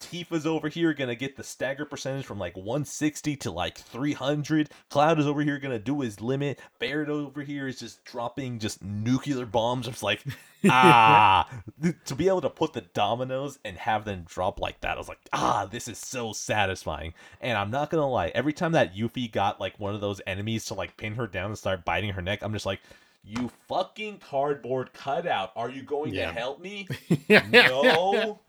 [0.00, 4.70] Tifa's over here going to get the stagger percentage from like 160 to like 300.
[4.90, 6.58] Cloud is over here going to do his limit.
[6.78, 9.88] Barret over here is just dropping just nuclear bombs.
[9.88, 10.22] It's like,
[10.70, 11.48] ah,
[12.06, 15.08] to be able to put the dominoes and have them drop like that, I was
[15.08, 17.14] like, ah, this is so satisfying.
[17.40, 20.20] And I'm not going to lie, every time that Yuffie got like one of those
[20.26, 22.80] enemies to like pin her down and start biting her neck, I'm just like,
[23.24, 25.50] you fucking cardboard cutout.
[25.56, 26.28] Are you going Yeah.
[26.28, 26.86] to help me?
[27.28, 28.40] no.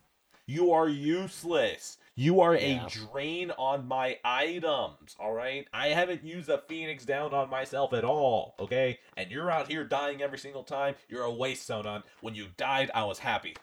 [0.46, 1.98] You are useless.
[2.20, 5.68] You are a drain on my items, all right?
[5.72, 8.98] I haven't used a Phoenix down on myself at all, okay?
[9.16, 10.96] And you're out here dying every single time.
[11.10, 12.02] You're a waste, Sonon.
[12.22, 13.56] When you died, I was happy.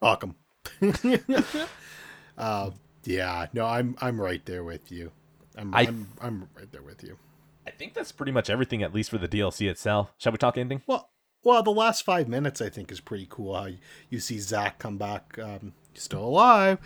[0.00, 0.36] Welcome.
[2.38, 2.70] uh,
[3.04, 5.12] yeah, no, I'm I'm right there with you.
[5.58, 7.18] I'm I, I- am i I'm right there with you.
[7.66, 10.10] I think that's pretty much everything, at least for the DLC itself.
[10.16, 10.80] Shall we talk ending?
[10.86, 11.10] Well,
[11.44, 13.54] well, the last five minutes I think is pretty cool.
[13.54, 16.78] How you, you see Zack come back, um, still alive,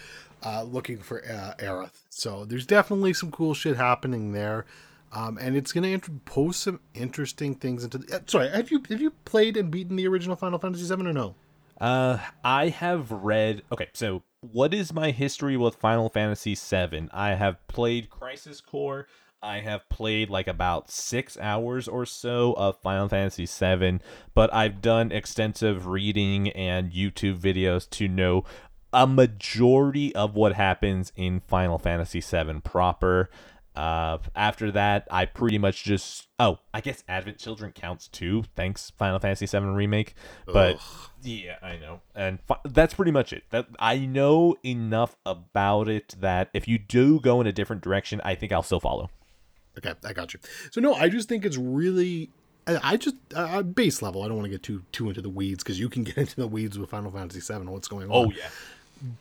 [0.44, 2.00] uh, looking for uh, Aerith.
[2.10, 4.64] So there's definitely some cool shit happening there.
[5.14, 7.98] Um, and it's going to int- post some interesting things into.
[7.98, 11.06] The, uh, sorry, have you have you played and beaten the original Final Fantasy VII
[11.06, 11.34] or no?
[11.78, 13.62] Uh, I have read.
[13.70, 17.08] Okay, so what is my history with Final Fantasy VII?
[17.12, 19.06] I have played Crisis Core.
[19.42, 23.98] I have played like about six hours or so of Final Fantasy VII,
[24.34, 28.44] but I've done extensive reading and YouTube videos to know
[28.92, 33.30] a majority of what happens in Final Fantasy VII proper.
[33.74, 38.44] Uh, after that, I pretty much just oh, I guess Advent Children counts too.
[38.54, 40.14] Thanks, Final Fantasy VII remake.
[40.44, 40.80] But Ugh.
[41.22, 43.44] yeah, I know, and fi- that's pretty much it.
[43.50, 48.20] That I know enough about it that if you do go in a different direction,
[48.24, 49.08] I think I'll still follow.
[49.78, 50.40] Okay, I got you.
[50.70, 52.30] So no, I just think it's really.
[52.66, 54.22] I just uh, base level.
[54.22, 56.36] I don't want to get too too into the weeds because you can get into
[56.36, 58.26] the weeds with Final Fantasy VII and what's going on.
[58.26, 58.50] Oh yeah,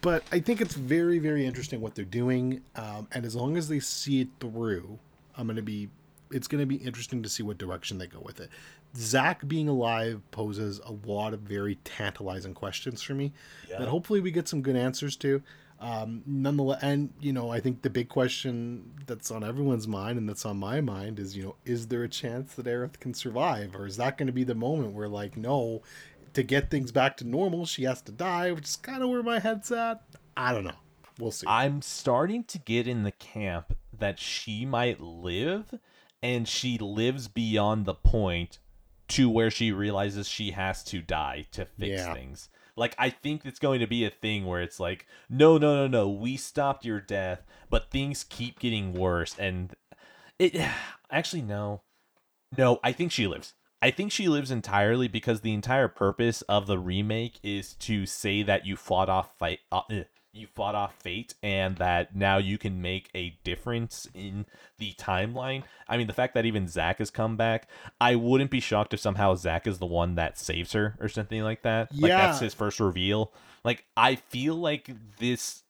[0.02, 2.62] but I think it's very, very interesting what they're doing.
[2.76, 5.00] Um, and as long as they see it through,
[5.36, 5.90] I'm going to be,
[6.32, 8.50] it's going to be interesting to see what direction they go with it.
[8.96, 13.32] Zack being alive poses a lot of very tantalizing questions for me
[13.70, 13.80] Yeah.
[13.80, 15.42] that hopefully we get some good answers to.
[15.80, 20.30] Um, nonetheless, and you know, I think the big question that's on everyone's mind and
[20.30, 23.76] that's on my mind is, you know, is there a chance that Aerith can survive,
[23.76, 25.82] or is that going to be the moment where, like, no,
[26.34, 29.24] to get things back to normal, she has to die, which is kind of where
[29.24, 30.02] my head's at.
[30.38, 30.72] I don't know.
[31.20, 31.46] We'll see.
[31.48, 35.80] I'm starting to get in the camp that she might live,
[36.24, 38.60] and she lives beyond the point
[39.10, 42.14] to where she realizes she has to die to fix Yeah.
[42.14, 42.50] things.
[42.78, 45.88] Like I think it's going to be a thing where it's like, no, no, no,
[45.88, 49.76] no, we stopped your death, but things keep getting worse, and
[50.40, 50.56] it
[51.12, 51.82] actually no,
[52.58, 53.54] no, I think she lives.
[53.82, 58.44] I think she lives entirely because the entire purpose of the remake is to say
[58.44, 60.04] that you fought off fight, uh, eh,
[60.34, 64.46] you fought off fate, and that now you can make a difference in
[64.78, 65.64] the timeline.
[65.88, 67.68] I mean, the fact that even Zack has come back,
[68.00, 71.42] I wouldn't be shocked if somehow Zack is the one that saves her or something
[71.42, 71.92] like that.
[71.94, 73.34] Like that's his first reveal.
[73.64, 75.64] Like I feel like this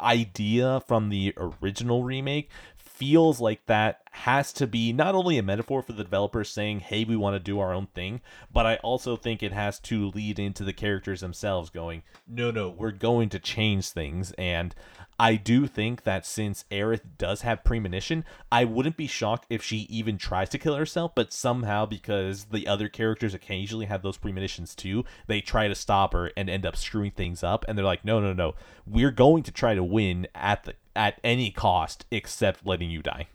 [0.00, 2.50] idea from the original remake
[2.94, 7.04] feels like that has to be not only a metaphor for the developers saying, hey,
[7.04, 8.20] we want to do our own thing,
[8.52, 12.70] but I also think it has to lead into the characters themselves going, no, no,
[12.70, 14.32] we're going to change things.
[14.38, 14.74] And
[15.18, 19.78] I do think that since Aerith does have premonition, I wouldn't be shocked if she
[19.90, 24.74] even tries to kill herself, but somehow because the other characters occasionally have those premonitions
[24.76, 28.04] too, they try to stop her and end up screwing things up and they're like,
[28.04, 28.54] "No, no, no.
[28.86, 33.28] We're going to try to win at the at any cost except letting you die."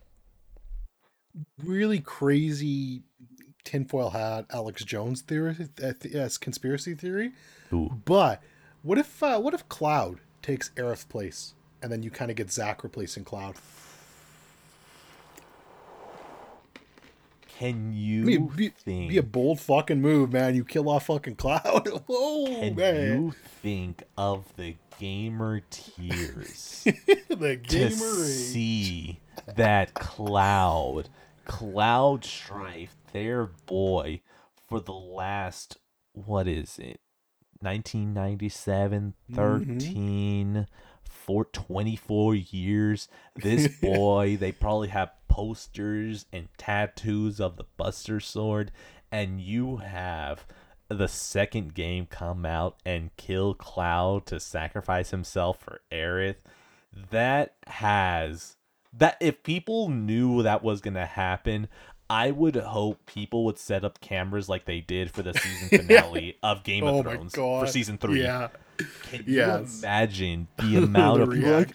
[1.64, 3.04] really crazy
[3.64, 7.34] tinfoil hat Alex Jones theory, uh, th- yes, conspiracy theory.
[7.74, 7.90] Ooh.
[8.06, 8.42] But
[8.82, 12.52] what if uh, what if Cloud takes Aerith's place, and then you kind of get
[12.52, 13.56] Zack replacing Cloud?
[17.60, 20.56] Can you mean, be, think be a bold fucking move, man.
[20.56, 21.90] You kill off fucking Cloud.
[21.90, 22.96] Whoa, oh, can man.
[22.96, 26.84] you think of the gamer tears
[27.28, 28.30] the to gamer rage.
[28.30, 29.20] see
[29.56, 31.10] that cloud
[31.46, 34.22] cloud strife their boy
[34.68, 35.78] for the last
[36.14, 37.00] what is it
[37.62, 39.36] 1997 mm-hmm.
[39.36, 40.68] 13
[41.30, 43.08] for 24 years.
[43.36, 48.72] This boy they probably have posters and tattoos of the buster sword
[49.12, 50.48] and you have
[50.88, 56.38] the second game come out and kill Cloud to sacrifice himself for Aerith,
[57.12, 58.56] that has
[58.92, 61.68] that if people knew that was gonna happen,
[62.10, 66.38] I would hope people would set up cameras like they did for the season finale
[66.42, 68.22] of Game Oh of Thrones for season three.
[68.22, 68.48] Yeah.
[69.04, 69.82] Can Yes.
[69.82, 71.70] you imagine the amount of people like,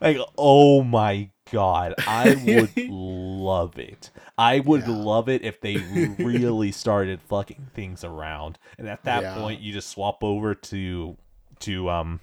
[0.00, 4.10] like, oh my god, I would love it.
[4.36, 4.92] I would Yeah.
[4.92, 8.58] love it if they really started fucking things around.
[8.78, 9.34] And at that Yeah.
[9.34, 11.16] point you just swap over to
[11.60, 12.20] to um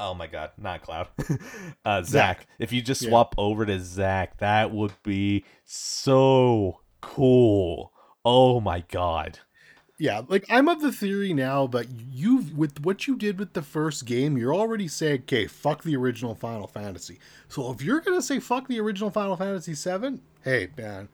[0.00, 1.08] Oh my god, not Cloud.
[1.84, 2.06] uh Zach.
[2.06, 2.46] Zack.
[2.58, 3.08] If you just Yeah.
[3.10, 7.92] swap over to Zack, that would be so cool.
[8.24, 9.40] Oh my god.
[10.00, 13.62] Yeah, like I'm of the theory now, but you with what you did with the
[13.62, 17.18] first game, you're already saying, okay, fuck the original Final Fantasy.
[17.48, 21.08] So if you're gonna say fuck the original Final Fantasy VII, hey man,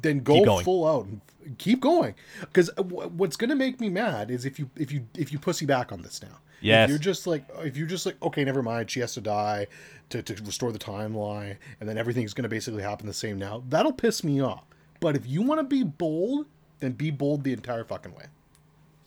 [0.00, 1.20] then go full out and
[1.58, 2.14] keep going.
[2.40, 5.92] Because what's gonna make me mad is if you if you if you pussy back
[5.92, 6.38] on this now.
[6.62, 6.84] Yes.
[6.86, 9.66] If you're just like if you're just like okay, never mind, she has to die
[10.10, 13.62] to to restore the timeline, and then everything's gonna basically happen the same now.
[13.68, 14.64] That'll piss me off.
[15.00, 16.46] But if you want to be bold,
[16.80, 18.26] then be bold the entire fucking way.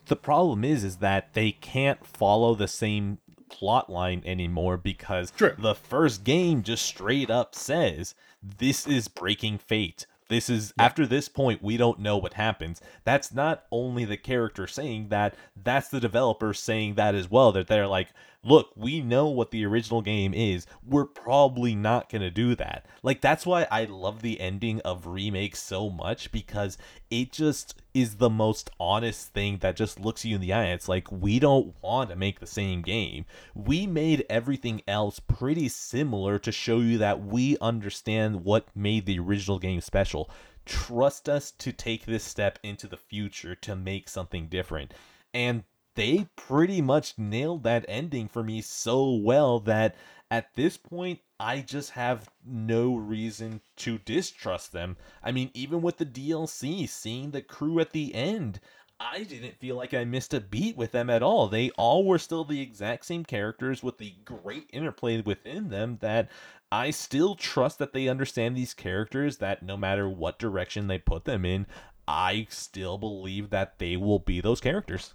[0.08, 3.18] the problem is is that they can't follow the same
[3.50, 5.56] plot line anymore because True.
[5.58, 11.30] the first game just straight up says this is breaking fate this is after this
[11.30, 12.82] point we don't know what happens.
[13.04, 17.68] That's not only the character saying that that's the developer saying that as well that
[17.68, 18.10] they're like
[18.46, 20.68] look, we know what the original game is.
[20.86, 22.86] We're probably not going to do that.
[23.02, 26.78] Like, that's why I love the ending of Remake so much because
[27.10, 30.68] it just is the most honest thing that just looks you in the eye.
[30.68, 33.26] It's like, we don't want to make the same game.
[33.56, 39.20] We made everything else pretty similar to show you that we understand what made the
[39.20, 40.30] original game special.
[40.66, 44.94] Trust us to take this step into the future to make something different.
[45.34, 45.64] And
[45.96, 49.96] they pretty much nailed that ending for me so well that
[50.30, 54.98] at this point I just have no reason to distrust them.
[55.24, 58.60] I mean, even with the DLC, seeing the crew at the end,
[59.00, 61.48] I didn't feel like I missed a beat with them at all.
[61.48, 66.30] They all were still the exact same characters with the great interplay within them that
[66.72, 71.26] I still trust that they understand these characters, that no matter what direction they put
[71.26, 71.68] them in,
[72.08, 75.14] I still believe that they will be those characters.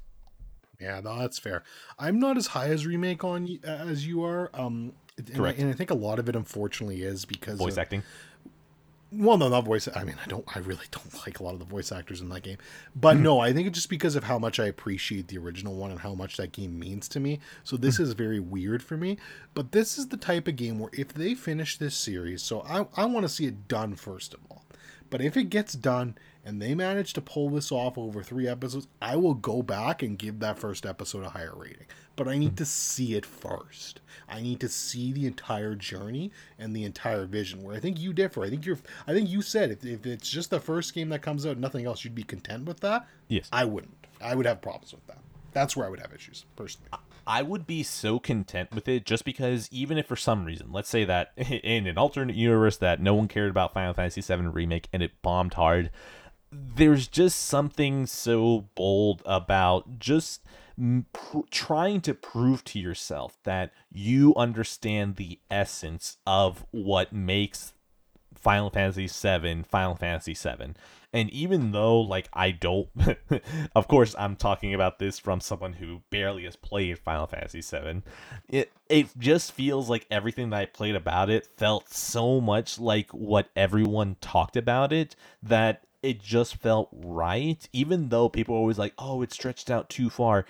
[0.80, 1.62] Yeah, no, that's fair.
[1.98, 4.50] I'm not as high as remake on as you are.
[4.54, 7.80] Um, and I, and I, think a lot of it, unfortunately, is because voice of,
[7.80, 8.02] acting.
[9.12, 9.88] Well, no, not voice.
[9.94, 10.44] I mean, I don't.
[10.54, 12.58] I really don't like a lot of the voice actors in that game.
[12.94, 13.24] But mm-hmm.
[13.24, 16.00] no, I think it's just because of how much I appreciate the original one and
[16.00, 17.40] how much that game means to me.
[17.64, 18.04] So this mm-hmm.
[18.04, 19.18] is very weird for me.
[19.52, 22.86] But this is the type of game where if they finish this series, so I
[22.96, 24.64] I want to see it done first of all.
[25.10, 28.88] But if it gets done and they manage to pull this off over three episodes,
[29.00, 31.86] I will go back and give that first episode a higher rating.
[32.16, 34.00] But I need to see it first.
[34.28, 37.62] I need to see the entire journey and the entire vision.
[37.62, 38.42] Where I think you differ.
[38.44, 38.78] I think you're.
[39.06, 41.86] I think you said if, if it's just the first game that comes out, nothing
[41.86, 43.06] else, you'd be content with that.
[43.28, 43.94] Yes, I wouldn't.
[44.20, 45.18] I would have problems with that.
[45.52, 46.90] That's where I would have issues personally.
[47.26, 50.88] I would be so content with it just because even if for some reason, let's
[50.88, 54.88] say that in an alternate universe that no one cared about Final Fantasy VII remake
[54.92, 55.90] and it bombed hard,
[56.52, 60.42] there's just something so bold about just
[61.12, 67.74] pr- trying to prove to yourself that you understand the essence of what makes
[68.34, 70.74] Final Fantasy VII Final Fantasy VII.
[71.12, 72.88] And even though, like, I don't,
[73.74, 78.02] of course, I'm talking about this from someone who barely has played Final Fantasy VII.
[78.48, 83.10] It it just feels like everything that I played about it felt so much like
[83.10, 88.78] what everyone talked about it that it just felt right, even though people were always
[88.78, 90.46] like, oh, it stretched out too far.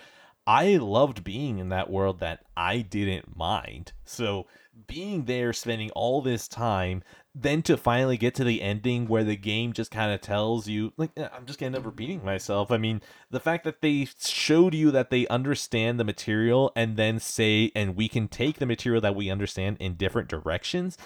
[0.47, 3.93] I loved being in that world that I didn't mind.
[4.05, 4.47] So
[4.87, 7.03] being there, spending all this time,
[7.35, 10.93] then to finally get to the ending where the game just kind of tells you,
[10.97, 12.71] like, I'm just to end up repeating myself.
[12.71, 17.21] I mean, the fact that they showed you that they understand the material and then
[17.21, 20.97] say, and we can take the material that we understand in different directions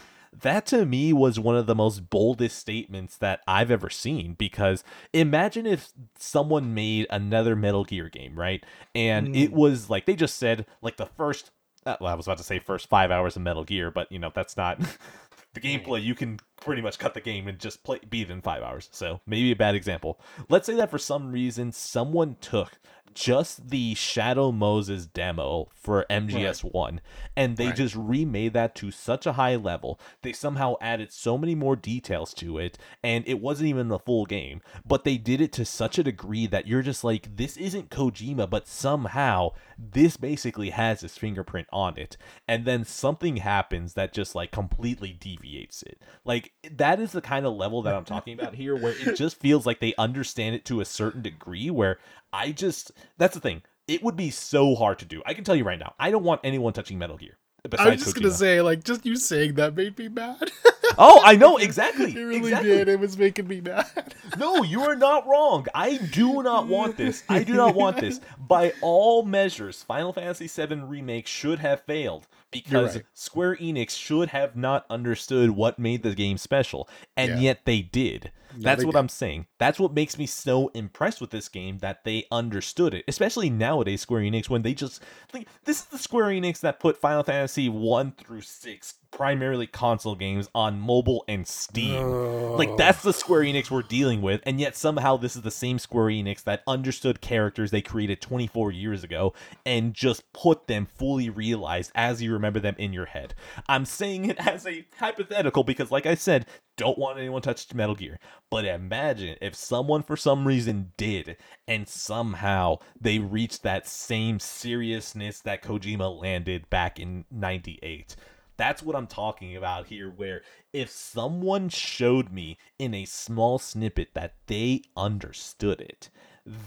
[0.43, 4.85] that to me was one of the most boldest statements that I've ever seen because
[5.13, 8.65] imagine if someone made another Metal Gear game, right?
[8.95, 9.43] And mm.
[9.43, 11.51] it was like they just said like the first
[11.87, 14.19] uh, well, I was about to say first 5 hours of Metal Gear, but you
[14.19, 14.81] know, that's not
[15.55, 16.03] the gameplay.
[16.03, 18.89] You can pretty much cut the game and just play beat in 5 hours.
[18.93, 20.21] So, maybe a bad example.
[20.49, 22.79] Let's say that for some reason someone took
[23.15, 27.01] just the Shadow Moses demo for MGS1 right.
[27.36, 27.76] and they right.
[27.76, 29.99] just remade that to such a high level.
[30.23, 34.26] They somehow added so many more details to it and it wasn't even the full
[34.26, 37.91] game, but they did it to such a degree that you're just like this isn't
[37.91, 42.17] Kojima, but somehow this basically has his fingerprint on it.
[42.47, 46.01] And then something happens that just like completely deviates it.
[46.25, 49.41] Like that is the kind of level that I'm talking about here where it just
[49.41, 51.99] feels like they understand it to a certain degree where
[52.33, 53.62] I just that's the thing.
[53.86, 55.23] It would be so hard to do.
[55.27, 55.94] I can tell you right now.
[55.99, 57.36] I don't want anyone touching Metal Gear.
[57.78, 58.23] I was just Kojima.
[58.23, 60.36] gonna say, like, just you saying that made me mad.
[60.99, 62.13] oh, I know exactly.
[62.13, 62.71] it really exactly.
[62.71, 62.89] did.
[62.89, 64.15] It was making me mad.
[64.39, 65.67] no, you are not wrong.
[65.75, 67.23] I do not want this.
[67.29, 68.21] I do not want this.
[68.39, 73.05] By all measures, Final Fantasy VII remake should have failed because right.
[73.15, 77.39] Square Enix should have not understood what made the game special, and yeah.
[77.39, 78.31] yet they did.
[78.58, 78.99] That's what did.
[78.99, 79.47] I'm saying.
[79.58, 84.00] That's what makes me so impressed with this game that they understood it, especially nowadays
[84.00, 85.02] Square Enix when they just
[85.33, 90.16] like this is the Square Enix that put Final Fantasy 1 through 6 primarily console
[90.16, 92.02] games on mobile and Steam.
[92.02, 92.57] Oh.
[92.58, 95.78] Like that's the Square Enix we're dealing with, and yet somehow this is the same
[95.78, 99.33] Square Enix that understood characters they created 24 years ago
[99.65, 103.34] and just put them fully realized as you remember them in your head.
[103.68, 106.47] I'm saying it as a hypothetical because like I said,
[106.77, 108.19] don't want anyone touch Metal Gear.
[108.51, 111.36] But imagine if someone for some reason did
[111.67, 118.17] and somehow they reached that same seriousness that Kojima landed back in 98
[118.57, 124.11] that's what I'm talking about here, where if someone showed me in a small snippet
[124.15, 126.11] that they understood it,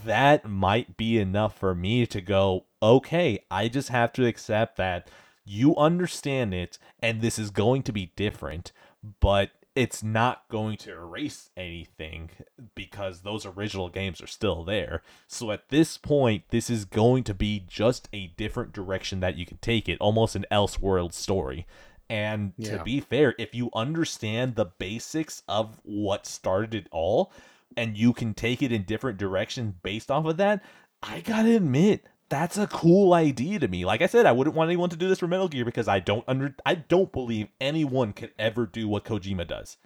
[0.05, 5.09] that might be enough for me to go, okay, I just have to accept that
[5.45, 8.71] you understand it and this is going to be different,
[9.19, 12.31] but it's not going to erase anything
[12.73, 15.03] because those original games are still there.
[15.27, 19.45] So at this point, this is going to be just a different direction that you
[19.45, 21.67] can take it, almost an Elseworld story.
[22.09, 22.77] And Yeah.
[22.77, 27.31] to be fair, if you understand the basics of what started it all
[27.75, 30.63] and you can take it in different directions based off of that,
[31.03, 33.85] I gotta admit, that's a cool idea to me.
[33.85, 35.99] Like I said, I wouldn't want anyone to do this for Metal Gear because I
[35.99, 39.77] don't under I don't believe anyone could ever do what Kojima does.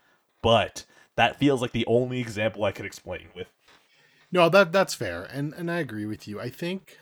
[0.41, 3.47] But that feels like the only example I could explain with.
[4.31, 6.39] No, that that's fair, and and I agree with you.
[6.39, 6.97] I think,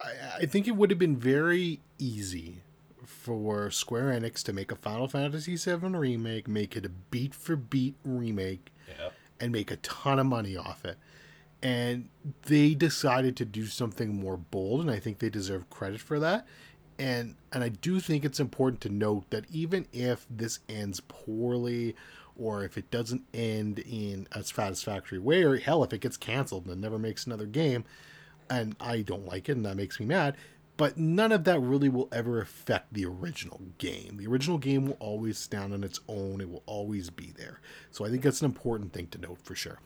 [0.00, 2.62] I, I think it would have been very easy
[3.04, 7.56] for Square Enix to make a Final Fantasy VII remake, make it a beat for
[7.56, 9.10] beat remake, Yeah.
[9.40, 10.98] and make a ton of money off it.
[11.62, 12.08] And
[12.44, 16.46] they decided to do something more bold, and I think they deserve credit for that.
[16.98, 21.96] And and I do think it's important to note that even if this ends poorly,
[22.36, 26.66] or if it doesn't end in a satisfactory way, or hell, if it gets canceled
[26.66, 27.84] and never makes another game,
[28.48, 30.36] and I don't like it, and that makes me mad.
[30.76, 34.16] But none of that really will ever affect the original game.
[34.16, 36.40] The original game will always stand on its own.
[36.40, 37.60] It will always be there.
[37.90, 39.80] So I think that's an important thing to note for sure.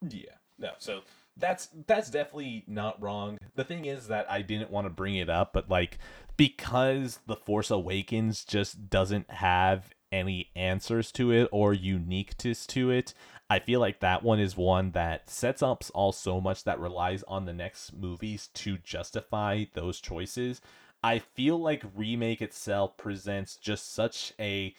[0.00, 0.41] Yeah.
[0.58, 0.70] No.
[0.78, 1.00] So
[1.36, 3.38] that's that's definitely not wrong.
[3.54, 5.98] The thing is that I didn't want to bring it up, but like
[6.36, 13.14] because The Force Awakens just doesn't have any answers to it or uniqueness to it,
[13.48, 17.22] I feel like that one is one that sets up all so much that relies
[17.24, 20.60] on the next movies to justify those choices.
[21.02, 24.74] I feel like remake itself presents just such a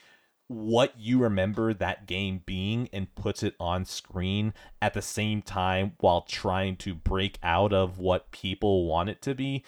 [0.48, 5.94] what you remember that game being and puts it on screen at the same time
[6.00, 9.64] while trying to break out of what people want it to be.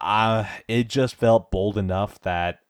[0.00, 2.60] Uh, it just felt bold enough that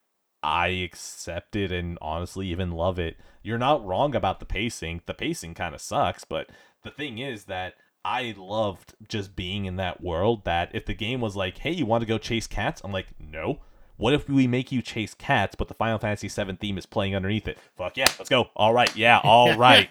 [0.43, 3.17] I accept it and honestly even love it.
[3.43, 5.03] You're not wrong about the pacing.
[5.07, 6.51] The pacing kind of sucks, but
[6.83, 10.45] the thing is that I loved just being in that world.
[10.45, 12.81] That if the game was like, hey, you want to go chase cats?
[12.85, 13.61] I'm like, no.
[14.01, 17.15] What if we make you chase cats, but the Final Fantasy VII theme is playing
[17.15, 17.59] underneath it?
[17.77, 18.49] Fuck yeah, let's go.
[18.57, 19.89] All right, yeah, all right.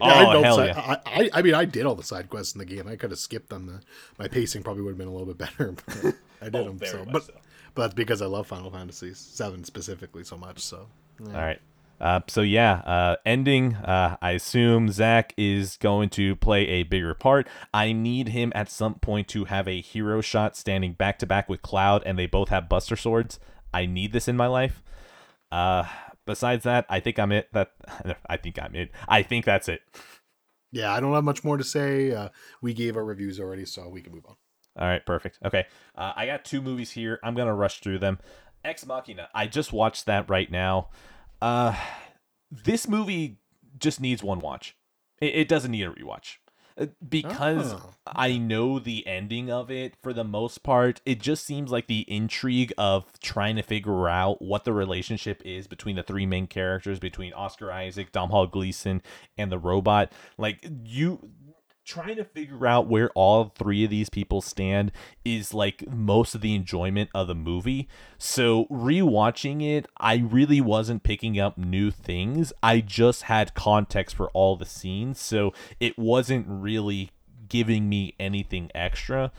[0.00, 0.98] Oh I, hell si- yeah.
[1.06, 2.88] I, I, I mean, I did all the side quests in the game.
[2.88, 3.66] I could have skipped them.
[3.66, 3.80] The,
[4.18, 5.74] my pacing probably would have been a little bit better.
[6.02, 6.80] But I did Oh, them.
[6.84, 7.32] So, much but so.
[7.74, 10.58] but that's because I love Final Fantasy Seven specifically so much.
[10.60, 10.88] So
[11.20, 11.26] yeah.
[11.28, 11.60] All right.
[12.00, 13.76] Uh, so yeah, uh, ending.
[13.76, 17.48] Uh, I assume Zack is going to play a bigger part.
[17.72, 21.48] I need him at some point to have a hero shot standing back to back
[21.48, 23.38] with Cloud, and they both have Buster swords.
[23.72, 24.82] I need this in my life.
[25.50, 25.84] Uh,
[26.26, 27.48] besides that, I think I'm it.
[27.52, 27.72] That
[28.28, 28.90] I think I'm it.
[29.08, 29.80] I think that's it.
[30.72, 32.12] yeah, I don't have much more to say.
[32.12, 32.28] Uh,
[32.60, 34.36] we gave our reviews already, so we can move on.
[34.76, 35.38] All right, perfect.
[35.44, 37.20] Okay, uh, I got two movies here.
[37.22, 38.18] I'm gonna rush through them.
[38.64, 39.28] Ex Machina.
[39.34, 40.88] I just watched that right now.
[41.44, 41.76] Uh,
[42.50, 43.36] this movie
[43.78, 44.76] just needs one watch.
[45.20, 46.36] It, it doesn't need a rewatch
[46.78, 47.90] Uh, because Oh.
[48.06, 51.00] I know the ending of it for the most part.
[51.04, 55.66] It just seems like the intrigue of trying to figure out what the relationship is
[55.66, 59.02] between the three main characters, between Oscar Isaac, Domhnall Gleeson,
[59.36, 60.12] and the robot.
[60.38, 61.30] Like you
[61.84, 64.90] trying to figure out where all three of these people stand
[65.24, 67.88] is like most of the enjoyment of the movie.
[68.18, 72.52] So rewatching it, I really wasn't picking up new things.
[72.62, 77.10] I just had context for all the scenes, so it wasn't really
[77.48, 79.30] giving me anything extra.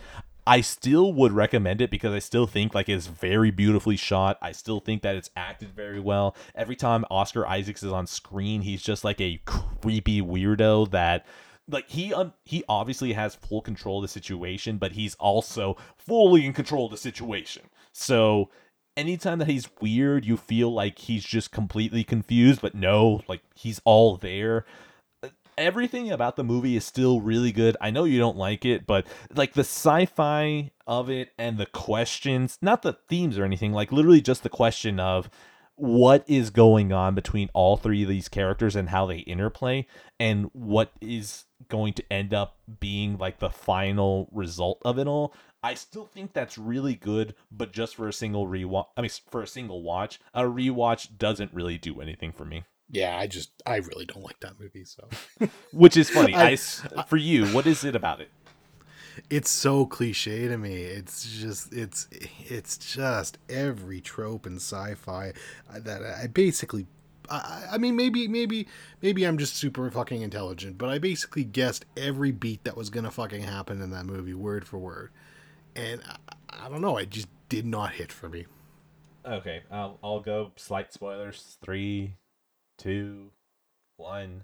[0.47, 4.37] I still would recommend it because I still think like it's very beautifully shot.
[4.43, 6.35] I still think that it's acted very well.
[6.53, 11.25] Every time Oscar Isaacs is on screen, he's just like a creepy weirdo that
[11.67, 16.45] like he un- he obviously has full control of the situation, but he's also fully
[16.45, 17.63] in control of the situation.
[17.91, 18.49] So
[18.97, 23.81] anytime that he's weird, you feel like he's just completely confused, but no, like he's
[23.85, 24.65] all there
[25.57, 27.77] everything about the movie is still really good.
[27.79, 32.57] I know you don't like it, but like the sci-fi of it and the questions,
[32.61, 35.29] not the themes or anything, like literally just the question of
[35.75, 39.85] what is going on between all three of these characters and how they interplay
[40.19, 45.33] and what is going to end up being like the final result of it all.
[45.63, 49.41] I still think that's really good, but just for a single rewatch, I mean for
[49.41, 52.65] a single watch, a rewatch doesn't really do anything for me.
[52.89, 54.85] Yeah, I just I really don't like that movie.
[54.85, 55.07] So
[55.71, 56.35] Which is funny.
[56.35, 58.29] I- I for you, what is it about it?
[59.29, 60.75] it's so cliche to me.
[60.83, 62.07] It's just it's
[62.49, 65.33] it's just every trope in sci-fi
[65.73, 66.87] that I basically
[67.29, 68.67] I, I mean, maybe, maybe,
[69.01, 73.11] maybe I'm just super fucking intelligent, but I basically guessed every beat that was gonna
[73.11, 75.11] fucking happen in that movie, word for word,
[75.75, 78.45] and I, I don't know, it just did not hit for me.
[79.25, 81.57] Okay, I'll I'll go slight spoilers.
[81.63, 82.17] Three,
[82.77, 83.31] two,
[83.97, 84.43] one.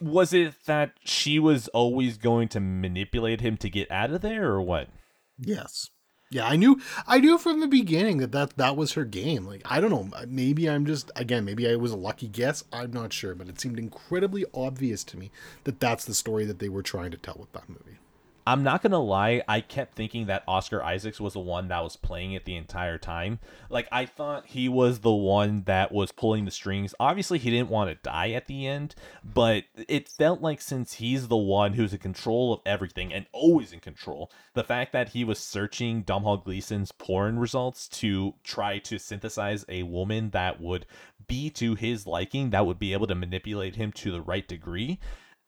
[0.00, 4.46] Was it that she was always going to manipulate him to get out of there,
[4.46, 4.88] or what?
[5.38, 5.90] Yes.
[6.32, 9.44] Yeah, I knew I knew from the beginning that, that that was her game.
[9.44, 12.64] Like I don't know, maybe I'm just again, maybe I was a lucky guess.
[12.72, 15.30] I'm not sure, but it seemed incredibly obvious to me
[15.64, 17.98] that that's the story that they were trying to tell with that movie.
[18.44, 21.96] I'm not gonna lie, I kept thinking that Oscar Isaacs was the one that was
[21.96, 23.38] playing it the entire time.
[23.70, 26.94] Like I thought he was the one that was pulling the strings.
[26.98, 31.28] Obviously he didn't want to die at the end, but it felt like since he's
[31.28, 35.22] the one who's in control of everything and always in control, the fact that he
[35.22, 40.84] was searching Domhnall Gleeson's porn results to try to synthesize a woman that would
[41.28, 44.98] be to his liking, that would be able to manipulate him to the right degree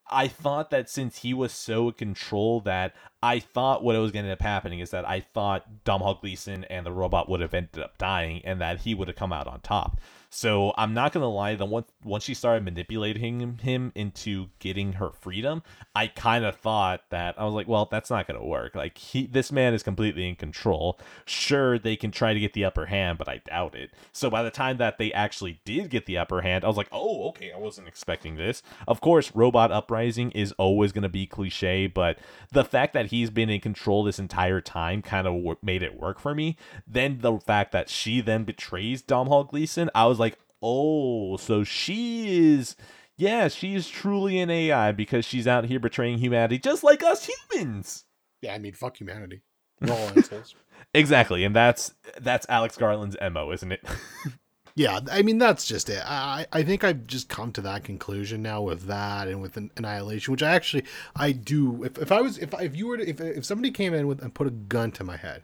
[0.09, 2.93] I thought that since he was so in control that
[3.23, 6.63] I thought what was going to end up happening is that I thought Domhnall Gleeson
[6.65, 9.47] and the robot would have ended up dying and that he would have come out
[9.47, 9.99] on top.
[10.35, 11.55] So I'm not gonna lie.
[11.55, 15.63] The once once she started manipulating him into getting her freedom,
[15.95, 18.75] I kind of thought that I was like, well, that's not gonna work.
[18.75, 20.99] Like he, this man is completely in control.
[21.23, 23.91] Sure, they can try to get the upper hand, but I doubt it.
[24.11, 26.89] So by the time that they actually did get the upper hand, I was like,
[26.91, 28.61] oh, okay, I wasn't expecting this.
[28.89, 32.19] Of course, robot uprising is always gonna be cliche, but
[32.51, 35.97] the fact that he's been in control this entire time kind of w- made it
[35.97, 36.57] work for me.
[36.85, 40.24] Then the fact that she then betrays Domhnall Gleeson, I was like
[40.65, 42.75] oh, so she is,
[43.17, 48.05] yeah, she's truly an AI because she's out here betraying humanity just like us humans.
[48.41, 49.41] Yeah, I mean, fuck humanity.
[49.79, 50.55] We're all assholes.
[50.93, 53.83] exactly, and that's that's Alex Garland's mo, isn't it?
[54.75, 56.01] yeah, I mean that's just it.
[56.03, 60.31] I I think I've just come to that conclusion now with that and with Annihilation,
[60.31, 60.85] which I actually
[61.15, 61.83] I do.
[61.83, 64.21] If, if I was if if you were to, if if somebody came in with
[64.21, 65.43] and put a gun to my head,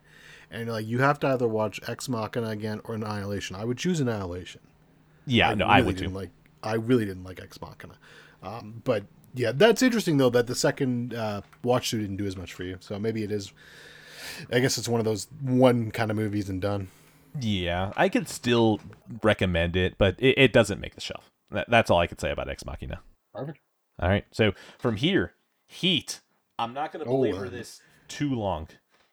[0.49, 3.99] and like you have to either watch Ex Machina again or Annihilation, I would choose
[3.99, 4.61] Annihilation.
[5.25, 6.09] Yeah, I no, really I would too.
[6.09, 6.29] Like,
[6.63, 7.95] I really didn't like Ex Machina,
[8.43, 12.35] um, but yeah, that's interesting though that the second uh, watch through didn't do as
[12.35, 12.77] much for you.
[12.79, 13.51] So maybe it is.
[14.51, 16.89] I guess it's one of those one kind of movies and done.
[17.39, 18.81] Yeah, I could still
[19.23, 21.31] recommend it, but it, it doesn't make the shelf.
[21.49, 22.99] That, that's all I could say about Ex Machina.
[23.33, 23.59] Perfect.
[23.99, 25.33] All right, so from here,
[25.67, 26.19] Heat.
[26.59, 28.67] I'm not going to oh, belabor oh, uh, this too long.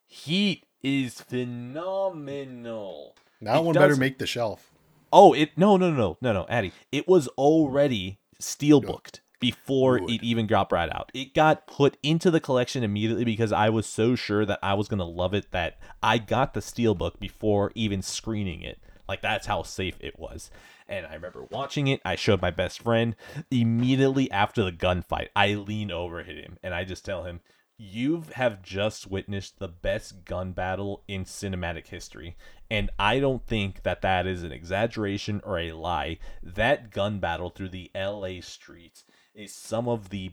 [0.07, 3.15] Heat is phenomenal.
[3.41, 3.83] That it one does...
[3.83, 4.73] better make the shelf.
[5.13, 6.73] Oh, it no no no no no Addy.
[6.93, 10.11] It was already steelbooked before Good.
[10.11, 11.11] it even got brought out.
[11.15, 14.89] It got put into the collection immediately because I was so sure that I was
[14.89, 18.81] gonna love it that I got the steelbook before even screening it.
[19.09, 20.51] Like that's how safe it was.
[20.89, 22.01] And I remember watching it.
[22.05, 23.15] I showed my best friend
[23.51, 25.29] immediately after the gunfight.
[25.37, 27.41] I lean over hit him and I just tell him,
[27.79, 32.37] you have just witnessed the best gun battle in cinematic history.
[32.69, 36.19] And I don't think that that is an exaggeration or a lie.
[36.43, 40.33] That gun battle through the LA streets is some of the.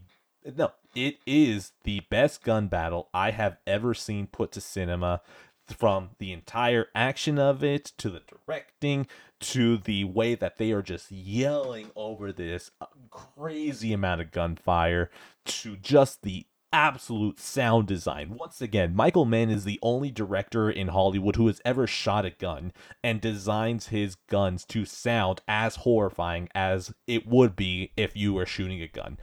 [0.57, 5.21] No, it is the best gun battle I have ever seen put to cinema.
[5.67, 9.07] From the entire action of it to the directing
[9.39, 12.69] to the way that they are just yelling over this
[13.09, 15.09] crazy amount of gunfire
[15.45, 18.35] to just the absolute sound design.
[18.37, 22.31] Once again, Michael Mann is the only director in Hollywood who has ever shot a
[22.31, 28.33] gun and designs his guns to sound as horrifying as it would be if you
[28.33, 29.17] were shooting a gun.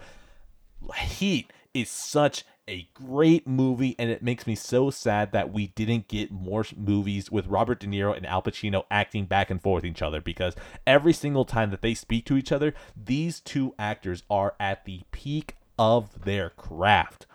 [0.96, 6.08] Heat is such a great movie, and it makes me so sad that we didn't
[6.08, 10.02] get more movies with Robert De Niro and Al Pacino acting back and forth each
[10.02, 10.54] other because
[10.86, 15.02] every single time that they speak to each other, these two actors are at the
[15.10, 17.26] peak of their craft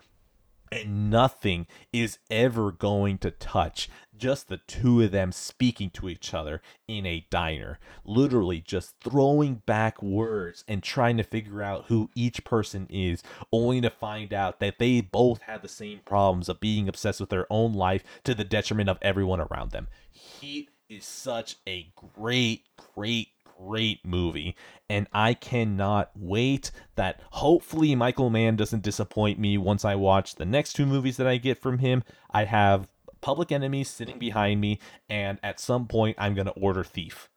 [0.71, 6.33] and nothing is ever going to touch just the two of them speaking to each
[6.33, 12.09] other in a diner, literally just throwing back words and trying to figure out who
[12.15, 13.21] each person is,
[13.51, 17.29] only to find out that they both have the same problems of being obsessed with
[17.29, 19.87] their own life to the detriment of everyone around them.
[20.11, 22.63] Heat is such a great,
[22.95, 24.55] great great movie
[24.89, 30.45] and I cannot wait that hopefully Michael Mann doesn't disappoint me once I watch the
[30.45, 32.03] next two movies that I get from him.
[32.31, 32.87] I have
[33.21, 34.79] Public Enemies sitting behind me
[35.09, 37.29] and at some point I'm to order Thief.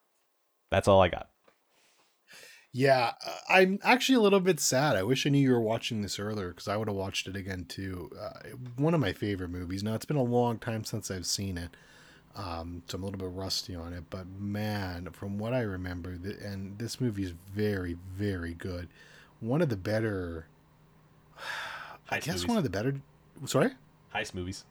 [0.70, 1.30] That's all I got.
[2.72, 4.94] Yeah, uh, I'm actually a little bit sad.
[4.94, 7.34] I wish I knew you were watching this earlier because I would have watched it
[7.34, 8.10] again too.
[8.18, 9.82] Uh, one of my favorite movies.
[9.82, 11.70] Now it's been a long time since I've seen it,
[12.36, 16.16] Um, so I'm a little bit rusty on it, but man, from what I remember,
[16.16, 18.88] th- and this movie is very, very good.
[19.40, 20.46] One of the better,
[22.08, 22.46] I Heist guess movies.
[22.46, 22.94] one of the better.
[23.46, 23.70] Sorry.
[24.14, 24.64] Heist movies.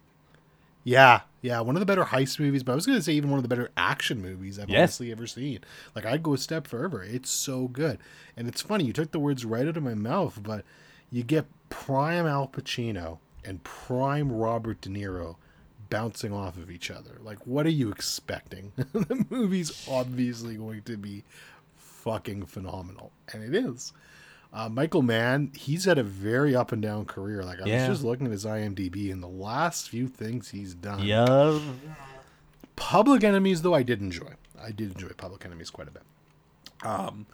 [0.85, 3.29] Yeah, yeah, one of the better heist movies, but I was going to say even
[3.29, 4.77] one of the better action movies I've Yes.
[4.79, 5.59] honestly ever seen.
[5.95, 7.03] Like I'd go a step further.
[7.03, 7.99] It's so good,
[8.37, 10.63] and it's funny you took the words right out of my mouth, but
[11.11, 15.35] you get prime Al Pacino and prime Robert De Niro
[15.89, 17.17] bouncing off of each other.
[17.21, 18.71] Like, what are you expecting?
[18.93, 21.23] the movie's obviously going to be
[21.75, 23.93] fucking phenomenal, and it is.
[24.51, 27.43] Uh, Michael Mann, he's had a very up and down career.
[27.43, 27.87] Like I Yeah.
[27.87, 31.03] was just looking at his IMDb, and the last few things he's done.
[31.03, 31.59] Yeah.
[32.75, 34.33] Public Enemies, though, I did enjoy.
[34.61, 36.03] I did enjoy Public Enemies quite a bit.
[36.81, 37.25] Um,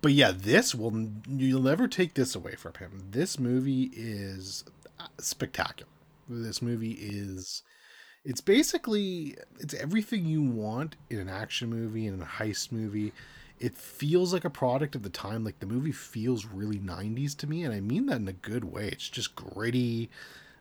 [0.00, 3.02] but yeah, this will you'll never take this away from him.
[3.10, 4.64] This movie is
[4.98, 5.90] uh, spectacular.
[6.28, 7.62] This movie is
[8.24, 13.12] it's basically it's everything you want in an action movie and a heist movie.
[13.58, 15.44] It feels like a product of the time.
[15.44, 18.64] Like the movie feels really 90s to me, and I mean that in a good
[18.64, 18.88] way.
[18.88, 20.10] It's just gritty.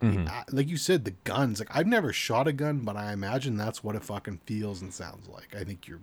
[0.02, 1.60] Uh, like you said, the guns.
[1.60, 4.94] Like I've never shot a gun, but I imagine that's what it fucking feels and
[4.94, 5.56] sounds like.
[5.56, 6.00] I think you're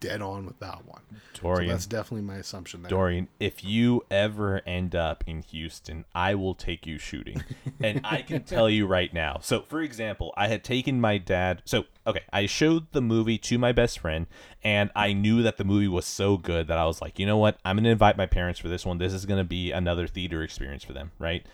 [0.00, 1.02] dead on with that one.
[1.34, 1.70] So Dorian.
[1.70, 2.90] that's definitely my assumption there.
[2.90, 7.42] Dorian, if you ever end up in Houston, I will take you shooting.
[7.80, 9.38] and I can tell you right now.
[9.42, 11.62] So, for example, I had taken my dad.
[11.64, 14.26] So, okay, I showed the movie to my best friend,
[14.62, 17.38] and I knew that the movie was so good that I was like, you know
[17.38, 17.58] what?
[17.64, 18.98] I'm going to invite my parents for this one.
[18.98, 21.44] This is going to be another theater experience for them, right?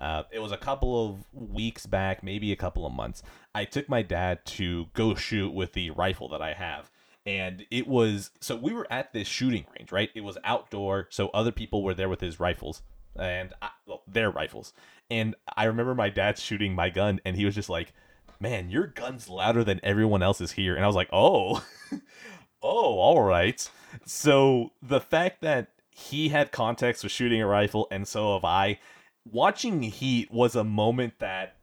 [0.00, 3.22] Uh, it was a couple of weeks back, maybe a couple of months.
[3.54, 6.90] I took my dad to go shoot with the rifle that I have.
[7.26, 10.08] And it was so we were at this shooting range, right?
[10.14, 12.82] It was outdoor, so other people were there with his rifles
[13.16, 14.72] and I, well, their rifles.
[15.10, 17.92] And I remember my dad shooting my gun, and he was just like,
[18.38, 21.64] "Man, your gun's louder than everyone else's here." And I was like, "Oh,
[22.62, 23.68] oh, all right."
[24.06, 28.78] So the fact that he had context with shooting a rifle, and so have I.
[29.24, 31.56] Watching Heat was a moment that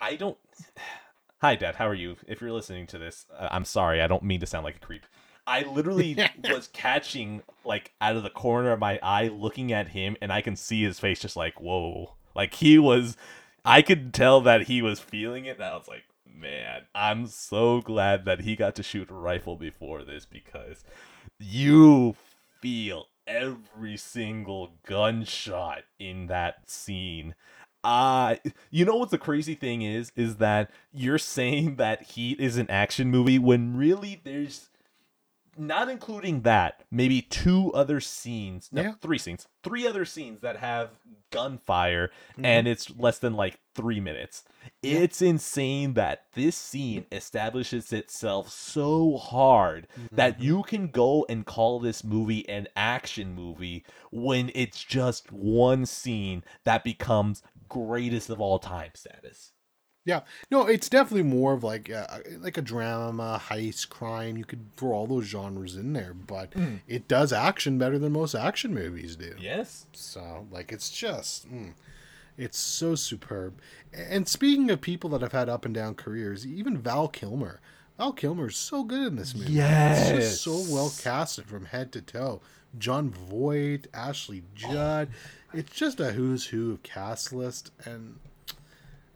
[0.00, 0.38] I don't.
[1.40, 1.76] Hi, Dad.
[1.76, 2.16] How are you?
[2.26, 4.00] If you're listening to this, uh, I'm sorry.
[4.00, 5.06] I don't mean to sound like a creep.
[5.46, 6.16] I literally
[6.50, 10.40] was catching like out of the corner of my eye, looking at him, and I
[10.40, 12.14] can see his face, just like whoa.
[12.34, 13.16] Like he was,
[13.64, 15.56] I could tell that he was feeling it.
[15.56, 19.56] And I was like, man, I'm so glad that he got to shoot a rifle
[19.56, 20.82] before this because
[21.38, 22.16] you
[22.60, 27.34] feel every single gunshot in that scene.
[27.82, 28.36] Uh
[28.70, 32.70] you know what the crazy thing is is that you're saying that Heat is an
[32.70, 34.70] action movie when really there's
[35.56, 38.92] not including that, maybe two other scenes, no, Yeah.
[39.00, 40.90] three scenes, three other scenes that have
[41.30, 42.44] gunfire, mm-hmm.
[42.44, 44.44] and it's less than like three minutes.
[44.82, 50.16] It's insane that this scene establishes itself so hard mm-hmm.
[50.16, 55.86] that you can go and call this movie an action movie when it's just one
[55.86, 59.52] scene that becomes greatest of all time status.
[60.04, 64.36] Yeah, no, it's definitely more of like a, like a drama, heist, crime.
[64.36, 66.52] You could throw all those genres in there, but
[66.86, 69.34] it does action better than most action movies do.
[69.38, 69.86] Yes.
[69.92, 71.72] So, like, it's just, mm,
[72.36, 73.60] it's so superb.
[73.94, 77.60] And speaking of people that have had up and down careers, even Val Kilmer.
[77.96, 79.58] Val Kilmer is so good in this movie.
[79.58, 82.42] It's just so well casted from head to toe.
[82.76, 85.08] Jon Voight, Ashley Judd.
[85.52, 88.18] It's just a who's who of cast list, and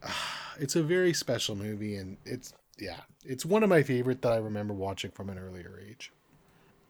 [0.58, 1.96] it's a very special movie.
[1.96, 5.80] And it's yeah, it's one of my favorite that I remember watching from an earlier
[5.84, 6.12] age.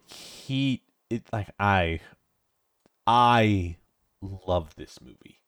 [0.06, 2.00] he it like I
[3.06, 3.76] I
[4.20, 5.40] love this movie.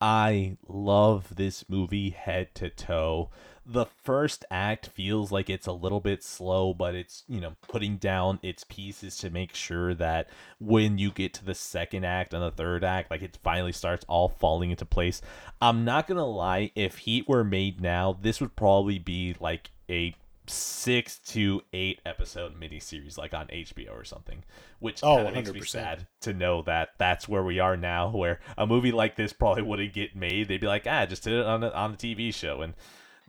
[0.00, 3.30] I love this movie head to toe.
[3.64, 7.96] The first act feels like it's a little bit slow, but it's, you know, putting
[7.96, 12.42] down its pieces to make sure that when you get to the second act and
[12.42, 15.22] the third act, like it finally starts all falling into place.
[15.60, 19.70] I'm not going to lie, if Heat were made now, this would probably be like
[19.88, 20.16] a
[20.48, 24.42] six to eight episode miniseries like on HBO or something,
[24.80, 25.68] which Oh, kind of makes me 100%.
[25.68, 29.62] sad to know that that's where we are now, where a movie like this probably
[29.62, 30.48] wouldn't get made.
[30.48, 32.74] They'd be like, ah, just did it on a, on a TV show, and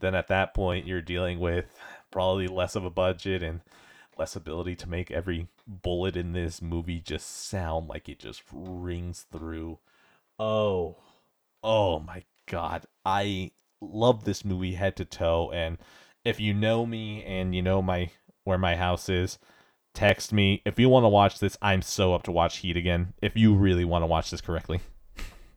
[0.04, 1.66] then at that point you're dealing with
[2.12, 3.62] probably less of a budget and
[4.18, 9.26] less ability to make every bullet in this movie just sound like it just rings
[9.32, 9.80] through.
[10.40, 10.98] Oh,
[11.64, 13.52] oh my god, I
[13.82, 15.78] love this movie head to toe, and
[16.26, 18.12] if you know me and you know my
[18.44, 19.40] where my house is,
[19.94, 21.58] text me if you want to watch this.
[21.62, 23.14] I'm so up to watch Heat again.
[23.22, 24.82] If you really want to watch this correctly,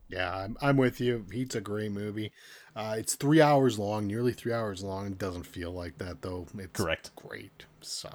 [0.08, 1.26] Yeah, I'm, I'm with you.
[1.32, 2.32] Heat's a great movie.
[2.76, 5.06] Uh, it's three hours long, nearly three hours long.
[5.06, 6.46] It doesn't feel like that though.
[6.58, 7.10] It's Correct.
[7.16, 7.64] Great.
[7.80, 8.10] So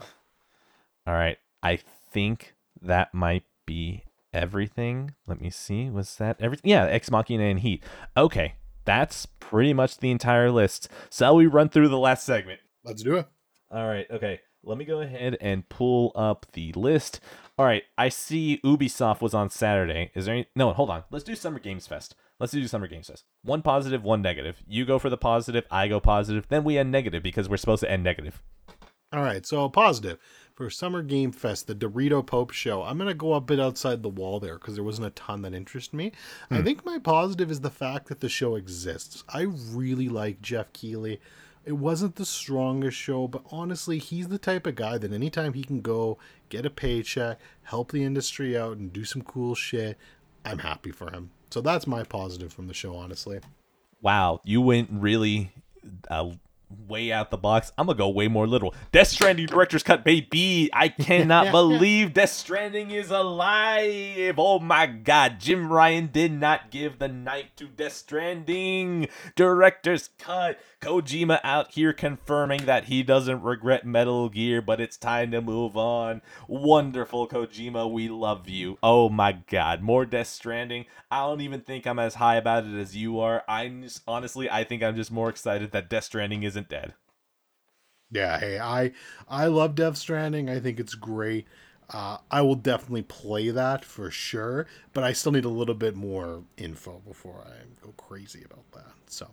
[1.08, 1.40] All right.
[1.64, 1.80] I
[2.12, 5.16] think that might be everything.
[5.26, 5.90] Let me see.
[5.90, 6.70] Was that everything?
[6.70, 7.84] Yeah, Ex Machina and Heat.
[8.16, 8.54] Okay.
[8.86, 10.90] That's pretty much the entire list.
[11.12, 12.60] Shall we run through the last segment?
[12.84, 13.28] let's do it.
[13.72, 14.06] All right.
[14.12, 14.42] Okay.
[14.64, 17.20] Let me go ahead and pull up the list.
[17.58, 17.84] All right.
[17.98, 20.12] I see Ubisoft was on Saturday.
[20.14, 20.48] Is there any?
[20.56, 21.04] No, hold on.
[21.10, 22.16] Let's do Summer Games Fest.
[22.42, 23.24] Let's do Summer Games Fest.
[23.44, 24.64] One positive, one negative.
[24.68, 25.64] You go for the positive.
[25.70, 26.48] I go positive.
[26.48, 28.42] Then we end negative because we're supposed to end negative.
[29.14, 30.18] All right, so positive
[30.56, 32.82] for Summer Game Fest, the Dorito Pope show.
[32.82, 35.54] I'm gonna go a bit outside the wall there because there wasn't a ton that
[35.54, 36.14] interested me.
[36.50, 36.64] I hmm.
[36.64, 39.24] think my positive is the fact that the show exists.
[39.30, 41.22] I really like Geoff Keighley.
[41.64, 45.64] It wasn't the strongest show, but honestly, he's the type of guy that anytime he
[45.64, 46.18] can go
[46.50, 49.96] get a paycheck, help the industry out, and do some cool shit,
[50.44, 51.30] I'm happy for him.
[51.52, 53.40] So that's my positive from the show, honestly.
[54.02, 55.52] Wow, you went really
[56.10, 56.32] uh,
[56.88, 57.72] way out the box.
[57.78, 58.74] I'm gonna go way more literal.
[58.92, 60.70] Death Stranding director's cut, baby.
[60.74, 64.36] I cannot believe Death Stranding is alive.
[64.38, 69.08] Oh my God, Jim Ryan did not give the knife to Death Stranding.
[69.36, 70.60] Director's cut.
[70.82, 75.78] Kojima out here confirming that he doesn't regret Metal Gear, but it's time to move
[75.78, 76.24] on.
[76.48, 78.80] Wonderful Kojima, we love you.
[78.82, 80.88] Oh my God, more Death Stranding.
[81.12, 83.44] I don't even think I'm as high about it as you are.
[83.48, 86.96] I'm honestly, I think I'm just more excited that Death Stranding isn't dead.
[88.10, 88.92] Yeah, hey, I
[89.28, 90.50] I love Death Stranding.
[90.50, 91.46] I think it's great.
[91.90, 95.96] Uh, I will definitely play that for sure, but I still need a little bit
[95.96, 98.94] more info before I go crazy about that.
[99.08, 99.30] So,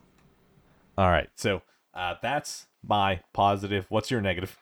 [0.99, 1.62] All right, so
[1.94, 3.86] uh, that's my positive.
[3.89, 4.59] What's your negative?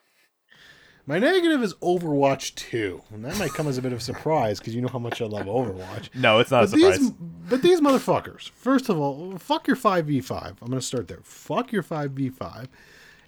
[1.07, 4.59] my negative is Overwatch 2, and that might come as a bit of a surprise
[4.59, 6.13] because you know how much I love Overwatch.
[6.13, 8.51] No, it's not a But these, but these motherfuckers.
[8.51, 10.57] First of all, fuck your five v five.
[10.61, 11.21] I'm gonna start there.
[11.23, 12.67] Fuck your five v five,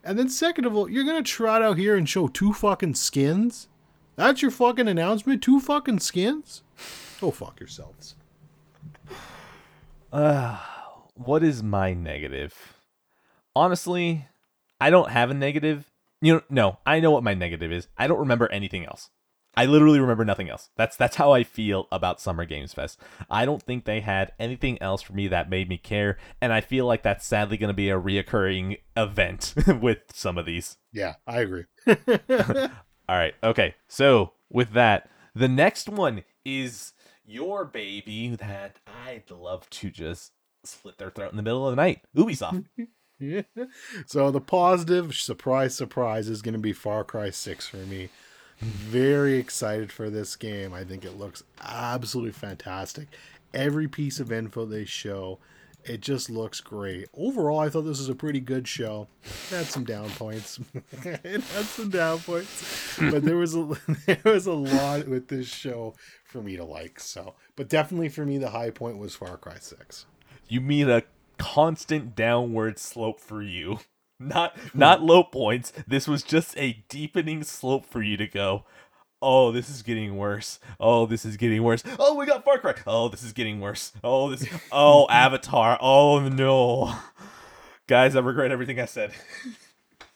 [0.04, 3.70] and then second of all, you're gonna trot out here and show two fucking skins.
[4.18, 5.42] That's your fucking announcement.
[5.42, 6.62] Two fucking skins.
[7.20, 8.14] Go fuck yourselves.
[10.12, 12.79] what is my negative?
[13.60, 14.26] Honestly,
[14.80, 15.92] I don't have a negative.
[16.22, 17.90] You know, no, I know what my negative is.
[17.98, 19.10] I don't remember anything else.
[19.54, 20.70] I literally remember nothing else.
[20.78, 23.02] That's that's how I feel about Summer Games Fest.
[23.30, 26.62] I don't think they had anything else for me that made me care, and I
[26.62, 30.78] feel like that's sadly going to be a reoccurring event with some of these.
[30.94, 31.66] Yeah, I agree.
[31.88, 33.34] All right.
[33.44, 33.76] Okay.
[33.90, 36.94] So with that, the next one is
[37.26, 40.32] your baby that I'd love to just
[40.64, 42.04] slit their throat in the middle of the night.
[42.16, 42.64] Ubisoft.
[44.06, 48.10] So the positive, surprise, surprise, is going to be Far Cry 6 for me.
[48.60, 50.74] Very excited for this game.
[50.74, 53.08] I think it looks absolutely fantastic.
[53.54, 55.40] Every piece of info they show,
[55.86, 57.08] it just looks great.
[57.14, 59.08] Overall, I thought this was a pretty good show.
[59.24, 60.60] It had some down points.
[60.92, 65.48] it had some down points, but there was a there was a lot with this
[65.48, 67.00] show for me to like.
[67.00, 70.06] So, but definitely for me, the high point was Far Cry 6.
[70.50, 71.04] you mean a
[71.40, 73.80] constant downward slope for you.
[74.22, 74.78] Not hmm.
[74.78, 75.72] not low points.
[75.88, 78.66] This was just a deepening slope for you to go.
[79.22, 80.60] Oh, this is getting worse.
[80.78, 81.84] Oh, this is getting worse.
[81.98, 82.74] Oh, we got Far Cry.
[82.86, 83.94] Oh, this is getting worse.
[84.04, 84.46] Oh, this.
[84.74, 85.78] Oh, Avatar.
[85.80, 86.94] Oh no,
[87.88, 89.14] guys, I regret everything I said.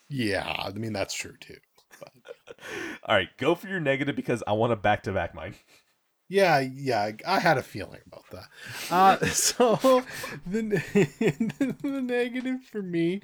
[0.10, 1.58] Yeah, I mean that's true too.
[3.06, 5.56] All right, go for your negative because I want to back to back mine.
[6.30, 8.48] Yeah, yeah, I had a feeling about that.
[8.90, 10.04] Uh, so
[10.48, 10.62] the,
[11.82, 13.22] the negative for me,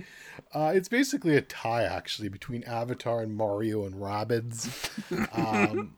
[0.53, 4.89] uh, it's basically a tie actually between Avatar and Mario and Rabbids.
[5.35, 5.95] Um,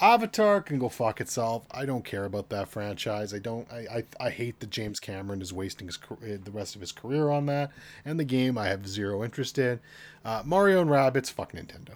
[0.00, 1.64] Avatar can go fuck itself.
[1.70, 3.32] I don't care about that franchise.
[3.32, 3.70] I don't.
[3.72, 7.30] I I, I hate that James Cameron is wasting his the rest of his career
[7.30, 7.70] on that.
[8.04, 9.80] And the game, I have zero interest in.
[10.24, 11.94] Uh, Mario and Rabbids, fuck Nintendo.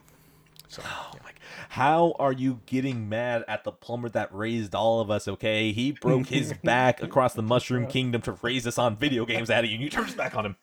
[0.68, 1.30] So Oh my!
[1.70, 5.26] How are you getting mad at the plumber that raised all of us?
[5.26, 9.50] Okay, he broke his back across the Mushroom Kingdom to raise us on video games
[9.50, 9.76] out of you.
[9.76, 10.56] and You turned his back on him.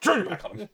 [0.00, 0.68] Turn your back on him.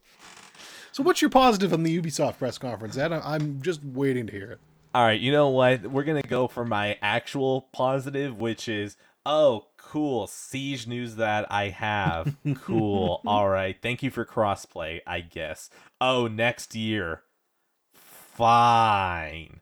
[0.93, 3.13] So what's your positive on the Ubisoft press conference, Ed?
[3.13, 4.61] I'm just waiting to hear it.
[4.95, 5.83] All right, you know what?
[5.83, 11.69] We're gonna go for my actual positive, which is oh, cool, Siege news that I
[11.71, 12.37] have.
[12.63, 13.21] Cool.
[13.27, 15.01] All right, thank you for crossplay.
[15.07, 15.69] I guess.
[16.01, 17.23] Oh, next year.
[18.37, 19.61] Fine.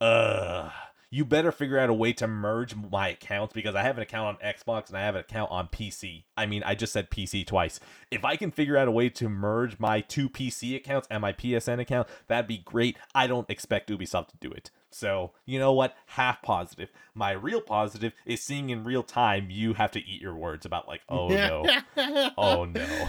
[0.00, 0.70] Ugh.
[1.12, 4.38] You better figure out a way to merge my accounts because I have an account
[4.42, 6.22] on Xbox and I have an account on PC.
[6.36, 7.80] I mean, I just said PC twice.
[8.12, 11.32] If I can figure out a way to merge my two PC accounts and my
[11.32, 12.96] PSN account, that'd be great.
[13.12, 14.70] I don't expect Ubisoft to do it.
[14.92, 15.96] So, you know what?
[16.06, 16.92] Half positive.
[17.12, 20.86] My real positive is seeing in real time you have to eat your words about,
[20.86, 21.66] like, oh no.
[22.38, 23.08] oh no.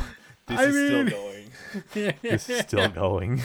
[0.51, 1.37] This I is mean- still going.
[2.21, 3.41] This is still going.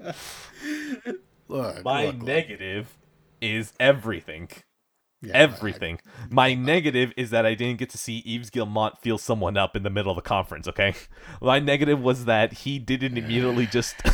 [1.48, 2.22] Look, My look, look.
[2.26, 2.98] negative
[3.40, 4.48] is everything.
[5.22, 5.98] Yeah, Everything.
[6.30, 9.82] My negative is that I didn't get to see Yves Guillemot feel someone up in
[9.82, 10.94] the middle of the conference, okay?
[11.40, 13.96] My negative was that he didn't immediately just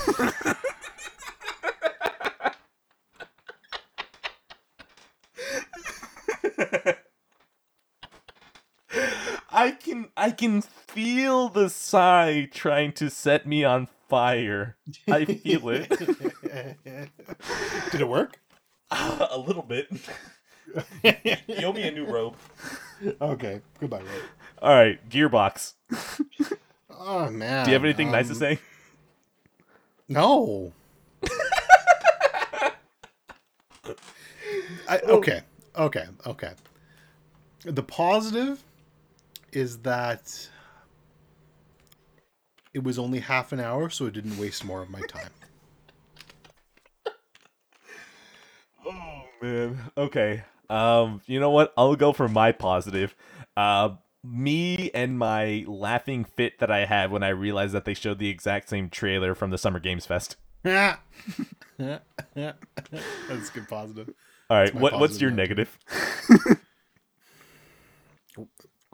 [9.55, 14.77] I can I can feel the sigh trying to set me on fire.
[15.09, 15.89] I feel it.
[17.93, 18.41] Did it work?
[18.91, 19.89] a little bit.
[21.05, 22.35] you owe me a new robe.
[23.21, 23.61] Okay.
[23.79, 24.09] Goodbye, Rob.
[24.61, 25.75] All right, Gearbox.
[26.91, 27.65] Oh man.
[27.65, 28.59] Do you have anything nice to um, say?
[30.09, 30.73] No.
[34.89, 35.43] I, okay.
[35.77, 36.05] Okay.
[36.27, 36.53] Okay.
[37.65, 38.63] The positive
[39.55, 40.49] is that
[42.75, 45.31] it was only half an hour, so it didn't waste more of my time.
[48.87, 49.79] Oh man.
[49.97, 50.45] Okay.
[50.69, 51.73] Um, you know what?
[51.75, 53.15] I'll go for my positive.
[53.57, 58.19] Uh, me and my laughing fit that I had when I realized that they showed
[58.19, 60.37] the exact same trailer from the Summer Games Fest.
[60.65, 60.99] That's
[61.79, 64.11] good positive.
[64.51, 65.37] All right, my what what's your note.
[65.37, 65.79] negative?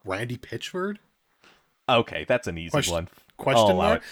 [0.04, 0.96] Randy Pitchford?
[1.88, 3.08] Okay, that's an easy Question- one.
[3.40, 4.02] Question oh, allow mark?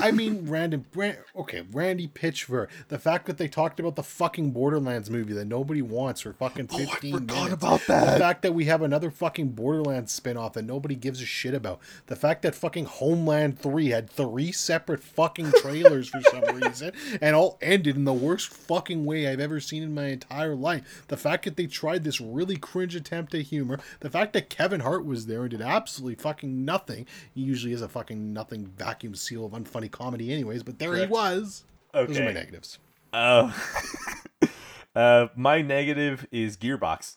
[0.00, 0.84] I mean, Randy.
[0.94, 2.68] Ran, okay, Randy Pitchford.
[2.88, 6.68] The fact that they talked about the fucking Borderlands movie that nobody wants for fucking
[6.70, 7.54] Oh, I fifteen forgot minutes.
[7.54, 11.54] about The fact that we have another fucking Borderlands spin-off that nobody gives a shit
[11.54, 11.80] about.
[12.06, 17.34] The fact that fucking Homeworld 3 had three separate fucking trailers for some reason and
[17.34, 21.04] all ended in the worst fucking way I've ever seen in my entire life.
[21.08, 23.78] The fact that they tried this really cringe attempt at humor.
[24.00, 27.06] The fact that Kevin Hart was there and did absolutely fucking nothing.
[27.34, 31.06] He usually is a fucking nothing vacuum seal of unfunny comedy anyways, but there Correct.
[31.06, 31.64] he was.
[31.92, 32.34] Those are my Okay.
[32.34, 32.78] negatives.
[33.12, 33.52] Uh,
[34.94, 37.16] uh, my negative is Gearbox.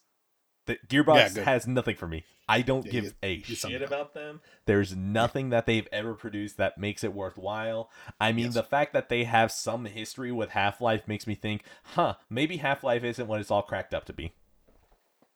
[0.66, 2.24] The Gearbox Yeah, has nothing for me.
[2.50, 4.42] I don't Yeah, give get- a something shit about about them.
[4.66, 7.90] There's nothing that they've ever produced that makes it worthwhile.
[8.22, 8.53] I mean, Yes.
[8.53, 12.58] the fact that they have some history with Half Life makes me think, huh, maybe
[12.58, 14.34] Half Life isn't what it's all cracked up to be.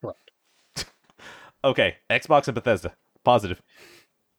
[0.00, 0.30] Correct.
[1.64, 2.94] Okay, Xbox and Bethesda.
[3.24, 3.62] Positive.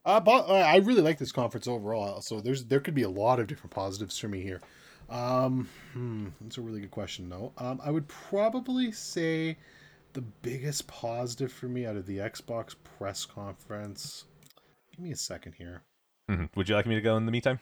[0.06, 2.22] Uh, but uh, I really like this conference overall.
[2.22, 4.62] So there's there could be a lot of different positives for me here.
[5.10, 7.52] Um, hmm, that's a really good question, though.
[7.58, 9.58] Um, I would probably say
[10.14, 14.26] the biggest positive for me out of the Xbox press conference.
[14.92, 15.84] Give me a second here.
[16.30, 16.50] Mhm.
[16.56, 17.60] Would you like me to go in the meantime?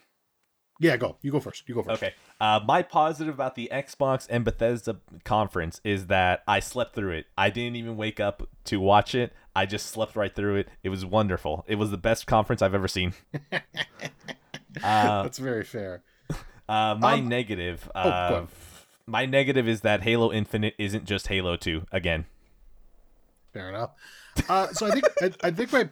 [0.80, 1.18] Yeah, go.
[1.22, 1.68] You go first.
[1.68, 2.02] You go first.
[2.02, 2.14] Okay.
[2.40, 7.28] Uh, my positive about the Xbox and Bethesda conference is that I slept through it.
[7.38, 9.32] I didn't even wake up to watch it.
[9.56, 10.70] I just slept right through it.
[10.84, 11.66] It was wonderful.
[11.68, 13.14] It was the best conference I've ever seen.
[13.52, 13.60] uh,
[15.24, 16.04] That's very fair.
[16.70, 17.90] uh, my Um, negative.
[17.94, 18.48] oh, Uh, on.
[19.06, 22.26] my negative is that Halo Infinite isn't just Halo 2 again.
[23.54, 23.92] Fair enough.
[24.48, 25.90] Uh, so I think I, I think my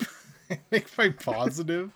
[0.50, 1.92] I think my positive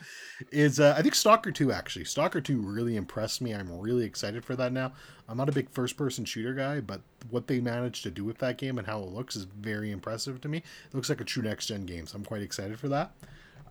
[0.52, 3.52] is uh, I think Stalker Two actually Stalker Two really impressed me.
[3.52, 4.94] I'm really excited for that now.
[5.28, 8.38] I'm not a big first person shooter guy, but what they managed to do with
[8.40, 10.58] that game and how it looks is very impressive to me.
[10.58, 13.14] It looks like a true next gen game, so I'm quite excited for that.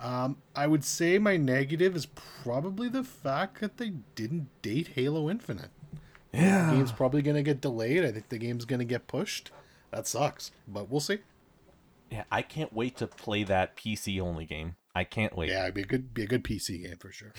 [0.00, 5.30] Um, I would say my negative is probably the fact that they didn't date Halo
[5.30, 5.70] Infinite.
[6.32, 6.70] Yeah.
[6.70, 8.04] The game's probably going to get delayed.
[8.04, 9.52] I think the game's going to get pushed.
[9.92, 11.18] That sucks, but we'll see.
[12.12, 14.76] Yeah, I can't wait to play that PC only game.
[14.94, 15.48] I can't wait.
[15.48, 17.32] Yeah, it'd be a good be a good PC game for sure.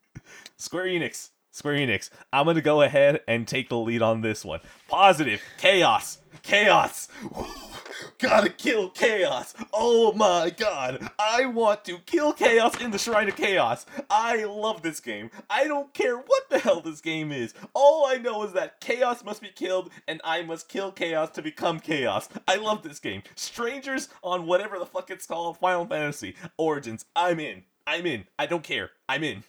[0.56, 1.28] Square Enix.
[1.50, 2.08] Square Enix.
[2.32, 4.60] I'm gonna go ahead and take the lead on this one.
[4.88, 5.42] Positive.
[5.58, 6.20] Chaos.
[6.42, 7.08] Chaos.
[8.18, 9.54] Gotta kill chaos.
[9.72, 11.10] Oh my god.
[11.18, 13.86] I want to kill chaos in the Shrine of Chaos.
[14.08, 15.30] I love this game.
[15.50, 17.54] I don't care what the hell this game is.
[17.74, 21.42] All I know is that chaos must be killed and I must kill chaos to
[21.42, 22.28] become chaos.
[22.46, 23.22] I love this game.
[23.34, 27.04] Strangers on whatever the fuck it's called, Final Fantasy Origins.
[27.16, 27.64] I'm in.
[27.86, 28.24] I'm in.
[28.38, 28.90] I don't care.
[29.08, 29.44] I'm in.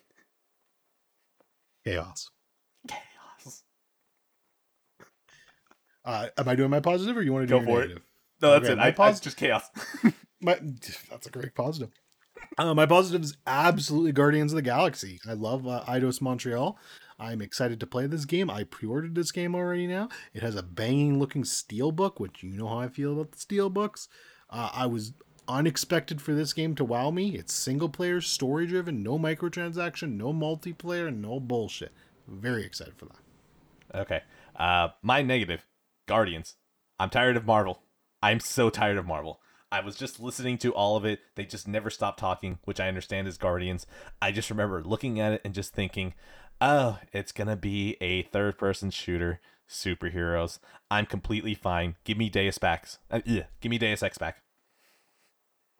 [1.86, 2.30] Chaos.
[2.88, 3.64] Chaos.
[6.04, 8.02] Uh, am I doing my positive or you want to do Go your for it.
[8.42, 8.78] No, that's Okay, it.
[8.98, 9.70] my I, I, just chaos.
[10.42, 10.60] My,
[11.10, 11.90] that's a great positive.
[12.58, 15.20] Uh, my positive is absolutely Guardians of the Galaxy.
[15.28, 16.78] I love uh, Eidos Montreal.
[17.18, 18.50] I'm excited to play this game.
[18.50, 20.10] I pre-ordered this game already now.
[20.34, 23.40] It has a banging looking steel book, which you know how I feel about the
[23.40, 24.08] steel books.
[24.50, 25.14] Uh, I was
[25.48, 27.30] unexpected for this game to wow me.
[27.36, 31.94] It's single player, story driven, no microtransaction, no multiplayer, no bullshit.
[32.28, 34.00] Very excited for that.
[34.02, 34.22] okay.
[34.56, 35.66] Uh, my negative,
[36.08, 36.56] Guardians.
[37.00, 37.82] I'm tired of Marvel.
[38.26, 39.40] I'm so tired of Marvel.
[39.72, 41.20] I was just listening to all of it.
[41.36, 43.86] They just never stopped talking, which I understand is Guardians.
[44.20, 46.16] I just remember looking at it and just thinking,
[46.60, 50.58] oh, it's going to be a third person shooter, superheroes.
[50.90, 51.98] I'm completely fine.
[52.04, 52.98] Give me Deus Ex.
[53.12, 54.42] Uh, ugh, give me Deus Ex back.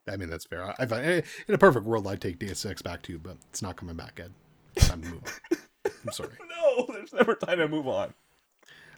[0.08, 0.72] I mean, that's fair.
[0.78, 3.74] I, find, in a perfect world, I'd take Deus Ex back too, but it's not
[3.74, 4.32] coming back, Ed.
[4.76, 5.58] Time to move on.
[6.04, 6.30] I'm sorry.
[6.48, 8.14] No, there's never time to move on.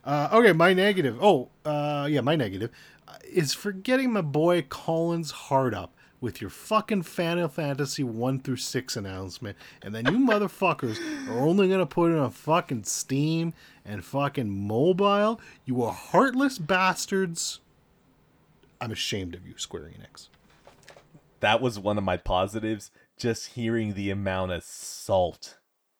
[0.08, 1.18] Uh, okay, my negative.
[1.20, 2.70] Oh, uh, yeah, my negative
[3.06, 8.40] uh, is for getting my boy Colin's heart up with your fucking Final Fantasy 1
[8.40, 13.52] through 6 announcement, and then you motherfuckers are only gonna put it on fucking Steam
[13.84, 15.38] and fucking mobile.
[15.66, 17.60] You are heartless bastards.
[18.80, 20.30] I'm ashamed of you, Square Enix.
[21.40, 22.90] That was one of my positives.
[23.18, 25.58] Just hearing the amount of salt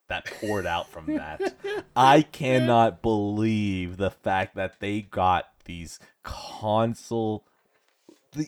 [0.09, 1.55] that poured out from that.
[1.97, 7.45] I cannot believe the fact that they got these console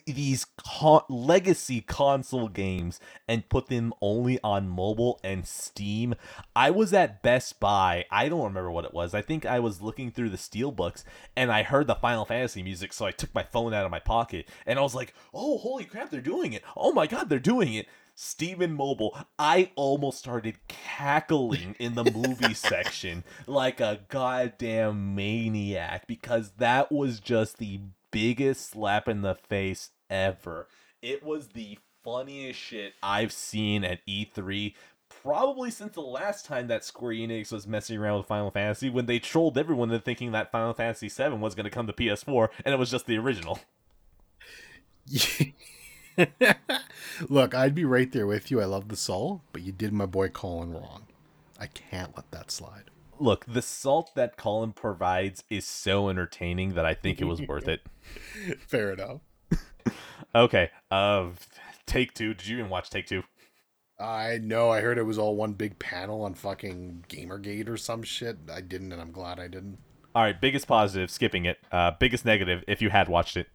[0.05, 6.15] these con- legacy console games and put them only on mobile and Steam.
[6.55, 8.05] I was at Best Buy.
[8.11, 9.13] I don't remember what it was.
[9.13, 11.03] I think I was looking through the steelbooks
[11.35, 13.99] and I heard the Final Fantasy music, so I took my phone out of my
[13.99, 16.63] pocket and I was like, "Oh, holy crap, they're doing it.
[16.77, 22.53] Oh my god, they're doing it." Steven Mobile, I almost started cackling in the movie
[22.55, 27.81] section like a goddamn maniac because that was just the
[28.11, 30.67] biggest slap in the face ever.
[31.01, 34.73] It was the funniest shit I've seen at E3
[35.23, 39.05] probably since the last time that Square Enix was messing around with Final Fantasy when
[39.05, 42.49] they trolled everyone into thinking that Final Fantasy VII was going to come to PS4
[42.65, 43.59] and it was just the original.
[47.29, 48.61] Look, I'd be right there with you.
[48.61, 51.07] I love the soul, but you did my boy Colin wrong.
[51.59, 52.85] I can't let that slide.
[53.19, 57.67] Look, the salt that Colin provides is so entertaining that I think it was worth
[57.67, 57.81] it.
[58.67, 59.21] Fair enough.
[60.33, 61.27] Okay, uh,
[61.85, 62.33] Take Two.
[62.33, 63.23] Did you even watch Take Two?
[63.99, 64.71] I know.
[64.71, 68.37] I heard it was all one big panel on fucking Gamergate or some shit.
[68.51, 69.77] I didn't, and I'm glad I didn't.
[70.15, 71.59] All right, biggest positive, skipping it.
[71.71, 73.47] Uh, biggest negative, if you had watched it.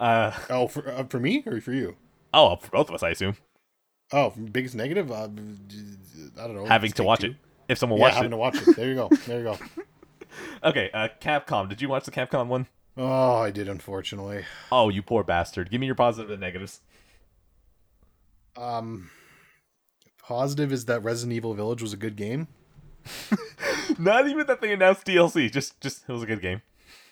[0.00, 1.96] Uh, Oh, for uh, for me or for you?
[2.32, 3.36] oh, for both of us, I assume.
[4.12, 5.10] Oh, biggest negative?
[5.10, 6.66] Uh, I don't know.
[6.66, 7.28] Having to watch Two.
[7.28, 7.36] it.
[7.68, 8.30] If someone Yeah, watched having it.
[8.32, 8.76] to watch it.
[8.76, 9.08] There you go.
[9.26, 9.58] There you go.
[10.64, 11.68] Okay, uh, Capcom.
[11.68, 12.66] Did you watch the Capcom one?
[12.96, 14.44] Oh, I did, unfortunately.
[14.72, 15.70] Oh, you poor bastard.
[15.70, 16.80] Give me your positive and negatives.
[18.56, 19.10] Um,
[20.22, 22.48] positive is that Resident Evil Village was a good game.
[23.98, 25.50] Not even that they announced DLC.
[25.52, 26.62] Just, just it was a good game.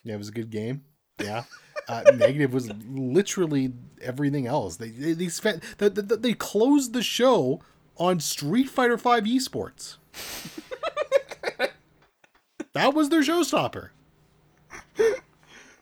[0.04, 0.84] Yeah, it was a good game.
[1.20, 1.44] Yeah.
[1.88, 4.76] Uh, negative was literally everything else.
[4.76, 7.60] They they they, spent, they, closed the show
[7.96, 9.96] on Street Fighter Five esports.
[12.72, 13.90] that was their showstopper.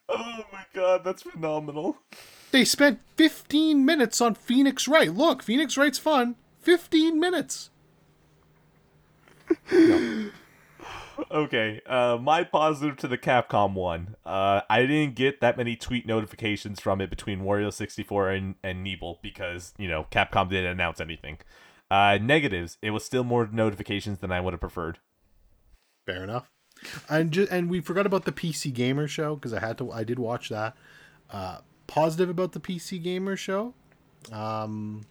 [0.09, 1.99] Oh my god, that's phenomenal.
[2.51, 5.15] They spent 15 minutes on Phoenix Wright.
[5.15, 6.35] Look, Phoenix Wright's fun.
[6.61, 7.70] 15 minutes.
[11.31, 14.17] Okay, uh, my positive to the Capcom one.
[14.25, 18.55] Uh, I didn't get that many tweet notifications from it between Wario sixty four and
[18.63, 21.39] and Nebel because you know Capcom didn't announce anything.
[21.91, 22.79] Uh, negatives.
[22.83, 24.99] It was still more notifications than I would have preferred.
[26.07, 26.51] Fair enough.
[27.09, 29.91] And ju- and we forgot about the PC Gamer show because I had to.
[29.91, 30.77] I did watch that.
[31.31, 33.75] Uh, positive about the PC Gamer show.
[34.33, 35.07] Um,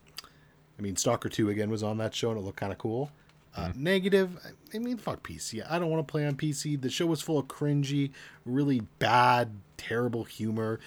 [0.78, 3.12] I mean, Stalker Two again was on that show and it looked kind of cool.
[3.56, 4.38] Uh, Negative.
[4.74, 5.64] I mean, fuck PC.
[5.69, 6.80] I don't want to play on PC.
[6.80, 8.11] The show was full of cringy,
[8.45, 10.80] really bad, terrible humor.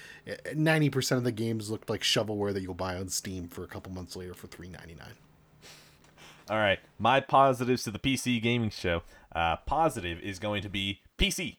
[0.54, 3.66] Ninety percent of the games looked like shovelware that you'll buy on Steam for a
[3.66, 5.14] couple months later for three ninety nine.
[6.48, 9.02] All right, my positives to the PC gaming show.
[9.34, 11.56] Uh, positive is going to be PC.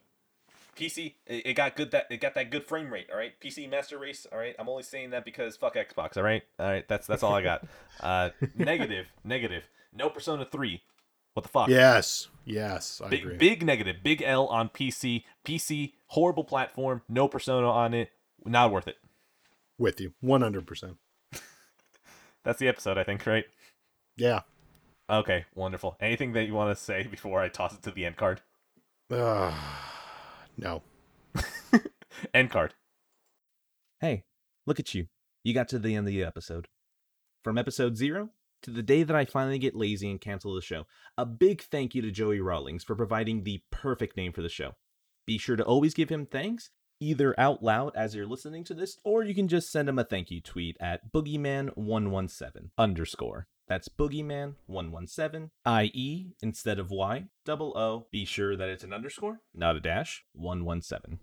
[0.75, 3.07] PC, it, it got good that it got that good frame rate.
[3.11, 4.25] All right, PC Master Race.
[4.31, 6.17] All right, I'm only saying that because fuck Xbox.
[6.17, 7.65] All right, all right, that's that's all I got.
[7.99, 9.69] Uh, negative, negative.
[9.95, 10.81] No Persona Three.
[11.33, 11.69] What the fuck?
[11.69, 13.37] Yes, yes, I agree.
[13.37, 13.97] Big, big negative.
[14.03, 15.23] Big L on PC.
[15.45, 17.01] PC horrible platform.
[17.09, 18.11] No Persona on it.
[18.45, 18.97] Not worth it.
[19.77, 20.97] With you, one hundred percent.
[22.43, 23.25] That's the episode, I think.
[23.25, 23.45] Right?
[24.15, 24.41] Yeah.
[25.09, 25.97] Okay, wonderful.
[25.99, 28.41] Anything that you want to say before I toss it to the end card?
[29.11, 29.53] Uh,
[30.57, 30.81] no.
[32.33, 32.73] End card.
[33.99, 34.23] Hey,
[34.65, 35.07] look at you.
[35.43, 36.67] You got to the end of the episode.
[37.43, 38.29] From episode zero
[38.63, 40.85] to the day that I finally get lazy and cancel the show,
[41.17, 44.73] a big thank you to Joey Rawlings for providing the perfect name for the show.
[45.25, 48.97] Be sure to always give him thanks, either out loud as you're listening to this,
[49.03, 53.47] or you can just send him a thank you tweet at boogeyman117 underscore.
[53.67, 58.07] That's boogeyman117, I-E instead of Y, double O.
[58.11, 61.19] Be sure that it's an underscore, not a dash, 117.